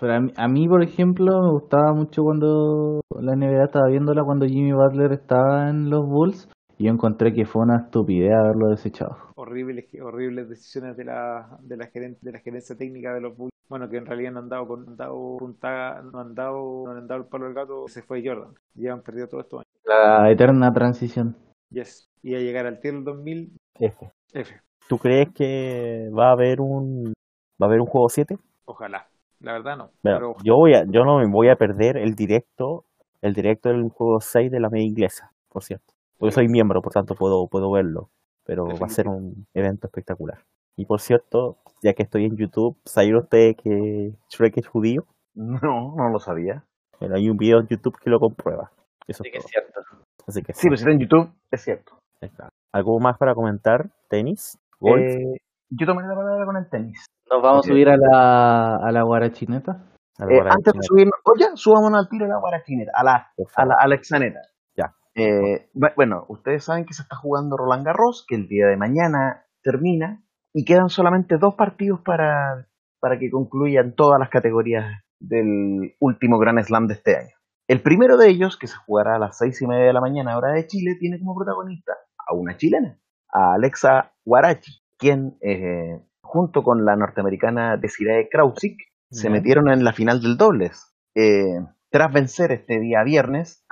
[0.00, 4.24] Pero a mí, a mí, por ejemplo, me gustaba mucho cuando la NBA estaba viéndola
[4.24, 8.68] cuando Jimmy Butler estaba en los Bulls y yo encontré que fue una estupidez haberlo
[8.70, 9.16] desechado.
[9.36, 13.52] horribles, horribles decisiones de la, de la gerente, de la gerencia técnica de los Bulls.
[13.68, 16.90] Bueno, que en realidad no han dado, con, han dado puntada, no han dado, no
[16.90, 18.54] han dado el palo al gato, se fue Jordan.
[18.74, 19.82] Ya han perdido todos estos años.
[19.84, 21.36] La eterna transición.
[21.70, 22.10] Yes.
[22.22, 24.10] Y a llegar al tier 2000, F.
[24.32, 24.54] F.
[24.88, 27.12] ¿Tú crees que va a haber un
[27.60, 28.36] va a haber un juego 7?
[28.64, 29.06] Ojalá.
[29.42, 29.90] La verdad no.
[30.02, 32.84] Bueno, pero yo voy a, yo no me voy a perder el directo,
[33.20, 35.92] el directo del juego 6 de la media inglesa, por cierto.
[36.18, 38.08] Porque soy miembro, por tanto puedo, puedo verlo.
[38.44, 40.38] Pero va a ser un evento espectacular.
[40.76, 45.04] Y por cierto, ya que estoy en YouTube, ¿sabían ustedes que Shrek es judío?
[45.34, 46.64] No, no lo sabía.
[47.00, 48.70] Bueno, hay un video en YouTube que lo comprueba.
[49.06, 49.48] Eso es todo.
[49.48, 49.80] cierto.
[50.26, 51.98] Así que Sí, pues está en YouTube, es cierto.
[52.20, 52.48] está.
[52.72, 53.90] ¿Algo más para comentar?
[54.08, 54.58] ¿Tenis?
[54.78, 55.02] ¿Golf?
[55.02, 55.40] Eh,
[55.78, 57.04] yo tomaré la palabra con el tenis.
[57.30, 59.84] Nos vamos a subir a la, a la guarachineta.
[60.18, 63.64] ¿Algo Eh, antes de subirnos, oye, subámonos al tiro a la guarachinera, a la, a
[63.64, 64.40] la, a la exaneta.
[64.76, 64.94] Ya.
[65.14, 68.76] Eh, bu- bueno, ustedes saben que se está jugando Roland Garros, que el día de
[68.76, 72.66] mañana termina, y quedan solamente dos partidos para,
[73.00, 74.84] para que concluyan todas las categorías
[75.18, 77.34] del último Grand Slam de este año.
[77.68, 80.36] El primero de ellos, que se jugará a las seis y media de la mañana
[80.36, 82.98] hora de Chile, tiene como protagonista a una chilena,
[83.32, 88.78] a Alexa Guarachi, quien eh, junto con la norteamericana Desiree Krausik
[89.10, 90.94] se metieron en la final del dobles.
[91.16, 91.58] Eh,
[91.90, 93.66] tras vencer este día viernes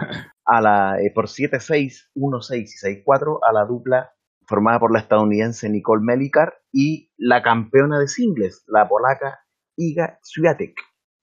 [0.45, 4.13] a la, eh, por 7-6, 1-6 y 6-4 a la dupla
[4.47, 9.39] formada por la estadounidense Nicole Melikar y la campeona de singles, la polaca
[9.77, 10.75] Iga Swiatek.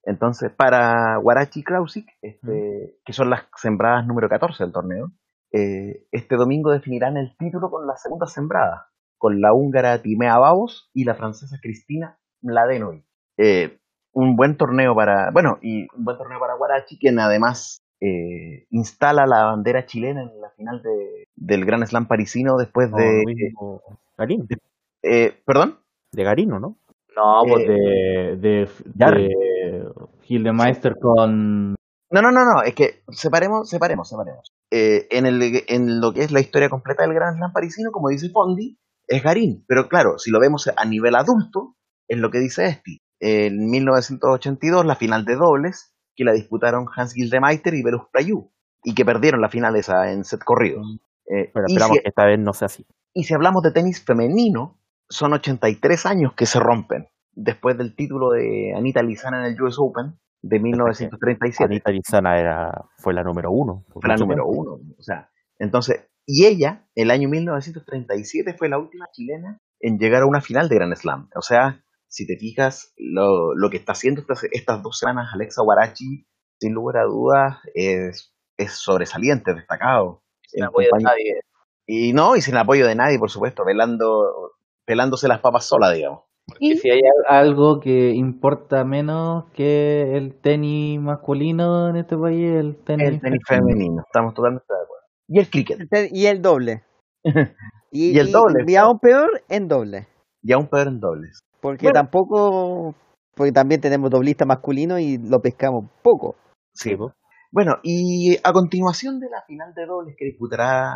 [0.04, 5.12] Entonces, para Warachi Krausik, este, que son las sembradas número 14 del torneo,
[5.52, 10.90] eh, este domingo definirán el título con la segunda sembrada, con la húngara Timea Babos
[10.94, 13.04] y la francesa Cristina Mladenovic.
[13.36, 13.78] Eh,
[14.12, 19.26] un buen torneo para, bueno, y un buen torneo para Guarachi, quien además eh, instala
[19.26, 23.24] la bandera chilena en la final de, del Gran Slam parisino después de,
[24.16, 24.48] Garín,
[25.02, 25.78] eh, perdón,
[26.12, 26.78] de Garino, ¿no?
[27.16, 29.84] No, pues Eh, de, de, de
[30.22, 31.74] Gildemeister con...
[32.10, 34.52] No, no, no, no, es que separemos, separemos, separemos.
[34.70, 38.08] Eh, en, el, en lo que es la historia completa del Gran Slam parisino, como
[38.08, 38.78] dice Fondi,
[39.08, 39.64] es Garín.
[39.66, 43.00] Pero claro, si lo vemos a nivel adulto, es lo que dice Esti.
[43.20, 48.50] En 1982, la final de dobles, que la disputaron Hans Gildemeister y Belus Prayu,
[48.84, 50.86] y que perdieron la final esa en set corridos.
[51.26, 52.86] Eh, Pero y, esperamos si, que esta vez no sea así.
[53.12, 54.78] y si hablamos de tenis femenino,
[55.08, 59.76] son 83 años que se rompen, después del título de Anita Lizana en el US
[59.78, 63.84] Open de 1937 Anita Lizana era, fue la número uno.
[63.88, 64.60] fue la número tiempo.
[64.60, 64.94] uno.
[64.98, 70.26] O sea, entonces, y ella, el año 1937, fue la última chilena en llegar a
[70.26, 71.30] una final de Grand Slam.
[71.34, 75.62] O sea, si te fijas, lo, lo que está haciendo estas, estas dos semanas Alexa
[75.62, 76.26] Guarachi,
[76.60, 80.22] sin lugar a dudas, es, es sobresaliente, destacado.
[80.46, 81.40] Sin apoyo de nadie.
[81.86, 84.52] Y no, y sin apoyo de nadie, por supuesto, velando,
[84.84, 86.24] pelándose las papas sola, digamos.
[86.46, 92.50] Porque si hay al- algo que importa menos que el tenis masculino en este país,
[92.50, 94.97] el tenis, El tenis femenino, estamos totalmente de acuerdo.
[95.28, 95.80] Y el cricket.
[95.80, 96.82] El te- Y el doble.
[97.24, 97.24] Y,
[98.16, 100.06] Y el doble, Y, aún peor en doble.
[100.42, 101.40] Y aún peor en dobles.
[101.60, 102.00] Porque Bueno.
[102.00, 102.94] tampoco.
[103.34, 106.34] Porque también tenemos doblista masculino y lo pescamos poco.
[106.74, 107.12] Sí, po.
[107.52, 110.92] Bueno, y a continuación de la final de dobles que disputará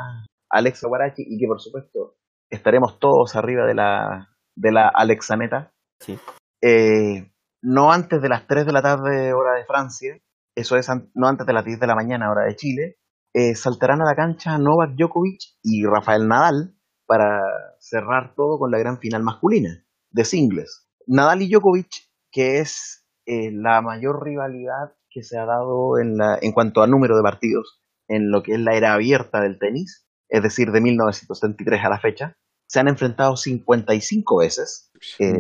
[0.51, 2.15] Alexa Guarachi y que por supuesto
[2.51, 6.19] estaremos todos arriba de la, de la Alexaneta, Sí.
[6.63, 7.31] eh,
[7.63, 10.19] no antes de las 3 de la tarde hora de Francia,
[10.55, 12.97] eso es an- no antes de las 10 de la mañana hora de Chile,
[13.35, 16.75] eh, saltarán a la cancha Novak Djokovic y Rafael Nadal
[17.07, 17.41] para
[17.79, 20.89] cerrar todo con la gran final masculina de singles.
[21.07, 21.91] Nadal y Djokovic,
[22.31, 26.87] que es eh, la mayor rivalidad que se ha dado en, la, en cuanto a
[26.87, 30.81] número de partidos en lo que es la era abierta del tenis, es decir, de
[30.81, 32.37] 1973 a la fecha,
[32.67, 34.91] se han enfrentado 55 veces.
[35.19, 35.35] Eh,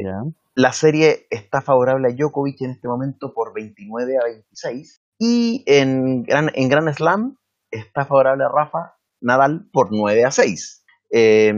[0.54, 5.02] la serie está favorable a Djokovic en este momento por 29 a 26.
[5.18, 7.38] Y en Gran, en Grand Slam
[7.72, 10.84] está favorable a Rafa Nadal por 9 a 6.
[11.10, 11.52] Eh,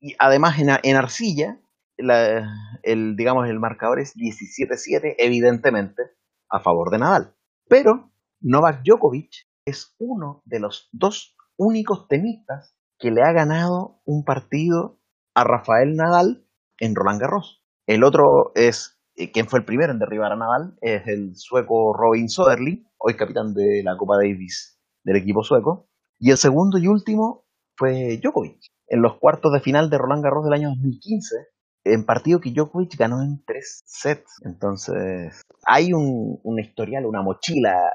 [0.00, 1.60] y además en, en arcilla,
[1.96, 6.02] la- el, digamos, el marcador es 17-7, evidentemente,
[6.50, 7.34] a favor de Nadal.
[7.68, 9.30] Pero Novak Djokovic
[9.64, 14.98] es uno de los dos únicos tenistas que le ha ganado un partido
[15.34, 16.44] a Rafael Nadal
[16.78, 17.62] en Roland Garros.
[17.86, 20.76] El otro es, eh, ¿quién fue el primero en derribar a Nadal?
[20.80, 24.77] Es el sueco Robin Soderling, hoy capitán de la Copa Davis
[25.08, 25.88] del equipo sueco.
[26.18, 27.44] Y el segundo y último
[27.76, 31.36] fue Djokovic, en los cuartos de final de Roland Garros del año 2015,
[31.84, 34.40] en partido que Djokovic ganó en tres sets.
[34.44, 37.92] Entonces, hay un, un historial, una mochila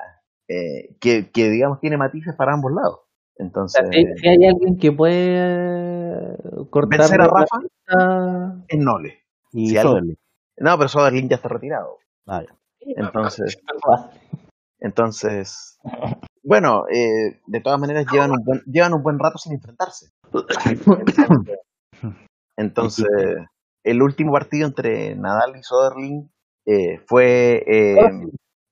[0.48, 3.00] eh, que, que, digamos, tiene matices para ambos lados.
[3.35, 6.38] Entonces, si, si hay alguien que puede
[6.69, 9.19] cortar vencer a la Rafa es noble.
[9.51, 10.17] Y Si Soderling.
[10.58, 11.98] No, pero Soderling ya está retirado.
[12.80, 13.58] Entonces,
[14.80, 15.80] entonces,
[16.43, 20.09] bueno, eh, de todas maneras llevan un buen, llevan un buen rato sin enfrentarse.
[22.57, 23.07] Entonces,
[23.83, 26.30] el último partido entre Nadal y Soderling
[26.65, 27.95] eh, fue, eh,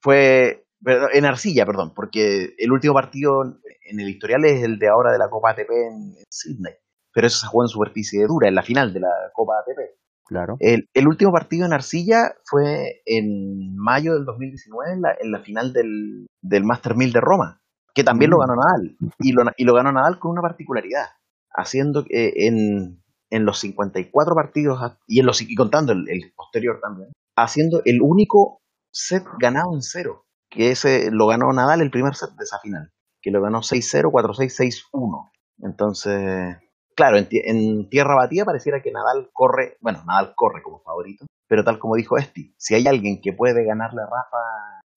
[0.01, 4.89] fue perdón, en arcilla, perdón, porque el último partido en el historial es el de
[4.89, 6.73] ahora de la Copa ATP en, en Sydney,
[7.13, 9.97] pero eso se jugó en superficie dura, en la final de la Copa ATP.
[10.25, 10.55] Claro.
[10.59, 15.39] El, el último partido en Arcilla fue en mayo del 2019, en la, en la
[15.39, 17.60] final del, del Master 1000 de Roma,
[17.93, 18.41] que también lo Mm.
[18.41, 18.97] ganó Nadal.
[19.19, 21.05] Y lo, y lo ganó Nadal con una particularidad,
[21.53, 27.11] haciendo en, en los 54 partidos, y, en los, y contando el, el posterior también,
[27.35, 28.59] haciendo el único
[28.91, 32.91] set ganado en cero, que ese lo ganó Nadal el primer set de esa final,
[33.21, 35.31] que lo ganó 6-0, 4-6, 6-1.
[35.63, 36.57] Entonces,
[36.95, 41.63] claro, en, en tierra batida pareciera que Nadal corre, bueno, Nadal corre como favorito, pero
[41.63, 44.37] tal como dijo Esti, si hay alguien que puede ganarle a Rafa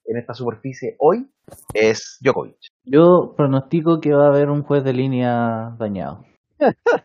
[0.06, 1.28] en esta superficie hoy
[1.72, 2.56] es Djokovic.
[2.84, 6.24] Yo pronostico que va a haber un juez de línea dañado.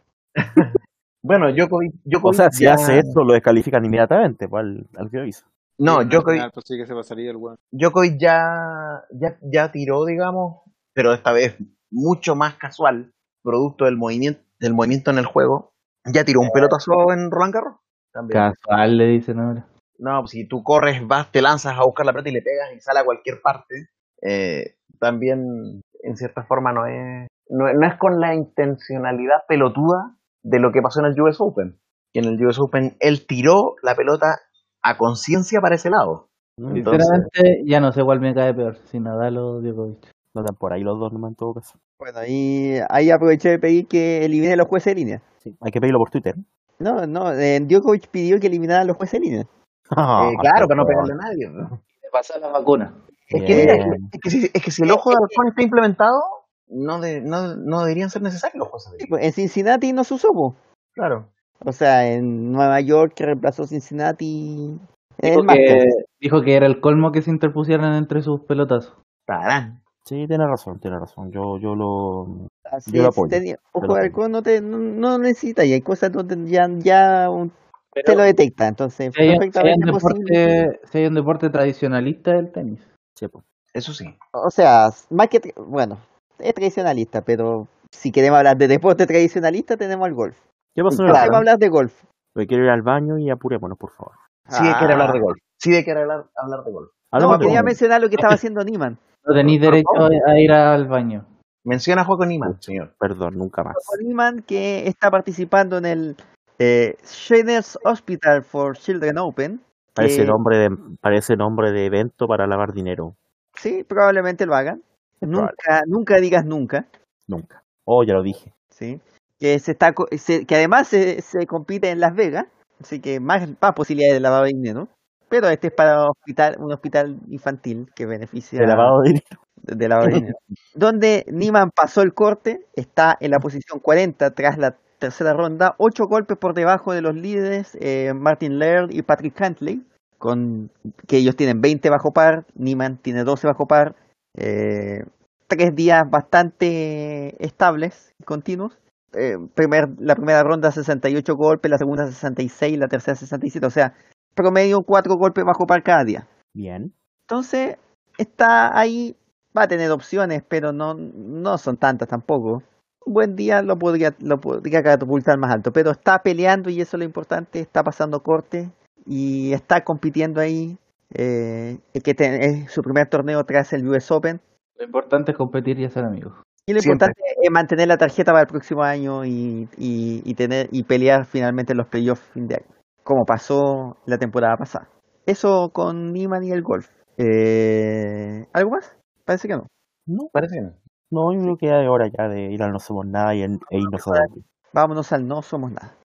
[1.22, 5.10] Bueno, Djokovic, O Djokovic sea, si ya- hace eso, lo descalifican inmediatamente pues, al, al
[5.12, 5.46] que hizo.
[5.78, 7.58] No, Djokovic, Pues sí que se el.
[7.72, 10.62] Djokovic ya, ya, ya tiró, digamos,
[10.94, 11.58] pero esta vez
[11.92, 13.12] mucho más casual,
[13.44, 15.74] producto del movimiento, del movimiento en el juego.
[16.06, 17.76] Ya tiró un pelotazo en Roland Garros.
[18.14, 18.40] También.
[18.40, 19.68] Casual le dicen ahora.
[20.00, 22.70] No, pues si tú corres, vas, te lanzas a buscar la pelota y le pegas
[22.76, 23.90] y sale a cualquier parte,
[24.22, 30.60] eh, también en cierta forma no es, no, no es con la intencionalidad pelotuda de
[30.60, 31.78] lo que pasó en el US Open.
[32.14, 34.40] Que en el US Open él tiró la pelota
[34.82, 36.30] a conciencia para ese lado.
[36.58, 40.12] Entonces, Sinceramente, ya no sé cuál me cae peor, si Nadal o Djokovic.
[40.34, 41.80] No están por ahí los dos nomás en todo caso.
[41.98, 45.22] Bueno, ahí, ahí aproveché de pedir que elimine a los jueces de línea.
[45.40, 46.36] Sí, hay que pedirlo por Twitter.
[46.78, 49.48] No, no, eh, Djokovic pidió que eliminaran a los jueces de línea.
[50.32, 51.50] eh, claro, para no pegarle a nadie.
[51.50, 51.82] ¿no?
[52.02, 52.94] Le pasa la vacuna.
[53.28, 54.10] Es que, mira, Bien.
[54.12, 56.20] es que, si, es que si el ojo de halcón está implementado,
[56.68, 59.06] no, de- no, no deberían ser necesarios los de.
[59.08, 60.56] Pues, En Cincinnati no se usó, po.
[60.94, 61.28] Claro.
[61.66, 64.80] O sea, en Nueva York que reemplazó Cincinnati
[65.22, 65.96] Dijo que, Masters.
[66.22, 68.96] dijo que era el colmo que se interpusieran entre sus pelotazos.
[69.26, 69.82] Tarán.
[70.06, 71.30] Sí, tiene razón, tiene razón.
[71.32, 72.48] Yo, yo lo.
[72.72, 73.30] Así yo lo apoyo.
[73.30, 77.30] tenía- ojo de halcón no, te, no, no necesita y hay cosas donde ya, ya
[77.30, 77.52] un-
[77.94, 78.68] te lo detecta.
[78.68, 80.40] Entonces, Si hay, si hay un perfectamente posible.
[80.40, 82.80] deporte, si hay un deporte tradicionalista del tenis.
[83.18, 83.44] Sí, pues.
[83.74, 84.06] Eso sí.
[84.34, 85.40] O sea, más que.
[85.56, 85.98] Bueno,
[86.40, 90.38] es tradicionalista, pero si queremos hablar de deporte tradicionalista, tenemos el golf.
[90.76, 91.94] ¿Qué pasó el Vamos a hablar de golf.
[92.36, 94.14] Me quiero ir al baño y apurémonos, por favor.
[94.48, 95.22] Sí de querer hablar de Ah.
[95.22, 95.38] golf.
[95.58, 96.90] Sí de querer hablar, hablar de golf.
[97.12, 97.66] No, de quería golf.
[97.66, 98.98] mencionar lo que estaba haciendo Niman.
[99.26, 99.90] No tenéis derecho
[100.28, 101.26] a ir al baño.
[101.66, 102.94] Menciona a Juego Niman, señor.
[103.00, 103.76] Perdón, nunca más.
[104.02, 106.16] Niman que está participando en el
[106.60, 109.62] eh, Shanners Hospital for Children Open.
[109.94, 110.70] Parece que- nombre de
[111.02, 113.16] parece nombre de evento para lavar dinero.
[113.56, 114.82] Sí, probablemente lo hagan.
[115.22, 116.86] Nunca, nunca digas nunca.
[117.28, 117.64] Nunca.
[117.84, 118.54] Oh, ya lo dije.
[118.70, 119.02] ¿sí?
[119.40, 122.46] Que, se está, se- que además se, se compite en Las Vegas,
[122.82, 124.88] así que más, más posibilidades de lavado de dinero.
[125.28, 129.42] Pero este es para hospital, un hospital infantil que beneficia De lavado de dinero.
[129.58, 130.38] de, de lavado de dinero.
[130.74, 136.06] Donde Niman pasó el corte, está en la posición 40 tras la tercera ronda, ocho
[136.06, 139.84] golpes por debajo de los líderes eh, Martin Laird y Patrick Cantley,
[140.18, 140.70] con
[141.08, 143.96] que ellos tienen 20 bajo par, Niman tiene 12 bajo par,
[144.36, 145.04] eh,
[145.48, 148.78] tres días bastante estables y continuos.
[149.14, 153.94] Eh, primer, la primera ronda 68 golpes, la segunda 66, la tercera 67, o sea,
[154.36, 156.28] promedio cuatro golpes bajo par cada día.
[156.54, 156.94] Bien.
[157.22, 157.78] Entonces,
[158.18, 159.16] está ahí,
[159.58, 162.62] va a tener opciones, pero no, no son tantas tampoco.
[163.06, 166.98] Un buen día lo podría, lo podría catapultar más alto, pero está peleando y eso
[166.98, 168.70] es lo importante, está pasando corte
[169.06, 170.78] y está compitiendo ahí.
[171.16, 174.40] Eh, que te- es su primer torneo tras el US Open.
[174.78, 176.34] Lo importante es competir y hacer amigos.
[176.68, 177.08] Y lo Siempre.
[177.08, 181.26] importante es mantener la tarjeta para el próximo año y, y, y tener y pelear
[181.26, 184.88] finalmente en los playoffs fin de año, como pasó la temporada pasada.
[185.26, 186.88] Eso con Niman y el golf.
[187.18, 188.96] Eh, ¿Algo más?
[189.26, 189.66] Parece que no.
[190.06, 190.74] No, Parece que no.
[191.12, 193.42] No, yo creo que ya es hora ya de ir al No Somos Nada y,
[193.44, 194.44] en- e irnos a dormir.
[194.74, 195.96] Vámonos al no somos nada.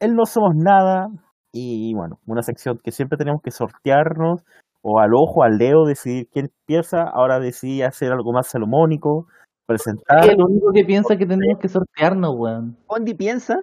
[0.00, 1.08] El No Somos Nada
[1.52, 4.42] y bueno, una sección que siempre tenemos que sortearnos
[4.80, 7.02] o al ojo, al dedo, decidir quién empieza.
[7.02, 9.26] Ahora decidí hacer algo más salomónico,
[9.72, 10.24] presentar.
[10.24, 12.76] Es el único que piensa que tenemos que sortearnos, weón.
[12.88, 13.60] Bondi piensa,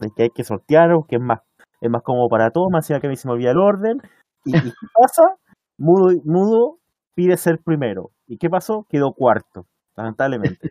[0.00, 1.40] de que hay que sortear, que es más,
[1.80, 4.00] es más cómodo para todos, más allá que a mí se me olvida el orden.
[4.44, 5.22] ¿Y, y qué pasa?
[5.76, 6.78] Mudo, Mudo
[7.14, 8.10] pide ser primero.
[8.26, 8.86] ¿Y qué pasó?
[8.88, 10.70] Quedó cuarto, lamentablemente.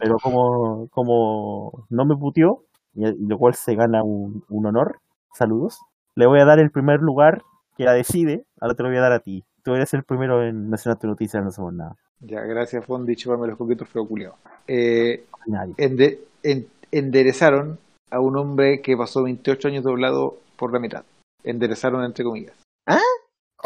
[0.00, 2.64] Pero como, como no me puteó,
[2.94, 5.00] y y lo cual se gana un, un honor,
[5.34, 5.78] saludos,
[6.14, 7.42] le voy a dar el primer lugar
[7.76, 9.44] que la decide, ahora te lo voy a dar a ti.
[9.62, 11.96] Tú eres el primero en mencionar tu noticia, no somos nada.
[12.20, 14.36] Ya, gracias, Fondi, chuparme los coquitos feo culiao.
[14.66, 15.74] Eh, Nadie.
[15.78, 17.78] ende- en- enderezaron
[18.10, 21.04] a un hombre que pasó 28 años doblado por la mitad.
[21.44, 22.56] Enderezaron entre comillas.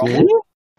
[0.04, 0.18] ¿Qué?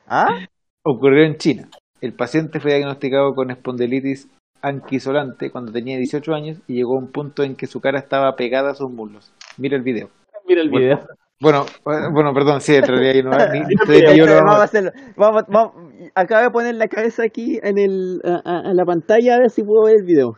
[0.08, 0.46] ¿ah?
[0.86, 1.70] Ocurrió en China.
[2.02, 4.28] El paciente fue diagnosticado con espondilitis
[4.62, 8.36] anquisolante cuando tenía 18 años y llegó a un punto en que su cara estaba
[8.36, 9.32] pegada a sus muslos.
[9.58, 10.10] Mira el video.
[10.48, 10.98] Mira el video.
[10.98, 11.10] Bueno,
[11.52, 14.92] eh, bueno, perdón, sí, en realidad yo no, ni- yo lo- vamos a hacerlo.
[15.18, 15.74] Vamos, vamos,
[16.16, 19.86] acabo de poner la cabeza aquí en, el, a- la pantalla a ver si puedo
[19.86, 20.34] ver el video.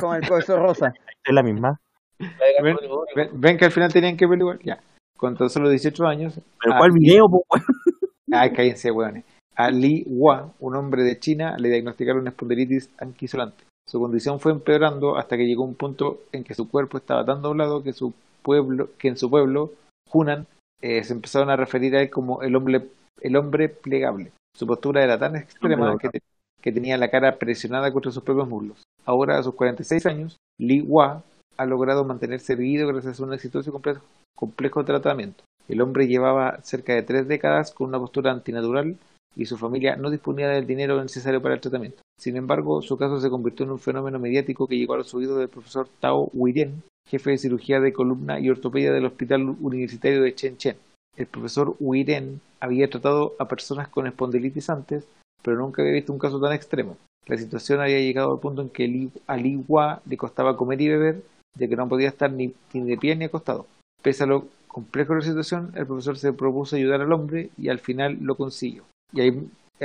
[0.00, 0.92] Con el profesor Rosa.
[1.24, 1.78] Es la misma.
[2.18, 2.76] ven,
[3.16, 4.58] ven- ven que al final tenían que verlo igual.
[4.64, 4.78] Ya.
[5.16, 6.40] Con tan solo 18 años.
[6.62, 7.44] ¿Pero cuál video, weón?
[8.32, 9.24] Ay, cállense, weones.
[9.56, 13.64] A Li Hua, un hombre de China, le diagnosticaron espondilitis anquilosante.
[13.86, 17.40] Su condición fue empeorando hasta que llegó un punto en que su cuerpo estaba tan
[17.42, 19.70] doblado que su pueblo, que en su pueblo,
[20.14, 20.46] Hunan,
[20.80, 22.86] eh, se empezaron a referir a él como el hombre,
[23.20, 24.32] el hombre plegable.
[24.56, 26.22] Su postura era tan extrema que, te-
[26.62, 28.82] que tenía la cara presionada contra sus propios muslos.
[29.04, 31.22] Ahora, a sus 46 años, Li Hua
[31.56, 34.02] ha logrado mantenerse erguido gracias a un exitoso y complejo,
[34.36, 35.44] complejo tratamiento.
[35.68, 38.96] El hombre llevaba cerca de tres décadas con una postura antinatural
[39.36, 42.02] y su familia no disponía del dinero necesario para el tratamiento.
[42.18, 45.38] Sin embargo, su caso se convirtió en un fenómeno mediático que llegó a los oídos
[45.38, 50.32] del profesor Tao Weiden, jefe de cirugía de columna y ortopedia del Hospital Universitario de
[50.32, 50.76] Shenzhen.
[51.16, 55.06] El profesor Weiden había tratado a personas con espondilitis antes,
[55.42, 56.96] pero nunca había visto un caso tan extremo.
[57.26, 60.88] La situación había llegado al punto en que a Li Hua le costaba comer y
[60.88, 61.22] beber,
[61.58, 63.66] ya que no podía estar ni, ni de pie ni acostado.
[64.02, 67.68] Pese a lo complejo de la situación, el profesor se propuso ayudar al hombre y
[67.68, 68.84] al final lo consiguió.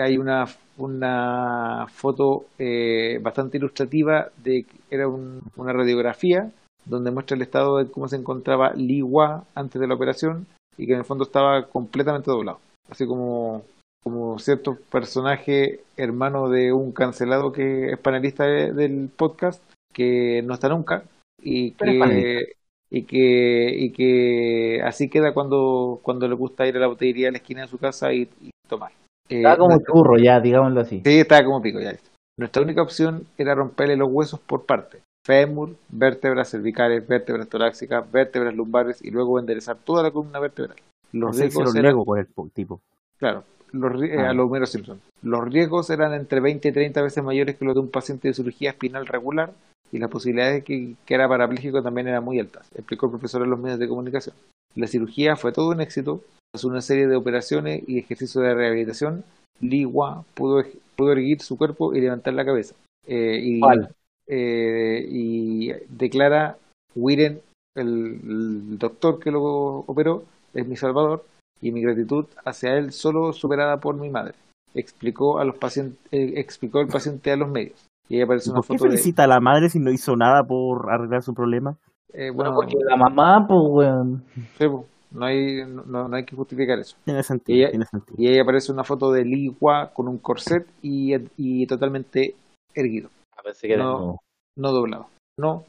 [0.02, 0.46] Hay una,
[0.78, 6.52] una foto eh, bastante ilustrativa de era un- una radiografía
[6.86, 10.48] donde muestra el estado de cómo se encontraba Li Hua antes de la operación
[10.78, 12.60] y que en el fondo estaba completamente doblado.
[12.90, 13.64] Así como,
[14.04, 19.62] como cierto personaje hermano de un cancelado que es panelista de- del podcast
[19.94, 21.04] que no está nunca
[21.42, 22.54] y que
[22.92, 27.32] y que y que así queda cuando cuando le gusta ir a la botillería a
[27.32, 28.92] la esquina de su casa y, y tomar.
[29.30, 31.02] Eh, Estaba como nuestra- churro ya, digámoslo así.
[31.06, 31.94] Sí, estaba como pico, ya.
[32.38, 35.02] Nuestra única opción era romperle los huesos por partes.
[35.26, 40.78] Fémur, vértebras cervicales, vértebras torácicas, vértebras lumbares y luego enderezar toda la columna vertebral.
[41.12, 42.80] No Los lo riesgos eran, niego con el po- tipo.
[43.20, 44.30] claro, los, eh, Ah.
[44.30, 45.00] a los Homero Simpson.
[45.22, 48.34] Los riesgos eran entre 20 y 30 veces mayores que los de un paciente de
[48.34, 49.52] cirugía espinal regular
[49.92, 53.44] y las posibilidades de que, que era parapléjico también eran muy altas, explicó el profesor
[53.44, 54.36] en los medios de comunicación.
[54.76, 56.22] La cirugía fue todo un éxito.
[56.52, 59.24] Tras una serie de operaciones y ejercicios de rehabilitación,
[59.62, 60.64] Li Hua pudo,
[60.96, 62.76] pudo erguir su cuerpo y levantar la cabeza.
[63.06, 63.90] Eh, y, ¿Cuál?
[64.28, 66.58] eh, y declara
[66.96, 67.40] Wiren,
[67.76, 71.24] el, el doctor que lo operó, es mi salvador
[71.62, 74.34] y mi gratitud hacia él solo superada por mi madre.
[74.74, 77.86] Explicó a los pacientes, eh, explicó el paciente a los medios.
[78.08, 79.92] Y ahí aparece ¿Y una ¿Por qué foto de, felicita a la madre si no
[79.92, 81.78] hizo nada por arreglar su problema?
[82.14, 84.24] eh, Bueno, bueno, porque la mamá, pues, weón.
[84.58, 86.96] sí, po, no hay, no, no hay que justificar eso.
[87.06, 88.16] Tiene sentido, Y ella- tiene sentido.
[88.22, 92.36] Y ahí aparece una foto de Li Hua con un corset y, y totalmente
[92.74, 93.10] erguido.
[93.44, 94.20] Pensé que era No.
[94.58, 95.08] no doblado.
[95.40, 95.64] No,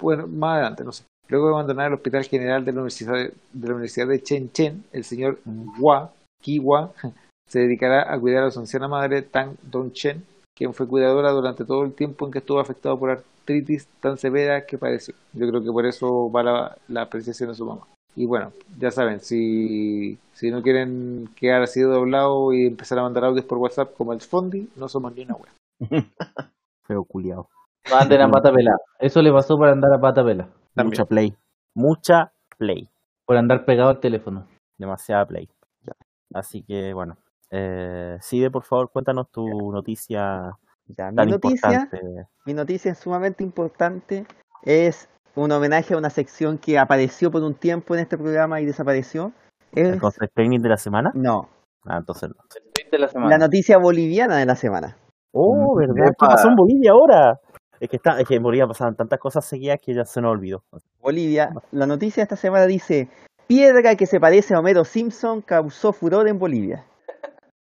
[0.00, 1.04] bueno, más adelante, no sé.
[1.28, 4.84] Luego de abandonar el Hospital General de la Universidad de, de la Universidad de Shenzhen,
[4.92, 5.40] el señor
[5.78, 6.92] Hua, Ki Hua,
[7.48, 10.24] se dedicará a cuidar a su anciana madre Tang Dongchen,
[10.56, 14.64] quien fue cuidadora durante todo el tiempo en que estuvo afectado por artritis tan severa
[14.64, 15.14] que padeció.
[15.34, 17.86] Yo creo que por eso va la, la apreciación de su mamá.
[18.18, 23.24] Y bueno, ya saben, si, si no quieren quedar así doblado y empezar a mandar
[23.24, 25.52] audios por WhatsApp como el Fondi, no somos ni una wea.
[26.82, 27.48] Feo culiao.
[27.88, 28.76] No anden a pata pelada.
[28.98, 30.50] Eso le pasó por andar a pata pelada.
[30.74, 30.90] También.
[30.90, 31.36] Mucha play.
[31.74, 32.88] Mucha play.
[33.24, 34.48] Por andar pegado al teléfono.
[34.78, 35.48] Demasiada play.
[36.34, 37.16] Así que bueno.
[37.52, 42.26] Eh, Side, por favor, cuéntanos tu noticia Ya, mi tan noticia, importante.
[42.46, 44.26] mi noticia es sumamente importante.
[44.62, 48.66] Es un homenaje a una sección que apareció por un tiempo en este programa y
[48.66, 49.32] desapareció.
[49.72, 51.10] Es, ¿El concept training de la semana?
[51.14, 51.48] no,
[51.84, 52.34] Ah, entonces no.
[52.90, 53.30] De la semana.
[53.30, 54.96] la noticia boliviana de la semana.
[55.32, 56.10] Oh, ¿verdad?
[56.18, 57.38] ¿Qué pasó en Bolivia ahora?
[57.80, 60.32] Es que, está, es que en Bolivia pasaban tantas cosas seguidas que ya se nos
[60.32, 60.64] olvidó.
[61.00, 63.08] Bolivia, la noticia de esta semana dice,
[63.46, 66.84] piedra que se parece a Homero Simpson causó furor en Bolivia.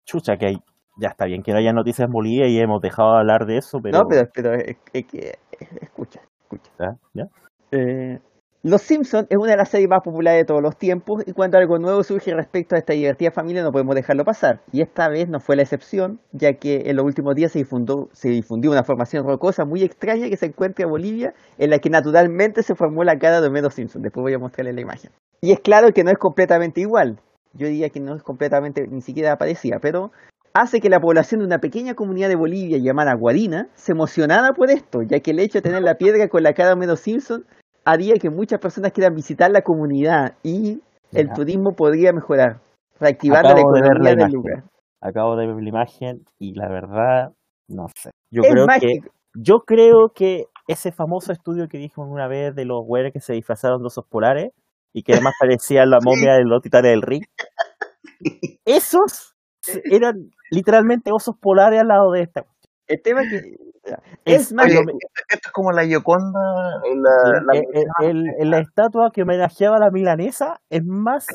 [0.06, 0.56] Chucha, que hay,
[1.00, 3.58] ya está bien que no haya noticias en Bolivia y hemos dejado de hablar de
[3.58, 4.00] eso, pero...
[4.00, 5.38] No, pero, pero es, es que,
[5.82, 6.72] escucha, escucha.
[6.80, 6.96] ¿ya?
[7.14, 7.24] ¿ya?
[7.72, 8.20] Eh,
[8.64, 11.58] Los Simpsons es una de las series más populares de todos los tiempos y cuando
[11.58, 14.62] algo nuevo surge respecto a esta divertida familia no podemos dejarlo pasar.
[14.72, 18.10] Y esta vez no fue la excepción, ya que en los últimos días se difundió,
[18.14, 21.90] se difundió una formación rocosa muy extraña que se encuentra en Bolivia, en la que
[21.90, 24.02] naturalmente se formó la cara de Homero Simpson.
[24.02, 25.12] Después voy a mostrarles la imagen.
[25.42, 27.20] Y es claro que no es completamente igual.
[27.54, 30.12] Yo diría que no es completamente, ni siquiera parecida, pero
[30.62, 34.70] hace que la población de una pequeña comunidad de Bolivia llamada Guarina se emocionara por
[34.72, 37.46] esto, ya que el hecho de tener la piedra con la cara de Homero Simpson
[37.86, 40.82] haría que muchas personas quieran visitar la comunidad y
[41.14, 41.34] el Ya.
[41.34, 42.60] turismo podría mejorar,
[43.00, 44.64] reactivando la Acabo de la economía del lugar.
[45.00, 47.32] Acabo de ver la imagen y la verdad,
[47.68, 48.10] no sé.
[48.32, 49.00] Yo Es creo que
[49.40, 53.34] yo creo que ese famoso estudio que dijimos una vez de los güeyes que se
[53.34, 54.52] disfrazaron de osos polares
[54.92, 57.24] y que además parecían la momia de los titanes del ring,
[58.66, 59.36] esos
[59.92, 62.46] eran literalmente osos polares al lado de esta.
[62.88, 63.56] El tema es que
[64.26, 66.40] Es más, Oye, esto, es como la Yoconda
[66.86, 71.26] en la, la- el- el- la estatua que homenajeaba a la milanesa es más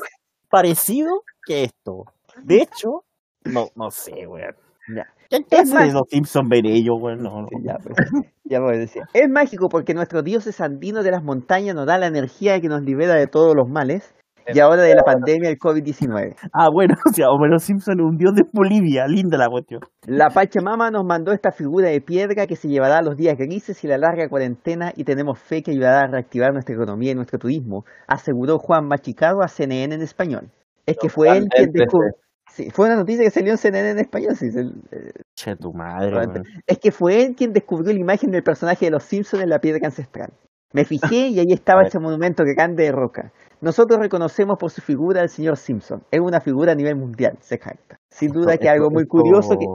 [0.49, 2.05] parecido que esto.
[2.43, 3.03] De hecho,
[3.45, 4.55] No, no sé, weón.
[4.95, 5.05] Ya.
[5.29, 7.23] ¿Qué Es de los Simpsons ven ellos, weón?
[7.23, 7.47] No, no.
[7.63, 7.95] Ya, pues,
[8.43, 9.01] ya voy a decir.
[9.13, 12.67] Es mágico porque nuestro dios es andino de las montañas nos da la energía que
[12.67, 14.13] nos libera de todos los males
[14.47, 16.35] y ahora de la pandemia del COVID-19.
[16.53, 19.05] Ah, bueno, o sea, Homero Simpson es un dios de Bolivia.
[19.07, 19.81] Linda la cuestión.
[20.05, 23.87] La Pachamama nos mandó esta figura de piedra que se llevará los días grises y
[23.87, 27.85] la larga cuarentena y tenemos fe que ayudará a reactivar nuestra economía y nuestro turismo,
[28.07, 30.49] aseguró Juan Machicado a CNN en español.
[30.85, 32.11] Es que fue él quien descubrió...
[32.51, 34.35] Sí, fue una noticia que salió en CNN en español.
[34.35, 36.43] sí, eh, Che, tu madre.
[36.67, 39.57] Es que fue él quien descubrió la imagen del personaje de los Simpsons en la
[39.57, 40.31] piedra ancestral.
[40.73, 43.31] Me fijé y ahí estaba A ese monumento grande de roca.
[43.63, 46.03] Nosotros reconocemos por su figura al señor Simpson.
[46.11, 47.97] Es una figura a nivel mundial, se jacta.
[48.09, 49.65] Sin duda que Esto- algo muy esto- curioso que...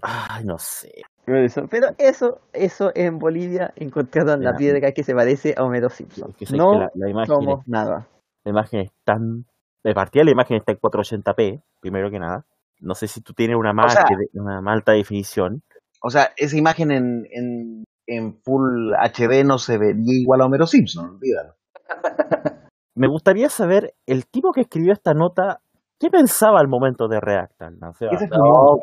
[0.00, 0.90] Ay, no sé.
[1.26, 4.56] Eso, pero eso, eso en Bolivia encontraron la Ya.
[4.56, 6.34] piedra que se parece a Homero Simpson.
[6.40, 8.08] Es que No que la, la imagen somos es- nada.
[8.44, 9.44] la imagen es tan...
[9.84, 12.44] De partida la imagen está en 480p, primero que nada.
[12.80, 15.62] No sé si tú tienes una más, sea- que- una más alta definición.
[16.02, 20.66] O sea, esa imagen en, en, en Full HD no se vería igual a Homero
[20.66, 21.54] Simpson, olvídalo.
[22.98, 25.60] Me gustaría saber, el tipo que escribió esta nota,
[25.98, 27.90] ¿qué pensaba al momento de redactarla?
[27.90, 28.78] O sea, No,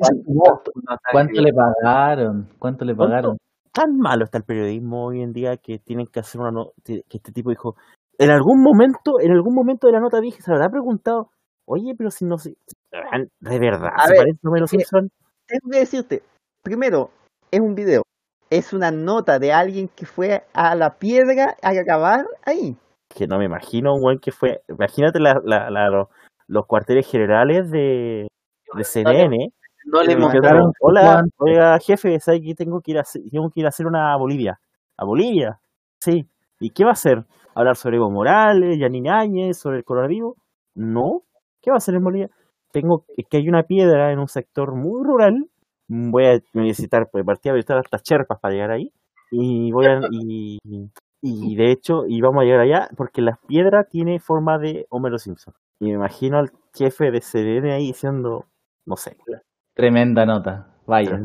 [1.12, 2.48] ¿cuánto, le pagaron?
[2.58, 3.38] ¿Cuánto le pagaron?
[3.72, 7.04] tan malo está el periodismo hoy en día que tienen que hacer una nota, que
[7.10, 7.76] este tipo dijo,
[8.18, 11.32] en algún momento, en algún momento de la nota dije, se lo habrá preguntado,
[11.66, 12.56] oye, pero si no sé,
[13.42, 15.12] de verdad, A ¿se ver, parece a Homero Simpson?
[15.46, 16.24] Tengo que decirte,
[16.64, 17.10] primero,
[17.52, 18.04] es un video.
[18.50, 22.78] Es una nota de alguien que fue a la piedra a acabar ahí.
[23.16, 26.08] Que no me imagino un que fue, imagínate la, la, la- los,
[26.48, 28.28] los cuarteles generales de,
[28.74, 29.52] de CNN,
[29.86, 33.62] No le mostraron hola, oiga jefe, ¿sabes que tengo que ir a hacer, tengo que
[33.62, 34.60] ir a hacer una a Bolivia?
[34.98, 35.60] ¿A Bolivia?
[36.00, 36.28] Sí.
[36.60, 37.24] ¿Y qué va a hacer?
[37.54, 40.36] ¿Hablar sobre Evo Morales, Yanine Áñez, sobre el coronavirus?
[40.76, 41.24] No.
[41.62, 42.30] ¿Qué va a hacer en Bolivia?
[42.72, 45.48] Tengo es que hay una piedra en un sector muy rural.
[45.88, 48.92] Voy a necesitar, pues, partida voy a hasta cherpas para llegar ahí.
[49.32, 50.60] Y voy a, y,
[51.22, 55.18] y de hecho, y vamos a llegar allá porque la piedra tiene forma de Homero
[55.18, 55.54] Simpson.
[55.80, 58.46] Y me imagino al jefe de CNN ahí diciendo,
[58.86, 59.18] no sé,
[59.74, 60.68] Tremenda nota.
[60.86, 61.20] Vaya.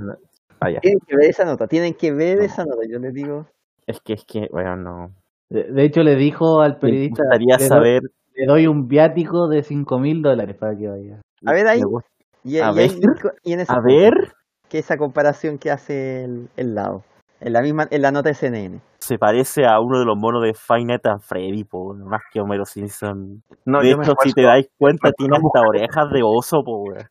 [0.59, 0.81] vaya.
[0.81, 3.47] Tienen que ver esa nota, tienen que ver esa nota, yo les digo.
[3.87, 5.15] Es que, es que, bueno, no.
[5.49, 8.03] De, de hecho, le dijo al Me periodista: gustaría le, doy, saber.
[8.35, 11.21] le doy un viático de 5 mil dólares para que vaya.
[11.45, 12.01] A ver ahí, me
[12.45, 12.91] y, A y ver.
[12.91, 13.01] ahí-
[13.45, 14.33] y en esa, A ver,
[14.69, 17.05] que esa comparación que hace el, el lado,
[17.41, 18.81] en la misma, en la nota de CNN.
[18.99, 22.65] se parece a uno de los monos de Five at Freddy, po, más que Homero
[22.65, 23.43] Simpson.
[23.65, 27.07] No, de hecho, si te dais cuenta, tiene hasta orejas de oso, po, weón.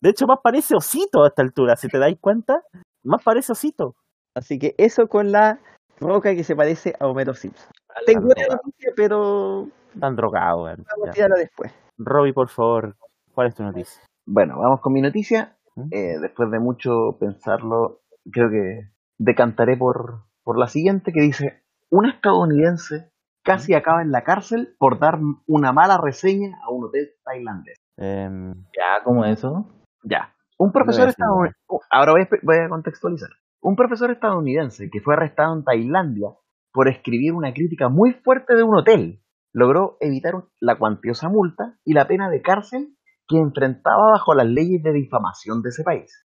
[0.00, 1.76] De hecho, más parece osito a esta altura.
[1.76, 2.62] Si te dais cuenta,
[3.02, 3.94] más parece osito.
[4.34, 5.58] Así que eso con la
[6.00, 7.68] roca que se parece a Homero Simpson.
[8.06, 9.66] Tengo Tan drogado, noticia, pero
[9.98, 10.84] tan drogado, weón.
[10.96, 11.74] vamos a tirarla después.
[11.98, 12.94] Robbie, por favor,
[13.34, 14.02] ¿cuál es tu noticia?
[14.26, 15.56] Bueno, vamos con mi noticia.
[15.74, 15.88] ¿Mm?
[15.90, 18.00] Eh, después de mucho pensarlo,
[18.30, 23.10] creo que decantaré por, por la siguiente que dice, un estadounidense
[23.42, 27.76] casi acaba en la cárcel por dar una mala reseña a un hotel tailandés.
[27.96, 29.66] Em, Ya, ¿cómo eso?
[30.04, 30.34] Ya.
[30.58, 31.58] Un profesor estadounidense.
[31.90, 33.30] Ahora voy a, espe- voy a contextualizar.
[33.60, 36.28] Un profesor estadounidense que fue arrestado en Tailandia
[36.72, 39.22] por escribir una crítica muy fuerte de un hotel
[39.52, 42.94] logró evitar la cuantiosa multa y la pena de cárcel
[43.26, 46.24] que enfrentaba bajo las leyes de difamación de ese país.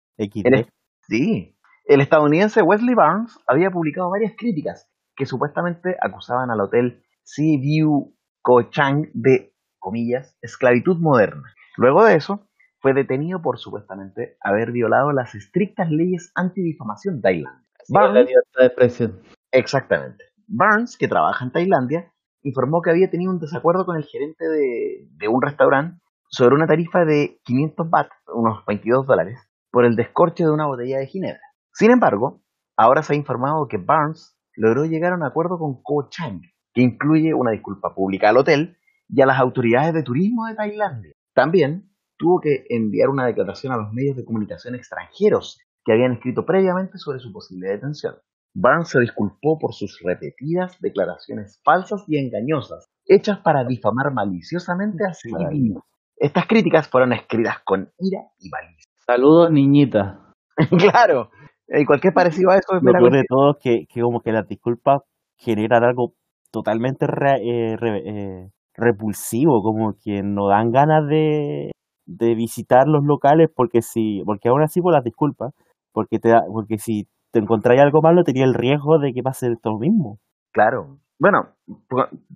[1.08, 7.60] Sí, el estadounidense Wesley Barnes había publicado varias críticas que supuestamente acusaban al hotel Sea
[7.60, 11.54] View Ko Chang de, comillas, esclavitud moderna.
[11.78, 12.48] Luego de eso,
[12.80, 17.68] fue detenido por supuestamente haber violado las estrictas leyes antidifamación de Tailandia.
[17.90, 19.20] La libertad de expresión.
[19.52, 20.26] exactamente.
[20.48, 22.12] Barnes, que trabaja en Tailandia,
[22.42, 26.68] informó que había tenido un desacuerdo con el gerente de, de un restaurante sobre una
[26.68, 31.51] tarifa de 500 baht, unos 22 dólares, por el descorche de una botella de ginebra.
[31.74, 32.42] Sin embargo,
[32.78, 36.42] ahora se ha informado que Barnes logró llegar a un acuerdo con Ko Chang,
[36.74, 38.78] que incluye una disculpa pública al hotel
[39.08, 41.14] y a las autoridades de turismo de Tailandia.
[41.34, 46.46] También tuvo que enviar una declaración a los medios de comunicación extranjeros que habían escrito
[46.46, 48.16] previamente sobre su posible detención.
[48.54, 55.14] Barnes se disculpó por sus repetidas declaraciones falsas y engañosas, hechas para difamar maliciosamente a
[55.14, 55.86] sí mismo.
[56.18, 58.92] Estas críticas fueron escritas con ira y malicia.
[59.06, 60.34] Saludos, niñita.
[60.78, 61.32] claro,
[61.68, 64.32] y cualquier parecido a eso es Lo peor de todo es que, que como que
[64.32, 65.02] las disculpas
[65.38, 66.14] generan algo
[66.52, 71.72] totalmente re- eh, re- eh, repulsivo, como que no dan ganas de,
[72.06, 75.54] de visitar los locales porque si, porque aún así por las disculpas,
[75.94, 79.48] porque te da, porque si te encontráis algo malo tenía el riesgo de que pase
[79.52, 80.20] esto mismo.
[80.54, 80.98] Claro.
[81.20, 81.50] Bueno,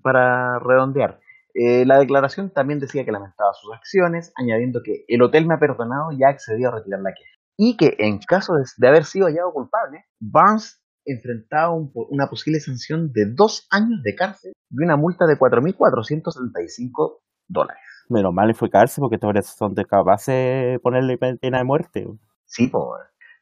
[0.01, 1.19] para redondear,
[1.57, 5.57] Eh, la declaración también decía que lamentaba sus acciones, añadiendo que el hotel me ha
[5.59, 7.31] perdonado y ha accedido a retirar la queja.
[7.57, 12.59] Y que en caso de, de haber sido hallado culpable, Barnes enfrentaba un una posible
[12.59, 17.81] sanción de dos años de cárcel y una multa de 4.435 dólares.
[18.09, 22.07] Menos mal y fue cárcel porque son capaces de ponerle pena de muerte.
[22.45, 22.83] Sí, pues.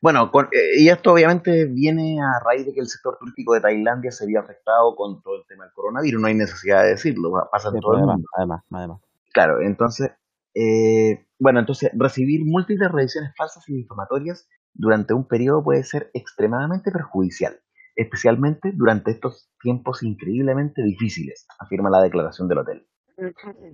[0.02, 3.62] Bueno, con- eh, y esto obviamente viene a raíz de que el sector turístico de
[3.62, 7.32] Tailandia se había afectado con todo el tema del coronavirus, no hay necesidad de decirlo,
[7.52, 8.28] pasa en Sí, todo el mundo.
[8.38, 9.00] además, además.
[9.34, 10.12] Claro, entonces,
[10.56, 16.92] eh, bueno, entonces recibir múltiples revisiones falsas y difamatorias durante un periodo puede ser extremadamente
[16.92, 17.60] perjudicial,
[17.96, 22.88] especialmente durante estos tiempos increíblemente difíciles, afirma la declaración del hotel.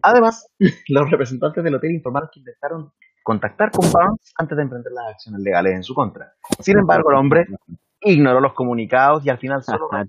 [0.02, 0.48] Además,
[0.90, 2.92] los representantes del hotel informaron que intentaron
[3.24, 6.34] contactar con Barnes antes de emprender las acciones legales en su contra.
[6.60, 7.46] Sin embargo, el hombre
[8.02, 10.06] ignoró los comunicados y al final solo Ah,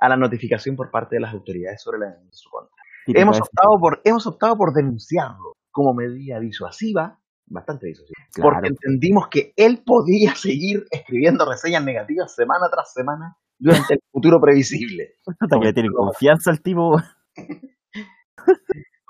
[0.00, 2.74] a la notificación por parte de las autoridades sobre la denuncia en su contra.
[3.06, 8.50] Hemos optado, por, hemos optado por denunciarlo como medida disuasiva, bastante disuasiva, Claro.
[8.52, 14.40] porque entendimos que él podía seguir escribiendo reseñas negativas semana tras semana durante el futuro
[14.40, 15.14] previsible.
[15.60, 16.96] Que le tiene confianza al tipo.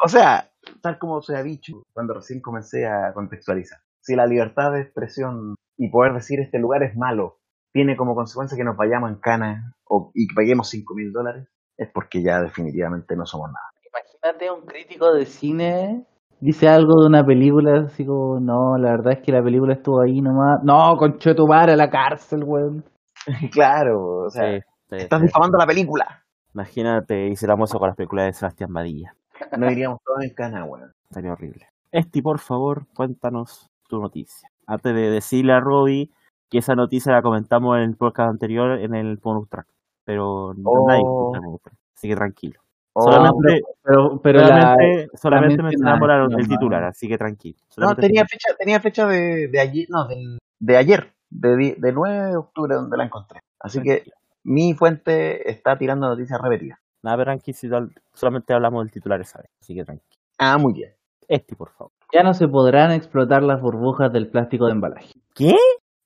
[0.02, 4.72] O sea, tal como se ha dicho cuando recién comencé a contextualizar, si la libertad
[4.72, 7.38] de expresión y poder decir este lugar es malo
[7.72, 11.46] tiene como consecuencia que nos vayamos en cana o, y que paguemos 5 mil dólares,
[11.76, 13.70] es porque ya definitivamente no somos nada.
[14.24, 16.06] Imagínate un crítico de cine
[16.40, 20.00] dice algo de una película así como, no, la verdad es que la película estuvo
[20.02, 20.60] ahí nomás.
[20.64, 22.84] No, concho tu madre, a la cárcel, weón.
[23.52, 24.60] claro, o sea, Sí,
[24.90, 25.26] sí, estás sí.
[25.26, 26.24] difamando la película.
[26.54, 29.14] Imagínate, hiciéramos eso con las películas de Sebastián Badilla.
[29.56, 30.90] No iríamos todos en cana, weón.
[31.08, 31.66] Estaría horrible.
[31.92, 34.48] Esti, por favor, cuéntanos tu noticia.
[34.66, 36.10] Antes de decirle a Robbie
[36.48, 39.66] que esa noticia la comentamos en el podcast anterior en el bonus track.
[40.04, 40.88] Pero no Oh.
[40.88, 42.60] nadie el Así que tranquilo.
[43.00, 44.76] Oh, solamente Pero, pero la,
[45.14, 46.48] solamente, la mencionamos la- mencionaste el nomás.
[46.48, 47.58] titular, así que tranquilo.
[47.78, 52.26] no, tenía fecha, tenía fecha de, de ayer, no, del- de ayer, de, de 9
[52.30, 53.40] de octubre donde la encontré.
[53.58, 54.04] Así que
[54.44, 56.78] mi fuente está tirando noticias repetidas.
[57.02, 59.50] Nada, pero tranqui, si tal- solamente hablamos del titular esa vez.
[59.60, 60.20] Así que tranquilo.
[60.38, 60.92] Ah, muy bien.
[61.28, 61.92] Esti, por favor.
[62.12, 65.12] Ya no se podrán explotar las burbujas del plástico de embalaje.
[65.34, 65.54] ¿Qué?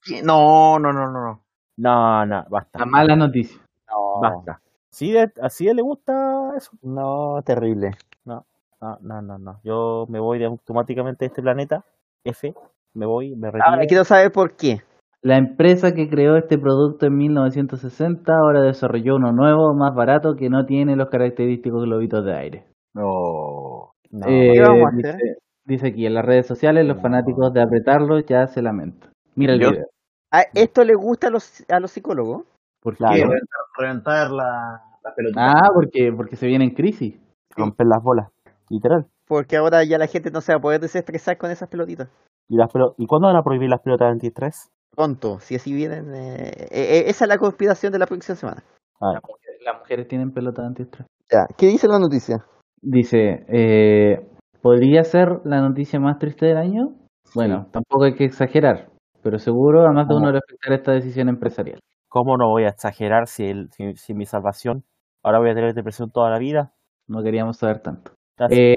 [0.02, 0.22] ¿Qué?
[0.22, 1.40] No, no, no, no, no.
[1.76, 2.78] No, no, basta.
[2.78, 3.58] La mala noticia.
[3.90, 4.60] No, Basta.
[4.94, 6.70] ¿Sí de, ¿Así de le gusta eso?
[6.82, 7.90] no, terrible.
[8.24, 8.46] No,
[8.80, 9.60] no, no, no, no.
[9.64, 11.84] Yo me voy de automáticamente de este planeta.
[12.24, 12.54] F.
[12.94, 13.64] Me voy, me retiro.
[13.68, 14.82] Ahora quiero saber por qué.
[15.20, 20.48] La empresa que creó este producto en 1960 ahora desarrolló uno nuevo, más barato, que
[20.48, 22.66] no tiene los característicos globitos de aire.
[22.94, 23.94] No.
[24.10, 25.38] No, Eh, ¿Qué vamos a dice, hacer?
[25.64, 27.02] dice aquí, en las redes sociales los No.
[27.02, 29.10] fanáticos de apretarlo ya se lamentan.
[29.34, 29.86] Mira el Yo- video.
[30.30, 32.44] ¿A esto le gusta a los, a los psicólogos?
[32.84, 33.14] ¿Por Claro.
[33.14, 33.22] qué?
[33.22, 35.40] Reventar, reventar la, la pelotita.
[35.52, 37.18] Ah, porque, porque se viene en crisis.
[37.56, 38.28] romper las bolas.
[38.68, 39.06] Literal.
[39.26, 42.08] Porque ahora ya la gente no se va a poder desestresar con esas pelotitas.
[42.48, 44.70] ¿Y, las pelo- ¿Y cuándo van a prohibir las pelotas antiestrés?
[44.94, 46.12] Pronto, si así vienen.
[46.14, 48.62] eh, eh, eh, esa es la conspiración de la próxima semana.
[49.00, 51.06] Ah, Las mujeres, las mujeres tienen pelota antiestrés.
[51.32, 52.44] Ya, ¿qué dice la noticia?
[52.82, 54.28] Dice, eh,
[54.60, 56.88] ¿podría ser la noticia más triste del año?
[57.34, 58.90] Bueno, tampoco hay que exagerar,
[59.22, 61.78] pero seguro a más de uno le afectará esta decisión empresarial.
[62.14, 64.84] ¿Cómo no voy a exagerar si, el, si, si mi salvación
[65.24, 66.70] ahora voy a tener depresión toda la vida?
[67.08, 68.12] No queríamos saber tanto.
[68.50, 68.76] Eh,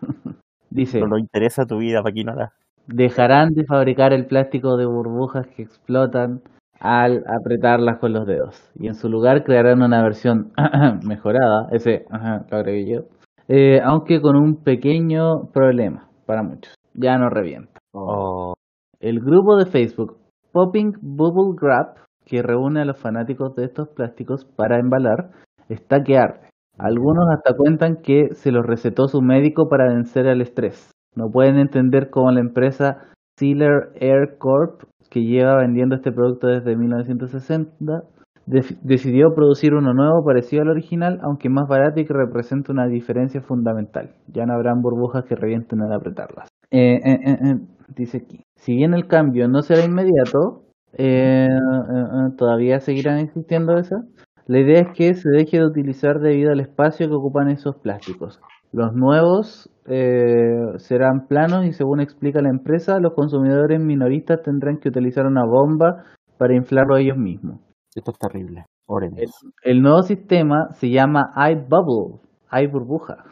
[0.70, 2.52] dice, no nos interesa tu vida, Paquinola.
[2.86, 6.42] dejarán de fabricar el plástico de burbujas que explotan
[6.78, 8.70] al apretarlas con los dedos.
[8.76, 10.52] Y en su lugar crearán una versión
[11.04, 13.00] mejorada, ese ajá, lo agregué yo,
[13.48, 16.72] eh, aunque con un pequeño problema para muchos.
[16.94, 17.80] Ya no revienta.
[17.92, 18.54] Oh,
[19.00, 20.18] El grupo de Facebook
[20.52, 21.96] Popping Bubble Grab,
[22.30, 25.32] que reúne a los fanáticos de estos plásticos para embalar,
[25.68, 26.48] está que arde.
[26.78, 30.92] Algunos hasta cuentan que se los recetó su médico para vencer el estrés.
[31.16, 32.98] No pueden entender cómo la empresa
[33.36, 38.04] Sealer Air Corp, que lleva vendiendo este producto desde 1960,
[38.46, 42.86] def- decidió producir uno nuevo parecido al original, aunque más barato y que representa una
[42.86, 44.14] diferencia fundamental.
[44.28, 46.48] Ya no habrán burbujas que revienten al apretarlas.
[46.70, 47.56] Eh, eh, eh,
[47.96, 50.62] dice aquí, si bien el cambio no será inmediato,
[50.94, 54.04] eh, eh, eh, todavía seguirán existiendo esas.
[54.46, 58.40] La idea es que se deje de utilizar debido al espacio que ocupan esos plásticos.
[58.72, 64.88] Los nuevos eh, serán planos y según explica la empresa, los consumidores minoristas tendrán que
[64.88, 66.04] utilizar una bomba
[66.38, 67.60] para inflarlo ellos mismos.
[67.94, 68.64] esto es terrible.
[68.86, 69.20] Oremos.
[69.62, 72.20] El nuevo sistema se llama iBubble,
[72.52, 73.24] iBurbuja.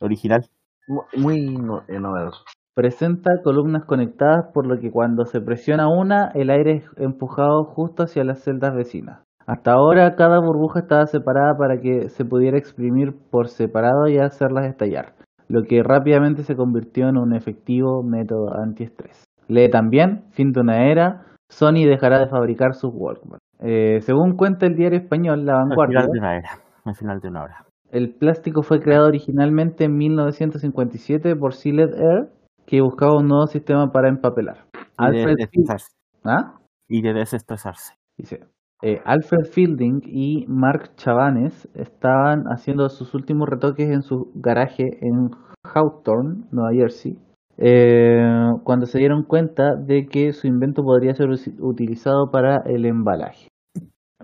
[0.00, 0.44] Original.
[0.88, 2.42] Mu- Muy no- novedoso.
[2.76, 8.02] Presenta columnas conectadas por lo que cuando se presiona una, el aire es empujado justo
[8.02, 9.22] hacia las celdas vecinas.
[9.46, 14.66] Hasta ahora cada burbuja estaba separada para que se pudiera exprimir por separado y hacerlas
[14.66, 15.14] estallar,
[15.48, 19.24] lo que rápidamente se convirtió en un efectivo método antiestrés.
[19.48, 23.38] Lee también, fin de una era, Sony dejará de fabricar sus Walkman.
[23.60, 26.50] Eh, según cuenta el diario español La Al Vanguardia, final de una era.
[26.84, 27.64] Al final de una hora.
[27.90, 32.35] el plástico fue creado originalmente en 1957 por Sealed Air,
[32.66, 34.66] que buscaba un nuevo sistema para empapelar.
[34.98, 35.78] Y de Alfred.
[36.24, 36.54] ¿Ah?
[36.88, 37.94] Y de desestresarse.
[38.16, 38.40] Dice,
[38.82, 45.30] eh, Alfred Fielding y Mark Chavanes estaban haciendo sus últimos retoques en su garaje en
[45.64, 47.18] Hawthorne, Nueva Jersey,
[47.58, 51.30] eh, cuando se dieron cuenta de que su invento podría ser
[51.60, 53.48] utilizado para el embalaje.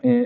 [0.03, 0.25] Eh,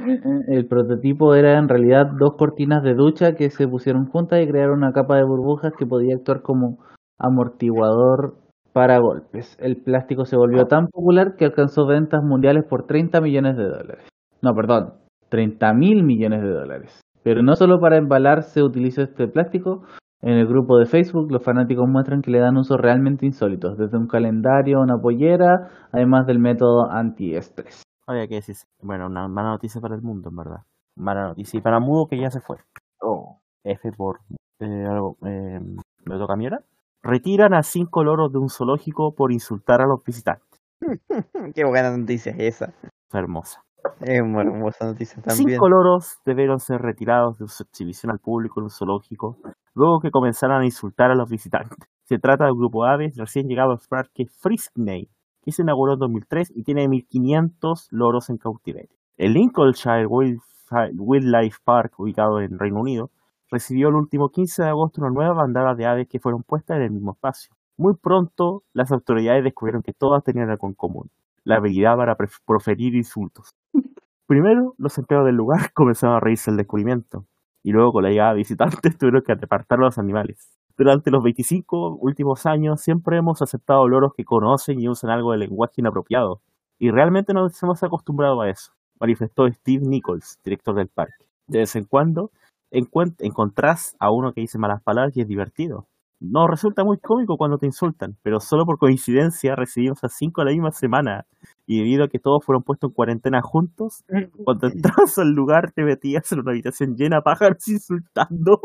[0.49, 4.78] el prototipo era en realidad dos cortinas de ducha que se pusieron juntas y crearon
[4.78, 6.78] una capa de burbujas que podía actuar como
[7.19, 8.36] amortiguador
[8.73, 9.57] para golpes.
[9.61, 14.09] El plástico se volvió tan popular que alcanzó ventas mundiales por 30 millones de dólares.
[14.43, 14.95] No, perdón,
[15.31, 17.01] 30 mil millones de dólares.
[17.23, 19.83] Pero no solo para embalar se utilizó este plástico.
[20.23, 23.99] En el grupo de Facebook los fanáticos muestran que le dan usos realmente insólitos, desde
[23.99, 27.83] un calendario a una pollera, además del método antiestrés.
[28.07, 28.57] Había que decir.
[28.81, 30.61] Bueno, una mala noticia para el mundo, en verdad.
[30.97, 31.59] Mala noticia.
[31.59, 32.59] Y para Mudo, que ya se fue.
[33.01, 33.41] Oh.
[33.65, 34.20] F por.
[34.61, 35.61] Eh, algo, eh,
[36.05, 36.61] ¿Me toca a mí ahora?
[37.07, 40.60] Retiran a cinco loros de un zoológico por insultar a los visitantes.
[41.55, 42.75] Qué buena noticia es esa.
[43.09, 43.62] Fue hermosa.
[44.01, 45.51] Es una hermosa noticia también.
[45.51, 49.39] Cinco loros debieron ser retirados de su exhibición al público en un zoológico
[49.75, 51.78] luego que comenzaran a insultar a los visitantes.
[52.02, 55.09] Se trata de un grupo de aves recién llegado al parque Friskney,
[55.43, 58.97] que se inauguró en 2003 y tiene 1.500 loros en cautiverio.
[59.17, 63.10] El Lincolnshire Wildlife Park, ubicado en Reino Unido,
[63.50, 66.83] recibió el último 15 de agosto una nueva bandada de aves que fueron puestas en
[66.84, 67.55] el mismo espacio.
[67.76, 71.10] Muy pronto, las autoridades descubrieron que todas tenían algo en común,
[71.44, 72.16] la habilidad para
[72.47, 73.55] proferir insultos.
[74.26, 77.26] Primero, los empleados del lugar comenzaron a reírse del descubrimiento,
[77.62, 80.50] y luego con la llegada de visitantes tuvieron que apartar a los animales.
[80.76, 85.39] Durante los 25 últimos años siempre hemos aceptado loros que conocen y usan algo de
[85.39, 86.41] lenguaje inapropiado,
[86.78, 91.25] y realmente nos hemos acostumbrado a eso, manifestó Steve Nichols, director del parque.
[91.47, 92.31] De vez en cuando
[92.70, 95.89] encontrás a uno que dice malas palabras y es divertido.
[96.19, 100.51] No resulta muy cómico cuando te insultan, pero solo por coincidencia recibimos a cinco la
[100.53, 101.27] misma semana,
[101.67, 104.03] y debido a que todos fueron puestos en cuarentena juntos,
[104.45, 108.61] cuando entrabas al lugar te metías en una habitación llena de pájaros insultando.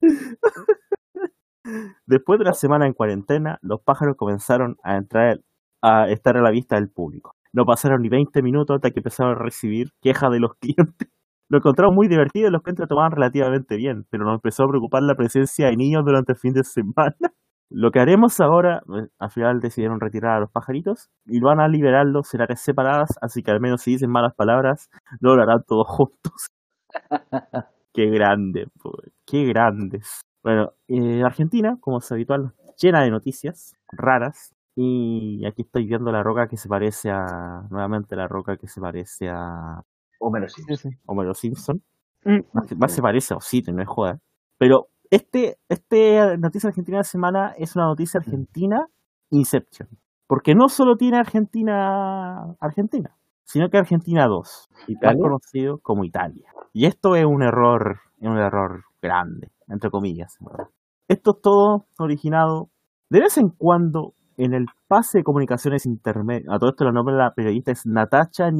[2.06, 5.40] Después de la semana en cuarentena, los pájaros comenzaron a entrar
[5.82, 7.36] a estar a la vista del público.
[7.52, 11.08] No pasaron ni 20 minutos hasta que empezaron a recibir quejas de los clientes.
[11.48, 14.68] Lo encontramos muy divertido y los clientes lo tomaban relativamente bien, pero nos empezó a
[14.68, 17.16] preocupar la presencia de niños durante el fin de semana.
[17.70, 21.68] Lo que haremos ahora, eh, al final decidieron retirar a los pajaritos y van a
[21.68, 24.88] liberarlos en áreas separadas, así que al menos si dicen malas palabras,
[25.20, 26.48] no lo harán todos juntos.
[27.92, 28.68] qué grande,
[29.26, 30.22] qué grandes.
[30.42, 34.54] Bueno, eh, Argentina, como es habitual, llena de noticias raras.
[34.74, 37.66] Y aquí estoy viendo la roca que se parece a.
[37.70, 39.82] Nuevamente la roca que se parece a
[40.18, 40.92] Homero Simpson.
[41.06, 41.82] Homero Simpson.
[42.24, 42.40] Mm.
[42.52, 44.20] Más, más se parece a Osito, no es joda.
[44.58, 48.86] Pero este, este noticia argentina de la semana es una noticia argentina
[49.30, 49.88] Inception.
[50.26, 55.22] Porque no solo tiene Argentina Argentina, sino que Argentina 2, más ¿Italia?
[55.22, 56.50] conocido como Italia.
[56.74, 60.36] Y esto es un error, es un error grande, entre comillas.
[60.40, 60.68] verdad.
[61.08, 62.68] Esto es todo originado
[63.08, 66.52] de vez en cuando en el pase de comunicaciones intermedio.
[66.52, 68.50] A todo esto el nombre de la periodista es Natacha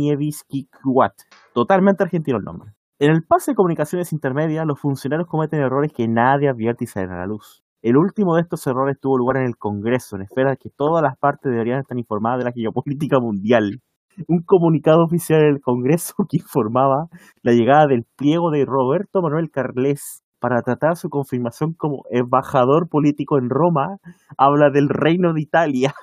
[0.83, 1.15] Kuat.
[1.55, 2.73] Totalmente argentino el nombre.
[2.99, 7.13] En el pase de comunicaciones intermedias, los funcionarios cometen errores que nadie advierte y salen
[7.13, 7.63] a la luz.
[7.81, 11.17] El último de estos errores tuvo lugar en el Congreso, en esfera que todas las
[11.17, 13.81] partes deberían estar informadas de la geopolítica mundial.
[14.27, 17.07] Un comunicado oficial del Congreso que informaba
[17.43, 23.39] la llegada del pliego de Roberto Manuel Carles para tratar su confirmación como embajador político
[23.39, 23.99] en Roma,
[24.37, 25.95] habla del Reino de Italia.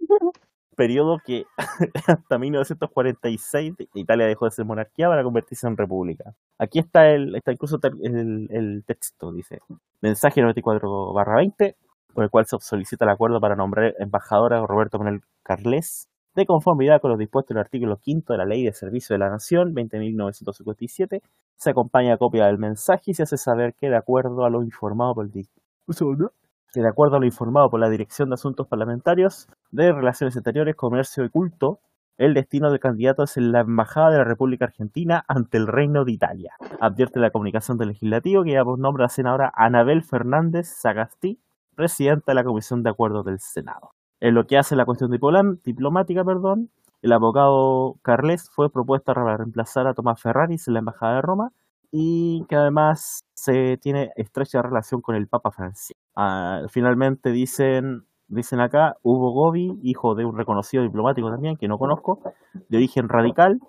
[0.76, 1.44] Periodo que
[2.06, 6.34] hasta 1946 Italia dejó de ser monarquía para convertirse en república.
[6.56, 9.60] Aquí está el, está incluso el, texto, dice,
[10.00, 11.76] mensaje 94 20,
[12.14, 16.46] por el cual se solicita el acuerdo para nombrar embajador a Roberto Manuel Carles, de
[16.46, 19.30] conformidad con lo dispuesto en el artículo 5 de la Ley de Servicio de la
[19.30, 21.22] Nación 20.957,
[21.58, 24.62] se acompaña a copia del mensaje y se hace saber que de acuerdo a lo
[24.62, 29.48] informado por el que de acuerdo a lo informado por la Dirección de Asuntos Parlamentarios
[29.70, 31.80] de Relaciones Exteriores, Comercio y Culto,
[32.16, 36.04] el destino del candidato es en la Embajada de la República Argentina ante el Reino
[36.04, 36.52] de Italia.
[36.80, 41.40] Advierte la comunicación del legislativo que lleva por nombre a la senadora Anabel Fernández Sagasti,
[41.74, 43.92] presidenta de la Comisión de Acuerdos del Senado.
[44.20, 46.70] En lo que hace la cuestión diplomática, perdón,
[47.02, 51.52] el abogado Carles fue propuesto para reemplazar a Tomás Ferraris en la Embajada de Roma
[51.90, 55.98] y que además se tiene estrecha relación con el Papa Francisco.
[56.16, 61.78] Ah, finalmente dicen, dicen acá, Hugo Gobi, hijo de un reconocido diplomático también, que no
[61.78, 62.20] conozco,
[62.68, 63.60] de origen radical,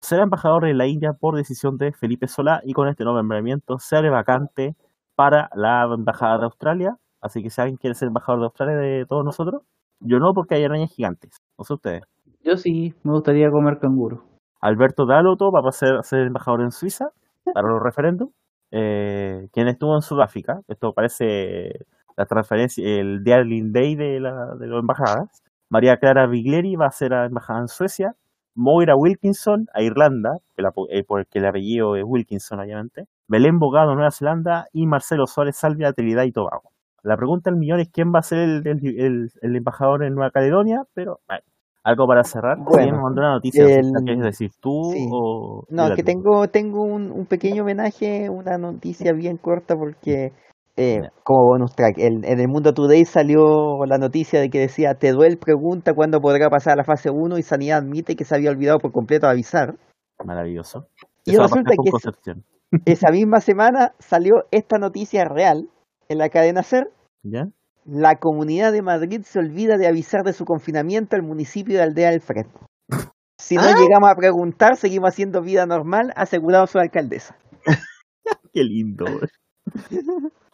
[0.00, 3.96] será embajador en la India por decisión de Felipe Solá y con este nombramiento se
[3.96, 4.76] abre vacante
[5.14, 6.96] para la embajada de Australia.
[7.20, 9.62] Así que si alguien quiere ser embajador de Australia de todos nosotros,
[10.00, 12.02] yo no porque hay arañas gigantes, no sé ustedes.
[12.42, 14.24] Yo sí, me gustaría comer canguro.
[14.60, 17.10] Alberto Daloto va a pasar a ser embajador en Suiza
[17.52, 18.28] para los referendos.
[18.70, 21.86] Eh, quien estuvo en Sudáfrica, esto parece
[22.16, 25.42] la transferencia, el Darling Day de, la, de las embajadas.
[25.70, 28.14] María Clara Bigleri va a ser embajada en Suecia.
[28.54, 33.06] Moira Wilkinson a Irlanda, que la, eh, porque el apellido es Wilkinson, obviamente.
[33.28, 34.66] Belén Bogado, Nueva Zelanda.
[34.72, 36.72] Y Marcelo Suárez Salvia, a Trinidad y Tobago.
[37.02, 40.82] La pregunta del millón es quién va a ser el, el embajador en Nueva Caledonia,
[40.92, 41.42] pero bueno,
[41.84, 42.58] algo para cerrar.
[42.58, 45.08] Bueno, me mandó una noticia, el- ¿qué quieres decir tú sí.
[45.10, 50.32] o No, es que tengo, tengo un, un pequeño homenaje, una noticia bien corta porque
[50.76, 54.94] eh, como bonus track, en, en el Mundo Today salió la noticia de que decía,
[54.94, 58.50] Teduel pregunta cuándo podrá pasar a la fase 1 y Sanidad admite que se había
[58.50, 59.74] olvidado por completo de avisar.
[60.24, 60.86] Maravilloso.
[61.24, 62.44] Y Eso resulta que es- Concepción.
[62.84, 65.68] esa misma semana salió esta noticia real
[66.08, 66.90] en la cadena SER.
[67.22, 67.46] ¿Ya?
[67.84, 72.10] La comunidad de Madrid se olvida de avisar de su confinamiento al municipio de Aldea
[72.10, 72.22] del.
[73.38, 73.74] Si no ¿Ah?
[73.78, 77.36] llegamos a preguntar, seguimos haciendo vida normal, asegurado su alcaldesa.
[78.52, 79.06] Qué lindo.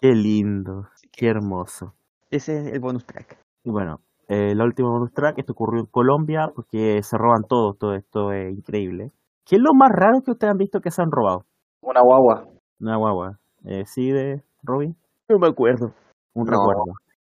[0.00, 0.88] Qué lindo.
[1.12, 1.94] Qué hermoso.
[2.30, 3.38] Ese es el bonus track.
[3.64, 7.74] Y bueno, eh, la última bonus track, esto ocurrió en Colombia porque se roban todo,
[7.74, 9.10] todo esto es increíble.
[9.44, 11.44] ¿Qué es lo más raro que ustedes han visto que se han robado?
[11.80, 12.46] Una guagua.
[12.80, 13.38] Una guagua.
[13.64, 14.96] Eh, ¿Sí, de Robin?
[15.28, 15.92] No me acuerdo.
[16.34, 16.52] Un No.
[16.52, 16.82] recuerdo.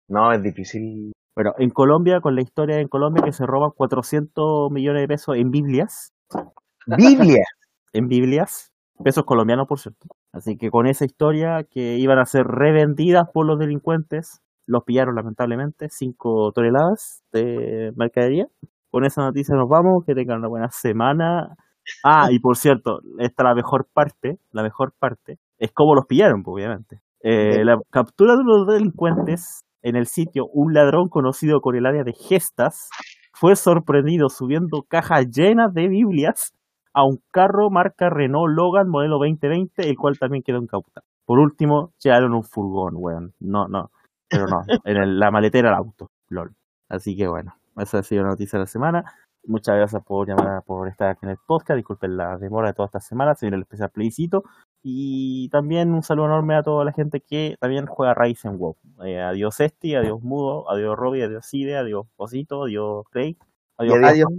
[0.10, 1.14] No, es difícil.
[1.36, 5.38] Bueno, en Colombia, con la historia en Colombia que se roban 400 millones de pesos
[5.38, 6.12] en Biblias.
[6.88, 7.46] Biblia.
[7.94, 8.74] en Biblias,
[9.04, 10.08] pesos colombianos por cierto.
[10.34, 15.16] Así que con esa historia que iban a ser revendidas por los delincuentes, los pillaron
[15.16, 18.48] lamentablemente, 5 toneladas de mercadería.
[18.92, 21.56] Con esa noticia nos vamos, que tengan una buena semana.
[22.04, 26.06] Ah, y por cierto, esta es la mejor parte, la mejor parte, es cómo los
[26.06, 27.02] pillaron, pues, obviamente.
[27.22, 32.04] Eh, la captura de los delincuentes en el sitio, un ladrón conocido con el área
[32.04, 32.90] de gestas,
[33.34, 36.54] fue sorprendido subiendo cajas llenas de Biblias
[36.94, 41.06] a un carro marca Renault Logan modelo 2020, el cual también quedó incautado.
[41.26, 43.34] Por último, llevaron un furgón, weón.
[43.40, 43.92] No, no,
[44.30, 46.54] pero no, en el- la maletera del auto, lol.
[46.90, 49.04] Así que bueno, esa ha sido la noticia de la semana.
[49.46, 51.78] Muchas gracias por llamar, por estar aquí en el podcast.
[51.78, 54.44] Disculpen la demora de toda esta semana, se viene el especial plebiscito.
[54.82, 58.78] Y también un saludo enorme a toda la gente que también juega Rise en WoW.
[59.04, 63.38] Eh, adiós Esti, adiós Mudo, adiós Robbie, adiós Cide, adiós Osito, adiós Craig,
[63.78, 64.30] adiós adiós.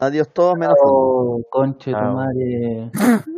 [0.00, 0.28] Adiós.
[0.32, 0.76] Todos menos.
[0.84, 2.90] Oh, conche tu madre.